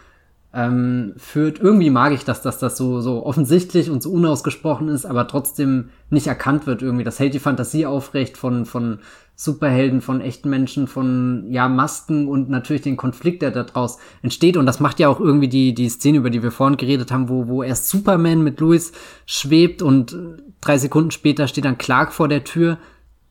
ähm, 0.55 1.13
führt. 1.17 1.59
Irgendwie 1.59 1.89
mag 1.89 2.13
ich 2.13 2.23
das, 2.23 2.41
dass 2.41 2.59
das 2.59 2.77
so, 2.77 3.01
so 3.01 3.25
offensichtlich 3.25 3.89
und 3.89 4.01
so 4.01 4.09
unausgesprochen 4.11 4.87
ist, 4.87 5.05
aber 5.05 5.27
trotzdem 5.27 5.89
nicht 6.09 6.27
erkannt 6.27 6.65
wird 6.65 6.81
irgendwie. 6.81 7.03
Das 7.03 7.19
hält 7.19 7.33
die 7.33 7.39
Fantasie 7.39 7.85
aufrecht 7.85 8.37
von, 8.37 8.65
von 8.65 8.99
Superhelden, 9.35 9.99
von 9.99 10.21
echten 10.21 10.49
Menschen, 10.49 10.87
von 10.87 11.45
ja 11.49 11.67
Masken 11.67 12.29
und 12.29 12.49
natürlich 12.49 12.83
den 12.83 12.95
Konflikt, 12.95 13.41
der 13.41 13.51
daraus 13.51 13.97
entsteht. 14.21 14.55
Und 14.55 14.65
das 14.65 14.79
macht 14.79 15.01
ja 15.01 15.09
auch 15.09 15.19
irgendwie 15.19 15.49
die 15.49 15.73
die 15.73 15.89
Szene, 15.89 16.19
über 16.19 16.29
die 16.29 16.41
wir 16.41 16.51
vorhin 16.51 16.77
geredet 16.77 17.11
haben, 17.11 17.27
wo 17.27 17.49
wo 17.49 17.61
erst 17.61 17.89
Superman 17.89 18.41
mit 18.41 18.61
Louis 18.61 18.93
schwebt 19.25 19.81
und 19.81 20.17
drei 20.61 20.77
Sekunden 20.77 21.11
später 21.11 21.49
steht 21.49 21.65
dann 21.65 21.77
Clark 21.77 22.13
vor 22.13 22.29
der 22.29 22.45
Tür 22.45 22.77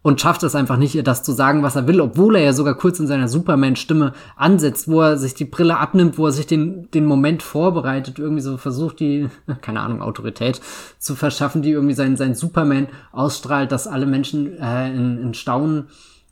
und 0.05 0.21
schafft 0.21 0.43
es 0.43 0.55
einfach 0.55 0.77
nicht, 0.77 0.95
ihr 0.95 1.03
das 1.03 1.23
zu 1.23 1.33
sagen, 1.33 1.63
was 1.63 1.77
er 1.77 1.89
will, 1.89 2.03
obwohl 2.03 2.37
er 2.37 2.43
ja 2.43 2.53
sogar 2.53 2.75
kurz 2.75 3.01
in 3.01 3.07
seiner 3.07 3.27
Superman-Stimme 3.27 4.13
ansetzt, 4.37 4.87
wo 4.87 5.01
er 5.01 5.17
sich 5.17 5.33
die 5.33 5.47
Brille 5.47 5.79
abnimmt, 5.79 6.19
wo 6.19 6.27
er 6.27 6.33
sich 6.33 6.47
den, 6.47 6.91
den 6.91 7.07
Moment 7.07 7.43
vorbereitet, 7.43 8.19
irgendwie 8.19 8.43
so 8.43 8.59
versucht, 8.59 9.01
die, 9.01 9.29
keine 9.63 9.81
Ahnung, 9.81 10.03
Autorität 10.03 10.61
zu 10.99 11.15
verschaffen, 11.15 11.63
die 11.63 11.71
irgendwie 11.71 11.95
sein, 11.95 12.19
sein 12.19 12.35
Superman 12.35 12.89
ausstrahlt, 13.13 13.73
dass 13.73 13.87
alle 13.87 14.05
Menschen 14.05 14.59
äh, 14.59 14.91
in, 14.91 15.17
in 15.17 15.33
Staunen 15.33 15.87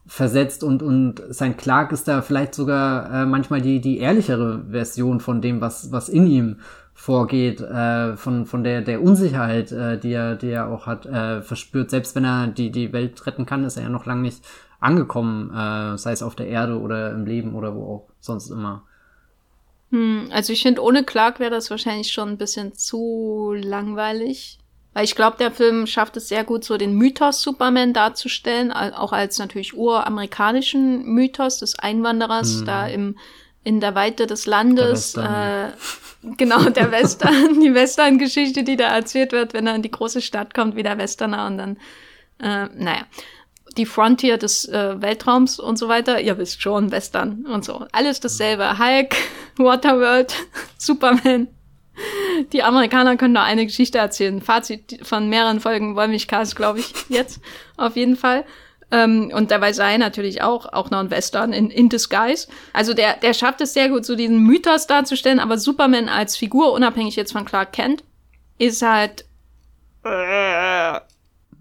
versetzt 0.07 0.65
und, 0.65 0.83
und 0.83 1.23
sein 1.31 1.57
Clark 1.57 1.93
ist 1.93 2.09
da 2.09 2.21
vielleicht 2.21 2.55
sogar 2.55 3.23
äh, 3.23 3.25
manchmal 3.25 3.63
die, 3.63 3.81
die 3.81 3.99
ehrlichere 3.99 4.67
Version 4.71 5.19
von 5.19 5.41
dem, 5.41 5.63
was, 5.63 5.91
was 5.93 6.11
in 6.11 6.27
ihm 6.27 6.57
vorgeht, 7.03 7.61
äh, 7.61 8.17
von, 8.17 8.47
von 8.47 8.63
der, 8.63 8.81
der 8.81 9.03
Unsicherheit, 9.03 9.73
äh, 9.73 9.99
die, 9.99 10.13
er, 10.13 10.37
die 10.37 10.51
er 10.51 10.69
auch 10.69 10.87
hat, 10.87 11.05
äh, 11.05 11.43
verspürt. 11.43 11.91
Selbst 11.91 12.15
wenn 12.15 12.25
er 12.25 12.47
die, 12.47 12.71
die 12.71 12.93
Welt 12.93 13.27
retten 13.27 13.45
kann, 13.45 13.65
ist 13.65 13.77
er 13.77 13.83
ja 13.83 13.89
noch 13.89 14.07
lange 14.07 14.23
nicht 14.23 14.45
angekommen, 14.79 15.51
äh, 15.51 15.99
sei 15.99 16.13
es 16.13 16.23
auf 16.23 16.37
der 16.37 16.47
Erde 16.47 16.79
oder 16.79 17.11
im 17.11 17.27
Leben 17.27 17.57
oder 17.57 17.75
wo 17.75 17.83
auch 17.83 18.09
sonst 18.21 18.51
immer. 18.51 18.85
Hm, 19.91 20.29
also 20.31 20.53
ich 20.53 20.63
finde, 20.63 20.81
ohne 20.81 21.03
Clark 21.03 21.41
wäre 21.41 21.51
das 21.51 21.71
wahrscheinlich 21.71 22.13
schon 22.13 22.29
ein 22.29 22.39
bisschen 22.39 22.75
zu 22.75 23.53
langweilig. 23.53 24.61
Weil 24.95 25.05
ich 25.05 25.17
glaube, 25.17 25.39
der 25.39 25.51
Film 25.51 25.89
schafft 25.89 26.17
es 26.17 26.29
sehr 26.29 26.45
gut, 26.45 26.63
so 26.63 26.77
den 26.77 26.95
Mythos 26.95 27.43
Superman 27.43 27.95
darzustellen, 27.95 28.71
auch 28.71 29.13
als 29.13 29.41
natürlich 29.41 29.75
uramerikanischen 29.75 31.03
Mythos 31.03 31.59
des 31.59 31.77
Einwanderers 31.81 32.59
hm. 32.61 32.65
da 32.65 32.87
im 32.87 33.17
in 33.65 33.81
der 33.81 33.95
Weite 33.95 34.27
des 34.27 34.47
Landes. 34.47 35.15
Äh, 35.17 35.69
genau, 36.37 36.65
der 36.71 36.91
Western, 36.91 37.61
die 37.61 37.75
Western-Geschichte, 37.75 38.65
die 38.65 38.77
da 38.77 38.95
erzählt 38.95 39.33
wird, 39.33 39.55
wenn 39.55 39.67
er 39.67 39.75
in 39.75 39.83
die 39.83 39.91
große 39.91 40.21
Stadt 40.21 40.55
kommt, 40.55 40.77
wie 40.77 40.83
der 40.83 40.99
Westerner 40.99 41.47
und 41.47 41.59
dann, 41.59 41.77
äh, 42.41 42.69
naja, 42.75 43.07
die 43.77 43.87
Frontier 43.87 44.37
des 44.37 44.69
äh, 44.69 45.01
Weltraums 45.01 45.59
und 45.59 45.79
so 45.79 45.89
weiter. 45.89 46.21
Ihr 46.21 46.39
wisst 46.39 46.63
schon, 46.63 46.91
Western 46.91 47.47
und 47.47 47.65
so. 47.65 47.87
Alles 47.93 48.21
dasselbe. 48.21 48.79
Hulk, 48.79 49.15
Waterworld, 49.57 50.35
Superman. 50.79 51.49
Die 52.53 52.63
Amerikaner 52.63 53.17
können 53.17 53.35
nur 53.35 53.43
eine 53.43 53.67
Geschichte 53.67 53.99
erzählen. 53.99 54.41
Fazit 54.41 55.01
von 55.03 55.29
mehreren 55.29 55.61
Folgen 55.61 55.95
Wollmilchcast, 55.95 56.57
glaube 56.57 56.81
ich, 56.81 56.93
jetzt. 57.09 57.41
Auf 57.77 57.97
jeden 57.97 58.17
Fall. 58.17 58.45
Ähm, 58.93 59.33
und 59.35 59.51
dabei 59.51 59.73
sei 59.73 59.97
natürlich 59.97 60.43
auch, 60.43 60.71
auch 60.71 60.91
noch 60.91 61.01
ein 61.01 61.11
Western 61.11 61.55
in, 61.55 61.71
in 61.71 61.89
Disguise. 61.89 62.47
Also 62.75 62.93
der, 62.93 63.17
der 63.17 63.33
schafft 63.33 63.63
es 63.63 63.73
sehr 63.73 63.89
gut, 63.89 64.05
so 64.05 64.15
diesen 64.15 64.41
Mythos 64.41 64.87
darzustellen, 64.87 65.41
aber 65.41 65.57
Superman 65.59 66.11
als 66.11 66.37
Figur, 66.37 66.73
unabhängig 66.73 67.17
jetzt 67.17 67.33
von 67.33 67.47
Clark 67.47 67.73
Kent, 67.73 68.05
ist 68.59 68.83
halt. 68.83 69.25
Äh, 70.05 71.01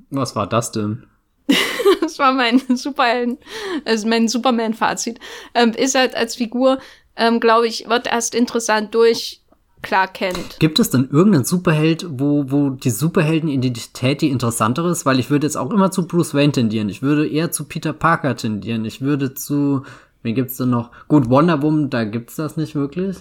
Was 0.09 0.35
war 0.35 0.47
das 0.47 0.73
denn? 0.73 1.07
das 2.01 2.19
war 2.19 2.33
mein 2.33 2.59
Superhelden, 2.75 3.37
also 3.85 4.07
mein 4.07 4.27
Superman-Fazit. 4.27 5.19
Ähm, 5.53 5.71
ist 5.71 5.95
halt 5.95 6.15
als 6.15 6.35
Figur, 6.35 6.79
ähm, 7.15 7.39
glaube 7.39 7.67
ich, 7.67 7.87
wird 7.87 8.07
erst 8.07 8.35
interessant 8.35 8.93
durch 8.93 9.40
klar 9.81 10.07
kennt. 10.07 10.59
Gibt 10.59 10.79
es 10.79 10.89
denn 10.89 11.09
irgendeinen 11.11 11.45
Superheld, 11.45 12.05
wo, 12.09 12.51
wo 12.51 12.69
die 12.69 12.89
Superheldenidentität 12.89 14.21
die 14.21 14.29
interessantere 14.29 14.89
ist? 14.89 15.05
Weil 15.05 15.19
ich 15.19 15.29
würde 15.29 15.47
jetzt 15.47 15.57
auch 15.57 15.71
immer 15.71 15.91
zu 15.91 16.07
Bruce 16.07 16.33
Wayne 16.33 16.51
tendieren. 16.51 16.89
Ich 16.89 17.01
würde 17.01 17.27
eher 17.27 17.51
zu 17.51 17.65
Peter 17.65 17.93
Parker 17.93 18.35
tendieren. 18.35 18.85
Ich 18.85 19.01
würde 19.01 19.33
zu, 19.33 19.83
wen 20.23 20.35
gibt's 20.35 20.57
denn 20.57 20.69
noch? 20.69 20.91
Gut, 21.07 21.29
Wonder 21.29 21.61
Woman, 21.61 21.89
da 21.89 22.03
gibt's 22.03 22.35
das 22.35 22.57
nicht 22.57 22.75
wirklich. 22.75 23.17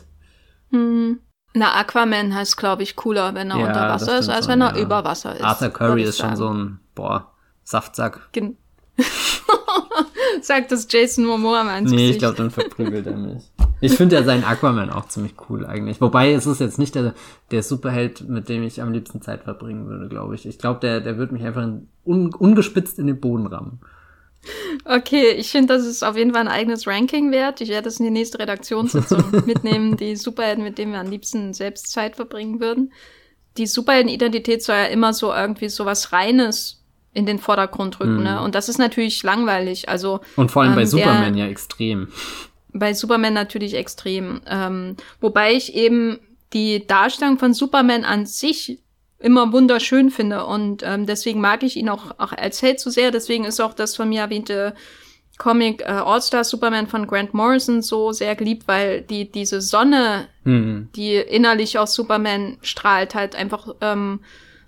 Hm. 0.70 1.18
Na, 1.52 1.74
Aquaman 1.74 2.34
heißt, 2.34 2.56
glaube 2.56 2.84
ich, 2.84 2.94
cooler, 2.94 3.34
wenn 3.34 3.50
er 3.50 3.58
ja, 3.58 3.66
unter 3.66 3.88
Wasser 3.88 4.18
ist, 4.18 4.28
als 4.28 4.46
wenn 4.46 4.60
er 4.60 4.76
ja. 4.76 4.82
über 4.82 5.04
Wasser 5.04 5.34
ist. 5.34 5.42
Arthur 5.42 5.70
Curry 5.70 6.04
ist 6.04 6.18
schon 6.18 6.36
so 6.36 6.48
ein, 6.48 6.78
boah, 6.94 7.32
Saftsack. 7.64 8.32
Gen 8.32 8.56
Sagt 10.42 10.72
das 10.72 10.86
Jason 10.88 11.24
Momoa 11.24 11.64
meinst 11.64 11.92
Nee, 11.92 12.10
ich 12.10 12.18
glaube, 12.18 12.36
dann 12.36 12.50
verprügelt 12.50 13.06
er 13.06 13.16
mich. 13.16 13.42
Ich 13.80 13.92
finde 13.92 14.16
ja 14.16 14.22
seinen 14.22 14.44
Aquaman 14.44 14.90
auch 14.90 15.06
ziemlich 15.08 15.34
cool 15.48 15.64
eigentlich. 15.66 16.00
Wobei 16.00 16.32
es 16.32 16.46
ist 16.46 16.60
jetzt 16.60 16.78
nicht 16.78 16.94
der, 16.94 17.14
der 17.50 17.62
Superheld, 17.62 18.28
mit 18.28 18.48
dem 18.48 18.62
ich 18.62 18.82
am 18.82 18.92
liebsten 18.92 19.22
Zeit 19.22 19.44
verbringen 19.44 19.88
würde, 19.88 20.08
glaube 20.08 20.34
ich. 20.34 20.46
Ich 20.46 20.58
glaube, 20.58 20.80
der, 20.80 21.00
der 21.00 21.18
wird 21.18 21.32
mich 21.32 21.42
einfach 21.42 21.66
un, 22.04 22.34
ungespitzt 22.34 22.98
in 22.98 23.06
den 23.06 23.20
Boden 23.20 23.46
rammen. 23.46 23.80
Okay, 24.84 25.32
ich 25.32 25.50
finde, 25.50 25.74
das 25.74 25.86
ist 25.86 26.02
auf 26.02 26.16
jeden 26.16 26.32
Fall 26.32 26.42
ein 26.42 26.48
eigenes 26.48 26.86
Ranking 26.86 27.30
wert. 27.30 27.60
Ich 27.60 27.68
werde 27.68 27.84
das 27.84 28.00
in 28.00 28.06
die 28.06 28.10
nächste 28.10 28.38
Redaktionssitzung 28.38 29.24
mitnehmen, 29.46 29.96
die 29.96 30.16
Superhelden, 30.16 30.64
mit 30.64 30.78
denen 30.78 30.92
wir 30.92 31.00
am 31.00 31.10
liebsten 31.10 31.52
selbst 31.52 31.90
Zeit 31.90 32.16
verbringen 32.16 32.60
würden. 32.60 32.92
Die 33.56 33.66
Superheldenidentität 33.66 34.62
soll 34.62 34.76
ja 34.76 34.84
immer 34.84 35.12
so 35.12 35.32
irgendwie 35.32 35.68
so 35.68 35.84
was 35.84 36.12
Reines 36.12 36.79
in 37.12 37.26
den 37.26 37.38
Vordergrund 37.38 37.98
rücken, 38.00 38.20
mm. 38.20 38.22
ne? 38.22 38.42
Und 38.42 38.54
das 38.54 38.68
ist 38.68 38.78
natürlich 38.78 39.22
langweilig. 39.22 39.88
Also 39.88 40.20
und 40.36 40.50
vor 40.50 40.62
allem 40.62 40.72
ähm, 40.72 40.76
bei 40.76 40.86
Superman 40.86 41.36
ja 41.36 41.46
extrem 41.46 42.08
bei 42.72 42.94
Superman 42.94 43.34
natürlich 43.34 43.74
extrem. 43.74 44.40
Ähm, 44.46 44.96
wobei 45.20 45.54
ich 45.54 45.74
eben 45.74 46.18
die 46.52 46.86
Darstellung 46.86 47.38
von 47.38 47.54
Superman 47.54 48.04
an 48.04 48.26
sich 48.26 48.78
immer 49.18 49.52
wunderschön 49.52 50.10
finde 50.10 50.46
und 50.46 50.82
ähm, 50.82 51.04
deswegen 51.06 51.40
mag 51.40 51.62
ich 51.62 51.76
ihn 51.76 51.90
auch, 51.90 52.18
auch 52.18 52.32
als 52.32 52.62
Held 52.62 52.80
so 52.80 52.90
sehr. 52.90 53.10
Deswegen 53.10 53.44
ist 53.44 53.60
auch 53.60 53.74
das 53.74 53.96
von 53.96 54.08
mir 54.08 54.22
erwähnte 54.22 54.74
Comic 55.36 55.82
äh, 55.82 55.84
All-Star 55.84 56.42
Superman 56.42 56.86
von 56.86 57.06
Grant 57.06 57.34
Morrison 57.34 57.82
so 57.82 58.12
sehr 58.12 58.34
geliebt, 58.34 58.66
weil 58.66 59.02
die 59.02 59.30
diese 59.30 59.60
Sonne, 59.60 60.28
mhm. 60.44 60.88
die 60.96 61.16
innerlich 61.16 61.78
aus 61.78 61.94
Superman 61.94 62.58
strahlt, 62.62 63.14
halt 63.14 63.36
einfach 63.36 63.74
ähm, 63.80 64.20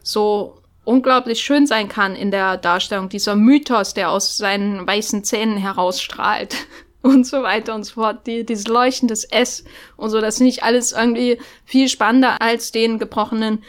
so 0.02 0.61
unglaublich 0.84 1.40
schön 1.40 1.66
sein 1.66 1.88
kann 1.88 2.16
in 2.16 2.30
der 2.30 2.56
Darstellung. 2.56 3.09
Dieser 3.09 3.36
Mythos, 3.36 3.94
der 3.94 4.10
aus 4.10 4.36
seinen 4.36 4.86
weißen 4.86 5.24
Zähnen 5.24 5.56
herausstrahlt. 5.56 6.54
und 7.02 7.26
so 7.26 7.42
weiter 7.42 7.74
und 7.74 7.84
so 7.84 7.94
fort. 7.94 8.26
Die, 8.26 8.46
dieses 8.46 8.68
leuchtendes 8.68 9.24
S 9.24 9.64
und 9.96 10.10
so, 10.10 10.20
das 10.20 10.38
finde 10.38 10.50
ich 10.50 10.62
alles 10.62 10.92
irgendwie 10.92 11.38
viel 11.64 11.88
spannender 11.88 12.40
als 12.40 12.72
den 12.72 12.98
gebrochenen 12.98 13.62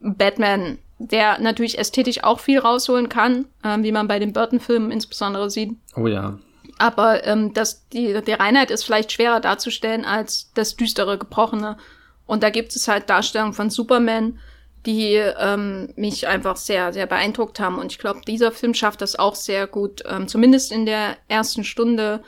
Batman, 0.00 0.78
der 0.98 1.38
natürlich 1.40 1.78
ästhetisch 1.78 2.22
auch 2.24 2.40
viel 2.40 2.58
rausholen 2.58 3.08
kann, 3.08 3.46
ähm, 3.64 3.82
wie 3.82 3.92
man 3.92 4.08
bei 4.08 4.18
den 4.18 4.32
Burton-Filmen 4.32 4.90
insbesondere 4.90 5.50
sieht. 5.50 5.72
Oh 5.96 6.06
ja. 6.06 6.38
Aber 6.78 7.26
ähm, 7.26 7.52
das, 7.52 7.88
die, 7.88 8.22
die 8.22 8.32
Reinheit 8.32 8.70
ist 8.70 8.84
vielleicht 8.84 9.12
schwerer 9.12 9.40
darzustellen 9.40 10.04
als 10.04 10.50
das 10.54 10.76
düstere, 10.76 11.18
gebrochene. 11.18 11.76
Und 12.24 12.42
da 12.42 12.50
gibt 12.50 12.74
es 12.74 12.88
halt 12.88 13.10
Darstellungen 13.10 13.52
von 13.52 13.70
Superman, 13.70 14.38
die 14.86 15.14
ähm, 15.14 15.92
mich 15.96 16.26
einfach 16.26 16.56
sehr, 16.56 16.92
sehr 16.92 17.06
beeindruckt 17.06 17.60
haben. 17.60 17.78
Und 17.78 17.92
ich 17.92 17.98
glaube, 17.98 18.20
dieser 18.26 18.52
Film 18.52 18.74
schafft 18.74 19.02
das 19.02 19.18
auch 19.18 19.34
sehr 19.34 19.66
gut, 19.66 20.02
ähm, 20.08 20.26
zumindest 20.26 20.72
in 20.72 20.86
der 20.86 21.16
ersten 21.28 21.64
Stunde 21.64 22.22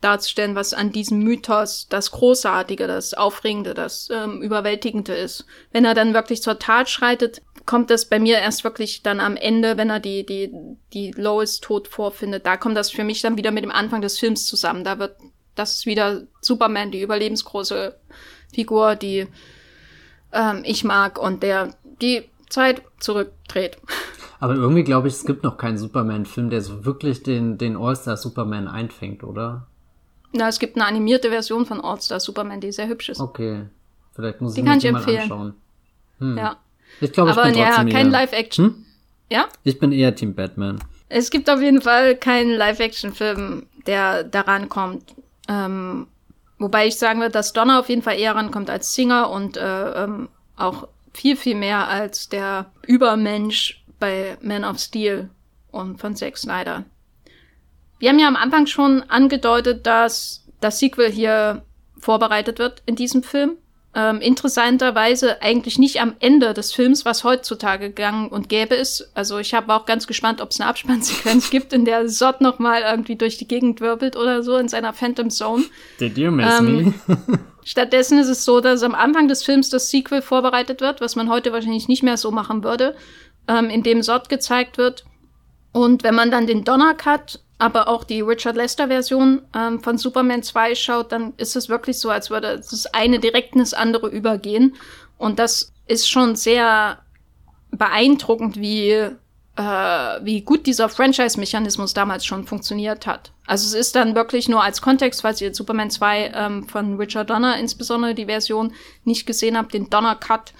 darzustellen, 0.00 0.54
was 0.54 0.74
an 0.74 0.92
diesem 0.92 1.20
Mythos 1.20 1.88
das 1.88 2.10
Großartige, 2.10 2.86
das 2.86 3.14
Aufregende, 3.14 3.74
das 3.74 4.08
ähm, 4.10 4.42
Überwältigende 4.42 5.14
ist. 5.14 5.46
Wenn 5.72 5.84
er 5.84 5.94
dann 5.94 6.14
wirklich 6.14 6.42
zur 6.42 6.58
Tat 6.58 6.90
schreitet, 6.90 7.40
kommt 7.64 7.90
das 7.90 8.04
bei 8.04 8.18
mir 8.18 8.38
erst 8.38 8.64
wirklich 8.64 9.02
dann 9.02 9.20
am 9.20 9.36
Ende, 9.36 9.78
wenn 9.78 9.88
er 9.88 10.00
die, 10.00 10.26
die, 10.26 10.52
die 10.92 11.12
Lois 11.12 11.60
tot 11.60 11.88
vorfindet. 11.88 12.44
Da 12.44 12.56
kommt 12.56 12.76
das 12.76 12.90
für 12.90 13.04
mich 13.04 13.22
dann 13.22 13.38
wieder 13.38 13.50
mit 13.50 13.64
dem 13.64 13.70
Anfang 13.70 14.02
des 14.02 14.18
Films 14.18 14.44
zusammen. 14.46 14.84
Da 14.84 14.98
wird, 14.98 15.16
das 15.54 15.76
ist 15.76 15.86
wieder 15.86 16.26
Superman, 16.42 16.90
die 16.90 17.00
überlebensgroße 17.00 17.98
Figur, 18.52 18.96
die 18.96 19.26
ähm, 20.32 20.62
ich 20.64 20.84
mag 20.84 21.18
und 21.18 21.42
der 21.42 21.74
die 22.04 22.28
Zeit 22.48 22.82
zurückdreht. 22.98 23.78
Aber 24.40 24.54
irgendwie 24.54 24.84
glaube 24.84 25.08
ich, 25.08 25.14
es 25.14 25.24
gibt 25.24 25.42
noch 25.42 25.56
keinen 25.56 25.78
Superman-Film, 25.78 26.50
der 26.50 26.60
so 26.60 26.84
wirklich 26.84 27.22
den, 27.22 27.56
den 27.56 27.76
All-Star 27.76 28.16
Superman 28.16 28.68
einfängt, 28.68 29.24
oder? 29.24 29.66
Na, 30.32 30.48
es 30.48 30.58
gibt 30.58 30.76
eine 30.76 30.84
animierte 30.86 31.30
Version 31.30 31.64
von 31.64 31.80
All-Star 31.80 32.20
Superman, 32.20 32.60
die 32.60 32.72
sehr 32.72 32.88
hübsch 32.88 33.08
ist. 33.08 33.20
Okay. 33.20 33.66
Vielleicht 34.14 34.40
muss 34.40 34.54
die 34.54 34.60
ich 34.60 34.66
mir 34.66 34.92
mal 34.92 35.16
anschauen. 35.16 35.54
Hm. 36.18 36.36
Ja. 36.36 36.56
Ich 37.00 37.12
glaube, 37.12 37.30
ich 37.30 37.36
bin 37.36 37.54
ja, 37.54 37.84
kein 37.84 38.10
Live-Action. 38.10 38.66
Hm? 38.66 38.84
Ja? 39.30 39.46
Ich 39.62 39.78
bin 39.78 39.92
eher 39.92 40.14
Team 40.14 40.34
Batman. 40.34 40.78
Es 41.08 41.30
gibt 41.30 41.48
auf 41.48 41.60
jeden 41.60 41.80
Fall 41.80 42.16
keinen 42.16 42.50
Live-Action-Film, 42.50 43.66
der 43.86 44.24
daran 44.24 44.68
kommt. 44.68 45.14
Ähm, 45.48 46.06
wobei 46.58 46.86
ich 46.86 46.98
sagen 46.98 47.20
würde, 47.20 47.32
dass 47.32 47.52
Donner 47.52 47.80
auf 47.80 47.88
jeden 47.88 48.02
Fall 48.02 48.18
eher 48.18 48.34
rankommt 48.34 48.70
als 48.70 48.94
Singer 48.94 49.30
und 49.30 49.56
äh, 49.56 50.04
ähm, 50.04 50.28
auch 50.56 50.88
viel, 51.14 51.36
viel 51.36 51.54
mehr 51.54 51.88
als 51.88 52.28
der 52.28 52.72
Übermensch 52.86 53.82
bei 53.98 54.36
Man 54.42 54.64
of 54.64 54.78
Steel 54.78 55.30
und 55.70 55.98
von 55.98 56.14
Zack 56.16 56.36
Snyder. 56.36 56.84
Wir 57.98 58.10
haben 58.10 58.18
ja 58.18 58.28
am 58.28 58.36
Anfang 58.36 58.66
schon 58.66 59.02
angedeutet, 59.04 59.86
dass 59.86 60.44
das 60.60 60.78
Sequel 60.78 61.10
hier 61.10 61.62
vorbereitet 61.98 62.58
wird 62.58 62.82
in 62.86 62.96
diesem 62.96 63.22
Film. 63.22 63.56
Ähm, 63.96 64.20
interessanterweise 64.20 65.40
eigentlich 65.40 65.78
nicht 65.78 66.00
am 66.00 66.16
Ende 66.18 66.52
des 66.52 66.72
Films, 66.72 67.04
was 67.04 67.22
heutzutage 67.22 67.90
gang 67.90 68.30
und 68.32 68.48
gäbe 68.48 68.74
ist. 68.74 69.12
Also 69.14 69.38
ich 69.38 69.54
habe 69.54 69.72
auch 69.72 69.86
ganz 69.86 70.08
gespannt, 70.08 70.40
ob 70.40 70.50
es 70.50 70.60
eine 70.60 70.68
Abspannsequenz 70.68 71.48
gibt, 71.50 71.72
in 71.72 71.84
der 71.84 72.08
Zod 72.08 72.40
noch 72.40 72.58
mal 72.58 72.82
irgendwie 72.82 73.14
durch 73.14 73.38
die 73.38 73.46
Gegend 73.46 73.80
wirbelt 73.80 74.16
oder 74.16 74.42
so 74.42 74.56
in 74.56 74.68
seiner 74.68 74.92
Phantom 74.92 75.30
Zone. 75.30 75.64
Did 76.00 76.18
you 76.18 76.32
miss 76.32 76.58
ähm, 76.58 76.94
me? 77.06 77.38
stattdessen 77.64 78.18
ist 78.18 78.28
es 78.28 78.44
so, 78.44 78.60
dass 78.60 78.82
am 78.82 78.94
Anfang 78.94 79.28
des 79.28 79.42
Films 79.42 79.70
das 79.70 79.90
Sequel 79.90 80.22
vorbereitet 80.22 80.80
wird, 80.80 81.00
was 81.00 81.16
man 81.16 81.28
heute 81.30 81.52
wahrscheinlich 81.52 81.88
nicht 81.88 82.02
mehr 82.02 82.16
so 82.16 82.30
machen 82.30 82.62
würde, 82.64 82.94
ähm, 83.48 83.70
in 83.70 83.82
dem 83.82 84.02
Zod 84.02 84.28
gezeigt 84.28 84.78
wird. 84.78 85.04
Und 85.72 86.04
wenn 86.04 86.14
man 86.14 86.30
dann 86.30 86.46
den 86.46 86.64
Donner 86.64 86.94
Cut 86.94 87.40
aber 87.58 87.88
auch 87.88 88.04
die 88.04 88.20
Richard 88.20 88.56
Lester-Version 88.56 89.42
ähm, 89.56 89.80
von 89.80 89.96
Superman 89.96 90.42
2 90.42 90.74
schaut, 90.74 91.12
dann 91.12 91.32
ist 91.36 91.56
es 91.56 91.68
wirklich 91.68 91.98
so, 91.98 92.10
als 92.10 92.30
würde 92.30 92.56
das 92.56 92.86
eine 92.86 93.18
direkt 93.18 93.54
in 93.54 93.60
das 93.60 93.74
andere 93.74 94.08
übergehen. 94.08 94.76
Und 95.18 95.38
das 95.38 95.72
ist 95.86 96.08
schon 96.08 96.36
sehr 96.36 96.98
beeindruckend, 97.70 98.56
wie, 98.56 99.08
äh, 99.56 99.62
wie 99.62 100.40
gut 100.40 100.66
dieser 100.66 100.88
Franchise-Mechanismus 100.88 101.94
damals 101.94 102.24
schon 102.24 102.44
funktioniert 102.44 103.06
hat. 103.06 103.30
Also 103.46 103.66
es 103.66 103.74
ist 103.74 103.94
dann 103.94 104.14
wirklich 104.14 104.48
nur 104.48 104.62
als 104.62 104.82
Kontext, 104.82 105.22
falls 105.22 105.40
ihr 105.40 105.54
Superman 105.54 105.90
2 105.90 106.32
ähm, 106.34 106.68
von 106.68 106.96
Richard 106.96 107.30
Donner 107.30 107.58
insbesondere 107.58 108.14
die 108.14 108.26
Version 108.26 108.72
nicht 109.04 109.26
gesehen 109.26 109.56
habt, 109.56 109.74
den 109.74 109.90
Donner-Cut. 109.90 110.52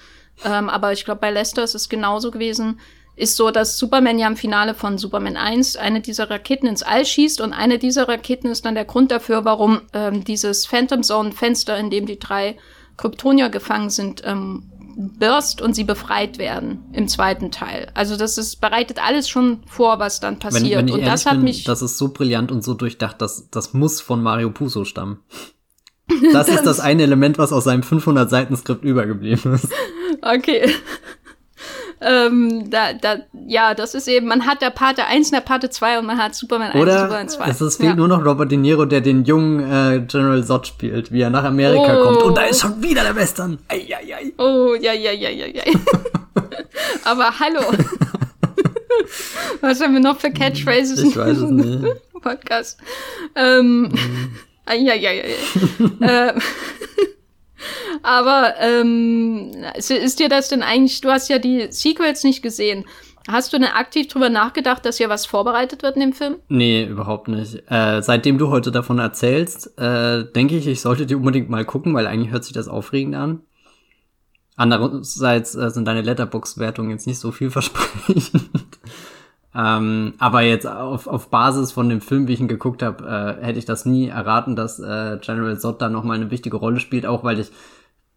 Ähm, 0.45 0.69
aber 0.69 0.93
ich 0.93 1.05
glaube, 1.05 1.21
bei 1.21 1.31
Lester 1.31 1.65
ist 1.65 1.75
es 1.75 1.89
genauso 1.89 2.31
gewesen 2.31 2.79
ist 3.17 3.37
so, 3.37 3.51
dass 3.51 3.79
Superman 3.79 4.19
ja 4.19 4.27
im 4.27 4.37
Finale 4.37 4.75
von 4.75 4.99
Superman 4.99 5.37
1 5.37 5.77
eine 5.77 6.01
dieser 6.01 6.31
Raketen 6.31 6.67
ins 6.67 6.83
All 6.83 7.05
schießt 7.05 7.41
und 7.41 7.53
eine 7.53 7.79
dieser 7.79 8.09
Raketen 8.09 8.49
ist 8.49 8.65
dann 8.65 8.75
der 8.75 8.85
Grund 8.85 9.13
dafür, 9.13 9.45
warum 9.45 9.83
ähm, 9.93 10.25
dieses 10.25 10.67
Phantom 10.67 11.03
Zone 11.03 11.33
Fenster, 11.33 11.79
in 11.79 11.91
dem 11.91 12.07
die 12.07 12.19
drei 12.19 12.57
Kryptonier 12.97 13.51
gefangen 13.51 13.91
sind, 13.91 14.23
ähm, 14.25 14.71
burst 14.97 15.61
und 15.61 15.75
sie 15.75 15.85
befreit 15.85 16.39
werden 16.39 16.85
im 16.93 17.09
zweiten 17.09 17.51
Teil. 17.51 17.91
Also 17.95 18.17
das 18.17 18.39
ist 18.39 18.61
bereitet 18.61 19.05
alles 19.05 19.29
schon 19.29 19.61
vor, 19.67 19.99
was 19.99 20.21
dann 20.21 20.39
passiert. 20.39 20.81
Wenn, 20.81 20.89
wenn 20.89 20.95
und 20.95 21.07
das 21.07 21.27
hat 21.27 21.35
bin, 21.35 21.45
mich. 21.45 21.65
Das 21.65 21.83
ist 21.83 21.99
so 21.99 22.13
brillant 22.13 22.51
und 22.51 22.63
so 22.63 22.75
durchdacht, 22.75 23.21
dass 23.21 23.51
das 23.51 23.75
muss 23.75 24.01
von 24.01 24.23
Mario 24.23 24.51
Puzo 24.51 24.85
stammen. 24.85 25.21
Das, 26.09 26.47
das 26.47 26.49
ist 26.57 26.67
das 26.67 26.81
eine 26.81 27.03
Element, 27.03 27.39
was 27.39 27.53
aus 27.53 27.65
seinem 27.65 27.83
500 27.83 28.29
Seiten 28.29 28.57
Skript 28.57 28.85
übergeblieben 28.85 29.55
ist. 29.55 29.69
Okay. 30.23 30.71
Ähm, 32.05 32.71
da, 32.71 32.93
da, 32.93 33.17
ja, 33.47 33.75
das 33.75 33.95
ist 33.95 34.09
eben, 34.09 34.27
man 34.27 34.47
hat 34.47 34.61
der 34.61 34.71
Pate 34.71 35.07
1 35.07 35.29
und 35.29 35.35
der 35.35 35.41
Pate 35.41 35.71
2 35.71 36.01
und 36.01 36.07
man 36.07 36.19
hat 36.19 36.35
Superman 36.35 36.73
1 36.73 36.83
Oder 36.83 36.93
und 36.93 37.01
Superman 37.01 37.29
2. 37.29 37.67
Es, 37.67 37.77
fehlt 37.77 37.89
ja. 37.91 37.97
nur 37.97 38.09
noch 38.09 38.25
Robert 38.25 38.51
De 38.51 38.59
Niro, 38.59 38.85
der 38.85 39.01
den 39.01 39.25
jungen 39.25 39.61
äh, 39.61 40.01
General 40.01 40.45
Zod 40.45 40.67
spielt, 40.67 41.13
wie 41.13 41.23
er 41.23 41.31
nach 41.31 41.45
Amerika 41.45 41.99
oh. 41.99 42.05
kommt. 42.05 42.23
Und 42.23 42.37
da 42.37 42.43
ist 42.43 42.61
schon 42.61 42.83
wieder 42.83 43.03
der 43.03 43.17
Western. 43.17 43.59
Ei, 43.69 43.87
ei, 43.89 44.15
ei. 44.15 44.33
Oh, 44.37 44.75
ja, 44.75 44.93
ja, 44.93 45.13
ja, 45.13 45.31
ja, 45.31 45.47
ja. 45.47 45.63
Aber 47.05 47.39
hallo. 47.39 47.61
Was 49.63 49.81
haben 49.81 49.95
wir 49.95 50.01
noch 50.01 50.19
für 50.19 50.31
Catchphrases? 50.31 51.03
Ich 51.03 51.17
weiß 51.17 51.39
es 51.39 51.51
nicht. 51.51 51.85
Podcast. 52.21 52.79
Ähm, 53.35 53.83
mhm. 53.83 54.31
ja, 54.69 54.95
ja, 54.95 55.11
ja, 55.11 55.25
ja. 56.01 56.29
äh, 56.29 56.35
aber 58.03 58.55
ähm, 58.61 59.53
ist 59.77 60.19
dir 60.19 60.29
das 60.29 60.49
denn 60.49 60.63
eigentlich, 60.63 61.01
du 61.01 61.11
hast 61.11 61.29
ja 61.29 61.39
die 61.39 61.69
Sequels 61.71 62.25
nicht 62.25 62.43
gesehen. 62.43 62.85
Hast 63.27 63.53
du 63.53 63.59
denn 63.59 63.69
aktiv 63.69 64.09
drüber 64.09 64.29
nachgedacht, 64.29 64.85
dass 64.85 64.99
hier 64.99 65.09
was 65.09 65.25
vorbereitet 65.25 65.83
wird 65.83 65.95
in 65.95 66.01
dem 66.01 66.13
Film? 66.13 66.37
Nee, 66.49 66.85
überhaupt 66.85 67.29
nicht. 67.29 67.63
Äh, 67.71 68.03
seitdem 68.03 68.37
du 68.37 68.49
heute 68.51 68.71
davon 68.71 68.99
erzählst, 68.99 69.79
äh, 69.79 70.31
denke 70.31 70.57
ich, 70.57 70.67
ich 70.67 70.83
sollte 70.83 71.07
die 71.07 71.15
unbedingt 71.15 71.49
mal 71.49 71.65
gucken, 71.65 71.95
weil 71.95 72.07
eigentlich 72.07 72.33
hört 72.33 72.45
sich 72.45 72.53
das 72.53 72.69
aufregend 72.69 73.15
an. 73.15 73.41
Andererseits 74.57 75.55
äh, 75.55 75.71
sind 75.71 75.87
deine 75.87 76.03
Letterbox-Wertungen 76.03 76.91
jetzt 76.91 77.07
nicht 77.07 77.19
so 77.19 77.33
vielversprechend. 77.33 78.51
Ähm, 79.57 80.15
aber 80.19 80.43
jetzt 80.43 80.67
auf, 80.67 81.07
auf 81.07 81.29
Basis 81.29 81.71
von 81.71 81.89
dem 81.89 82.01
Film, 82.01 82.27
wie 82.27 82.33
ich 82.33 82.41
ihn 82.41 82.49
geguckt 82.49 82.83
habe, 82.83 83.39
äh, 83.41 83.45
hätte 83.45 83.59
ich 83.59 83.65
das 83.65 83.85
nie 83.87 84.09
erraten, 84.09 84.57
dass 84.57 84.81
äh, 84.81 85.19
General 85.21 85.59
Zod 85.59 85.81
da 85.81 85.89
nochmal 85.89 86.17
eine 86.17 86.31
wichtige 86.31 86.57
Rolle 86.57 86.81
spielt, 86.81 87.07
auch 87.07 87.23
weil 87.23 87.39
ich 87.39 87.53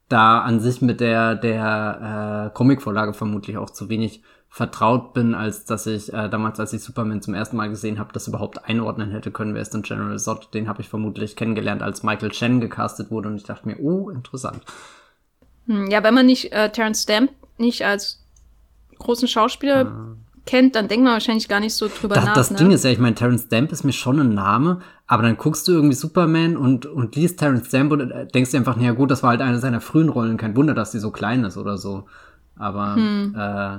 da 0.10 0.40
an 0.40 0.60
sich 0.60 0.82
mit 0.82 1.00
der, 1.00 1.36
der 1.36 2.48
äh, 2.48 2.56
Comicvorlage 2.56 3.14
vermutlich 3.14 3.58
auch 3.58 3.70
zu 3.70 3.90
wenig 3.90 4.24
vertraut 4.50 5.14
bin, 5.14 5.36
als 5.36 5.66
dass 5.66 5.86
ich 5.86 6.12
äh, 6.12 6.30
damals, 6.30 6.60
als 6.60 6.74
ich 6.74 6.82
Superman 6.82 7.22
zum 7.22 7.36
ersten 7.36 7.58
Mal 7.58 7.70
gesehen 7.70 8.00
habe, 8.00 8.14
das 8.14 8.28
überhaupt 8.28 8.66
einordnen 8.66 9.12
hätte 9.12 9.30
können, 9.30 9.54
wer 9.54 9.62
ist 9.62 9.74
denn 9.74 9.84
General 9.84 10.18
Zod? 10.18 10.54
Den 10.56 10.68
habe 10.68 10.82
ich 10.82 10.90
vermutlich 10.90 11.36
kennengelernt, 11.36 11.84
als 11.84 12.02
Michael 12.02 12.32
Chen 12.32 12.62
gecastet 12.62 13.12
wurde 13.12 13.30
und 13.30 13.36
ich 13.36 13.44
dachte 13.44 13.68
mir, 13.68 13.80
oh, 13.80 14.10
interessant. 14.10 14.64
Hm, 15.68 15.92
ja, 15.92 16.02
wenn 16.02 16.16
man 16.16 16.26
nicht 16.26 16.52
äh, 16.52 16.72
Terence 16.72 17.04
Stamp 17.04 17.32
nicht 17.60 17.86
als 17.86 18.24
großen 18.98 19.28
Schauspieler 19.28 19.86
ah 19.86 20.27
kennt, 20.48 20.76
dann 20.76 20.88
denkt 20.88 21.04
man 21.04 21.14
wahrscheinlich 21.14 21.48
gar 21.48 21.60
nicht 21.60 21.76
so 21.76 21.88
drüber 21.88 22.16
das, 22.16 22.26
nach. 22.26 22.34
Das 22.34 22.52
ne? 22.52 22.58
Ding 22.58 22.72
ist 22.72 22.84
ja, 22.84 22.90
ich 22.90 22.98
meine, 22.98 23.16
Terence 23.16 23.44
Stamp 23.44 23.72
ist 23.72 23.84
mir 23.84 23.94
schon 23.94 24.20
ein 24.20 24.34
Name, 24.34 24.80
aber 25.06 25.24
dann 25.24 25.38
guckst 25.38 25.68
du 25.68 25.74
irgendwie 25.74 25.96
Superman 25.96 26.58
und, 26.58 26.86
und 26.86 27.16
liest 27.16 27.40
Terence 27.40 27.68
Stamp 27.68 27.92
und 27.92 28.12
äh, 28.12 28.26
denkst 28.26 28.52
dir 28.52 28.58
einfach, 28.58 28.76
naja 28.76 28.94
gut, 28.94 29.12
das 29.12 29.22
war 29.22 29.30
halt 29.32 29.42
eine 29.42 29.60
seiner 29.60 29.82
frühen 29.82 30.10
Rollen, 30.10 30.38
kein 30.38 30.56
Wunder, 30.56 30.74
dass 30.74 30.92
die 30.92 31.00
so 31.00 31.12
klein 31.12 31.44
ist 31.44 31.58
oder 31.58 31.78
so. 31.78 32.06
Aber 32.58 32.96
hm. 32.96 33.36
äh, 33.38 33.78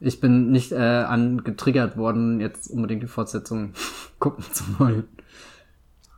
ich 0.00 0.20
bin 0.20 0.50
nicht 0.50 0.72
äh, 0.72 0.76
angetriggert 0.76 1.96
worden, 1.96 2.40
jetzt 2.40 2.70
unbedingt 2.70 3.02
die 3.02 3.08
Fortsetzung 3.08 3.72
gucken 4.18 4.44
zu 4.52 4.64
wollen. 4.78 5.04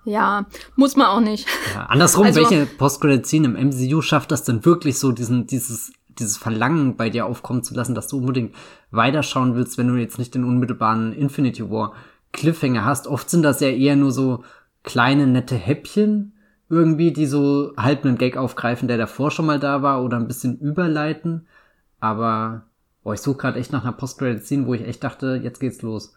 Ja, 0.05 0.47
muss 0.74 0.97
man 0.97 1.06
auch 1.06 1.20
nicht. 1.20 1.47
Ja, 1.74 1.86
andersrum, 1.86 2.27
also, 2.27 2.40
welche 2.40 2.66
Post-Credit-Scene 2.66 3.47
im 3.47 3.69
MCU 3.69 4.02
schafft 4.02 4.32
das 4.32 4.44
denn 4.44 4.64
wirklich 4.64 4.98
so, 4.98 5.12
diesen, 5.12 5.47
dieses 5.47 5.93
dieses 6.18 6.36
Verlangen 6.36 6.97
bei 6.97 7.10
dir 7.10 7.26
aufkommen 7.26 7.62
zu 7.62 7.74
lassen, 7.74 7.94
dass 7.94 8.09
du 8.09 8.18
unbedingt 8.18 8.55
weiterschauen 8.90 9.55
willst, 9.55 9.78
wenn 9.78 9.89
du 9.89 9.97
jetzt 9.97 10.18
nicht 10.18 10.34
den 10.34 10.44
unmittelbaren 10.44 11.12
Infinity 11.12 11.70
War 11.70 11.94
Cliffhanger 12.32 12.84
hast. 12.84 13.06
Oft 13.06 13.30
sind 13.30 13.43
das 13.43 13.60
ja 13.60 13.68
eher 13.68 13.97
nur 13.97 14.12
so 14.12 14.44
kleine, 14.82 15.26
nette 15.26 15.55
Häppchen 15.55 16.32
irgendwie, 16.68 17.12
die 17.12 17.26
so 17.26 17.74
halb 17.76 18.05
einen 18.05 18.16
Gag 18.16 18.36
aufgreifen, 18.36 18.89
der 18.89 18.97
davor 18.97 19.30
schon 19.30 19.47
mal 19.47 19.60
da 19.60 19.82
war 19.82 20.02
oder 20.02 20.16
ein 20.16 20.26
bisschen 20.26 20.59
überleiten. 20.59 21.47
Aber, 22.01 22.62
boah, 23.02 23.14
ich 23.14 23.20
suche 23.20 23.36
gerade 23.36 23.59
echt 23.60 23.72
nach 23.72 23.82
einer 23.82 23.93
Post-Credit-Scene, 23.93 24.66
wo 24.66 24.74
ich 24.74 24.86
echt 24.86 25.05
dachte, 25.05 25.39
jetzt 25.43 25.60
geht's 25.60 25.82
los. 25.82 26.14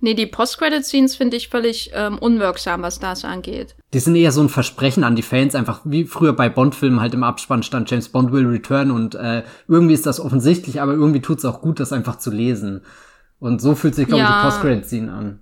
Nee, 0.00 0.14
die 0.14 0.26
Post-Credit-Scenes 0.26 1.16
finde 1.16 1.36
ich 1.36 1.48
völlig 1.48 1.90
ähm, 1.92 2.18
unwirksam, 2.18 2.82
was 2.82 3.00
das 3.00 3.24
angeht. 3.24 3.74
Die 3.92 3.98
sind 3.98 4.14
eher 4.14 4.30
so 4.30 4.40
ein 4.40 4.48
Versprechen 4.48 5.02
an 5.02 5.16
die 5.16 5.22
Fans, 5.22 5.56
einfach 5.56 5.80
wie 5.84 6.04
früher 6.04 6.32
bei 6.32 6.48
Bond-Filmen 6.48 7.00
halt 7.00 7.14
im 7.14 7.24
Abspann 7.24 7.64
stand, 7.64 7.90
James 7.90 8.08
Bond 8.08 8.32
will 8.32 8.46
return 8.46 8.92
und 8.92 9.16
äh, 9.16 9.42
irgendwie 9.66 9.94
ist 9.94 10.06
das 10.06 10.20
offensichtlich, 10.20 10.80
aber 10.80 10.92
irgendwie 10.92 11.20
tut's 11.20 11.44
auch 11.44 11.60
gut, 11.60 11.80
das 11.80 11.92
einfach 11.92 12.16
zu 12.16 12.30
lesen. 12.30 12.82
Und 13.40 13.60
so 13.60 13.74
fühlt 13.74 13.96
sich, 13.96 14.06
glaube 14.06 14.22
ja, 14.22 14.30
ich, 14.30 14.36
die 14.36 14.48
Post-Credit-Scene 14.48 15.12
an. 15.12 15.40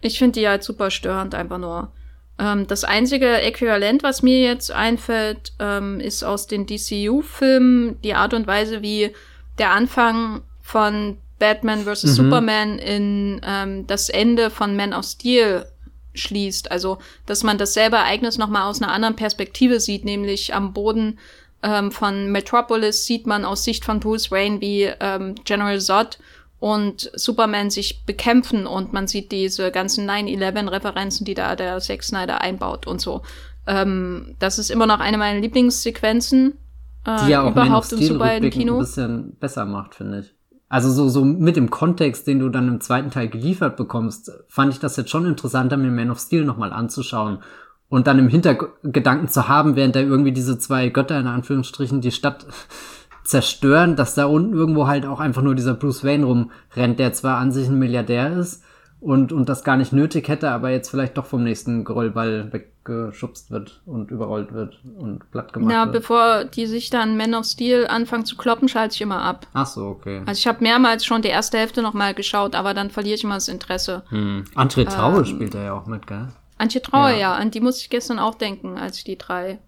Ich 0.00 0.18
finde 0.18 0.40
die 0.40 0.48
halt 0.48 0.62
super 0.62 0.90
störend, 0.90 1.34
einfach 1.34 1.58
nur. 1.58 1.92
Ähm, 2.38 2.66
das 2.66 2.84
einzige 2.84 3.42
Äquivalent, 3.42 4.02
was 4.02 4.22
mir 4.22 4.40
jetzt 4.40 4.72
einfällt, 4.72 5.52
ähm, 5.58 6.00
ist 6.00 6.24
aus 6.24 6.46
den 6.46 6.66
DCU-Filmen 6.66 8.00
die 8.00 8.14
Art 8.14 8.32
und 8.32 8.46
Weise, 8.46 8.80
wie 8.80 9.10
der 9.58 9.72
Anfang 9.72 10.40
von 10.62 11.18
Batman 11.40 11.82
vs. 11.84 12.04
Mhm. 12.04 12.08
Superman 12.08 12.78
in 12.78 13.40
ähm, 13.44 13.86
das 13.88 14.08
Ende 14.08 14.50
von 14.50 14.76
Man 14.76 14.92
of 14.92 15.04
Steel 15.04 15.66
schließt. 16.14 16.70
Also, 16.70 16.98
dass 17.26 17.42
man 17.42 17.58
dasselbe 17.58 17.96
Ereignis 17.96 18.38
nochmal 18.38 18.70
aus 18.70 18.80
einer 18.80 18.92
anderen 18.92 19.16
Perspektive 19.16 19.80
sieht, 19.80 20.04
nämlich 20.04 20.54
am 20.54 20.72
Boden 20.72 21.18
ähm, 21.64 21.90
von 21.90 22.30
Metropolis 22.30 23.04
sieht 23.06 23.26
man 23.26 23.44
aus 23.44 23.64
Sicht 23.64 23.84
von 23.84 23.98
Bruce 23.98 24.30
Wayne, 24.30 24.60
wie 24.60 24.84
ähm, 25.00 25.34
General 25.44 25.80
Zod 25.80 26.18
und 26.60 27.10
Superman 27.14 27.70
sich 27.70 28.04
bekämpfen 28.04 28.66
und 28.66 28.92
man 28.92 29.08
sieht 29.08 29.32
diese 29.32 29.72
ganzen 29.72 30.08
9-11-Referenzen, 30.08 31.24
die 31.24 31.34
da 31.34 31.56
der 31.56 31.80
Zack 31.80 32.04
Snyder 32.04 32.40
einbaut 32.40 32.86
und 32.86 33.00
so. 33.00 33.22
Ähm, 33.66 34.36
das 34.38 34.58
ist 34.58 34.70
immer 34.70 34.86
noch 34.86 35.00
eine 35.00 35.18
meiner 35.18 35.40
Lieblingssequenzen 35.40 36.58
äh, 37.06 37.24
die 37.24 37.30
ja 37.30 37.42
auch 37.42 37.52
überhaupt 37.52 37.92
im 37.92 38.02
Superhelden-Kino. 38.02 38.74
ein 38.74 38.78
bisschen 38.80 39.36
besser 39.36 39.64
macht, 39.64 39.94
finde 39.94 40.20
ich. 40.20 40.34
Also 40.70 40.90
so, 40.90 41.08
so 41.08 41.24
mit 41.24 41.56
dem 41.56 41.68
Kontext, 41.68 42.28
den 42.28 42.38
du 42.38 42.48
dann 42.48 42.68
im 42.68 42.80
zweiten 42.80 43.10
Teil 43.10 43.28
geliefert 43.28 43.76
bekommst, 43.76 44.32
fand 44.48 44.72
ich 44.72 44.78
das 44.78 44.96
jetzt 44.96 45.10
schon 45.10 45.26
interessanter, 45.26 45.76
mir 45.76 45.90
Man 45.90 46.12
of 46.12 46.20
Steel 46.20 46.44
nochmal 46.44 46.72
anzuschauen. 46.72 47.40
Und 47.88 48.06
dann 48.06 48.20
im 48.20 48.28
Hintergedanken 48.28 49.26
zu 49.26 49.48
haben, 49.48 49.74
während 49.74 49.96
da 49.96 50.00
irgendwie 50.00 50.30
diese 50.30 50.58
zwei 50.58 50.88
Götter 50.88 51.18
in 51.18 51.26
Anführungsstrichen 51.26 52.00
die 52.00 52.12
Stadt 52.12 52.46
zerstören, 53.24 53.96
dass 53.96 54.14
da 54.14 54.26
unten 54.26 54.54
irgendwo 54.54 54.86
halt 54.86 55.06
auch 55.06 55.18
einfach 55.18 55.42
nur 55.42 55.56
dieser 55.56 55.74
Bruce 55.74 56.04
Wayne 56.04 56.24
rumrennt, 56.24 57.00
der 57.00 57.12
zwar 57.12 57.38
an 57.38 57.50
sich 57.50 57.68
ein 57.68 57.78
Milliardär 57.78 58.32
ist 58.36 58.62
und, 59.00 59.32
und 59.32 59.48
das 59.48 59.64
gar 59.64 59.76
nicht 59.76 59.92
nötig 59.92 60.28
hätte, 60.28 60.50
aber 60.50 60.70
jetzt 60.70 60.90
vielleicht 60.90 61.16
doch 61.16 61.26
vom 61.26 61.42
nächsten 61.42 61.84
Geröllball 61.84 62.52
weggeschubst 62.52 63.50
wird 63.50 63.80
und 63.86 64.10
überrollt 64.10 64.52
wird 64.52 64.78
und 64.98 65.30
platt 65.30 65.52
gemacht 65.52 65.72
Ja, 65.72 65.84
wird. 65.86 65.92
bevor 65.94 66.44
die 66.44 66.66
sich 66.66 66.90
dann 66.90 67.16
Man 67.16 67.34
of 67.34 67.46
Steel 67.46 67.86
anfangen 67.86 68.24
zu 68.26 68.36
kloppen, 68.36 68.68
schalte 68.68 68.94
ich 68.94 69.00
immer 69.00 69.22
ab. 69.22 69.46
Ach 69.54 69.66
so, 69.66 69.86
okay. 69.86 70.22
Also 70.26 70.38
ich 70.38 70.46
habe 70.46 70.62
mehrmals 70.62 71.04
schon 71.04 71.22
die 71.22 71.28
erste 71.28 71.58
Hälfte 71.58 71.82
nochmal 71.82 72.14
geschaut, 72.14 72.54
aber 72.54 72.74
dann 72.74 72.90
verliere 72.90 73.14
ich 73.14 73.24
immer 73.24 73.34
das 73.34 73.48
Interesse. 73.48 74.02
Hm. 74.10 74.44
André 74.54 74.86
Traue 74.88 75.18
Ähm, 75.20 75.24
spielt 75.24 75.54
er 75.54 75.64
ja 75.64 75.72
auch 75.74 75.86
mit, 75.86 76.06
gell? 76.06 76.28
Antje 76.58 76.82
Trauer, 76.82 77.10
Ja. 77.10 77.16
ja. 77.16 77.34
an 77.34 77.50
die 77.50 77.60
musste 77.60 77.80
ich 77.82 77.90
gestern 77.90 78.18
auch 78.18 78.34
denken, 78.34 78.76
als 78.76 78.98
ich 78.98 79.04
die 79.04 79.16
drei 79.16 79.58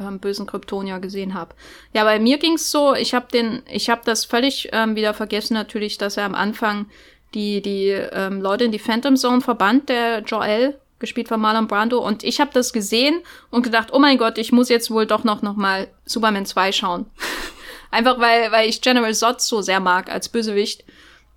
ähm, 0.00 0.18
bösen 0.18 0.46
Kryptonier 0.46 0.98
gesehen 1.00 1.34
habe. 1.34 1.54
Ja, 1.92 2.04
bei 2.04 2.18
mir 2.18 2.38
ging's 2.38 2.70
so, 2.70 2.94
ich 2.94 3.12
habe 3.14 3.26
den, 3.30 3.62
ich 3.70 3.90
habe 3.90 4.00
das 4.04 4.24
völlig 4.24 4.70
ähm, 4.72 4.96
wieder 4.96 5.12
vergessen 5.12 5.52
natürlich, 5.54 5.98
dass 5.98 6.16
er 6.16 6.24
am 6.24 6.34
Anfang 6.34 6.86
die 7.34 7.62
die 7.62 7.88
ähm, 7.88 8.40
Leute 8.40 8.64
in 8.64 8.72
die 8.72 8.78
Phantom 8.78 9.16
Zone 9.16 9.40
verbannt, 9.40 9.88
der 9.88 10.20
Joel 10.20 10.78
gespielt 10.98 11.28
von 11.28 11.40
Marlon 11.40 11.68
Brando 11.68 12.04
und 12.04 12.24
ich 12.24 12.40
habe 12.40 12.50
das 12.52 12.72
gesehen 12.72 13.22
und 13.50 13.62
gedacht, 13.62 13.90
oh 13.92 13.98
mein 13.98 14.18
Gott, 14.18 14.36
ich 14.38 14.50
muss 14.50 14.68
jetzt 14.68 14.90
wohl 14.90 15.06
doch 15.06 15.24
noch 15.24 15.42
noch 15.42 15.54
mal 15.56 15.88
Superman 16.04 16.46
2 16.46 16.72
schauen. 16.72 17.06
Einfach 17.90 18.18
weil 18.18 18.50
weil 18.52 18.68
ich 18.68 18.80
General 18.80 19.14
Zod 19.14 19.40
so 19.40 19.62
sehr 19.62 19.80
mag 19.80 20.10
als 20.10 20.28
Bösewicht 20.28 20.84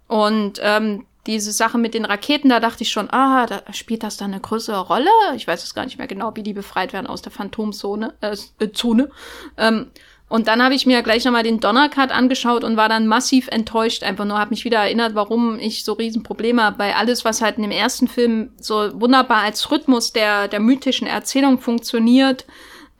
und 0.07 0.59
ähm, 0.61 1.05
diese 1.27 1.51
Sache 1.51 1.77
mit 1.77 1.93
den 1.93 2.05
Raketen, 2.05 2.49
da 2.49 2.59
dachte 2.59 2.83
ich 2.83 2.91
schon, 2.91 3.09
ah, 3.11 3.45
da 3.45 3.61
spielt 3.73 4.03
das 4.03 4.17
dann 4.17 4.31
eine 4.31 4.41
größere 4.41 4.87
Rolle. 4.87 5.09
Ich 5.35 5.47
weiß 5.47 5.63
es 5.63 5.75
gar 5.75 5.85
nicht 5.85 5.97
mehr 5.99 6.07
genau, 6.07 6.35
wie 6.35 6.43
die 6.43 6.53
befreit 6.53 6.93
werden 6.93 7.07
aus 7.07 7.21
der 7.21 7.31
Phantomzone. 7.31 8.15
Äh, 8.21 8.35
Zone. 8.71 9.11
Ähm, 9.57 9.91
und 10.31 10.47
dann 10.47 10.63
habe 10.63 10.75
ich 10.75 10.85
mir 10.85 11.03
gleich 11.03 11.25
nochmal 11.25 11.43
den 11.43 11.59
Donnercut 11.59 12.09
angeschaut 12.09 12.63
und 12.63 12.77
war 12.77 12.87
dann 12.87 13.05
massiv 13.05 13.49
enttäuscht. 13.49 14.01
Einfach 14.01 14.23
nur, 14.23 14.39
habe 14.39 14.51
mich 14.51 14.63
wieder 14.63 14.77
erinnert, 14.77 15.13
warum 15.13 15.59
ich 15.59 15.83
so 15.83 15.91
riesen 15.91 16.23
Probleme 16.23 16.63
habe. 16.63 16.79
Weil 16.79 16.93
alles, 16.93 17.25
was 17.25 17.41
halt 17.41 17.57
in 17.57 17.63
dem 17.63 17.71
ersten 17.71 18.07
Film 18.07 18.53
so 18.57 18.91
wunderbar 18.93 19.41
als 19.41 19.69
Rhythmus 19.69 20.13
der, 20.13 20.47
der 20.47 20.61
mythischen 20.61 21.05
Erzählung 21.05 21.59
funktioniert, 21.59 22.45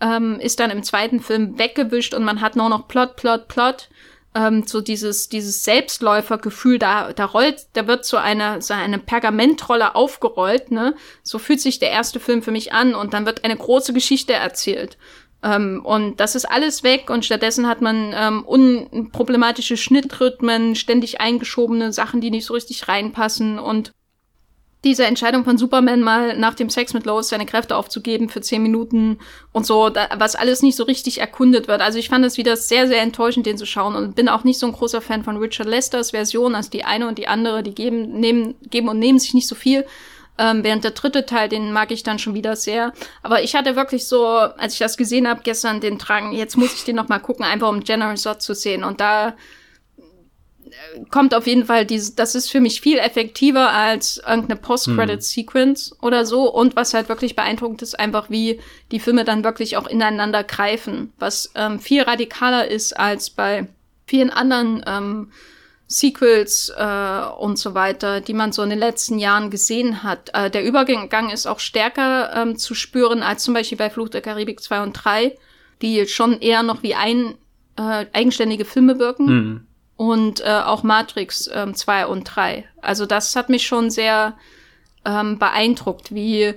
ähm, 0.02 0.42
ist 0.42 0.60
dann 0.60 0.72
im 0.72 0.84
zweiten 0.84 1.22
Film 1.22 1.58
weggewischt 1.58 2.14
und 2.14 2.26
man 2.26 2.42
hat 2.42 2.58
nur 2.58 2.68
noch 2.68 2.90
Plot, 2.90 3.16
Plot, 3.16 3.48
Plot 3.48 3.88
ähm, 4.34 4.64
so 4.66 4.82
dieses, 4.82 5.30
dieses 5.30 5.64
Selbstläufergefühl, 5.64 6.80
da, 6.80 7.12
da 7.14 7.26
rollt, 7.26 7.66
da 7.74 7.88
wird 7.88 8.06
so 8.06 8.18
eine, 8.18 8.62
so 8.62 8.74
eine 8.74 8.98
Pergamentrolle 8.98 9.96
aufgerollt, 9.96 10.72
ne? 10.72 10.96
So 11.24 11.38
fühlt 11.38 11.60
sich 11.60 11.80
der 11.80 11.92
erste 11.92 12.20
Film 12.20 12.42
für 12.42 12.52
mich 12.52 12.72
an 12.72 12.96
und 12.96 13.14
dann 13.14 13.26
wird 13.26 13.44
eine 13.44 13.58
große 13.58 13.94
Geschichte 13.94 14.34
erzählt. 14.34 14.98
Ähm, 15.44 15.82
und 15.84 16.20
das 16.20 16.36
ist 16.36 16.46
alles 16.46 16.84
weg 16.84 17.10
und 17.10 17.26
stattdessen 17.26 17.68
hat 17.68 17.82
man 17.82 18.14
ähm, 18.16 18.44
unproblematische 18.44 19.78
Schnittrhythmen, 19.78 20.76
ständig 20.76 21.20
eingeschobene 21.20 21.92
Sachen, 21.92 22.22
die 22.22 22.32
nicht 22.32 22.46
so 22.46 22.54
richtig 22.54 22.88
reinpassen 22.88 23.58
und 23.58 23.92
diese 24.84 25.06
Entscheidung 25.06 25.44
von 25.44 25.60
Superman 25.60 26.02
mal 26.02 26.36
nach 26.38 26.56
dem 26.56 26.70
Sex 26.70 26.94
mit 26.94 27.06
Lois 27.06 27.30
seine 27.30 27.46
Kräfte 27.46 27.76
aufzugeben 27.76 28.30
für 28.30 28.42
zehn 28.42 28.64
Minuten 28.64 29.20
und 29.52 29.66
so, 29.66 29.90
da, 29.90 30.10
was 30.18 30.36
alles 30.36 30.64
nicht 30.64 30.76
so 30.76 30.84
richtig 30.84 31.20
erkundet 31.20 31.68
wird. 31.68 31.82
Also 31.82 32.00
ich 32.00 32.10
fand 32.10 32.26
es 32.26 32.38
wieder 32.38 32.58
sehr, 32.58 32.88
sehr 32.88 33.02
enttäuschend, 33.02 33.46
den 33.46 33.58
zu 33.58 33.68
schauen 33.68 33.96
und 33.96 34.16
bin 34.16 34.28
auch 34.28 34.44
nicht 34.44 34.58
so 34.58 34.66
ein 34.66 34.74
großer 34.74 35.02
Fan 35.02 35.24
von 35.24 35.38
Richard 35.38 35.68
Lesters 35.68 36.12
Version, 36.12 36.56
also 36.56 36.72
die 36.72 36.84
eine 36.84 37.08
und 37.08 37.20
die 37.20 37.28
andere, 37.28 37.62
die 37.62 37.76
geben, 37.76 38.20
nehmen, 38.20 38.56
geben 38.70 38.90
und 38.90 38.98
nehmen 38.98 39.20
sich 39.20 39.36
nicht 39.36 39.48
so 39.48 39.56
viel. 39.56 39.86
Ähm, 40.38 40.64
während 40.64 40.84
der 40.84 40.92
dritte 40.92 41.26
Teil, 41.26 41.50
den 41.50 41.72
mag 41.72 41.92
ich 41.92 42.04
dann 42.04 42.20
schon 42.20 42.34
wieder 42.34 42.56
sehr. 42.56 42.94
Aber 43.22 43.44
ich 43.44 43.56
hatte 43.56 43.76
wirklich 43.76 44.08
so, 44.08 44.26
als 44.26 44.74
ich 44.74 44.80
das 44.80 44.98
gesehen 44.98 45.28
habe, 45.28 45.42
gestern 45.44 45.82
den 45.82 45.98
Drang, 45.98 46.32
jetzt 46.32 46.58
muss 46.58 46.74
ich 46.74 46.84
den 46.84 46.96
noch 46.96 47.10
mal 47.10 47.20
gucken, 47.20 47.46
einfach 47.46 47.70
um 47.70 47.84
General 47.84 48.18
Zod 48.18 48.42
zu 48.42 48.56
sehen. 48.56 48.84
Und 48.84 49.02
da 49.02 49.36
kommt 51.10 51.34
auf 51.34 51.48
jeden 51.48 51.66
Fall 51.66 51.86
diese, 51.86 52.16
das 52.16 52.36
ist 52.36 52.50
für 52.50 52.60
mich 52.60 52.82
viel 52.82 52.98
effektiver 52.98 53.72
als 53.72 54.18
irgendeine 54.18 54.60
Post-Credit-Sequence 54.60 55.98
oder 56.02 56.26
so. 56.26 56.52
Und 56.52 56.76
was 56.76 56.94
halt 56.94 57.10
wirklich 57.10 57.36
beeindruckend 57.36 57.82
ist, 57.82 58.00
einfach 58.00 58.30
wie 58.30 58.60
die 58.92 59.00
Filme 59.00 59.26
dann 59.26 59.44
wirklich 59.44 59.78
auch 59.78 59.88
ineinander 59.88 60.44
greifen, 60.44 61.14
was 61.20 61.52
ähm, 61.56 61.80
viel 61.80 62.04
radikaler 62.04 62.68
ist 62.68 62.98
als 62.98 63.30
bei 63.30 63.68
vielen 64.06 64.30
anderen 64.30 64.84
ähm, 64.88 65.32
Sequels 65.92 66.72
äh, 66.76 67.22
und 67.40 67.60
so 67.60 67.74
weiter, 67.74 68.22
die 68.22 68.34
man 68.34 68.54
so 68.54 68.64
in 68.64 68.70
den 68.70 68.80
letzten 68.80 69.20
Jahren 69.20 69.50
gesehen 69.50 70.04
hat. 70.04 70.30
Äh, 70.34 70.50
der 70.50 70.64
Übergang 70.64 71.30
ist 71.30 71.48
auch 71.48 71.60
stärker 71.60 72.34
ähm, 72.34 72.58
zu 72.58 72.74
spüren 72.74 73.24
als 73.24 73.44
zum 73.44 73.54
Beispiel 73.54 73.78
bei 73.78 73.90
Fluch 73.90 74.10
der 74.10 74.22
Karibik 74.22 74.62
2 74.62 74.84
und 74.84 74.94
3, 74.94 75.38
die 75.82 76.08
schon 76.08 76.40
eher 76.40 76.64
noch 76.64 76.82
wie 76.82 76.96
ein 76.96 77.36
äh, 77.78 78.06
eigenständige 78.14 78.64
Filme 78.64 79.00
wirken 79.00 79.28
Hm. 79.28 79.68
und 79.98 80.42
äh, 80.42 80.62
auch 80.66 80.84
Matrix 80.84 81.50
ähm, 81.54 81.76
2 81.76 82.08
und 82.08 82.24
3. 82.24 82.64
Also 82.82 83.06
das 83.06 83.36
hat 83.36 83.50
mich 83.50 83.68
schon 83.68 83.90
sehr 83.90 84.38
ähm, 85.04 85.40
beeindruckt, 85.40 86.16
wie 86.16 86.54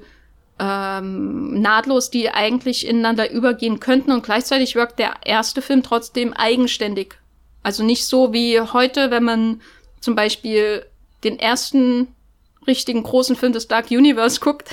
ähm, 0.61 1.61
nahtlos 1.61 2.11
die 2.11 2.31
eigentlich 2.31 2.87
ineinander 2.87 3.33
übergehen 3.33 3.81
könnten 3.81 4.13
und 4.13 4.23
gleichzeitig 4.23 4.77
wirkt 4.77 5.01
der 5.01 5.15
erste 5.25 5.61
Film 5.61 5.83
trotzdem 5.83 6.33
eigenständig. 6.33 7.17
Also 7.65 7.83
nicht 7.83 8.07
so 8.07 8.33
wie 8.33 8.61
heute, 8.61 9.11
wenn 9.11 9.25
man 9.25 9.61
zum 9.99 10.15
Beispiel 10.15 10.85
den 11.25 11.39
ersten 11.39 12.09
richtigen 12.67 13.03
großen 13.03 13.35
Film 13.35 13.53
des 13.53 13.69
Dark 13.69 13.91
Universe 13.91 14.39
guckt 14.39 14.71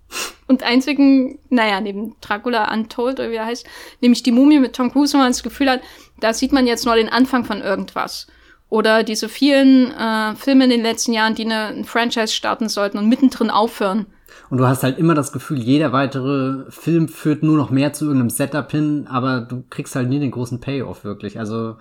und 0.48 0.62
einzigen, 0.62 1.38
naja, 1.50 1.80
neben 1.80 2.16
Dracula 2.20 2.72
Untold 2.72 3.20
oder 3.20 3.30
wie 3.30 3.36
er 3.36 3.46
heißt, 3.46 3.66
nämlich 4.00 4.22
die 4.22 4.32
Mumie 4.32 4.58
mit 4.58 4.74
Tom 4.74 4.90
Cruise, 4.90 5.12
wo 5.12 5.18
man 5.18 5.28
das 5.28 5.42
Gefühl 5.42 5.70
hat, 5.70 5.82
da 6.18 6.32
sieht 6.32 6.52
man 6.52 6.66
jetzt 6.66 6.86
nur 6.86 6.96
den 6.96 7.10
Anfang 7.10 7.44
von 7.44 7.60
irgendwas. 7.60 8.26
Oder 8.70 9.02
diese 9.02 9.28
vielen 9.28 9.92
äh, 9.92 10.34
Filme 10.36 10.64
in 10.64 10.70
den 10.70 10.82
letzten 10.82 11.12
Jahren, 11.12 11.34
die 11.34 11.44
eine, 11.44 11.66
ein 11.66 11.84
Franchise 11.84 12.32
starten 12.32 12.68
sollten 12.68 12.98
und 12.98 13.08
mittendrin 13.08 13.50
aufhören. 13.50 14.06
Und 14.48 14.58
du 14.58 14.66
hast 14.66 14.82
halt 14.82 14.96
immer 14.98 15.14
das 15.14 15.32
Gefühl, 15.32 15.58
jeder 15.58 15.92
weitere 15.92 16.70
Film 16.70 17.08
führt 17.08 17.42
nur 17.42 17.56
noch 17.56 17.70
mehr 17.70 17.92
zu 17.92 18.06
irgendeinem 18.06 18.30
Setup 18.30 18.70
hin, 18.70 19.06
aber 19.08 19.40
du 19.40 19.64
kriegst 19.68 19.94
halt 19.94 20.08
nie 20.08 20.20
den 20.20 20.30
großen 20.30 20.60
Payoff 20.60 21.04
wirklich. 21.04 21.38
Also, 21.38 21.76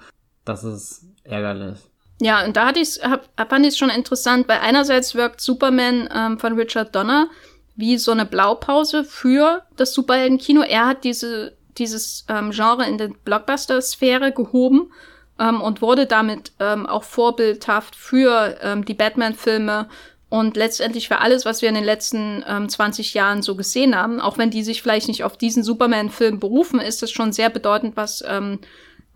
das 0.50 0.64
ist 0.64 1.06
ärgerlich. 1.24 1.78
Ja, 2.22 2.44
und 2.44 2.58
da 2.58 2.68
hatte 2.68 2.80
ich's, 2.80 3.00
hab, 3.02 3.30
fand 3.50 3.66
ich 3.66 3.74
es 3.74 3.78
schon 3.78 3.90
interessant, 3.90 4.48
weil 4.48 4.60
einerseits 4.60 5.16
wirkt 5.16 5.40
Superman 5.40 6.10
ähm, 6.14 6.40
von 6.40 6.54
Richard 6.54 6.94
Donner 6.96 7.30
wie 7.76 7.98
so 7.98 8.12
eine 8.12 8.26
Blaupause 8.26 9.06
für 9.06 9.64
das 9.78 9.94
Superheldenkino. 9.94 10.62
Er 10.62 10.88
hat 10.88 11.06
diese, 11.06 11.56
dieses 11.78 12.26
ähm, 12.28 12.52
Genre 12.52 12.86
in 12.86 12.98
der 12.98 13.08
Blockbuster-Sphäre 13.24 14.34
gehoben 14.34 14.92
ähm, 15.40 15.62
und 15.62 15.82
wurde 15.82 16.06
damit 16.06 16.52
ähm, 16.60 16.86
auch 16.86 17.04
vorbildhaft 17.04 17.96
für 17.96 18.58
ähm, 18.62 18.84
die 18.84 18.96
Batman-Filme 18.96 19.88
und 20.28 20.58
letztendlich 20.58 21.08
für 21.08 21.20
alles, 21.20 21.46
was 21.46 21.62
wir 21.62 21.70
in 21.70 21.76
den 21.76 21.86
letzten 21.86 22.44
ähm, 22.46 22.68
20 22.68 23.14
Jahren 23.14 23.42
so 23.42 23.56
gesehen 23.56 23.96
haben. 23.96 24.20
Auch 24.20 24.38
wenn 24.38 24.52
die 24.52 24.64
sich 24.64 24.82
vielleicht 24.82 25.08
nicht 25.08 25.24
auf 25.24 25.38
diesen 25.38 25.64
Superman-Film 25.64 26.40
berufen, 26.40 26.82
ist 26.82 27.02
es 27.02 27.12
schon 27.12 27.32
sehr 27.32 27.50
bedeutend, 27.50 27.96
was 27.96 28.24
ähm, 28.28 28.60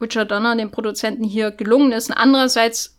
Richard 0.03 0.31
Donner, 0.31 0.55
dem 0.55 0.71
Produzenten, 0.71 1.23
hier 1.23 1.51
gelungen 1.51 1.91
ist. 1.91 2.09
Und 2.09 2.15
andererseits 2.17 2.97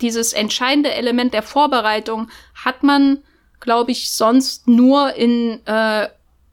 dieses 0.00 0.32
entscheidende 0.32 0.92
Element 0.92 1.34
der 1.34 1.42
Vorbereitung 1.42 2.28
hat 2.54 2.82
man, 2.82 3.18
glaube 3.60 3.92
ich, 3.92 4.12
sonst 4.12 4.68
nur 4.68 5.14
in 5.14 5.60
äh, 5.66 6.08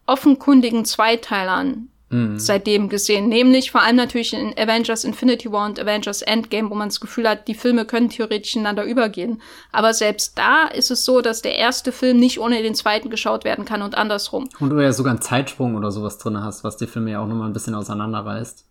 offenkundigen 0.05 0.85
Zweiteilern 0.85 1.89
Mhm. 2.13 2.37
seitdem 2.37 2.89
gesehen. 2.89 3.27
Nämlich 3.27 3.71
vor 3.71 3.81
allem 3.81 3.95
natürlich 3.95 4.33
in 4.33 4.53
Avengers 4.57 5.03
Infinity 5.03 5.51
War 5.51 5.65
und 5.65 5.79
Avengers 5.79 6.21
Endgame, 6.21 6.69
wo 6.69 6.75
man 6.75 6.89
das 6.89 6.99
Gefühl 7.01 7.27
hat, 7.27 7.47
die 7.47 7.55
Filme 7.55 7.85
können 7.85 8.09
theoretisch 8.09 8.55
ineinander 8.55 8.83
übergehen. 8.83 9.41
Aber 9.71 9.93
selbst 9.93 10.37
da 10.37 10.65
ist 10.67 10.91
es 10.91 11.05
so, 11.05 11.21
dass 11.21 11.41
der 11.41 11.55
erste 11.55 11.91
Film 11.91 12.17
nicht 12.17 12.39
ohne 12.39 12.61
den 12.61 12.75
zweiten 12.75 13.09
geschaut 13.09 13.43
werden 13.45 13.65
kann 13.65 13.81
und 13.81 13.95
andersrum. 13.95 14.47
Und 14.59 14.69
du 14.69 14.79
ja 14.79 14.93
sogar 14.93 15.11
einen 15.11 15.21
Zeitsprung 15.21 15.75
oder 15.75 15.91
sowas 15.91 16.19
drin 16.19 16.39
hast, 16.39 16.63
was 16.63 16.77
die 16.77 16.87
Filme 16.87 17.11
ja 17.11 17.19
auch 17.19 17.27
nochmal 17.27 17.49
ein 17.49 17.53
bisschen 17.53 17.73
auseinanderreißt. 17.73 18.65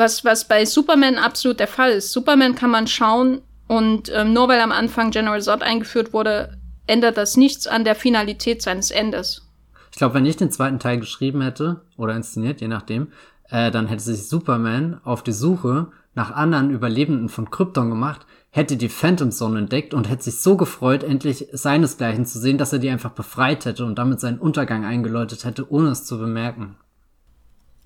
Was, 0.00 0.24
was 0.24 0.48
bei 0.48 0.64
Superman 0.64 1.18
absolut 1.18 1.60
der 1.60 1.68
Fall 1.68 1.90
ist. 1.90 2.12
Superman 2.12 2.54
kann 2.54 2.70
man 2.70 2.86
schauen 2.86 3.42
und 3.68 4.10
ähm, 4.14 4.32
nur 4.32 4.48
weil 4.48 4.60
am 4.60 4.72
Anfang 4.72 5.10
General 5.10 5.42
Zod 5.42 5.60
eingeführt 5.60 6.14
wurde, 6.14 6.56
ändert 6.86 7.18
das 7.18 7.36
nichts 7.36 7.66
an 7.66 7.84
der 7.84 7.94
Finalität 7.94 8.62
seines 8.62 8.90
Endes. 8.90 9.46
Ich 9.92 9.98
glaube, 9.98 10.14
wenn 10.14 10.24
ich 10.24 10.38
den 10.38 10.50
zweiten 10.50 10.78
Teil 10.78 10.98
geschrieben 11.00 11.42
hätte, 11.42 11.82
oder 11.98 12.16
inszeniert, 12.16 12.62
je 12.62 12.68
nachdem, 12.68 13.12
äh, 13.50 13.70
dann 13.70 13.88
hätte 13.88 14.02
sich 14.02 14.26
Superman 14.26 15.02
auf 15.04 15.22
die 15.22 15.32
Suche 15.32 15.88
nach 16.14 16.30
anderen 16.30 16.70
Überlebenden 16.70 17.28
von 17.28 17.50
Krypton 17.50 17.90
gemacht, 17.90 18.24
hätte 18.48 18.78
die 18.78 18.88
Phantom 18.88 19.30
Zone 19.30 19.58
entdeckt 19.58 19.92
und 19.92 20.08
hätte 20.08 20.22
sich 20.22 20.40
so 20.40 20.56
gefreut, 20.56 21.02
endlich 21.02 21.48
seinesgleichen 21.52 22.24
zu 22.24 22.38
sehen, 22.38 22.56
dass 22.56 22.72
er 22.72 22.78
die 22.78 22.88
einfach 22.88 23.10
befreit 23.10 23.66
hätte 23.66 23.84
und 23.84 23.98
damit 23.98 24.18
seinen 24.18 24.38
Untergang 24.38 24.86
eingeläutet 24.86 25.44
hätte, 25.44 25.70
ohne 25.70 25.90
es 25.90 26.06
zu 26.06 26.18
bemerken. 26.18 26.76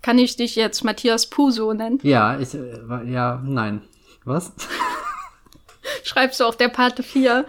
Kann 0.05 0.19
ich 0.19 0.37
dich 0.37 0.55
jetzt 0.55 0.85
Matthias 0.85 1.31
Puso 1.31 1.73
nennen? 1.73 1.99
Ja, 2.03 2.39
ich, 2.39 2.53
äh, 2.53 3.11
ja, 3.11 3.41
nein. 3.43 3.81
Was? 4.27 4.53
Schreibst 6.05 6.41
du 6.41 6.45
auf 6.45 6.59
der 6.59 6.69
Parte 6.69 7.03
4 7.03 7.47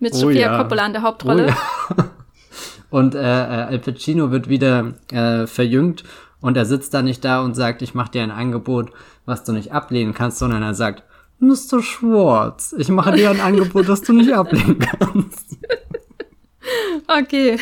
mit 0.00 0.12
Oh 0.12 0.16
Sofia 0.18 0.52
ja. 0.52 0.58
Coppola 0.58 0.84
in 0.84 0.92
der 0.92 1.00
Hauptrolle? 1.00 1.46
Oh 1.46 1.94
ja. 1.96 2.10
Und 2.90 3.14
äh, 3.14 3.20
äh, 3.20 3.22
Al 3.22 3.78
Pacino 3.78 4.30
wird 4.30 4.50
wieder 4.50 4.92
äh, 5.12 5.46
verjüngt 5.46 6.04
und 6.42 6.58
er 6.58 6.66
sitzt 6.66 6.92
da 6.92 7.00
nicht 7.00 7.24
da 7.24 7.40
und 7.40 7.54
sagt, 7.54 7.80
ich 7.80 7.94
mache 7.94 8.12
dir 8.12 8.22
ein 8.22 8.30
Angebot, 8.30 8.92
was 9.24 9.42
du 9.44 9.52
nicht 9.52 9.72
ablehnen 9.72 10.12
kannst, 10.12 10.38
sondern 10.38 10.62
er 10.62 10.74
sagt, 10.74 11.04
Mr. 11.38 11.82
Schwartz, 11.82 12.74
ich 12.78 12.90
mache 12.90 13.12
dir 13.12 13.30
ein 13.30 13.40
Angebot, 13.40 13.88
das 13.88 14.02
du 14.02 14.12
nicht 14.12 14.32
ablehnen 14.34 14.78
kannst. 14.78 15.56
Okay. 17.08 17.58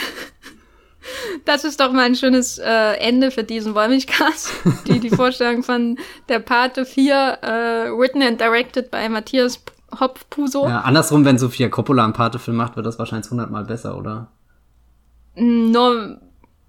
Das 1.44 1.64
ist 1.64 1.80
doch 1.80 1.92
mal 1.92 2.04
ein 2.04 2.14
schönes 2.14 2.58
äh, 2.58 2.94
Ende 2.98 3.30
für 3.30 3.44
diesen 3.44 3.74
Wollmilchcast. 3.74 4.50
Die, 4.86 5.00
die 5.00 5.10
Vorstellung 5.10 5.62
von 5.62 5.98
der 6.28 6.38
Pate 6.38 6.84
4, 6.84 7.38
äh, 7.42 7.48
written 7.90 8.22
and 8.22 8.40
directed 8.40 8.90
by 8.90 9.08
Matthias 9.08 9.60
Hopf-Puso. 9.98 10.68
Ja, 10.68 10.80
andersrum, 10.80 11.24
wenn 11.24 11.38
Sophia 11.38 11.68
Coppola 11.68 12.04
einen 12.04 12.12
Pate-Film 12.12 12.56
macht, 12.56 12.76
wird 12.76 12.86
das 12.86 12.98
wahrscheinlich 12.98 13.30
hundertmal 13.30 13.64
besser, 13.64 13.96
oder? 13.96 14.28
Nur 15.34 16.20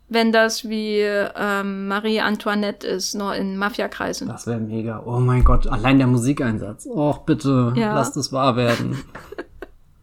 wenn 0.10 0.32
das 0.32 0.68
wie 0.70 1.00
ähm, 1.00 1.88
Marie 1.88 2.22
Antoinette 2.22 2.88
ist, 2.88 3.16
nur 3.16 3.36
in 3.36 3.58
Mafiakreisen. 3.58 4.28
Das 4.28 4.48
wäre 4.48 4.60
mega. 4.60 5.02
Oh 5.06 5.20
mein 5.20 5.44
Gott, 5.44 5.68
allein 5.68 5.98
der 5.98 6.08
Musikeinsatz. 6.08 6.86
Och, 6.86 7.20
bitte, 7.20 7.74
ja. 7.76 7.94
lasst 7.96 8.18
es 8.18 8.32
wahr 8.32 8.56
werden. 8.56 9.04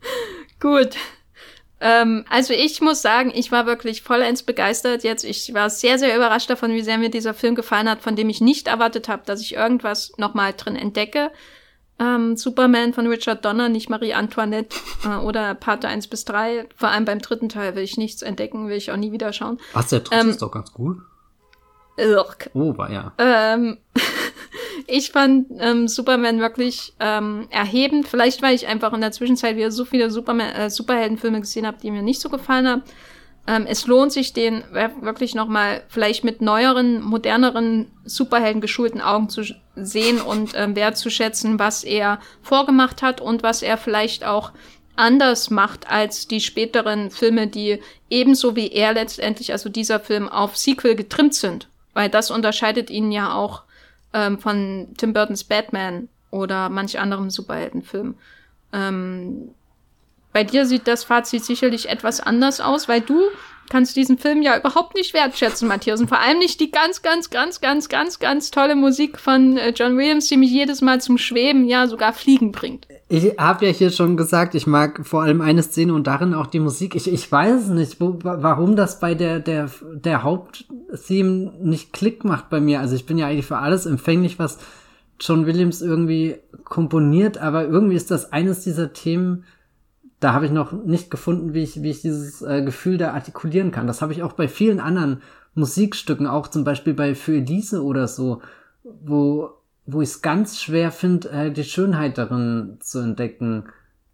Gut. 0.60 0.96
Ähm, 1.80 2.24
also 2.28 2.52
ich 2.52 2.80
muss 2.80 3.00
sagen, 3.00 3.32
ich 3.34 3.50
war 3.50 3.66
wirklich 3.66 4.02
vollends 4.02 4.42
begeistert 4.42 5.02
jetzt. 5.02 5.24
Ich 5.24 5.54
war 5.54 5.70
sehr, 5.70 5.98
sehr 5.98 6.14
überrascht 6.14 6.50
davon, 6.50 6.72
wie 6.72 6.82
sehr 6.82 6.98
mir 6.98 7.10
dieser 7.10 7.34
Film 7.34 7.54
gefallen 7.54 7.88
hat, 7.88 8.02
von 8.02 8.16
dem 8.16 8.28
ich 8.28 8.40
nicht 8.40 8.68
erwartet 8.68 9.08
habe, 9.08 9.22
dass 9.24 9.40
ich 9.40 9.54
irgendwas 9.54 10.12
nochmal 10.18 10.52
drin 10.52 10.76
entdecke. 10.76 11.30
Ähm, 11.98 12.36
Superman 12.36 12.94
von 12.94 13.06
Richard 13.06 13.44
Donner, 13.44 13.68
nicht 13.68 13.90
Marie 13.90 14.14
Antoinette 14.14 14.76
äh, 15.04 15.16
oder 15.16 15.54
Pate 15.54 15.88
1 15.88 16.08
bis 16.08 16.24
3. 16.24 16.66
Vor 16.76 16.88
allem 16.88 17.04
beim 17.04 17.18
dritten 17.18 17.48
Teil 17.48 17.74
will 17.74 17.82
ich 17.82 17.98
nichts 17.98 18.22
entdecken, 18.22 18.68
will 18.68 18.76
ich 18.76 18.90
auch 18.90 18.96
nie 18.96 19.12
wieder 19.12 19.32
schauen. 19.32 19.58
Was, 19.74 19.88
der 19.88 20.00
dritte 20.00 20.20
ähm, 20.20 20.30
ist 20.30 20.42
doch 20.42 20.50
ganz 20.50 20.72
gut. 20.72 20.98
Irk. 21.96 22.50
Oh, 22.54 22.76
war 22.78 22.90
ja. 22.90 23.12
Ähm, 23.18 23.78
ich 24.86 25.10
fand 25.10 25.46
ähm, 25.58 25.88
Superman 25.88 26.40
wirklich 26.40 26.94
ähm, 27.00 27.48
erhebend. 27.50 28.08
Vielleicht, 28.08 28.42
weil 28.42 28.54
ich 28.54 28.66
einfach 28.66 28.92
in 28.92 29.00
der 29.00 29.12
Zwischenzeit 29.12 29.56
wieder 29.56 29.70
so 29.70 29.84
viele 29.84 30.10
Superman, 30.10 30.54
äh, 30.54 30.70
Superheldenfilme 30.70 31.40
gesehen 31.40 31.66
habe, 31.66 31.78
die 31.82 31.90
mir 31.90 32.02
nicht 32.02 32.20
so 32.20 32.28
gefallen 32.28 32.68
haben. 32.68 32.82
Ähm, 33.46 33.66
es 33.66 33.86
lohnt 33.86 34.12
sich, 34.12 34.32
den 34.32 34.62
wirklich 34.72 35.34
nochmal 35.34 35.82
vielleicht 35.88 36.24
mit 36.24 36.42
neueren, 36.42 37.00
moderneren, 37.02 37.90
Superhelden 38.04 38.60
geschulten 38.60 39.00
Augen 39.00 39.28
zu 39.28 39.42
sehen 39.76 40.20
und 40.20 40.52
ähm, 40.54 40.76
wertzuschätzen, 40.76 41.58
was 41.58 41.84
er 41.84 42.20
vorgemacht 42.42 43.02
hat 43.02 43.20
und 43.20 43.42
was 43.42 43.62
er 43.62 43.78
vielleicht 43.78 44.24
auch 44.24 44.52
anders 44.96 45.50
macht 45.50 45.90
als 45.90 46.28
die 46.28 46.40
späteren 46.40 47.10
Filme, 47.10 47.46
die 47.46 47.80
ebenso 48.10 48.54
wie 48.56 48.68
er 48.68 48.92
letztendlich, 48.92 49.52
also 49.52 49.68
dieser 49.68 49.98
Film, 49.98 50.28
auf 50.28 50.56
Sequel 50.56 50.94
getrimmt 50.94 51.34
sind. 51.34 51.68
Weil 51.94 52.10
das 52.10 52.30
unterscheidet 52.30 52.90
ihn 52.90 53.10
ja 53.10 53.34
auch 53.34 53.62
ähm, 54.12 54.38
von 54.38 54.88
Tim 54.96 55.12
Burtons 55.12 55.44
Batman 55.44 56.08
oder 56.30 56.68
manch 56.68 56.98
anderem 56.98 57.30
Superheldenfilm. 57.30 58.14
Ähm, 58.72 59.50
bei 60.32 60.44
dir 60.44 60.66
sieht 60.66 60.86
das 60.86 61.04
Fazit 61.04 61.44
sicherlich 61.44 61.88
etwas 61.88 62.20
anders 62.20 62.60
aus, 62.60 62.88
weil 62.88 63.00
du 63.00 63.20
kannst 63.68 63.96
diesen 63.96 64.18
Film 64.18 64.42
ja 64.42 64.58
überhaupt 64.58 64.94
nicht 64.94 65.14
wertschätzen, 65.14 65.66
Matthias. 65.68 66.00
Und 66.00 66.08
vor 66.08 66.20
allem 66.20 66.38
nicht 66.38 66.60
die 66.60 66.70
ganz, 66.70 67.02
ganz, 67.02 67.30
ganz, 67.30 67.60
ganz, 67.60 67.88
ganz, 67.88 68.18
ganz 68.18 68.50
tolle 68.50 68.76
Musik 68.76 69.18
von 69.18 69.56
äh, 69.56 69.70
John 69.70 69.96
Williams, 69.96 70.28
die 70.28 70.36
mich 70.36 70.50
jedes 70.50 70.82
Mal 70.82 71.00
zum 71.00 71.18
Schweben, 71.18 71.64
ja 71.66 71.86
sogar 71.86 72.12
Fliegen 72.12 72.52
bringt. 72.52 72.86
Ich 73.12 73.38
habe 73.38 73.66
ja 73.66 73.72
hier 73.72 73.90
schon 73.90 74.16
gesagt, 74.16 74.54
ich 74.54 74.68
mag 74.68 75.04
vor 75.04 75.22
allem 75.22 75.40
eine 75.40 75.64
Szene 75.64 75.94
und 75.94 76.06
darin 76.06 76.32
auch 76.32 76.46
die 76.46 76.60
Musik. 76.60 76.94
Ich, 76.94 77.12
ich 77.12 77.30
weiß 77.30 77.70
nicht, 77.70 78.00
wo, 78.00 78.16
warum 78.22 78.76
das 78.76 79.00
bei 79.00 79.16
der, 79.16 79.40
der, 79.40 79.68
der 79.94 80.22
Haupttheme 80.22 81.52
nicht 81.60 81.92
Klick 81.92 82.24
macht 82.24 82.50
bei 82.50 82.60
mir. 82.60 82.78
Also 82.78 82.94
ich 82.94 83.06
bin 83.06 83.18
ja 83.18 83.26
eigentlich 83.26 83.46
für 83.46 83.58
alles 83.58 83.84
empfänglich, 83.84 84.38
was 84.38 84.58
John 85.18 85.44
Williams 85.44 85.82
irgendwie 85.82 86.36
komponiert, 86.62 87.36
aber 87.38 87.64
irgendwie 87.64 87.96
ist 87.96 88.12
das 88.12 88.32
eines 88.32 88.62
dieser 88.62 88.92
Themen, 88.92 89.42
da 90.20 90.32
habe 90.32 90.46
ich 90.46 90.52
noch 90.52 90.70
nicht 90.70 91.10
gefunden, 91.10 91.52
wie 91.52 91.64
ich, 91.64 91.82
wie 91.82 91.90
ich 91.90 92.02
dieses 92.02 92.42
äh, 92.42 92.62
Gefühl 92.62 92.96
da 92.96 93.10
artikulieren 93.10 93.72
kann. 93.72 93.88
Das 93.88 94.02
habe 94.02 94.12
ich 94.12 94.22
auch 94.22 94.34
bei 94.34 94.46
vielen 94.46 94.78
anderen 94.78 95.20
Musikstücken, 95.54 96.28
auch 96.28 96.46
zum 96.46 96.62
Beispiel 96.62 96.94
bei 96.94 97.16
Für 97.16 97.34
Elise 97.34 97.82
oder 97.82 98.06
so, 98.06 98.40
wo 98.84 99.50
wo 99.86 100.00
ich 100.00 100.10
es 100.10 100.22
ganz 100.22 100.60
schwer 100.60 100.90
finde, 100.92 101.30
äh, 101.30 101.50
die 101.50 101.64
Schönheit 101.64 102.18
darin 102.18 102.76
zu 102.80 103.00
entdecken 103.00 103.64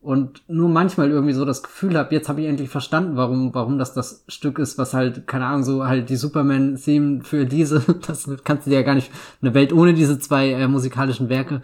und 0.07 0.43
nur 0.47 0.69
manchmal 0.69 1.11
irgendwie 1.11 1.33
so 1.33 1.45
das 1.45 1.65
Gefühl 1.65 1.99
habe, 1.99 2.15
jetzt 2.15 2.29
habe 2.29 2.41
ich 2.41 2.47
endlich 2.47 2.69
verstanden, 2.69 3.17
warum 3.17 3.53
warum 3.55 3.77
das 3.77 3.93
das 3.93 4.25
Stück 4.29 4.61
ist, 4.61 4.79
was 4.79 4.95
halt 4.95 5.27
keine 5.27 5.47
Ahnung 5.47 5.65
so 5.65 5.85
halt 5.85 6.09
die 6.11 6.17
Superman 6.17 6.77
Theme 6.77 7.25
für 7.25 7.45
diese, 7.45 7.81
das 8.07 8.31
kannst 8.45 8.67
du 8.67 8.71
dir 8.71 8.77
ja 8.77 8.83
gar 8.83 8.95
nicht 8.95 9.11
eine 9.43 9.53
Welt 9.53 9.73
ohne 9.73 9.95
diese 9.95 10.19
zwei 10.21 10.51
äh, 10.53 10.69
musikalischen 10.69 11.29
Werke 11.29 11.63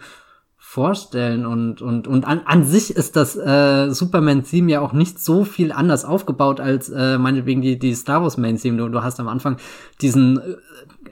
vorstellen 0.57 1.45
und 1.45 1.81
und 1.81 2.07
und 2.07 2.25
an, 2.25 2.41
an 2.45 2.65
sich 2.65 2.93
ist 2.93 3.15
das 3.15 3.37
äh, 3.37 3.91
Superman 3.91 4.43
Theme 4.43 4.71
ja 4.71 4.81
auch 4.81 4.91
nicht 4.91 5.19
so 5.19 5.45
viel 5.45 5.71
anders 5.71 6.03
aufgebaut 6.03 6.59
als 6.59 6.89
äh, 6.89 7.17
meinetwegen 7.17 7.61
die 7.61 7.79
die 7.79 7.93
Star 7.93 8.23
Wars 8.23 8.37
Main 8.37 8.57
Theme. 8.57 8.77
Du, 8.77 8.89
du 8.89 9.03
hast 9.03 9.19
am 9.21 9.27
Anfang 9.29 9.57
diesen 10.01 10.39
äh, 10.39 10.55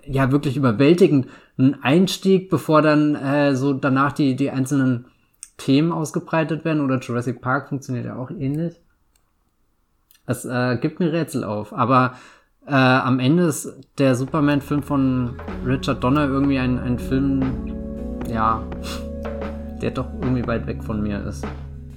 ja 0.05 0.31
wirklich 0.31 0.57
überwältigend 0.57 1.27
ein 1.61 1.83
Einstieg, 1.83 2.49
bevor 2.49 2.81
dann 2.81 3.15
äh, 3.15 3.55
so 3.55 3.73
danach 3.73 4.11
die, 4.11 4.35
die 4.35 4.51
einzelnen 4.51 5.05
Themen 5.57 5.91
ausgebreitet 5.91 6.65
werden. 6.65 6.81
Oder 6.81 6.99
Jurassic 6.99 7.41
Park 7.41 7.69
funktioniert 7.69 8.05
ja 8.05 8.15
auch 8.15 8.31
ähnlich. 8.31 8.79
Es 10.25 10.45
äh, 10.45 10.77
gibt 10.77 10.99
mir 10.99 11.11
Rätsel 11.11 11.43
auf. 11.43 11.73
Aber 11.73 12.15
äh, 12.65 12.73
am 12.73 13.19
Ende 13.19 13.43
ist 13.43 13.73
der 13.97 14.15
Superman-Film 14.15 14.83
von 14.83 15.35
Richard 15.65 16.03
Donner 16.03 16.25
irgendwie 16.27 16.59
ein, 16.59 16.79
ein 16.79 16.99
Film, 16.99 17.41
ja, 18.29 18.63
der 19.81 19.91
doch 19.91 20.07
irgendwie 20.21 20.45
weit 20.47 20.67
weg 20.67 20.83
von 20.83 21.01
mir 21.01 21.23
ist. 21.25 21.45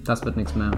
Das 0.04 0.24
wird 0.24 0.36
nichts 0.36 0.54
mehr. 0.54 0.70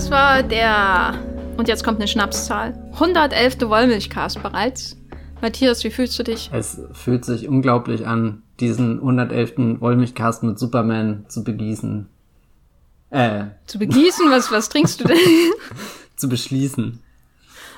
Das 0.00 0.10
war 0.10 0.42
der, 0.42 1.12
und 1.58 1.68
jetzt 1.68 1.84
kommt 1.84 1.98
eine 1.98 2.08
Schnapszahl, 2.08 2.72
111. 2.94 3.60
Wollmilchcast 3.60 4.42
bereits. 4.42 4.96
Matthias, 5.42 5.84
wie 5.84 5.90
fühlst 5.90 6.18
du 6.18 6.22
dich? 6.22 6.48
Es 6.54 6.80
fühlt 6.92 7.26
sich 7.26 7.46
unglaublich 7.46 8.06
an, 8.06 8.42
diesen 8.60 8.94
111. 8.94 9.78
Wollmilchcast 9.78 10.42
mit 10.42 10.58
Superman 10.58 11.26
zu 11.28 11.44
begießen. 11.44 12.08
Äh. 13.10 13.44
Zu 13.66 13.78
begießen? 13.78 14.30
Was, 14.30 14.50
was 14.50 14.70
trinkst 14.70 15.02
du 15.02 15.04
denn? 15.04 15.18
zu 16.16 16.30
beschließen. 16.30 17.02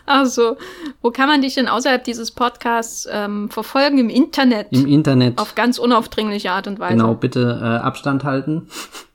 Also, 0.06 0.58
wo 1.00 1.10
kann 1.10 1.26
man 1.26 1.42
dich 1.42 1.56
denn 1.56 1.66
außerhalb 1.66 2.04
dieses 2.04 2.30
Podcasts 2.30 3.08
ähm, 3.10 3.50
verfolgen? 3.50 3.98
Im 3.98 4.08
Internet? 4.08 4.68
Im 4.70 4.86
Internet. 4.86 5.38
Auf 5.38 5.56
ganz 5.56 5.76
unaufdringliche 5.76 6.52
Art 6.52 6.68
und 6.68 6.78
Weise. 6.78 6.94
Genau, 6.94 7.14
bitte 7.14 7.58
äh, 7.60 7.84
Abstand 7.84 8.22
halten 8.22 8.68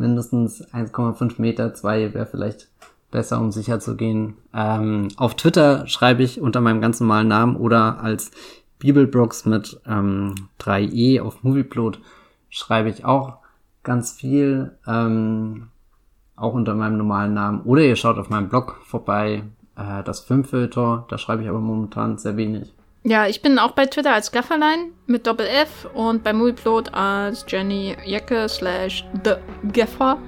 mindestens 0.00 0.66
1,5 0.72 1.40
Meter, 1.40 1.74
zwei 1.74 2.12
wäre 2.12 2.26
vielleicht 2.26 2.68
besser, 3.10 3.40
um 3.40 3.52
sicher 3.52 3.80
zu 3.80 3.96
gehen. 3.96 4.34
Ähm, 4.54 5.08
auf 5.16 5.34
Twitter 5.34 5.86
schreibe 5.86 6.22
ich 6.22 6.40
unter 6.40 6.60
meinem 6.60 6.80
ganz 6.80 7.00
normalen 7.00 7.28
Namen 7.28 7.56
oder 7.56 8.00
als 8.02 8.30
Bibelbrooks 8.78 9.44
mit 9.44 9.80
ähm, 9.86 10.34
3e 10.60 11.20
auf 11.20 11.42
Movieplot 11.42 12.00
schreibe 12.48 12.88
ich 12.88 13.04
auch 13.04 13.38
ganz 13.82 14.12
viel, 14.12 14.72
ähm, 14.86 15.68
auch 16.36 16.54
unter 16.54 16.74
meinem 16.74 16.96
normalen 16.96 17.34
Namen. 17.34 17.62
Oder 17.62 17.82
ihr 17.82 17.96
schaut 17.96 18.18
auf 18.18 18.30
meinem 18.30 18.48
Blog 18.48 18.80
vorbei, 18.84 19.44
äh, 19.76 20.02
das 20.02 20.20
Filmfilter, 20.20 21.06
da 21.08 21.18
schreibe 21.18 21.42
ich 21.42 21.48
aber 21.48 21.60
momentan 21.60 22.18
sehr 22.18 22.36
wenig. 22.36 22.72
Ja, 23.02 23.26
ich 23.26 23.40
bin 23.40 23.58
auch 23.58 23.70
bei 23.70 23.86
Twitter 23.86 24.12
als 24.12 24.30
Gafferlein 24.30 24.92
mit 25.06 25.26
Doppel 25.26 25.46
F 25.46 25.88
und 25.94 26.22
bei 26.22 26.34
Movieplot 26.34 26.92
als 26.92 27.46
Jenny 27.48 27.96
Jacke 28.04 28.46
slash 28.46 29.06
The 29.24 29.36
Gaffer. 29.72 30.18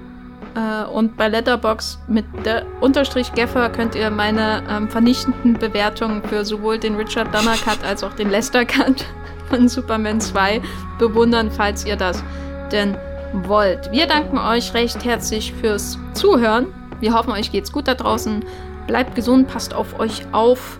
Äh, 0.55 0.85
und 0.89 1.15
bei 1.15 1.27
Letterbox 1.27 1.99
mit 2.07 2.25
der 2.45 2.65
Unterstrich 2.81 3.31
Gaffer 3.33 3.69
könnt 3.69 3.93
ihr 3.93 4.09
meine 4.09 4.63
ähm, 4.67 4.89
vernichtenden 4.89 5.53
Bewertungen 5.53 6.23
für 6.23 6.43
sowohl 6.43 6.79
den 6.79 6.95
Richard 6.95 7.33
Donner 7.33 7.55
Cut 7.63 7.83
als 7.83 8.03
auch 8.03 8.13
den 8.13 8.31
Lester 8.31 8.65
Cut 8.65 9.05
von 9.49 9.67
Superman 9.67 10.19
2 10.19 10.59
bewundern, 10.97 11.51
falls 11.51 11.85
ihr 11.85 11.95
das 11.95 12.23
denn 12.71 12.97
wollt. 13.33 13.91
Wir 13.91 14.07
danken 14.07 14.39
euch 14.39 14.73
recht 14.73 15.05
herzlich 15.05 15.53
fürs 15.53 15.99
Zuhören. 16.13 16.73
Wir 16.99 17.13
hoffen, 17.13 17.33
euch 17.33 17.51
geht's 17.51 17.71
gut 17.71 17.87
da 17.87 17.93
draußen. 17.93 18.43
Bleibt 18.87 19.13
gesund, 19.13 19.47
passt 19.47 19.75
auf 19.75 19.99
euch 19.99 20.23
auf 20.31 20.79